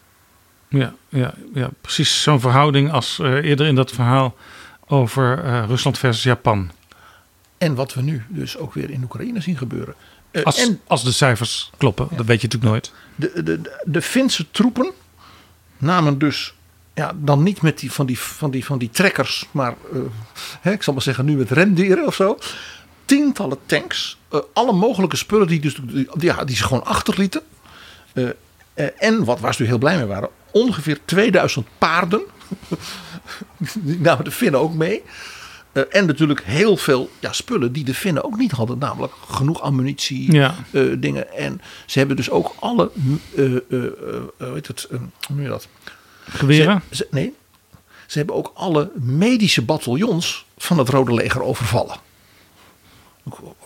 Ja, 0.68 0.94
ja, 1.08 1.34
ja 1.54 1.70
precies 1.80 2.22
zo'n 2.22 2.40
verhouding 2.40 2.92
als 2.92 3.18
uh, 3.18 3.44
eerder 3.44 3.66
in 3.66 3.74
dat 3.74 3.90
verhaal 3.90 4.36
over 4.86 5.44
uh, 5.44 5.64
Rusland 5.66 5.98
versus 5.98 6.22
Japan. 6.22 6.70
En 7.58 7.74
wat 7.74 7.94
we 7.94 8.02
nu 8.02 8.24
dus 8.28 8.56
ook 8.56 8.74
weer 8.74 8.90
in 8.90 9.02
Oekraïne 9.02 9.40
zien 9.40 9.56
gebeuren. 9.56 9.94
Als, 10.42 10.58
en, 10.58 10.80
als 10.86 11.04
de 11.04 11.12
cijfers 11.12 11.70
kloppen, 11.76 12.06
ja. 12.10 12.16
dat 12.16 12.26
weet 12.26 12.40
je 12.40 12.46
natuurlijk 12.46 12.72
nooit. 12.72 12.92
De, 13.14 13.42
de, 13.42 13.60
de, 13.60 13.80
de 13.84 14.02
Finse 14.02 14.50
troepen 14.50 14.92
namen 15.78 16.18
dus 16.18 16.54
ja, 16.96 17.12
dan 17.16 17.42
niet 17.42 17.62
met 17.62 17.78
die, 17.78 17.92
van, 17.92 18.06
die, 18.06 18.18
van, 18.18 18.50
die, 18.50 18.64
van 18.64 18.78
die 18.78 18.90
trekkers, 18.90 19.46
maar 19.50 19.74
uh, 19.92 20.00
hè, 20.60 20.72
ik 20.72 20.82
zal 20.82 20.92
maar 20.92 21.02
zeggen 21.02 21.24
nu 21.24 21.36
met 21.36 21.50
rendieren 21.50 22.06
of 22.06 22.14
zo. 22.14 22.38
Tientallen 23.04 23.58
tanks, 23.66 24.18
uh, 24.32 24.40
alle 24.52 24.72
mogelijke 24.72 25.16
spullen 25.16 25.46
die, 25.46 25.60
dus, 25.60 25.76
die, 25.82 26.08
ja, 26.18 26.44
die 26.44 26.56
ze 26.56 26.64
gewoon 26.64 26.84
achterlieten. 26.84 27.42
Uh, 28.14 28.28
en 28.98 29.24
wat 29.24 29.40
waar 29.40 29.54
ze 29.54 29.64
heel 29.64 29.78
blij 29.78 29.96
mee 29.96 30.06
waren, 30.06 30.28
ongeveer 30.50 30.98
2000 31.04 31.66
paarden. 31.78 32.22
die 33.74 34.00
namen 34.00 34.24
de 34.24 34.30
Finnen 34.30 34.60
ook 34.60 34.74
mee. 34.74 35.02
en 35.90 36.06
natuurlijk 36.06 36.42
heel 36.44 36.76
veel 36.76 37.10
ja, 37.18 37.32
spullen 37.32 37.72
die 37.72 37.84
de 37.84 37.94
Finnen 37.94 38.24
ook 38.24 38.36
niet 38.36 38.52
hadden. 38.52 38.78
Namelijk 38.78 39.12
genoeg 39.28 39.60
ammunitie, 39.60 40.32
ja. 40.32 40.54
dingen. 40.98 41.34
En 41.34 41.60
ze 41.86 41.98
hebben 41.98 42.16
dus 42.16 42.30
ook 42.30 42.54
alle, 42.60 42.90
weet 44.36 44.66
het, 44.66 44.86
hoe 44.90 45.00
noem 45.28 45.42
je 45.42 45.48
dat? 45.48 45.68
Geweren? 46.28 46.82
Ze, 46.88 46.96
ze, 46.96 47.06
nee, 47.10 47.32
ze 48.06 48.18
hebben 48.18 48.36
ook 48.36 48.52
alle 48.54 48.90
medische 48.94 49.62
bataljons 49.62 50.46
van 50.58 50.78
het 50.78 50.88
Rode 50.88 51.14
Leger 51.14 51.42
overvallen. 51.42 51.96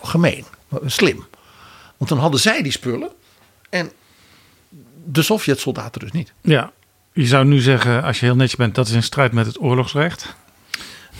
Gemeen, 0.02 0.44
slim. 0.86 1.24
Want 1.96 2.10
dan 2.10 2.18
hadden 2.18 2.40
zij 2.40 2.62
die 2.62 2.72
spullen 2.72 3.10
en 3.70 3.90
de 5.04 5.22
Sovjet-soldaten 5.22 6.00
dus 6.00 6.12
niet. 6.12 6.32
Ja, 6.40 6.72
je 7.12 7.26
zou 7.26 7.44
nu 7.44 7.60
zeggen, 7.60 8.02
als 8.02 8.20
je 8.20 8.26
heel 8.26 8.36
netjes 8.36 8.56
bent, 8.56 8.74
dat 8.74 8.86
is 8.88 8.92
in 8.92 9.02
strijd 9.02 9.32
met 9.32 9.46
het 9.46 9.60
oorlogsrecht. 9.60 10.34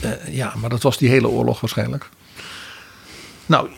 Uh, 0.05 0.35
ja, 0.35 0.53
maar 0.57 0.71
dat 0.71 0.83
was 0.83 0.99
die 0.99 1.09
hele 1.09 1.29
oorlog 1.29 1.61
waarschijnlijk. 1.61 2.09
Nou, 3.47 3.69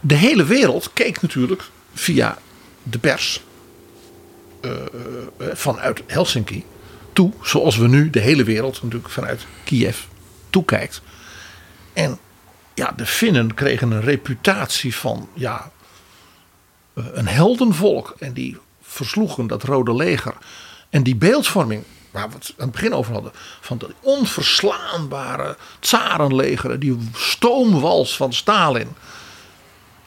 de 0.00 0.14
hele 0.14 0.44
wereld 0.44 0.90
keek 0.92 1.20
natuurlijk 1.20 1.62
via 1.94 2.38
de 2.82 2.98
pers 2.98 3.42
vanuit 5.52 6.02
Helsinki 6.06 6.64
toe, 7.12 7.32
zoals 7.42 7.76
we 7.76 7.88
nu 7.88 8.10
de 8.10 8.20
hele 8.20 8.44
wereld 8.44 8.82
natuurlijk 8.82 9.12
vanuit 9.12 9.46
Kiev 9.64 9.98
toekijkt. 10.50 11.02
En 11.92 12.18
ja, 12.74 12.92
de 12.96 13.06
Finnen 13.06 13.54
kregen 13.54 13.90
een 13.90 14.00
reputatie 14.00 14.94
van 14.94 15.28
ja, 15.34 15.70
een 16.94 17.28
heldenvolk. 17.28 18.14
En 18.18 18.32
die 18.32 18.58
versloegen 18.82 19.46
dat 19.46 19.62
Rode 19.62 19.94
Leger. 19.94 20.34
En 20.90 21.02
die 21.02 21.16
beeldvorming 21.16 21.84
waar 22.10 22.28
we 22.28 22.34
het 22.34 22.54
aan 22.58 22.66
het 22.66 22.72
begin 22.72 22.94
over 22.94 23.12
hadden. 23.12 23.32
Van 23.60 23.78
de 23.78 23.94
onverslaanbare 24.00 25.56
tsarenlegeren. 25.80 26.80
Die 26.80 26.98
stoomwals 27.14 28.16
van 28.16 28.32
Stalin. 28.32 28.88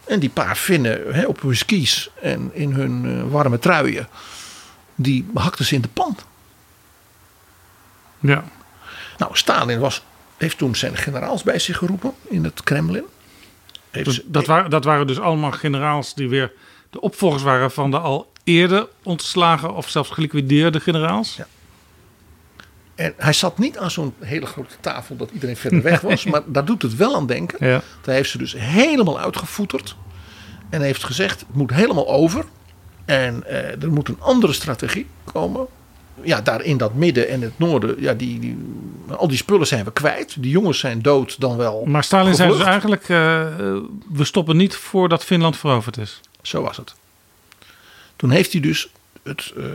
En 0.03 0.19
die 0.19 0.29
paar 0.29 0.55
Finnen 0.55 1.13
hè, 1.13 1.25
op 1.25 1.41
hun 1.41 1.55
skis 1.55 2.09
en 2.21 2.49
in 2.53 2.71
hun 2.71 3.29
warme 3.29 3.59
truien. 3.59 4.07
Die 4.95 5.25
hakten 5.33 5.65
ze 5.65 5.75
in 5.75 5.81
de 5.81 5.87
pan. 5.87 6.17
Ja. 8.19 8.43
Nou, 9.17 9.37
Stalin 9.37 9.79
was, 9.79 10.03
heeft 10.37 10.57
toen 10.57 10.75
zijn 10.75 10.97
generaals 10.97 11.43
bij 11.43 11.59
zich 11.59 11.77
geroepen 11.77 12.13
in 12.23 12.43
het 12.43 12.63
Kremlin. 12.63 13.03
Heeft 13.91 14.05
dat, 14.05 14.21
dat, 14.25 14.45
waren, 14.45 14.69
dat 14.69 14.83
waren 14.83 15.07
dus 15.07 15.19
allemaal 15.19 15.51
generaals 15.51 16.13
die 16.13 16.29
weer 16.29 16.51
de 16.89 17.01
opvolgers 17.01 17.43
waren 17.43 17.71
van 17.71 17.91
de 17.91 17.99
al 17.99 18.31
eerder 18.43 18.87
ontslagen 19.03 19.73
of 19.73 19.89
zelfs 19.89 20.09
geliquideerde 20.09 20.79
generaals. 20.79 21.35
Ja. 21.35 21.47
En 22.95 23.13
hij 23.17 23.33
zat 23.33 23.57
niet 23.57 23.77
aan 23.77 23.91
zo'n 23.91 24.13
hele 24.19 24.45
grote 24.45 24.75
tafel 24.79 25.15
dat 25.15 25.31
iedereen 25.31 25.57
verder 25.57 25.81
weg 25.81 26.01
was. 26.01 26.23
maar 26.25 26.41
daar 26.45 26.65
doet 26.65 26.81
het 26.81 26.95
wel 26.95 27.15
aan 27.15 27.27
denken. 27.27 27.67
Ja. 27.67 27.81
Hij 28.05 28.15
heeft 28.15 28.29
ze 28.29 28.37
dus 28.37 28.53
helemaal 28.57 29.19
uitgevoeterd. 29.19 29.95
En 30.69 30.81
heeft 30.81 31.03
gezegd, 31.03 31.39
het 31.39 31.55
moet 31.55 31.73
helemaal 31.73 32.07
over. 32.07 32.45
En 33.05 33.43
uh, 33.47 33.83
er 33.83 33.91
moet 33.91 34.07
een 34.07 34.21
andere 34.21 34.53
strategie 34.53 35.07
komen. 35.23 35.67
Ja, 36.21 36.41
daar 36.41 36.61
in 36.61 36.77
dat 36.77 36.93
midden 36.93 37.29
en 37.29 37.41
het 37.41 37.59
noorden, 37.59 37.95
ja, 37.99 38.13
die, 38.13 38.39
die, 38.39 38.57
al 39.17 39.27
die 39.27 39.37
spullen 39.37 39.67
zijn 39.67 39.85
we 39.85 39.91
kwijt. 39.91 40.41
Die 40.41 40.51
jongens 40.51 40.79
zijn 40.79 41.01
dood 41.01 41.39
dan 41.39 41.57
wel. 41.57 41.85
Maar 41.85 42.03
Stalin 42.03 42.35
gevlucht. 42.35 42.57
zei 42.57 42.57
dus 42.57 42.67
eigenlijk, 42.67 43.01
uh, 43.01 43.17
we 44.13 44.23
stoppen 44.23 44.57
niet 44.57 44.75
voordat 44.75 45.23
Finland 45.23 45.57
veroverd 45.57 45.97
is. 45.97 46.21
Zo 46.41 46.61
was 46.61 46.77
het. 46.77 46.93
Toen 48.15 48.29
heeft 48.29 48.51
hij 48.51 48.61
dus 48.61 48.89
het 49.23 49.53
uh, 49.57 49.65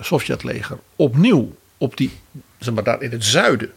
Sovjetleger 0.00 0.78
opnieuw 0.96 1.56
op 1.78 1.96
die, 1.96 2.10
zeg 2.58 2.74
maar 2.74 2.84
daar 2.84 3.02
in 3.02 3.10
het 3.10 3.24
zuiden. 3.24 3.72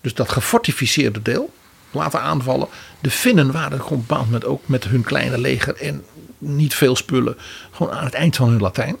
Dus 0.00 0.14
dat 0.14 0.28
gefortificeerde 0.28 1.22
deel 1.22 1.52
laten 1.90 2.20
aanvallen. 2.20 2.68
De 3.00 3.10
Finnen 3.10 3.52
waren 3.52 3.78
bepaald 3.88 4.24
moment 4.24 4.44
ook 4.44 4.68
met 4.68 4.84
hun 4.84 5.02
kleine 5.02 5.38
leger 5.38 5.76
en 5.76 6.04
niet 6.40 6.74
veel 6.74 6.96
spullen. 6.96 7.36
Gewoon 7.70 7.92
aan 7.92 8.04
het 8.04 8.14
eind 8.14 8.36
van 8.36 8.48
hun 8.48 8.60
Latijn. 8.60 8.96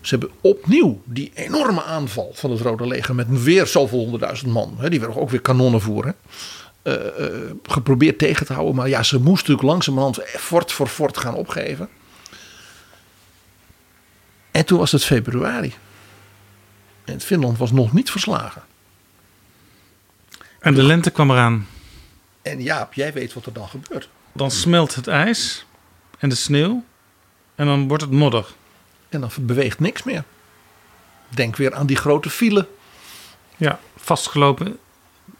Ze 0.00 0.10
hebben 0.18 0.30
opnieuw 0.40 1.02
die 1.04 1.30
enorme 1.34 1.82
aanval 1.82 2.30
van 2.34 2.50
het 2.50 2.60
Rode 2.60 2.86
Leger 2.86 3.14
met 3.14 3.42
weer 3.42 3.66
zoveel 3.66 3.98
honderdduizend 3.98 4.52
man. 4.52 4.76
Hè, 4.78 4.90
die 4.90 5.00
werden 5.00 5.16
ook 5.16 5.30
weer 5.30 5.40
kanonnen 5.40 5.80
voeren. 5.80 6.14
Uh, 6.82 6.94
uh, 6.94 7.26
geprobeerd 7.62 8.18
tegen 8.18 8.46
te 8.46 8.52
houden. 8.52 8.74
Maar 8.74 8.88
ja, 8.88 9.02
ze 9.02 9.16
moesten 9.16 9.32
natuurlijk 9.32 9.68
langzamerhand 9.68 10.20
fort 10.26 10.72
voor 10.72 10.86
fort 10.86 11.18
gaan 11.18 11.34
opgeven. 11.34 11.88
En 14.50 14.64
toen 14.64 14.78
was 14.78 14.92
het 14.92 15.04
februari. 15.04 15.74
En 17.04 17.20
Finland 17.20 17.58
was 17.58 17.72
nog 17.72 17.92
niet 17.92 18.10
verslagen. 18.10 18.62
En 20.60 20.74
de 20.74 20.82
lente 20.82 21.10
kwam 21.10 21.30
eraan. 21.30 21.66
En 22.42 22.62
Jaap, 22.62 22.94
jij 22.94 23.12
weet 23.12 23.32
wat 23.32 23.46
er 23.46 23.52
dan 23.52 23.68
gebeurt. 23.68 24.08
Dan 24.32 24.50
smelt 24.50 24.94
het 24.94 25.06
ijs 25.06 25.64
en 26.18 26.28
de 26.28 26.34
sneeuw. 26.34 26.84
En 27.54 27.66
dan 27.66 27.88
wordt 27.88 28.02
het 28.02 28.12
modder. 28.12 28.46
En 29.08 29.20
dan 29.20 29.30
beweegt 29.40 29.80
niks 29.80 30.02
meer. 30.02 30.24
Denk 31.28 31.56
weer 31.56 31.74
aan 31.74 31.86
die 31.86 31.96
grote 31.96 32.30
file. 32.30 32.68
Ja, 33.56 33.78
vastgelopen 33.96 34.78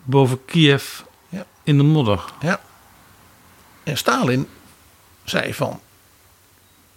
boven 0.02 0.44
Kiev 0.44 1.00
ja. 1.28 1.46
in 1.62 1.76
de 1.76 1.82
modder. 1.82 2.24
Ja. 2.40 2.60
En 3.82 3.96
Stalin 3.96 4.48
zei 5.24 5.54
van, 5.54 5.80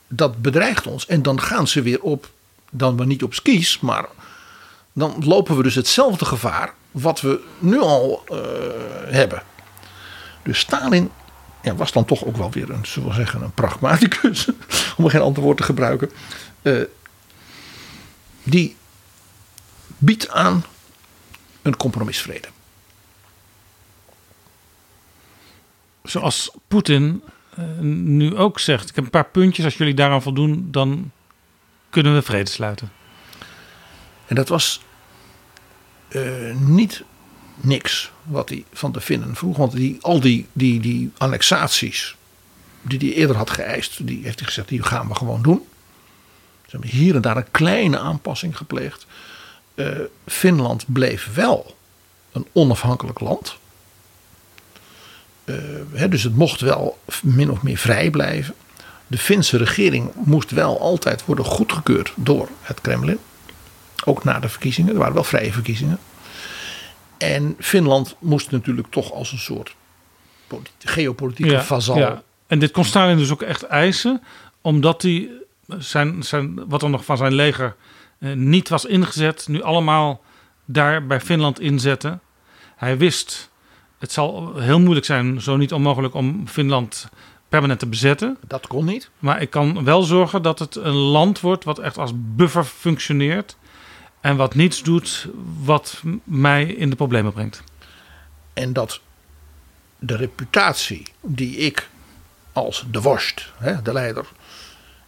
dat 0.08 0.42
bedreigt 0.42 0.88
ons. 0.88 1.06
En 1.06 1.22
dan 1.22 1.42
gaan 1.42 1.68
ze 1.68 1.82
weer 1.82 2.02
op, 2.02 2.30
dan 2.70 2.96
maar 2.96 3.06
niet 3.06 3.24
op 3.24 3.34
skis, 3.34 3.80
maar 3.80 4.06
dan 4.94 5.24
lopen 5.26 5.58
we 5.58 5.64
dus 5.64 5.76
hetzelfde 5.76 6.26
gevaar 6.26 6.74
wat 6.92 7.22
we 7.22 7.44
nu 7.60 7.80
al 7.80 8.24
uh, 8.32 8.38
hebben. 9.06 9.44
Dus 10.44 10.60
Stalin 10.60 11.12
ja, 11.64 11.76
was 11.76 11.92
dan 11.92 12.06
toch 12.06 12.26
ook 12.26 12.38
wel 12.38 12.52
weer 12.52 12.70
een, 12.70 12.86
zullen 12.86 13.10
we 13.10 13.16
zeggen, 13.16 13.42
een 13.42 13.54
pragmaticus, 13.54 14.48
om 14.98 15.08
geen 15.08 15.22
ander 15.22 15.44
woord 15.44 15.58
te 15.58 15.64
gebruiken. 15.64 16.12
Uh, 16.62 16.84
die 18.44 18.76
biedt 19.98 20.30
aan 20.30 20.64
een 21.62 21.78
compromisvrede. 21.78 22.48
Zoals 26.04 26.52
Poetin 26.68 27.24
uh, 27.60 27.66
nu 27.80 28.36
ook 28.38 28.60
zegt. 28.60 28.90
Ik 28.90 28.96
heb 28.96 29.04
een 29.04 29.10
paar 29.10 29.26
puntjes. 29.26 29.66
Als 29.66 29.78
jullie 29.78 29.94
daaraan 29.94 30.22
voldoen, 30.22 30.68
dan 30.72 31.12
kunnen 31.90 32.14
we 32.14 32.22
vrede 32.22 32.50
sluiten. 32.50 32.92
En 34.26 34.36
dat 34.36 34.48
was 34.48 34.82
uh, 36.10 36.56
niet 36.56 37.04
niks 37.56 38.12
wat 38.24 38.50
hij 38.50 38.64
van 38.74 38.92
de 38.92 39.02
Finnen 39.02 39.36
vroeg. 39.36 39.58
Want 39.58 39.72
die, 39.72 39.98
al 40.02 40.20
die, 40.20 40.48
die, 40.54 40.80
die 40.80 41.12
annexaties 41.18 42.16
die 42.82 43.00
hij 43.00 43.14
eerder 43.14 43.36
had 43.36 43.50
geëist, 43.50 44.08
die 44.08 44.24
heeft 44.24 44.40
hij 44.40 44.48
gezegd, 44.48 44.68
die 44.68 44.84
gaan 44.84 45.08
we 45.08 45.16
gewoon 45.16 45.42
doen. 45.42 45.68
Ze 46.66 46.70
hebben 46.70 46.90
hier 46.90 47.16
en 47.16 47.22
daar 47.22 47.38
een 47.38 47.52
kleine 47.52 48.00
aanpassing 48.00 48.58
gepleegd. 48.58 49.06
Uh, 49.76 49.88
Finland 50.26 50.86
bleef 50.94 51.34
wel 51.34 51.76
een 52.32 52.48
onafhankelijk 52.52 53.20
land. 53.20 53.58
Hè, 55.92 56.10
dus 56.10 56.24
het 56.24 56.36
mocht 56.36 56.62
wel 56.62 57.00
min 57.22 57.52
of 57.52 57.62
meer 57.62 57.78
vrij 57.78 58.10
blijven. 58.10 58.56
De 59.08 59.18
Finse 59.18 59.58
regering 59.58 60.12
moest 60.14 60.52
wel 60.52 60.80
altijd 60.80 61.26
worden 61.26 61.46
goedgekeurd 61.46 62.14
door 62.16 62.50
het 62.62 62.82
Kremlin. 62.82 63.18
Ook 64.06 64.24
na 64.24 64.40
de 64.40 64.50
verkiezingen. 64.50 64.94
Er 64.94 65.00
waren 65.00 65.14
wel 65.14 65.24
vrije 65.24 65.54
verkiezingen. 65.54 66.00
En 67.24 67.56
Finland 67.60 68.16
moest 68.20 68.52
natuurlijk 68.52 68.88
toch 68.90 69.12
als 69.12 69.32
een 69.32 69.38
soort 69.38 69.76
geopolitieke 70.80 71.52
ja, 71.52 71.64
vazal. 71.64 71.98
Ja. 71.98 72.24
En 72.48 72.60
dit 72.60 72.72
kon 72.72 72.86
Stalin 72.86 73.18
dus 73.18 73.32
ook 73.32 73.42
echt 73.42 73.64
eisen, 73.64 74.22
omdat 74.62 75.02
hij 75.02 75.30
zijn, 75.78 76.24
zijn, 76.24 76.68
wat 76.68 76.82
er 76.82 76.90
nog 76.90 77.06
van 77.06 77.18
zijn 77.18 77.34
leger 77.34 77.76
eh, 78.20 78.34
niet 78.34 78.70
was 78.70 78.86
ingezet, 78.86 79.48
nu 79.48 79.62
allemaal 79.62 80.22
daar 80.66 81.06
bij 81.06 81.22
Finland 81.22 81.60
inzetten. 81.60 82.22
Hij 82.76 82.98
wist, 82.98 83.50
het 84.00 84.12
zal 84.12 84.58
heel 84.58 84.80
moeilijk 84.80 85.06
zijn, 85.06 85.42
zo 85.42 85.58
niet 85.58 85.74
onmogelijk, 85.74 86.14
om 86.14 86.48
Finland 86.48 87.10
permanent 87.50 87.80
te 87.80 87.88
bezetten. 87.88 88.38
Dat 88.48 88.68
kon 88.68 88.86
niet. 88.86 89.10
Maar 89.20 89.42
ik 89.42 89.50
kan 89.50 89.84
wel 89.84 90.02
zorgen 90.02 90.42
dat 90.42 90.60
het 90.60 90.76
een 90.76 90.96
land 90.96 91.40
wordt 91.40 91.64
wat 91.64 91.80
echt 91.80 91.98
als 91.98 92.12
buffer 92.16 92.64
functioneert. 92.64 93.58
En 94.24 94.36
wat 94.36 94.56
niets 94.56 94.84
doet 94.84 95.28
wat 95.64 96.02
mij 96.24 96.66
in 96.66 96.90
de 96.90 96.96
problemen 96.96 97.34
brengt. 97.34 97.64
En 98.54 98.74
dat 98.74 99.02
de 100.00 100.16
reputatie 100.16 101.04
die 101.22 101.56
ik 101.56 101.90
als 102.52 102.86
de 102.92 103.02
worst, 103.02 103.52
de 103.84 103.94
leider, 103.94 104.26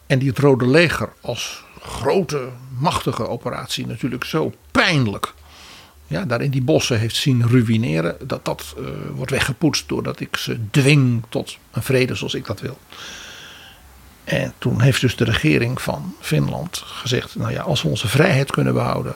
en 0.08 0.20
die 0.20 0.30
het 0.30 0.38
Rode 0.38 0.68
Leger 0.68 1.14
als 1.22 1.64
grote, 1.82 2.50
machtige 2.78 3.28
operatie 3.28 3.88
natuurlijk 3.88 4.24
zo 4.24 4.54
pijnlijk 4.72 5.34
ja, 6.08 6.26
daar 6.26 6.42
in 6.42 6.52
die 6.52 6.62
bossen 6.62 7.00
heeft 7.00 7.16
zien 7.16 7.48
ruïneren, 7.48 8.18
dat 8.28 8.46
dat 8.46 8.76
eh, 8.78 8.84
wordt 9.14 9.32
weggepoetst 9.32 9.88
doordat 9.88 10.20
ik 10.20 10.38
ze 10.38 10.60
dwing 10.72 11.24
tot 11.30 11.58
een 11.72 11.84
vrede 11.84 12.16
zoals 12.16 12.34
ik 12.34 12.46
dat 12.46 12.60
wil. 12.60 12.78
En 14.26 14.54
toen 14.58 14.82
heeft 14.82 15.02
dus 15.02 15.16
de 15.16 15.24
regering 15.24 15.82
van 15.82 16.16
Finland 16.20 16.78
gezegd: 16.86 17.36
Nou 17.36 17.52
ja, 17.52 17.62
als 17.62 17.82
we 17.82 17.88
onze 17.88 18.08
vrijheid 18.08 18.52
kunnen 18.52 18.74
behouden, 18.74 19.16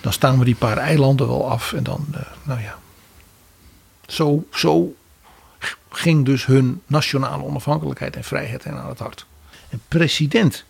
dan 0.00 0.12
staan 0.12 0.38
we 0.38 0.44
die 0.44 0.54
paar 0.54 0.76
eilanden 0.76 1.28
wel 1.28 1.50
af. 1.50 1.72
En 1.72 1.82
dan, 1.82 2.06
eh, 2.12 2.20
nou 2.42 2.60
ja. 2.60 2.78
Zo, 4.06 4.46
zo 4.52 4.94
ging 5.90 6.24
dus 6.24 6.46
hun 6.46 6.82
nationale 6.86 7.42
onafhankelijkheid 7.42 8.16
en 8.16 8.24
vrijheid 8.24 8.64
hen 8.64 8.78
aan 8.78 8.88
het 8.88 8.98
hart. 8.98 9.26
En 9.68 9.80
president 9.88 10.64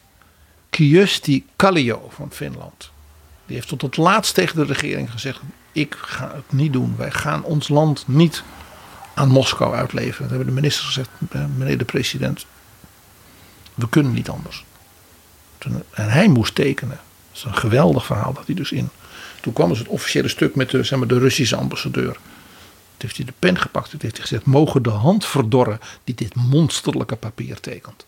Kyösti 0.71 1.47
Kallio 1.57 2.09
van 2.11 2.31
Finland, 2.33 2.91
die 3.47 3.57
heeft 3.57 3.69
tot 3.69 3.83
het 3.83 3.97
laatst 3.97 4.35
tegen 4.35 4.57
de 4.57 4.65
regering 4.65 5.11
gezegd: 5.11 5.41
Ik 5.73 5.97
ga 5.99 6.33
het 6.35 6.53
niet 6.53 6.73
doen. 6.73 6.95
Wij 6.97 7.11
gaan 7.11 7.43
ons 7.43 7.69
land 7.69 8.05
niet 8.07 8.43
aan 9.15 9.29
Moskou 9.29 9.75
uitleveren. 9.75 10.21
Dat 10.21 10.29
hebben 10.29 10.47
de 10.47 10.61
ministers 10.61 10.87
gezegd: 10.87 11.09
"Eh, 11.31 11.45
Meneer 11.57 11.79
de 11.79 11.85
president, 11.85 12.47
we 13.79 13.89
kunnen 13.89 14.13
niet 14.13 14.29
anders. 14.29 14.65
Toen- 15.59 15.83
En 15.91 16.11
hij 16.11 16.29
moest 16.29 16.55
tekenen. 16.55 17.01
Dat 17.29 17.37
is 17.37 17.45
een 17.45 17.57
geweldig 17.57 18.05
verhaal 18.07 18.33
dat 18.33 18.47
hij 18.47 18.55
dus 18.55 18.73
in. 18.73 18.89
Toen 19.41 19.53
kwam 19.53 19.69
dus 19.69 19.79
het 19.79 19.89
officiële 19.89 20.29
stuk 20.29 20.55
met 20.55 20.71
de, 20.71 20.83
zeg 20.83 20.99
maar, 20.99 21.09
de 21.09 21.19
Russische 21.19 21.57
ambassadeur. 21.57 22.13
Toen 22.13 22.21
heeft 23.09 23.17
hij 23.17 23.27
de 23.27 23.33
pen 23.39 23.59
gepakt. 23.59 23.91
Toen 23.91 23.99
heeft 24.03 24.17
hij 24.17 24.23
gezegd: 24.27 24.45
Mogen 24.45 24.83
de 24.83 24.91
hand 24.91 25.27
verdorren 25.27 25.81
die 26.05 26.15
dit 26.15 26.35
monsterlijke 26.35 27.17
papier 27.17 27.61
tekent. 27.61 28.07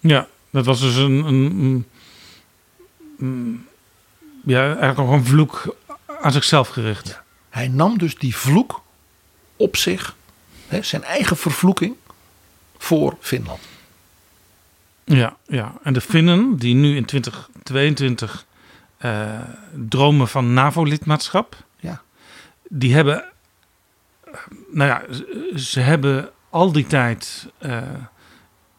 Ja, 0.00 0.26
dat 0.50 0.64
was 0.66 0.80
dus 0.80 0.96
een, 0.96 1.24
een, 1.24 1.86
een- 3.18 3.66
ja, 4.44 4.64
eigenlijk 4.66 4.96
nog 4.98 5.10
een 5.10 5.24
vloek 5.24 5.76
aan 6.20 6.32
zichzelf 6.32 6.68
gericht. 6.68 7.20
Hij 7.50 7.68
nam 7.68 7.98
dus 7.98 8.14
die 8.18 8.36
vloek 8.36 8.82
op 9.56 9.76
zich, 9.76 10.16
hè, 10.68 10.82
zijn 10.82 11.02
eigen 11.04 11.36
vervloeking, 11.36 11.94
voor 12.78 13.16
Finland. 13.20 13.60
Ja, 15.14 15.36
ja, 15.46 15.74
en 15.82 15.92
de 15.92 16.00
Finnen 16.00 16.56
die 16.56 16.74
nu 16.74 16.96
in 16.96 17.04
2022 17.04 18.46
eh, 18.96 19.40
dromen 19.88 20.28
van 20.28 20.54
NAVO-lidmaatschap, 20.54 21.56
Ja. 21.76 22.02
die 22.68 22.94
hebben, 22.94 23.24
nou 24.72 24.90
ja, 24.90 25.02
ze, 25.58 25.80
hebben 25.80 26.30
al 26.50 26.72
die 26.72 26.86
tijd 26.86 27.48
eh, 27.58 27.82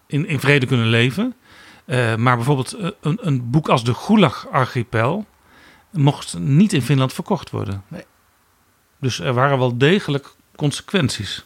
in, 0.08 0.28
in 0.28 0.40
vrede 0.40 0.66
kunnen 0.66 0.88
leven. 0.88 1.34
Eh, 1.86 2.16
maar 2.16 2.36
bijvoorbeeld 2.36 2.78
een, 3.02 3.18
een 3.22 3.49
boek 3.49 3.70
als 3.70 3.84
de 3.84 3.94
Gulag-archipel 3.94 5.26
mocht 5.91 6.38
niet 6.40 6.74
in 6.74 6.82
Finland 6.82 7.14
verkocht 7.14 7.49
worden. 7.49 7.84
Nee. 7.88 8.06
Dus 8.99 9.20
er 9.20 9.34
waren 9.34 9.58
wel 9.58 9.78
degelijk 9.78 10.36
consequenties. 10.56 11.45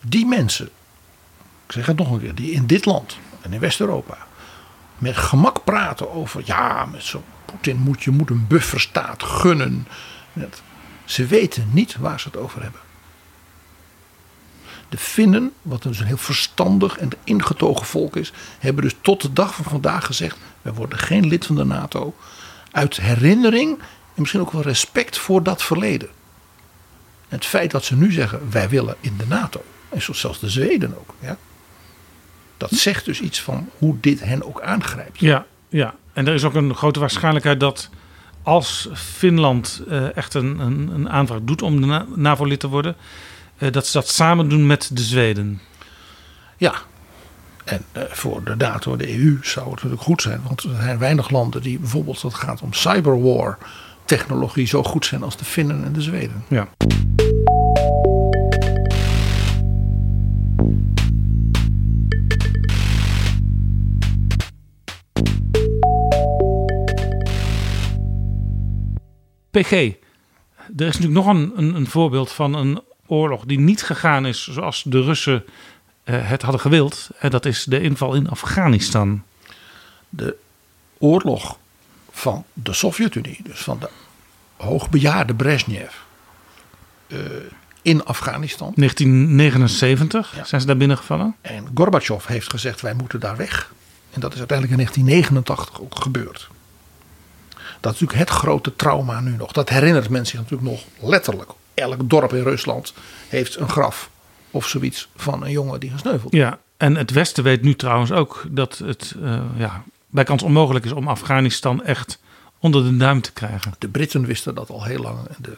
Die 0.00 0.26
mensen, 0.26 0.66
ik 1.66 1.72
zeg 1.72 1.86
het 1.86 1.96
nog 1.98 2.10
een 2.10 2.20
keer, 2.20 2.34
die 2.34 2.50
in 2.50 2.66
dit 2.66 2.84
land 2.84 3.18
en 3.40 3.52
in 3.52 3.60
West-Europa 3.60 4.26
met 4.98 5.16
gemak 5.16 5.64
praten 5.64 6.12
over, 6.12 6.42
ja, 6.44 6.86
met 6.86 7.02
zo'n 7.02 7.24
Poetin 7.44 7.76
moet 7.76 8.02
je 8.02 8.10
moet 8.10 8.30
een 8.30 8.46
bufferstaat 8.46 9.22
gunnen. 9.22 9.86
Ze 11.04 11.26
weten 11.26 11.68
niet 11.72 11.96
waar 11.96 12.20
ze 12.20 12.28
het 12.28 12.36
over 12.36 12.62
hebben. 12.62 12.80
De 14.88 14.98
Finnen, 14.98 15.52
wat 15.62 15.82
dus 15.82 15.98
een 15.98 16.06
heel 16.06 16.16
verstandig 16.16 16.98
en 16.98 17.10
ingetogen 17.24 17.86
volk 17.86 18.16
is, 18.16 18.32
hebben 18.58 18.82
dus 18.82 18.94
tot 19.00 19.22
de 19.22 19.32
dag 19.32 19.54
van 19.54 19.64
vandaag 19.64 20.06
gezegd: 20.06 20.36
wij 20.62 20.72
worden 20.72 20.98
geen 20.98 21.26
lid 21.26 21.46
van 21.46 21.56
de 21.56 21.64
NATO. 21.64 22.14
Uit 22.70 22.96
herinnering 22.96 23.78
en 23.78 23.86
misschien 24.14 24.40
ook 24.40 24.52
wel 24.52 24.62
respect 24.62 25.18
voor 25.18 25.42
dat 25.42 25.62
verleden. 25.62 26.08
En 27.28 27.36
het 27.36 27.46
feit 27.46 27.70
dat 27.70 27.84
ze 27.84 27.96
nu 27.96 28.12
zeggen: 28.12 28.50
wij 28.50 28.68
willen 28.68 28.96
in 29.00 29.16
de 29.16 29.26
NATO. 29.26 29.64
En 29.88 30.02
zo 30.02 30.12
zelfs 30.12 30.40
de 30.40 30.48
Zweden 30.48 30.98
ook. 30.98 31.14
Ja? 31.20 31.36
Dat 32.58 32.70
zegt 32.70 33.04
dus 33.04 33.20
iets 33.20 33.42
van 33.42 33.68
hoe 33.78 33.96
dit 34.00 34.24
hen 34.24 34.46
ook 34.46 34.60
aangrijpt. 34.60 35.20
Ja, 35.20 35.46
ja, 35.68 35.94
en 36.12 36.26
er 36.26 36.34
is 36.34 36.44
ook 36.44 36.54
een 36.54 36.74
grote 36.74 37.00
waarschijnlijkheid 37.00 37.60
dat 37.60 37.90
als 38.42 38.88
Finland 38.94 39.82
eh, 39.88 40.16
echt 40.16 40.34
een, 40.34 40.58
een, 40.58 40.90
een 40.94 41.10
aanvraag 41.10 41.40
doet 41.42 41.62
om 41.62 41.80
de 41.80 41.86
Na- 41.86 42.06
NAVO-lid 42.14 42.60
te 42.60 42.68
worden, 42.68 42.96
eh, 43.58 43.72
dat 43.72 43.86
ze 43.86 43.92
dat 43.92 44.08
samen 44.08 44.48
doen 44.48 44.66
met 44.66 44.90
de 44.92 45.02
Zweden. 45.02 45.60
Ja. 46.56 46.74
En 47.64 47.82
eh, 47.92 48.02
voor 48.08 48.44
de 48.44 48.56
NATO, 48.56 48.96
de 48.96 49.18
EU, 49.18 49.38
zou 49.42 49.64
het 49.64 49.74
natuurlijk 49.74 50.02
goed 50.02 50.22
zijn. 50.22 50.40
Want 50.46 50.62
er 50.62 50.70
zijn 50.80 50.98
weinig 50.98 51.30
landen 51.30 51.62
die 51.62 51.78
bijvoorbeeld 51.78 52.22
als 52.22 52.32
het 52.32 52.42
gaat 52.42 52.62
om 52.62 52.72
cyberwar 52.72 53.58
technologie 54.04 54.66
zo 54.66 54.82
goed 54.82 55.06
zijn 55.06 55.22
als 55.22 55.36
de 55.36 55.44
Finnen 55.44 55.84
en 55.84 55.92
de 55.92 56.02
Zweden. 56.02 56.44
Ja. 56.48 56.68
PG. 69.60 69.72
Er 70.76 70.86
is 70.86 70.98
natuurlijk 70.98 71.12
nog 71.12 71.26
een, 71.26 71.52
een, 71.56 71.74
een 71.74 71.86
voorbeeld 71.86 72.32
van 72.32 72.54
een 72.54 72.80
oorlog 73.06 73.44
die 73.44 73.58
niet 73.58 73.82
gegaan 73.82 74.26
is 74.26 74.48
zoals 74.50 74.82
de 74.86 75.02
Russen 75.02 75.44
eh, 76.04 76.28
het 76.28 76.42
hadden 76.42 76.60
gewild. 76.60 77.08
En 77.18 77.30
dat 77.30 77.46
is 77.46 77.64
de 77.64 77.80
inval 77.80 78.14
in 78.14 78.28
Afghanistan. 78.28 79.22
De 80.08 80.36
oorlog 80.98 81.58
van 82.10 82.44
de 82.52 82.72
Sovjet-Unie, 82.72 83.40
dus 83.42 83.60
van 83.60 83.78
de 83.78 83.88
hoogbejaarde 84.56 85.34
Brezhnev 85.34 85.94
eh, 87.06 87.18
in 87.82 88.04
Afghanistan. 88.04 88.72
1979 88.74 90.34
zijn 90.44 90.60
ze 90.60 90.66
daar 90.66 90.76
binnengevallen. 90.76 91.36
En 91.40 91.68
Gorbachev 91.74 92.26
heeft 92.26 92.50
gezegd: 92.50 92.80
wij 92.80 92.94
moeten 92.94 93.20
daar 93.20 93.36
weg. 93.36 93.72
En 94.10 94.20
dat 94.20 94.32
is 94.32 94.38
uiteindelijk 94.38 94.78
in 94.78 94.84
1989 94.84 95.80
ook 95.80 96.02
gebeurd. 96.02 96.48
Dat 97.80 97.94
is 97.94 98.00
natuurlijk 98.00 98.30
het 98.30 98.38
grote 98.38 98.76
trauma 98.76 99.20
nu 99.20 99.36
nog. 99.36 99.52
Dat 99.52 99.68
herinnert 99.68 100.08
men 100.08 100.26
zich 100.26 100.38
natuurlijk 100.38 100.70
nog 100.70 100.84
letterlijk. 101.00 101.50
Elk 101.74 102.10
dorp 102.10 102.32
in 102.32 102.42
Rusland 102.42 102.94
heeft 103.28 103.56
een 103.56 103.68
graf 103.68 104.10
of 104.50 104.66
zoiets 104.66 105.08
van 105.16 105.44
een 105.44 105.50
jongen 105.50 105.80
die 105.80 105.90
gesneuveld 105.90 106.32
is. 106.32 106.38
Ja, 106.38 106.58
en 106.76 106.96
het 106.96 107.10
Westen 107.10 107.44
weet 107.44 107.62
nu 107.62 107.74
trouwens 107.74 108.12
ook 108.12 108.44
dat 108.50 108.78
het 108.78 109.14
eh, 109.22 109.40
ja, 109.56 109.82
bijkans 110.06 110.42
onmogelijk 110.42 110.84
is 110.84 110.92
om 110.92 111.08
Afghanistan 111.08 111.84
echt 111.84 112.18
onder 112.58 112.84
de 112.84 112.96
duim 112.96 113.20
te 113.20 113.32
krijgen. 113.32 113.74
De 113.78 113.88
Britten 113.88 114.26
wisten 114.26 114.54
dat 114.54 114.70
al 114.70 114.84
heel 114.84 115.02
lang. 115.02 115.18
De, 115.38 115.56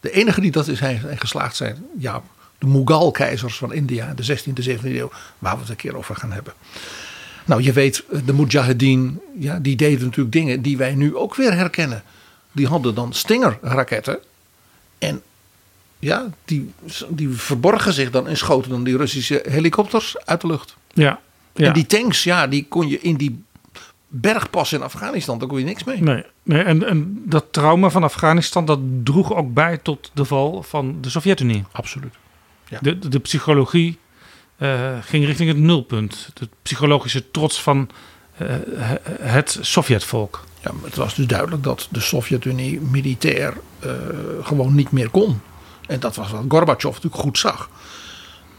de 0.00 0.10
enige 0.10 0.40
die 0.40 0.50
dat 0.50 0.68
is 0.68 0.78
zijn 0.78 1.18
geslaagd 1.18 1.56
zijn, 1.56 1.86
ja, 1.98 2.22
de 2.58 2.66
Mughal-keizers 2.66 3.56
van 3.56 3.72
India, 3.72 4.08
in 4.08 4.16
de 4.16 4.38
16e, 4.38 4.68
17e 4.68 4.84
eeuw, 4.84 5.10
waar 5.38 5.54
we 5.54 5.60
het 5.60 5.68
een 5.68 5.76
keer 5.76 5.96
over 5.96 6.16
gaan 6.16 6.32
hebben. 6.32 6.52
Nou, 7.50 7.62
je 7.62 7.72
weet, 7.72 8.04
de 8.24 8.32
Mujahideen, 8.32 9.20
ja, 9.38 9.58
die 9.58 9.76
deden 9.76 10.04
natuurlijk 10.04 10.32
dingen 10.32 10.62
die 10.62 10.76
wij 10.76 10.94
nu 10.94 11.16
ook 11.16 11.34
weer 11.34 11.52
herkennen. 11.52 12.02
Die 12.52 12.66
hadden 12.66 12.94
dan 12.94 13.12
Stinger-raketten. 13.12 14.18
En 14.98 15.22
ja, 15.98 16.28
die, 16.44 16.72
die 17.08 17.28
verborgen 17.28 17.92
zich 17.92 18.10
dan 18.10 18.28
en 18.28 18.36
schoten 18.36 18.70
dan 18.70 18.84
die 18.84 18.96
Russische 18.96 19.44
helikopters 19.48 20.16
uit 20.24 20.40
de 20.40 20.46
lucht. 20.46 20.76
Ja, 20.92 21.20
ja. 21.54 21.66
En 21.66 21.72
die 21.72 21.86
tanks, 21.86 22.24
ja, 22.24 22.46
die 22.46 22.66
kon 22.68 22.88
je 22.88 23.00
in 23.00 23.16
die 23.16 23.42
bergpas 24.08 24.72
in 24.72 24.82
Afghanistan, 24.82 25.38
daar 25.38 25.48
kon 25.48 25.58
je 25.58 25.64
niks 25.64 25.84
mee. 25.84 26.02
Nee, 26.02 26.24
nee 26.42 26.62
en, 26.62 26.88
en 26.88 27.22
dat 27.26 27.44
trauma 27.50 27.90
van 27.90 28.02
Afghanistan, 28.02 28.64
dat 28.64 28.78
droeg 29.04 29.34
ook 29.34 29.54
bij 29.54 29.76
tot 29.76 30.10
de 30.14 30.24
val 30.24 30.62
van 30.62 30.98
de 31.00 31.10
Sovjet-Unie. 31.10 31.64
Absoluut. 31.72 32.14
Ja. 32.68 32.78
De, 32.82 33.08
de 33.08 33.18
psychologie 33.18 33.98
eh, 34.60 34.96
ging 35.02 35.24
richting 35.24 35.48
het 35.48 35.58
nulpunt. 35.58 36.30
De 36.34 36.48
psychologische 36.62 37.30
trots 37.30 37.62
van 37.62 37.90
eh, 38.36 38.46
het 39.20 39.58
Sovjetvolk. 39.60 40.44
Ja, 40.62 40.72
het 40.84 40.96
was 40.96 41.14
dus 41.14 41.26
duidelijk 41.26 41.62
dat 41.62 41.88
de 41.90 42.00
Sovjet-Unie 42.00 42.80
militair 42.80 43.56
eh, 43.78 43.90
gewoon 44.42 44.74
niet 44.74 44.90
meer 44.90 45.08
kon. 45.10 45.40
En 45.86 46.00
dat 46.00 46.16
was 46.16 46.30
wat 46.30 46.44
Gorbachev 46.48 46.94
natuurlijk 46.94 47.22
goed 47.22 47.38
zag. 47.38 47.70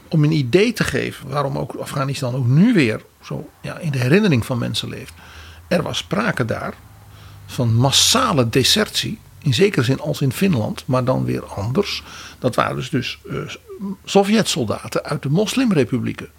Om 0.07 0.23
een 0.23 0.31
idee 0.31 0.73
te 0.73 0.83
geven 0.83 1.29
waarom 1.29 1.57
ook 1.57 1.75
Afghanistan 1.75 2.35
ook 2.35 2.47
nu 2.47 2.73
weer 2.73 3.01
zo 3.23 3.49
ja, 3.61 3.77
in 3.77 3.91
de 3.91 3.99
herinnering 3.99 4.45
van 4.45 4.57
mensen 4.57 4.89
leeft. 4.89 5.13
Er 5.67 5.81
was 5.81 5.97
sprake 5.97 6.45
daar 6.45 6.73
van 7.45 7.73
massale 7.73 8.49
desertie. 8.49 9.19
In 9.43 9.53
zekere 9.53 9.83
zin 9.83 9.99
als 9.99 10.21
in 10.21 10.31
Finland, 10.31 10.83
maar 10.85 11.03
dan 11.03 11.25
weer 11.25 11.43
anders. 11.45 12.03
Dat 12.39 12.55
waren 12.55 12.75
dus, 12.75 12.89
dus 12.89 13.19
uh, 13.29 13.37
Sovjet-soldaten 14.05 15.03
uit 15.03 15.21
de 15.23 15.29
moslimrepublieken. 15.29 16.29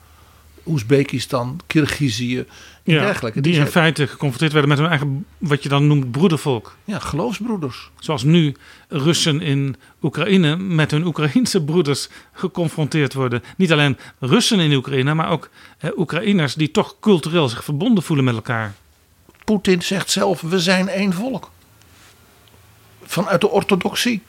Oezbekistan, 0.66 1.60
Kirgizië 1.66 2.38
en 2.38 2.46
Ja, 2.94 3.00
dergelijke. 3.00 3.40
die 3.40 3.54
in 3.54 3.66
feite 3.66 4.06
geconfronteerd 4.06 4.52
werden 4.52 4.70
met 4.70 4.78
hun 4.78 4.88
eigen, 4.88 5.26
wat 5.38 5.62
je 5.62 5.68
dan 5.68 5.86
noemt, 5.86 6.10
broedervolk. 6.10 6.76
Ja, 6.84 6.98
geloofsbroeders. 6.98 7.90
Zoals 7.98 8.22
nu 8.22 8.56
Russen 8.88 9.40
in 9.40 9.76
Oekraïne 10.02 10.56
met 10.56 10.90
hun 10.90 11.06
Oekraïense 11.06 11.62
broeders 11.64 12.08
geconfronteerd 12.32 13.14
worden. 13.14 13.42
Niet 13.56 13.72
alleen 13.72 13.98
Russen 14.18 14.60
in 14.60 14.72
Oekraïne, 14.72 15.14
maar 15.14 15.30
ook 15.30 15.48
eh, 15.78 15.90
Oekraïners 15.96 16.54
die 16.54 16.70
toch 16.70 16.96
cultureel 17.00 17.48
zich 17.48 17.64
verbonden 17.64 18.02
voelen 18.02 18.24
met 18.24 18.34
elkaar. 18.34 18.74
Poetin 19.44 19.82
zegt 19.82 20.10
zelf, 20.10 20.40
we 20.40 20.60
zijn 20.60 20.88
één 20.88 21.12
volk. 21.12 21.50
Vanuit 23.12 23.40
de 23.40 23.48
orthodoxie. 23.48 24.22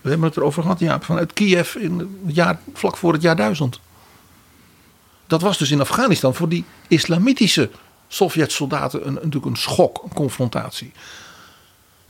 We 0.00 0.08
hebben 0.08 0.28
het 0.28 0.36
erover 0.36 0.62
gehad, 0.62 0.78
ja. 0.78 1.00
Vanuit 1.00 1.32
Kiev 1.32 1.74
in 1.74 1.98
het 1.98 2.34
jaar, 2.34 2.60
vlak 2.74 2.96
voor 2.96 3.12
het 3.12 3.22
jaar 3.22 3.36
1000. 3.36 3.80
Dat 5.26 5.42
was 5.42 5.58
dus 5.58 5.70
in 5.70 5.80
Afghanistan 5.80 6.34
voor 6.34 6.48
die 6.48 6.64
islamitische 6.88 7.70
Sovjet-soldaten 8.08 9.06
een, 9.06 9.14
natuurlijk 9.14 9.44
een 9.44 9.56
schok, 9.56 10.02
een 10.02 10.14
confrontatie. 10.14 10.92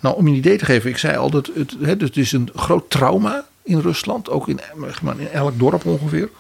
Nou, 0.01 0.17
om 0.17 0.27
je 0.27 0.33
een 0.33 0.39
idee 0.39 0.59
te 0.59 0.65
geven, 0.65 0.91
ik 0.91 0.97
zei 0.97 1.17
al 1.17 1.31
dat 1.31 1.51
het, 1.55 1.77
hè, 1.81 1.97
dus 1.97 2.09
het 2.09 2.17
is 2.17 2.33
een 2.33 2.51
groot 2.55 2.91
trauma 2.91 3.45
in 3.63 3.79
Rusland, 3.79 4.31
ook 4.31 4.49
in, 4.49 4.61
maar, 5.03 5.21
in 5.21 5.29
elk 5.29 5.59
dorp 5.59 5.85
ongeveer. 5.85 6.31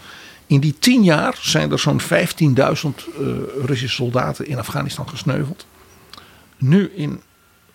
In 0.46 0.60
die 0.60 0.78
tien 0.78 1.02
jaar 1.02 1.38
zijn 1.40 1.72
er 1.72 1.78
zo'n 1.78 2.00
15.000 2.00 2.06
eh, 2.06 2.72
Russische 3.64 3.88
soldaten 3.88 4.46
in 4.46 4.58
Afghanistan 4.58 5.08
gesneuveld. 5.08 5.66
Nu 6.56 6.92
in 6.94 7.22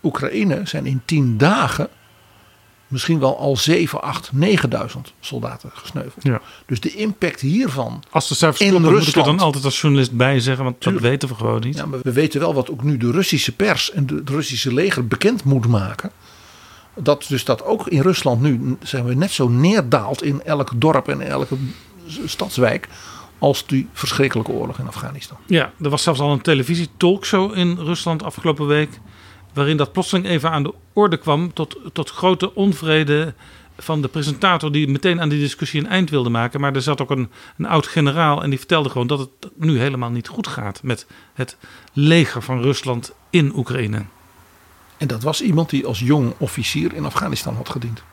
Oekraïne 0.04 0.62
zijn 0.64 0.86
in 0.86 1.02
tien 1.06 1.38
dagen 1.38 1.90
misschien 2.96 3.20
wel 3.20 3.38
al 3.38 3.58
7, 3.58 4.02
8, 4.02 4.30
9000 4.34 5.14
soldaten 5.20 5.70
gesneuveld. 5.74 6.24
Ja. 6.24 6.42
Dus 6.66 6.80
de 6.80 6.94
impact 6.94 7.42
hiervan 7.42 8.04
Als 8.10 8.28
de 8.28 8.36
cijfers 8.36 8.62
in 8.62 8.70
kloppen, 8.70 8.92
moet 8.94 9.08
ik 9.08 9.16
er 9.16 9.24
dan 9.24 9.40
altijd 9.40 9.66
als 9.66 9.82
journalist 9.82 10.12
bij 10.12 10.40
zeggen, 10.40 10.64
want 10.64 10.80
Tuurlijk. 10.80 11.04
dat 11.04 11.12
weten 11.12 11.30
we 11.30 11.36
gewoon 11.36 11.62
niet. 11.62 11.76
Ja, 11.76 11.86
maar 11.86 12.00
we 12.02 12.12
weten 12.12 12.40
wel 12.40 12.54
wat 12.54 12.72
ook 12.72 12.84
nu 12.84 12.98
de 12.98 13.12
Russische 13.12 13.56
pers 13.56 13.92
en 13.92 14.06
de, 14.06 14.16
het 14.16 14.30
Russische 14.30 14.74
leger 14.74 15.08
bekend 15.08 15.44
moet 15.44 15.68
maken. 15.68 16.12
Dat 16.96 17.26
dus 17.28 17.46
dat 17.46 17.64
ook 17.64 17.88
in 17.88 18.02
Rusland 18.02 18.42
nu 18.42 18.78
zijn 18.84 19.06
we 19.06 19.14
net 19.14 19.32
zo 19.32 19.48
neerdaalt 19.48 20.24
in 20.24 20.44
elk 20.44 20.72
dorp 20.76 21.08
en 21.08 21.22
elke 21.22 21.56
stadswijk. 22.26 22.88
als 23.40 23.66
die 23.66 23.88
verschrikkelijke 23.94 24.52
oorlog 24.52 24.80
in 24.80 24.88
Afghanistan. 24.88 25.38
Ja, 25.46 25.72
er 25.82 25.90
was 25.90 26.04
zelfs 26.04 26.20
al 26.20 26.32
een 26.32 26.42
televisie-talkshow 26.42 27.58
in 27.58 27.78
Rusland 27.80 28.24
afgelopen 28.24 28.68
week. 28.68 28.90
Waarin 29.56 29.78
dat 29.78 29.92
plotseling 29.92 30.26
even 30.26 30.52
aan 30.52 30.64
de 30.64 30.74
orde 30.94 31.18
kwam. 31.18 31.54
tot, 31.54 31.78
tot 31.94 32.10
grote 32.10 32.56
onvrede 32.56 33.34
van 33.78 34.02
de 34.02 34.08
presentator. 34.08 34.72
die 34.72 34.88
meteen 34.88 35.22
aan 35.22 35.30
die 35.30 35.40
discussie 35.40 35.80
een 35.80 35.88
eind 35.88 36.10
wilde 36.10 36.30
maken. 36.30 36.60
Maar 36.62 36.76
er 36.76 36.82
zat 36.82 37.02
ook 37.02 37.10
een, 37.10 37.30
een 37.58 37.66
oud 37.66 37.88
generaal 37.88 38.44
en 38.44 38.50
die 38.50 38.58
vertelde 38.58 38.90
gewoon 38.90 39.08
dat 39.08 39.20
het 39.20 39.30
nu 39.56 39.80
helemaal 39.80 40.10
niet 40.10 40.28
goed 40.28 40.48
gaat. 40.48 40.84
met 40.84 41.08
het 41.34 41.58
leger 41.94 42.42
van 42.42 42.62
Rusland 42.62 43.14
in 43.30 43.56
Oekraïne. 43.56 44.06
En 44.98 45.08
dat 45.08 45.24
was 45.24 45.42
iemand 45.42 45.70
die 45.70 45.86
als 45.86 46.00
jong 46.00 46.34
officier 46.38 46.94
in 46.94 47.06
Afghanistan 47.06 47.56
had 47.56 47.70
gediend. 47.70 48.04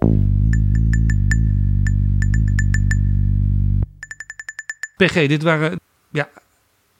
PG, 4.96 5.28
dit 5.28 5.42
waren 5.42 5.80
ja, 6.10 6.28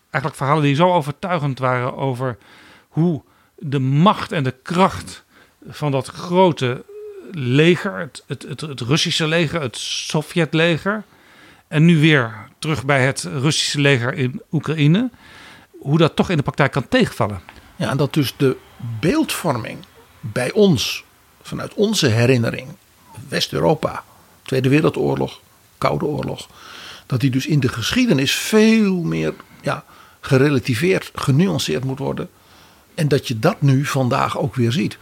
eigenlijk 0.01 0.35
verhalen 0.35 0.63
die 0.63 0.75
zo 0.75 0.93
overtuigend 0.93 1.59
waren 1.59 1.97
over 1.97 2.39
hoe 2.89 3.23
de 3.65 3.79
macht 3.79 4.33
en 4.33 4.43
de 4.43 4.55
kracht 4.63 5.25
van 5.69 5.91
dat 5.91 6.09
grote 6.09 6.85
leger, 7.33 7.99
het, 7.99 8.25
het, 8.27 8.43
het, 8.43 8.61
het 8.61 8.81
Russische 8.81 9.27
leger, 9.27 9.61
het 9.61 9.77
Sovjetleger, 9.77 11.03
en 11.69 11.85
nu 11.85 12.01
weer 12.01 12.35
terug 12.59 12.85
bij 12.85 13.07
het 13.07 13.23
Russische 13.23 13.81
leger 13.81 14.15
in 14.15 14.43
Oekraïne, 14.53 15.11
hoe 15.79 15.99
dat 15.99 16.17
toch 16.17 16.31
in 16.31 16.37
de 16.37 16.43
praktijk 16.43 16.73
kan 16.73 16.89
tegenvallen. 16.89 17.41
Ja, 17.77 17.91
en 17.91 17.97
dat 17.97 18.15
dus 18.15 18.35
de 18.37 18.57
beeldvorming 19.01 19.79
bij 20.21 20.53
ons, 20.53 21.05
vanuit 21.43 21.75
onze 21.75 22.07
herinnering, 22.07 22.69
West-Europa, 23.29 24.05
Tweede 24.43 24.69
Wereldoorlog, 24.69 25.41
Koude 25.79 26.05
Oorlog, 26.05 26.49
dat 27.07 27.21
die 27.21 27.31
dus 27.31 27.47
in 27.47 27.61
de 27.61 27.69
geschiedenis 27.69 28.35
veel 28.35 29.03
meer 29.03 29.35
ja, 29.63 29.85
gerelativeerd, 30.21 31.11
genuanceerd 31.15 31.85
moet 31.85 31.99
worden. 31.99 32.31
En 32.95 33.09
dat 33.09 33.29
je 33.29 33.39
dat 33.39 33.63
nu 33.63 33.85
vandaag 33.85 34.39
ook 34.39 34.55
weer 34.55 34.73
ziet. 34.73 34.99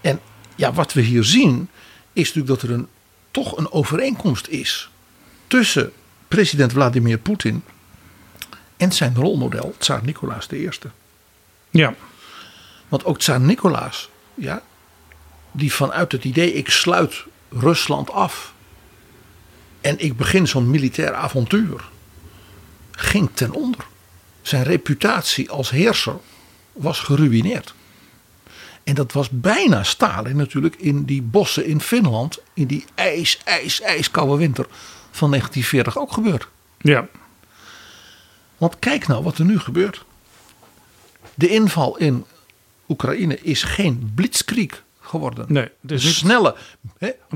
En 0.00 0.20
ja, 0.54 0.72
wat 0.72 0.92
we 0.92 1.00
hier 1.00 1.24
zien, 1.24 1.68
is 2.12 2.34
natuurlijk 2.34 2.60
dat 2.60 2.70
er 2.70 2.76
een, 2.76 2.88
toch 3.30 3.56
een 3.56 3.72
overeenkomst 3.72 4.46
is 4.46 4.90
tussen 5.46 5.92
president 6.28 6.72
Vladimir 6.72 7.18
Poetin 7.18 7.62
en 8.76 8.92
zijn 8.92 9.14
rolmodel, 9.14 9.74
Tsar 9.78 10.00
Nicolaas 10.04 10.48
I. 10.52 10.70
Ja. 11.70 11.94
Want 12.88 13.04
ook 13.04 13.18
Tsar 13.18 13.40
Nicolaas, 13.40 14.08
ja, 14.34 14.62
die 15.52 15.72
vanuit 15.72 16.12
het 16.12 16.24
idee 16.24 16.52
ik 16.52 16.70
sluit 16.70 17.24
Rusland 17.50 18.10
af 18.10 18.54
en 19.80 19.98
ik 19.98 20.16
begin 20.16 20.46
zo'n 20.46 20.70
militair 20.70 21.14
avontuur, 21.14 21.84
ging 22.90 23.30
ten 23.34 23.52
onder. 23.52 23.86
Zijn 24.42 24.62
reputatie 24.62 25.50
als 25.50 25.70
heerser 25.70 26.16
was 26.76 27.00
geruïneerd. 27.00 27.74
En 28.84 28.94
dat 28.94 29.12
was 29.12 29.28
bijna 29.30 29.82
Stalin 29.82 30.36
natuurlijk 30.36 30.76
in 30.76 31.04
die 31.04 31.22
bossen 31.22 31.66
in 31.66 31.80
Finland, 31.80 32.38
in 32.54 32.66
die 32.66 32.84
ijs, 32.94 33.40
ijs, 33.44 33.80
ijskoude 33.80 34.36
winter 34.36 34.66
van 35.10 35.30
1940 35.30 35.98
ook 35.98 36.12
gebeurd. 36.12 36.48
Ja. 36.78 37.08
Want 38.56 38.78
kijk 38.78 39.06
nou 39.06 39.22
wat 39.22 39.38
er 39.38 39.44
nu 39.44 39.58
gebeurt. 39.58 40.04
De 41.34 41.48
inval 41.48 41.96
in 41.96 42.24
Oekraïne 42.88 43.40
is 43.40 43.62
geen 43.62 44.12
blitzkrieg 44.14 44.82
geworden. 45.00 45.44
Nee, 45.48 45.68
het 45.80 45.90
is 45.90 46.04
een 46.04 46.10
snelle, 46.10 46.56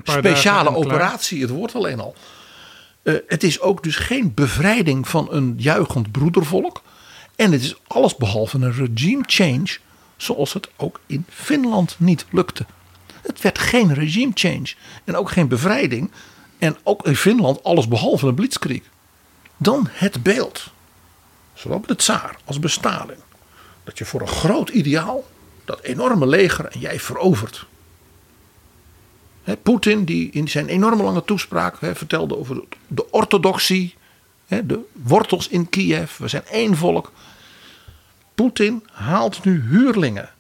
paar 0.05 0.19
speciale 0.19 0.75
operatie, 0.75 1.41
het 1.41 1.51
woord 1.51 1.75
alleen 1.75 2.01
al. 2.01 2.15
Eh, 3.03 3.15
het 3.27 3.43
is 3.43 3.61
ook 3.61 3.83
dus 3.83 3.97
geen 3.97 4.35
bevrijding 4.35 5.09
van 5.09 5.29
een 5.31 5.55
juichend 5.57 6.11
broedervolk. 6.13 6.83
En 7.41 7.53
het 7.53 7.63
is 7.63 7.75
alles 7.87 8.17
behalve 8.17 8.59
een 8.59 8.73
regime 8.73 9.23
change, 9.27 9.79
zoals 10.17 10.53
het 10.53 10.69
ook 10.77 11.01
in 11.07 11.25
Finland 11.29 11.97
niet 11.99 12.27
lukte. 12.31 12.67
Het 13.23 13.41
werd 13.41 13.59
geen 13.59 13.95
regime 13.95 14.31
change 14.35 14.75
en 15.05 15.17
ook 15.17 15.31
geen 15.31 15.49
bevrijding. 15.49 16.11
En 16.59 16.77
ook 16.83 17.07
in 17.07 17.17
Finland 17.17 17.63
alles 17.63 17.89
behalve 17.89 18.27
een 18.27 18.35
blitzkrieg. 18.35 18.83
Dan 19.57 19.89
het 19.91 20.23
beeld, 20.23 20.71
zowel 21.55 21.79
bij 21.79 21.89
de 21.89 21.97
tsaar 21.97 22.37
als 22.45 22.59
bij 22.59 22.71
Stalin. 22.71 23.19
Dat 23.85 23.99
je 23.99 24.05
voor 24.05 24.21
een 24.21 24.29
groot 24.29 24.69
ideaal, 24.69 25.25
dat 25.65 25.81
enorme 25.81 26.27
leger 26.27 26.65
en 26.65 26.81
jij 26.81 27.01
verovert. 27.01 27.67
Poetin 29.63 30.05
die 30.05 30.31
in 30.31 30.49
zijn 30.49 30.69
enorme 30.69 31.03
lange 31.03 31.25
toespraak 31.25 31.77
vertelde 31.81 32.37
over 32.37 32.63
de 32.87 33.11
orthodoxie. 33.11 33.95
de 34.47 34.81
wortels 34.93 35.49
in 35.49 35.69
Kiev. 35.69 36.17
We 36.17 36.29
zijn 36.29 36.47
één 36.47 36.77
volk. 36.77 37.13
Poetin 38.41 38.87
haalt 38.93 39.45
nu 39.45 39.61
huurlingen 39.61 40.31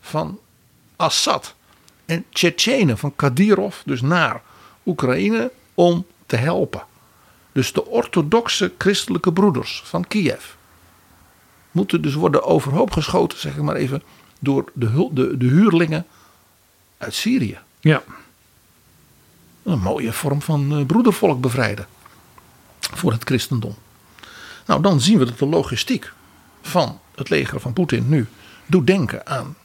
van 0.00 0.38
Assad 0.96 1.54
en 2.04 2.24
Tsjetsjenen 2.32 2.98
van 2.98 3.16
Kadyrov 3.16 3.76
dus 3.84 4.00
naar 4.00 4.42
Oekraïne 4.86 5.50
om 5.74 6.06
te 6.26 6.36
helpen. 6.36 6.86
Dus 7.52 7.72
de 7.72 7.86
orthodoxe 7.86 8.72
christelijke 8.78 9.32
broeders 9.32 9.82
van 9.84 10.06
Kiev 10.06 10.44
moeten 11.70 12.02
dus 12.02 12.14
worden 12.14 12.42
overhoop 12.44 12.90
geschoten, 12.90 13.38
zeg 13.38 13.56
ik 13.56 13.62
maar 13.62 13.76
even, 13.76 14.02
door 14.38 14.70
de, 14.74 15.08
de, 15.12 15.36
de 15.36 15.46
huurlingen 15.46 16.06
uit 16.98 17.14
Syrië. 17.14 17.58
Ja. 17.80 18.02
Een 19.62 19.80
mooie 19.80 20.12
vorm 20.12 20.42
van 20.42 20.76
eh, 20.76 20.86
broedervolk 20.86 21.40
bevrijden 21.40 21.86
voor 22.80 23.12
het 23.12 23.24
christendom. 23.24 23.74
Nou, 24.66 24.82
dan 24.82 25.00
zien 25.00 25.18
we 25.18 25.24
dat 25.24 25.38
de 25.38 25.46
logistiek 25.46 26.12
van 26.62 27.00
het 27.18 27.28
leger 27.28 27.60
van 27.60 27.72
Poetin 27.72 28.08
nu 28.08 28.26
doet 28.66 28.86
denken 28.86 29.26
aan 29.26 29.56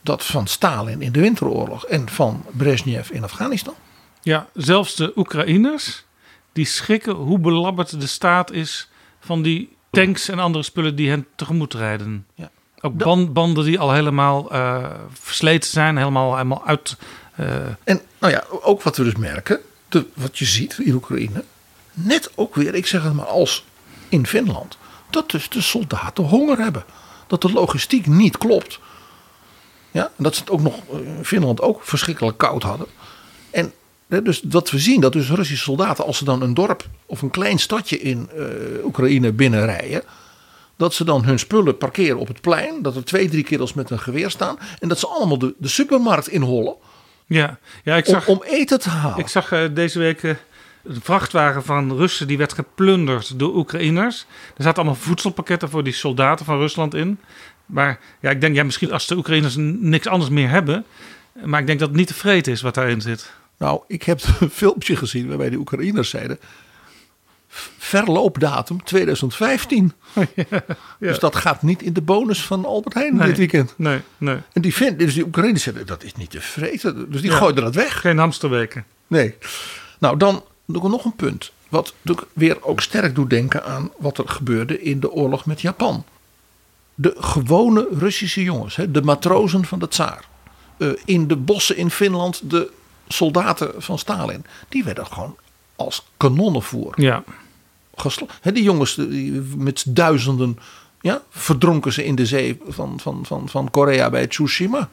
dat 0.00 0.24
van 0.24 0.46
Stalin 0.46 1.02
in 1.02 1.12
de 1.12 1.20
winteroorlog 1.20 1.84
en 1.86 2.08
van 2.08 2.44
Brezhnev 2.52 3.10
in 3.10 3.22
Afghanistan. 3.24 3.74
Ja, 4.22 4.48
zelfs 4.54 4.94
de 4.94 5.12
Oekraïners 5.16 6.04
die 6.52 6.64
schrikken 6.66 7.14
hoe 7.14 7.38
belabberd 7.38 8.00
de 8.00 8.06
staat 8.06 8.52
is 8.52 8.88
van 9.20 9.42
die 9.42 9.76
tanks 9.90 10.28
en 10.28 10.38
andere 10.38 10.64
spullen 10.64 10.96
die 10.96 11.08
hen 11.08 11.26
tegemoet 11.36 11.74
rijden. 11.74 12.26
Ja. 12.34 12.50
Ook 12.80 12.96
ban- 12.96 13.32
banden 13.32 13.64
die 13.64 13.78
al 13.78 13.92
helemaal 13.92 14.50
eh, 14.52 14.90
versleten 15.12 15.70
zijn, 15.70 15.96
helemaal, 15.96 16.32
helemaal 16.36 16.66
uit. 16.66 16.96
eh, 17.34 17.46
En 17.84 18.00
nou 18.18 18.32
ja, 18.32 18.44
ook 18.62 18.82
wat 18.82 18.96
we 18.96 19.04
dus 19.04 19.14
merken, 19.16 19.60
de, 19.88 20.06
wat 20.14 20.38
je 20.38 20.44
ziet 20.44 20.78
in 20.78 20.94
Oekraïne, 20.94 21.44
net 21.92 22.30
ook 22.34 22.54
weer, 22.54 22.74
ik 22.74 22.86
zeg 22.86 23.02
het 23.02 23.12
maar 23.12 23.26
als 23.26 23.64
in 24.08 24.26
Finland, 24.26 24.78
dat 25.14 25.30
dus 25.30 25.48
de 25.48 25.60
soldaten 25.60 26.24
honger 26.24 26.58
hebben. 26.58 26.84
Dat 27.26 27.42
de 27.42 27.52
logistiek 27.52 28.06
niet 28.06 28.38
klopt. 28.38 28.78
Ja, 29.90 30.04
en 30.04 30.24
dat 30.24 30.34
ze 30.34 30.40
het 30.40 30.50
ook 30.50 30.60
nog 30.60 30.74
eh, 30.92 31.16
in 31.16 31.24
Finland 31.24 31.60
ook 31.60 31.84
verschrikkelijk 31.84 32.38
koud 32.38 32.62
hadden. 32.62 32.86
En 33.50 33.72
dus 34.06 34.42
wat 34.48 34.70
we 34.70 34.78
zien, 34.78 35.00
dat 35.00 35.12
dus 35.12 35.30
Russische 35.30 35.64
soldaten, 35.64 36.04
als 36.04 36.18
ze 36.18 36.24
dan 36.24 36.42
een 36.42 36.54
dorp 36.54 36.86
of 37.06 37.22
een 37.22 37.30
klein 37.30 37.58
stadje 37.58 38.00
in 38.00 38.30
eh, 38.36 38.84
Oekraïne 38.84 39.32
binnenrijden, 39.32 40.02
dat 40.76 40.94
ze 40.94 41.04
dan 41.04 41.24
hun 41.24 41.38
spullen 41.38 41.78
parkeren 41.78 42.18
op 42.18 42.28
het 42.28 42.40
plein, 42.40 42.82
dat 42.82 42.96
er 42.96 43.04
twee, 43.04 43.28
drie 43.28 43.44
kerels 43.44 43.74
met 43.74 43.90
een 43.90 43.98
geweer 43.98 44.30
staan 44.30 44.58
en 44.78 44.88
dat 44.88 44.98
ze 44.98 45.06
allemaal 45.06 45.38
de, 45.38 45.54
de 45.58 45.68
supermarkt 45.68 46.28
inhollen 46.28 46.74
Ja, 47.26 47.58
ja 47.84 47.96
ik 47.96 48.06
om, 48.06 48.12
zag, 48.12 48.28
om 48.28 48.42
eten 48.42 48.80
te 48.80 48.88
halen. 48.88 49.18
ik 49.18 49.28
zag 49.28 49.52
eh, 49.52 49.64
deze 49.72 49.98
week 49.98 50.36
een 50.84 51.00
vrachtwagen 51.02 51.64
van 51.64 51.96
Russen 51.96 52.26
die 52.26 52.38
werd 52.38 52.52
geplunderd 52.52 53.38
door 53.38 53.54
Oekraïners. 53.54 54.26
Er 54.56 54.62
zaten 54.62 54.76
allemaal 54.82 55.00
voedselpakketten 55.00 55.70
voor 55.70 55.84
die 55.84 55.92
soldaten 55.92 56.44
van 56.44 56.58
Rusland 56.58 56.94
in. 56.94 57.18
Maar 57.66 58.00
ja, 58.20 58.30
ik 58.30 58.40
denk, 58.40 58.54
ja, 58.54 58.64
misschien 58.64 58.92
als 58.92 59.06
de 59.06 59.16
Oekraïners 59.16 59.54
niks 59.58 60.06
anders 60.06 60.30
meer 60.30 60.48
hebben. 60.48 60.84
Maar 61.44 61.60
ik 61.60 61.66
denk 61.66 61.78
dat 61.78 61.88
het 61.88 61.96
niet 61.96 62.06
tevreden 62.06 62.52
is 62.52 62.62
wat 62.62 62.74
daarin 62.74 63.00
zit. 63.00 63.32
Nou, 63.58 63.80
ik 63.86 64.02
heb 64.02 64.20
een 64.40 64.50
filmpje 64.50 64.96
gezien 64.96 65.28
waarbij 65.28 65.50
de 65.50 65.56
Oekraïners 65.56 66.10
zeiden. 66.10 66.38
Verloopdatum 67.78 68.84
2015. 68.84 69.92
Dus 70.98 71.18
dat 71.18 71.36
gaat 71.36 71.62
niet 71.62 71.82
in 71.82 71.92
de 71.92 72.02
bonus 72.02 72.42
van 72.42 72.64
Albert 72.64 72.94
Heijn 72.94 73.16
Nee, 73.16 73.26
dit 73.26 73.36
weekend. 73.36 73.74
Nee, 73.76 74.00
nee. 74.18 74.36
En 74.52 74.62
die, 74.62 74.74
vent, 74.74 74.98
dus 74.98 75.14
die 75.14 75.24
Oekraïners 75.24 75.62
zeiden 75.62 75.86
dat 75.86 76.02
is 76.04 76.14
niet 76.14 76.30
te 76.30 76.40
vreten. 76.40 77.10
Dus 77.10 77.20
die 77.20 77.30
Ja. 77.30 77.36
gooiden 77.36 77.64
dat 77.64 77.74
weg. 77.74 78.00
Geen 78.00 78.18
hamsterweken. 78.18 78.84
Nee. 79.06 79.34
Nou, 79.98 80.16
dan 80.16 80.44
nog 80.64 81.04
een 81.04 81.16
punt. 81.16 81.52
Wat 81.68 81.94
natuurlijk 82.02 82.28
weer 82.32 82.64
ook 82.64 82.80
sterk 82.80 83.14
doet 83.14 83.30
denken 83.30 83.64
aan 83.64 83.90
wat 83.98 84.18
er 84.18 84.28
gebeurde 84.28 84.82
in 84.82 85.00
de 85.00 85.10
oorlog 85.10 85.46
met 85.46 85.60
Japan. 85.60 86.04
De 86.94 87.14
gewone 87.18 87.88
Russische 87.98 88.42
jongens, 88.42 88.78
de 88.88 89.02
matrozen 89.02 89.64
van 89.64 89.78
de 89.78 89.88
tsaar. 89.88 90.24
eh, 90.76 90.88
in 91.04 91.28
de 91.28 91.36
bossen 91.36 91.76
in 91.76 91.90
Finland, 91.90 92.50
de 92.50 92.70
soldaten 93.08 93.82
van 93.82 93.98
Stalin. 93.98 94.44
Die 94.68 94.84
werden 94.84 95.06
gewoon 95.06 95.36
als 95.76 96.06
kanonnenvoer 96.16 97.00
Ja. 97.00 97.24
Hè, 98.40 98.52
die 98.52 98.62
jongens 98.62 98.94
die, 98.94 99.32
met 99.56 99.84
duizenden 99.88 100.58
ja, 101.00 101.22
verdronken 101.30 101.92
ze 101.92 102.04
in 102.04 102.14
de 102.14 102.26
zee 102.26 102.60
van, 102.68 103.00
van, 103.00 103.26
van, 103.26 103.48
van 103.48 103.70
Korea 103.70 104.10
bij 104.10 104.26
Tsushima. 104.26 104.88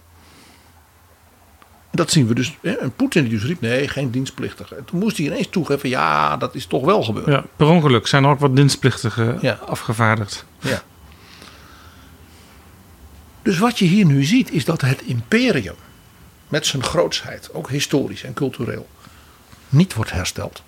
Dat 1.92 2.12
zien 2.12 2.28
we 2.28 2.34
dus. 2.36 2.58
Hè, 2.62 2.72
en 2.72 2.96
Poetin 2.96 3.24
die 3.24 3.32
dus 3.32 3.44
riep, 3.44 3.62
nee, 3.62 3.88
geen 3.88 4.12
dienstplichtige. 4.12 4.76
En 4.76 4.86
toen 4.86 5.00
moest 5.00 5.18
hij 5.18 5.26
ineens 5.26 5.48
toegeven, 5.50 5.90
ja, 5.90 6.38
dat 6.38 6.56
is 6.56 6.66
toch 6.66 6.86
wel 6.86 7.04
gebeurd. 7.04 7.26
ja, 7.28 7.44
per 7.56 7.68
ongeluk 7.68 8.08
zijn 8.08 8.24
er 8.24 8.30
ook 8.30 8.40
wat 8.40 8.56
dienstplichtigen 8.56 9.38
Ja. 9.42 9.54
afgevaardigd. 9.54 10.46
Ja. 10.60 10.82
Dus 13.42 13.58
wat 13.58 13.80
je 13.80 13.86
hier 13.86 14.06
nu 14.06 14.24
ziet 14.24 14.52
is 14.52 14.66
dat 14.66 14.82
het 14.82 15.02
imperium 15.02 15.76
met 16.48 16.66
zijn 16.66 16.84
grootsheid, 16.84 17.54
ook 17.54 17.70
historisch 17.70 18.24
en 18.24 18.34
cultureel, 18.34 18.88
niet 19.70 19.94
wordt 19.94 20.12
hersteld. 20.12 20.64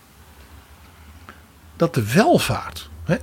Dat 1.76 1.94
de 1.94 2.14
welvaart, 2.14 2.90
hè, 3.04 3.16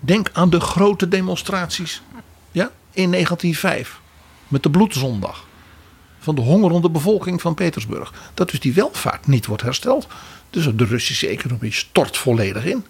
denk 0.00 0.30
aan 0.32 0.50
de 0.50 0.60
grote 0.60 1.08
demonstraties 1.08 2.02
ja, 2.50 2.70
in 2.92 3.10
1905 3.10 4.00
met 4.48 4.62
de 4.62 4.70
bloedzondag 4.70 5.45
van 6.26 6.34
de 6.34 6.40
hongerende 6.40 6.90
bevolking 6.90 7.40
van 7.40 7.54
Petersburg. 7.54 8.12
Dat 8.34 8.50
dus 8.50 8.60
die 8.60 8.74
welvaart 8.74 9.26
niet 9.26 9.46
wordt 9.46 9.62
hersteld. 9.62 10.06
Dus 10.50 10.68
de 10.74 10.84
Russische 10.84 11.28
economie 11.28 11.72
stort 11.72 12.16
volledig 12.16 12.64
in. 12.64 12.84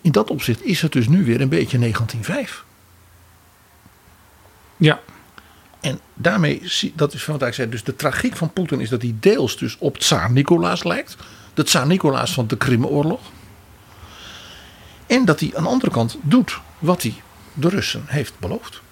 In 0.00 0.12
dat 0.12 0.30
opzicht 0.30 0.64
is 0.64 0.82
het 0.82 0.92
dus 0.92 1.08
nu 1.08 1.24
weer 1.24 1.40
een 1.40 1.48
beetje 1.48 1.78
1905. 1.78 2.64
Ja. 4.76 5.00
En 5.80 6.00
daarmee, 6.14 6.62
dat 6.94 7.14
is 7.14 7.26
wat 7.26 7.42
ik 7.42 7.54
zei, 7.54 7.68
dus 7.68 7.84
de 7.84 7.96
tragiek 7.96 8.36
van 8.36 8.52
Poetin 8.52 8.80
is 8.80 8.88
dat 8.88 9.02
hij 9.02 9.14
deels 9.20 9.56
dus 9.56 9.76
op 9.78 9.98
Tsaar 9.98 10.32
Nicolaas 10.32 10.84
lijkt. 10.84 11.16
De 11.54 11.62
Tsaar 11.62 11.86
Nicolaas 11.86 12.32
van 12.32 12.46
de 12.46 12.56
Krimoorlog. 12.56 13.20
En 15.06 15.24
dat 15.24 15.40
hij 15.40 15.50
aan 15.54 15.62
de 15.62 15.68
andere 15.68 15.92
kant 15.92 16.18
doet 16.22 16.60
wat 16.78 17.02
hij 17.02 17.14
de 17.52 17.68
Russen 17.68 18.04
heeft 18.06 18.38
beloofd. 18.38 18.84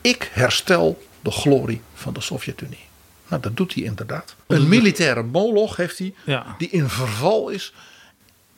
Ik 0.00 0.30
herstel 0.32 1.06
de 1.22 1.30
glorie 1.30 1.80
van 1.94 2.12
de 2.14 2.20
Sovjet-Unie. 2.20 2.84
Nou, 3.28 3.42
dat 3.42 3.56
doet 3.56 3.74
hij 3.74 3.82
inderdaad. 3.82 4.36
Een 4.46 4.68
militaire 4.68 5.22
moloch 5.22 5.76
heeft 5.76 5.98
hij, 5.98 6.14
Ja. 6.24 6.54
die 6.58 6.68
in 6.68 6.88
verval 6.88 7.48
is. 7.48 7.74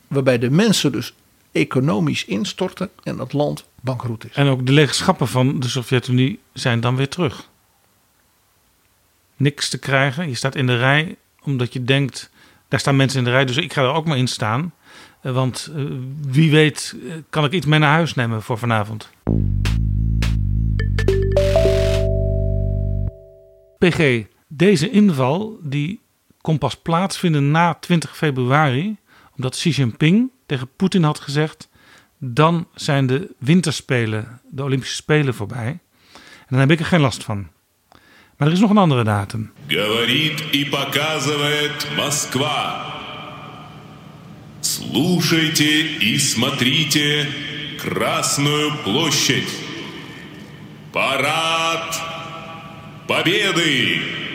Waarbij 0.07 0.37
de 0.39 0.49
mensen 0.49 0.91
dus 0.91 1.13
economisch 1.51 2.25
instorten 2.25 2.89
en 3.03 3.19
het 3.19 3.33
land 3.33 3.65
bankroet 3.81 4.25
is. 4.25 4.33
En 4.35 4.47
ook 4.47 4.65
de 4.65 4.71
legenschappen 4.71 5.27
van 5.27 5.59
de 5.59 5.67
Sovjet-Unie 5.69 6.39
zijn 6.53 6.79
dan 6.79 6.95
weer 6.95 7.09
terug. 7.09 7.47
Niks 9.37 9.69
te 9.69 9.77
krijgen. 9.77 10.29
Je 10.29 10.35
staat 10.35 10.55
in 10.55 10.65
de 10.67 10.77
rij 10.77 11.15
omdat 11.43 11.73
je 11.73 11.83
denkt, 11.83 12.29
daar 12.67 12.79
staan 12.79 12.95
mensen 12.95 13.19
in 13.19 13.25
de 13.25 13.29
rij, 13.31 13.45
dus 13.45 13.57
ik 13.57 13.73
ga 13.73 13.81
er 13.81 13.93
ook 13.93 14.05
maar 14.05 14.17
in 14.17 14.27
staan. 14.27 14.73
Eh, 15.21 15.31
Want 15.33 15.69
eh, 15.75 15.83
wie 16.27 16.51
weet 16.51 16.95
eh, 17.07 17.13
kan 17.29 17.45
ik 17.45 17.51
iets 17.51 17.65
mee 17.65 17.79
naar 17.79 17.93
huis 17.93 18.13
nemen 18.13 18.41
voor 18.41 18.57
vanavond. 18.57 19.09
PG, 23.78 24.24
deze 24.48 24.90
inval 24.90 25.58
die 25.62 26.00
kon 26.40 26.58
pas 26.58 26.76
plaatsvinden 26.76 27.50
na 27.50 27.74
20 27.74 28.16
februari, 28.16 28.96
omdat 29.36 29.54
Xi 29.54 29.70
Jinping 29.70 30.30
tegen 30.46 30.68
Poetin 30.76 31.02
had 31.02 31.20
gezegd: 31.20 31.68
dan 32.18 32.68
zijn 32.74 33.06
de 33.06 33.34
winterspelen, 33.38 34.40
de 34.50 34.62
Olympische 34.62 34.94
Spelen 34.94 35.34
voorbij. 35.34 35.78
En 36.46 36.50
dan 36.50 36.58
heb 36.58 36.70
ik 36.70 36.78
er 36.78 36.84
geen 36.84 37.00
last 37.00 37.24
van. 37.24 37.48
Maar 38.36 38.48
er 38.48 38.54
is 38.54 38.60
nog 38.60 38.70
een 38.70 38.78
andere 38.78 39.04
datum. 39.04 39.52
Говорит 39.68 40.40
и 40.52 40.64
показывает 40.64 41.86
Москва. 41.96 42.92
Слушайте 44.60 45.64
и 46.00 46.18
смотрите 46.18 47.26
Красную 47.76 48.72
площадь. 48.82 49.48
Парад 50.90 52.07
Победы! 53.09 54.28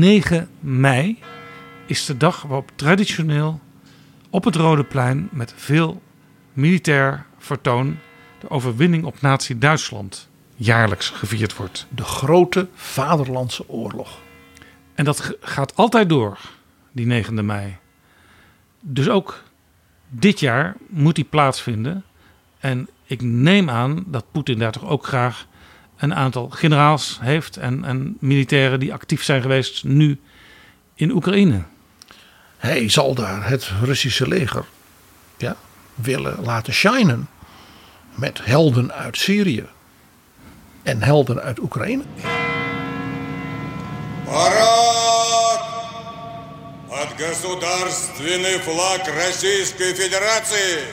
...9 0.00 0.48
mei 0.60 1.18
is 1.86 2.04
de 2.04 2.16
dag 2.16 2.42
waarop 2.42 2.70
traditioneel 2.74 3.60
op 4.30 4.44
het 4.44 4.56
Rode 4.56 4.84
Plein... 4.84 5.28
met 5.32 5.54
veel 5.56 6.02
militair 6.52 7.26
vertoon 7.38 7.98
de 8.40 8.50
overwinning 8.50 9.04
op 9.04 9.20
nazi-Duitsland 9.20 10.28
jaarlijks 10.54 11.08
gevierd 11.08 11.56
wordt. 11.56 11.86
De 11.88 12.04
grote 12.04 12.68
vaderlandse 12.74 13.68
oorlog. 13.68 14.18
En 14.94 15.04
dat 15.04 15.36
gaat 15.40 15.76
altijd 15.76 16.08
door, 16.08 16.38
die 16.92 17.24
9e 17.24 17.32
mei. 17.32 17.76
Dus 18.80 19.08
ook 19.08 19.42
dit 20.08 20.40
jaar 20.40 20.76
moet 20.88 21.14
die 21.14 21.24
plaatsvinden. 21.24 22.04
En 22.58 22.88
ik 23.04 23.22
neem 23.22 23.70
aan 23.70 24.04
dat 24.06 24.24
Poetin 24.32 24.58
daar 24.58 24.72
toch 24.72 24.88
ook 24.88 25.06
graag 25.06 25.46
een 26.01 26.15
aantal 26.15 26.49
generaals 26.49 27.19
heeft 27.21 27.57
en, 27.57 27.85
en 27.85 28.17
militairen 28.19 28.79
die 28.79 28.93
actief 28.93 29.23
zijn 29.23 29.41
geweest 29.41 29.83
nu 29.83 30.19
in 30.95 31.11
Oekraïne. 31.11 31.63
Hij 32.57 32.89
zal 32.89 33.13
daar 33.13 33.49
het 33.49 33.71
Russische 33.81 34.27
leger 34.27 34.65
ja, 35.37 35.55
willen 35.95 36.43
laten 36.43 36.73
shinen. 36.73 37.27
Met 38.15 38.39
helden 38.43 38.93
uit 38.93 39.17
Syrië. 39.17 39.65
En 40.83 41.01
helden 41.01 41.41
uit 41.41 41.59
Oekraïne. 41.59 42.03
Парад! 44.25 45.61
Под 46.87 47.09
государственный 47.17 48.57
флаг 48.59 49.07
Российской 49.07 49.93
Федерации 49.93 50.83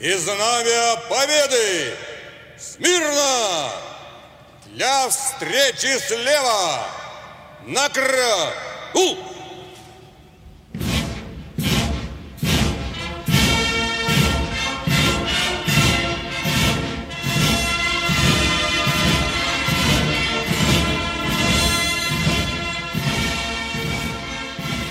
и 0.00 0.12
знамя 0.14 0.96
Победы! 1.08 1.94
Смирно! 2.56 3.91
Для 4.74 5.08
встречи 5.08 5.98
слева! 5.98 6.86
Накра! 7.66 8.52
У! 8.94 9.38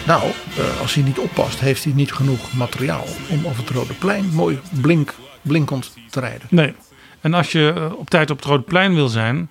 Nou, 0.07 0.31
eh, 0.57 0.81
als 0.81 0.93
hij 0.93 1.03
niet 1.03 1.17
oppast, 1.19 1.59
heeft 1.59 1.83
hij 1.83 1.93
niet 1.93 2.13
genoeg 2.13 2.53
materiaal 2.53 3.05
om 3.29 3.45
over 3.47 3.57
het 3.57 3.69
Rode 3.69 3.93
Plein 3.93 4.29
mooi 4.33 4.59
blink, 4.81 5.13
blinkend 5.41 5.93
te 6.09 6.19
rijden. 6.19 6.47
Nee. 6.49 6.73
En 7.21 7.33
als 7.33 7.51
je 7.51 7.73
eh, 7.75 7.99
op 7.99 8.09
tijd 8.09 8.29
op 8.29 8.37
het 8.37 8.45
Rode 8.45 8.63
Plein 8.63 8.93
wil 8.93 9.07
zijn, 9.07 9.49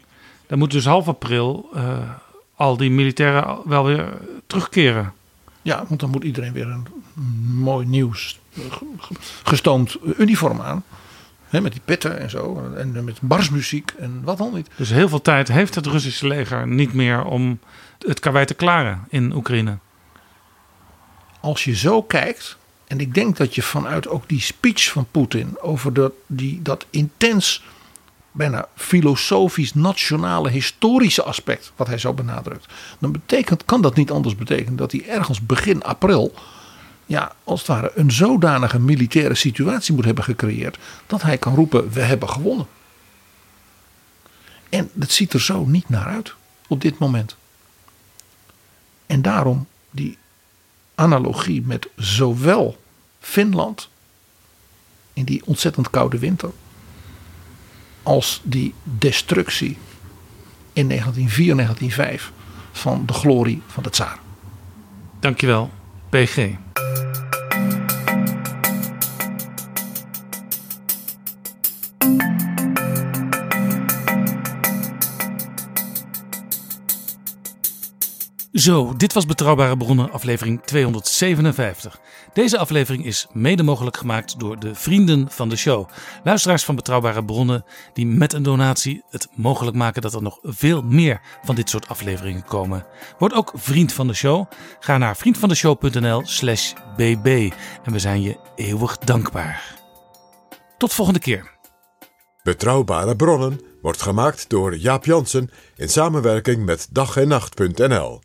dan 0.52 0.60
moet 0.60 0.72
dus 0.72 0.86
half 0.86 1.08
april 1.08 1.70
eh, 1.74 1.98
al 2.56 2.78
die 2.78 2.92
militairen 2.92 3.58
wel 3.66 3.86
weer 3.86 4.08
terugkeren. 4.48 5.14
Ja, 5.62 5.86
want 5.88 6.00
dan 6.00 6.10
moet 6.10 6.24
iedereen 6.24 6.54
weer 6.54 6.68
een 6.68 6.88
mooi 7.54 7.86
nieuw 7.86 8.14
s- 8.14 8.40
ge- 8.54 8.86
ge- 8.98 9.14
gestoomd 9.44 9.98
uniform 10.18 10.62
aan. 10.62 10.84
Hè, 11.50 11.62
met 11.62 11.72
die 11.72 11.82
petten 11.86 12.20
en 12.20 12.30
zo. 12.30 12.72
En 12.76 13.04
met 13.04 13.22
barsmuziek 13.22 13.92
en 14.00 14.22
wat 14.24 14.38
dan 14.38 14.54
niet. 14.54 14.68
Dus 14.76 14.90
heel 14.90 15.10
veel 15.10 15.22
tijd 15.22 15.48
heeft 15.48 15.76
het 15.76 15.86
Russische 15.86 16.28
leger 16.28 16.68
niet 16.68 16.94
meer 16.94 17.24
om 17.24 17.60
het 18.08 18.20
karwei 18.20 18.46
te 18.46 18.54
klaren 18.54 19.06
in 19.10 19.34
Oekraïne. 19.34 19.78
Als 21.40 21.64
je 21.64 21.76
zo 21.76 22.02
kijkt. 22.04 22.58
En 22.88 23.00
ik 23.00 23.14
denk 23.14 23.38
dat 23.38 23.56
je 23.56 23.62
vanuit 23.62 24.08
ook 24.08 24.30
die 24.30 24.42
speech 24.42 24.92
van 24.92 25.08
Poetin. 25.12 25.58
over 25.62 25.94
dat, 25.94 26.12
die, 26.28 26.62
dat 26.62 26.86
intens, 26.90 27.64
bijna 28.32 28.68
filosofisch, 28.76 29.74
nationale, 29.74 30.50
historische 30.50 31.24
aspect. 31.24 31.72
wat 31.76 31.88
hij 31.88 31.98
zo 31.98 32.14
benadrukt. 32.14 32.66
dan 33.00 33.12
betekent, 33.12 33.66
kan 33.66 33.82
dat 33.82 33.96
niet 33.96 34.12
anders 34.12 34.36
betekenen 34.36 34.76
dat 34.76 34.92
hij 34.92 35.08
ergens 35.08 35.42
begin 35.42 35.84
april. 35.84 36.34
ja, 37.06 37.36
als 37.44 37.60
het 37.60 37.68
ware 37.68 37.92
een 37.96 38.12
zodanige 38.12 38.80
militaire 38.80 39.36
situatie 39.36 39.94
moet 39.94 40.06
hebben 40.06 40.24
gecreëerd. 40.24 40.78
dat 41.08 41.22
hij 41.22 41.38
kan 41.38 41.56
roepen: 41.56 41.92
we 41.92 42.02
hebben 42.02 42.30
gewonnen. 42.30 42.68
En 44.70 44.90
het 45.00 45.12
ziet 45.12 45.34
er 45.34 45.42
zo 45.42 45.66
niet 45.66 45.90
naar 45.90 46.06
uit 46.06 46.34
op 46.68 46.82
dit 46.82 46.98
moment. 46.98 47.36
En 49.06 49.22
daarom 49.22 49.68
die 49.90 50.18
analogie 50.96 51.62
met 51.62 51.88
zowel 51.96 52.78
Finland 53.20 53.90
in 55.14 55.24
die 55.24 55.42
ontzettend 55.46 55.90
koude 55.90 56.20
winter 56.20 56.52
als 58.04 58.42
die 58.44 58.74
destructie 58.84 59.78
in 60.74 60.88
1904, 60.88 61.56
1905 61.56 62.32
van 62.72 63.06
de 63.06 63.14
glorie 63.14 63.62
van 63.68 63.84
de 63.84 63.90
tsaar. 63.90 64.20
Dankjewel, 65.20 65.72
PG. 66.10 66.50
Zo, 78.52 78.94
dit 78.98 79.14
was 79.14 79.26
Betrouwbare 79.26 79.78
Bronnen, 79.78 80.12
aflevering 80.12 80.62
257. 80.64 82.00
Deze 82.34 82.58
aflevering 82.58 83.06
is 83.06 83.28
mede 83.34 83.64
mogelijk 83.64 83.98
gemaakt 83.98 84.40
door 84.40 84.60
de 84.60 84.76
vrienden 84.76 85.30
van 85.30 85.50
de 85.50 85.56
show. 85.56 85.90
Luisteraars 86.24 86.64
van 86.64 86.76
Betrouwbare 86.76 87.26
Bronnen 87.26 87.66
die 87.94 88.06
met 88.06 88.34
een 88.34 88.44
donatie 88.44 89.04
het 89.10 89.28
mogelijk 89.36 89.78
maken 89.78 90.02
dat 90.02 90.14
er 90.14 90.22
nog 90.22 90.40
veel 90.44 90.82
meer 90.82 91.22
van 91.44 91.56
dit 91.56 91.70
soort 91.70 91.88
afleveringen 91.88 92.44
komen. 92.44 92.86
Word 93.18 93.34
ook 93.34 93.52
vriend 93.56 93.94
van 93.94 94.08
de 94.08 94.14
show. 94.14 94.46
Ga 94.80 94.98
naar 94.98 95.18
vriendvandeshow.nl 95.18 96.22
slash 96.26 96.74
bb 96.96 97.52
en 97.84 97.92
we 97.92 98.00
zijn 98.00 98.22
je 98.22 98.40
eeuwig 98.56 98.98
dankbaar. 98.98 99.80
Tot 100.78 100.94
volgende 100.94 101.20
keer. 101.20 101.52
Betrouwbare 102.44 103.16
bronnen 103.16 103.62
wordt 103.82 104.02
gemaakt 104.02 104.50
door 104.50 104.78
Jaap 104.78 105.06
Jansen 105.06 105.50
in 105.76 105.90
samenwerking 105.90 106.66
met 106.66 106.88
dag 106.92 107.18
en 107.18 107.28
nacht.nl. 107.28 108.22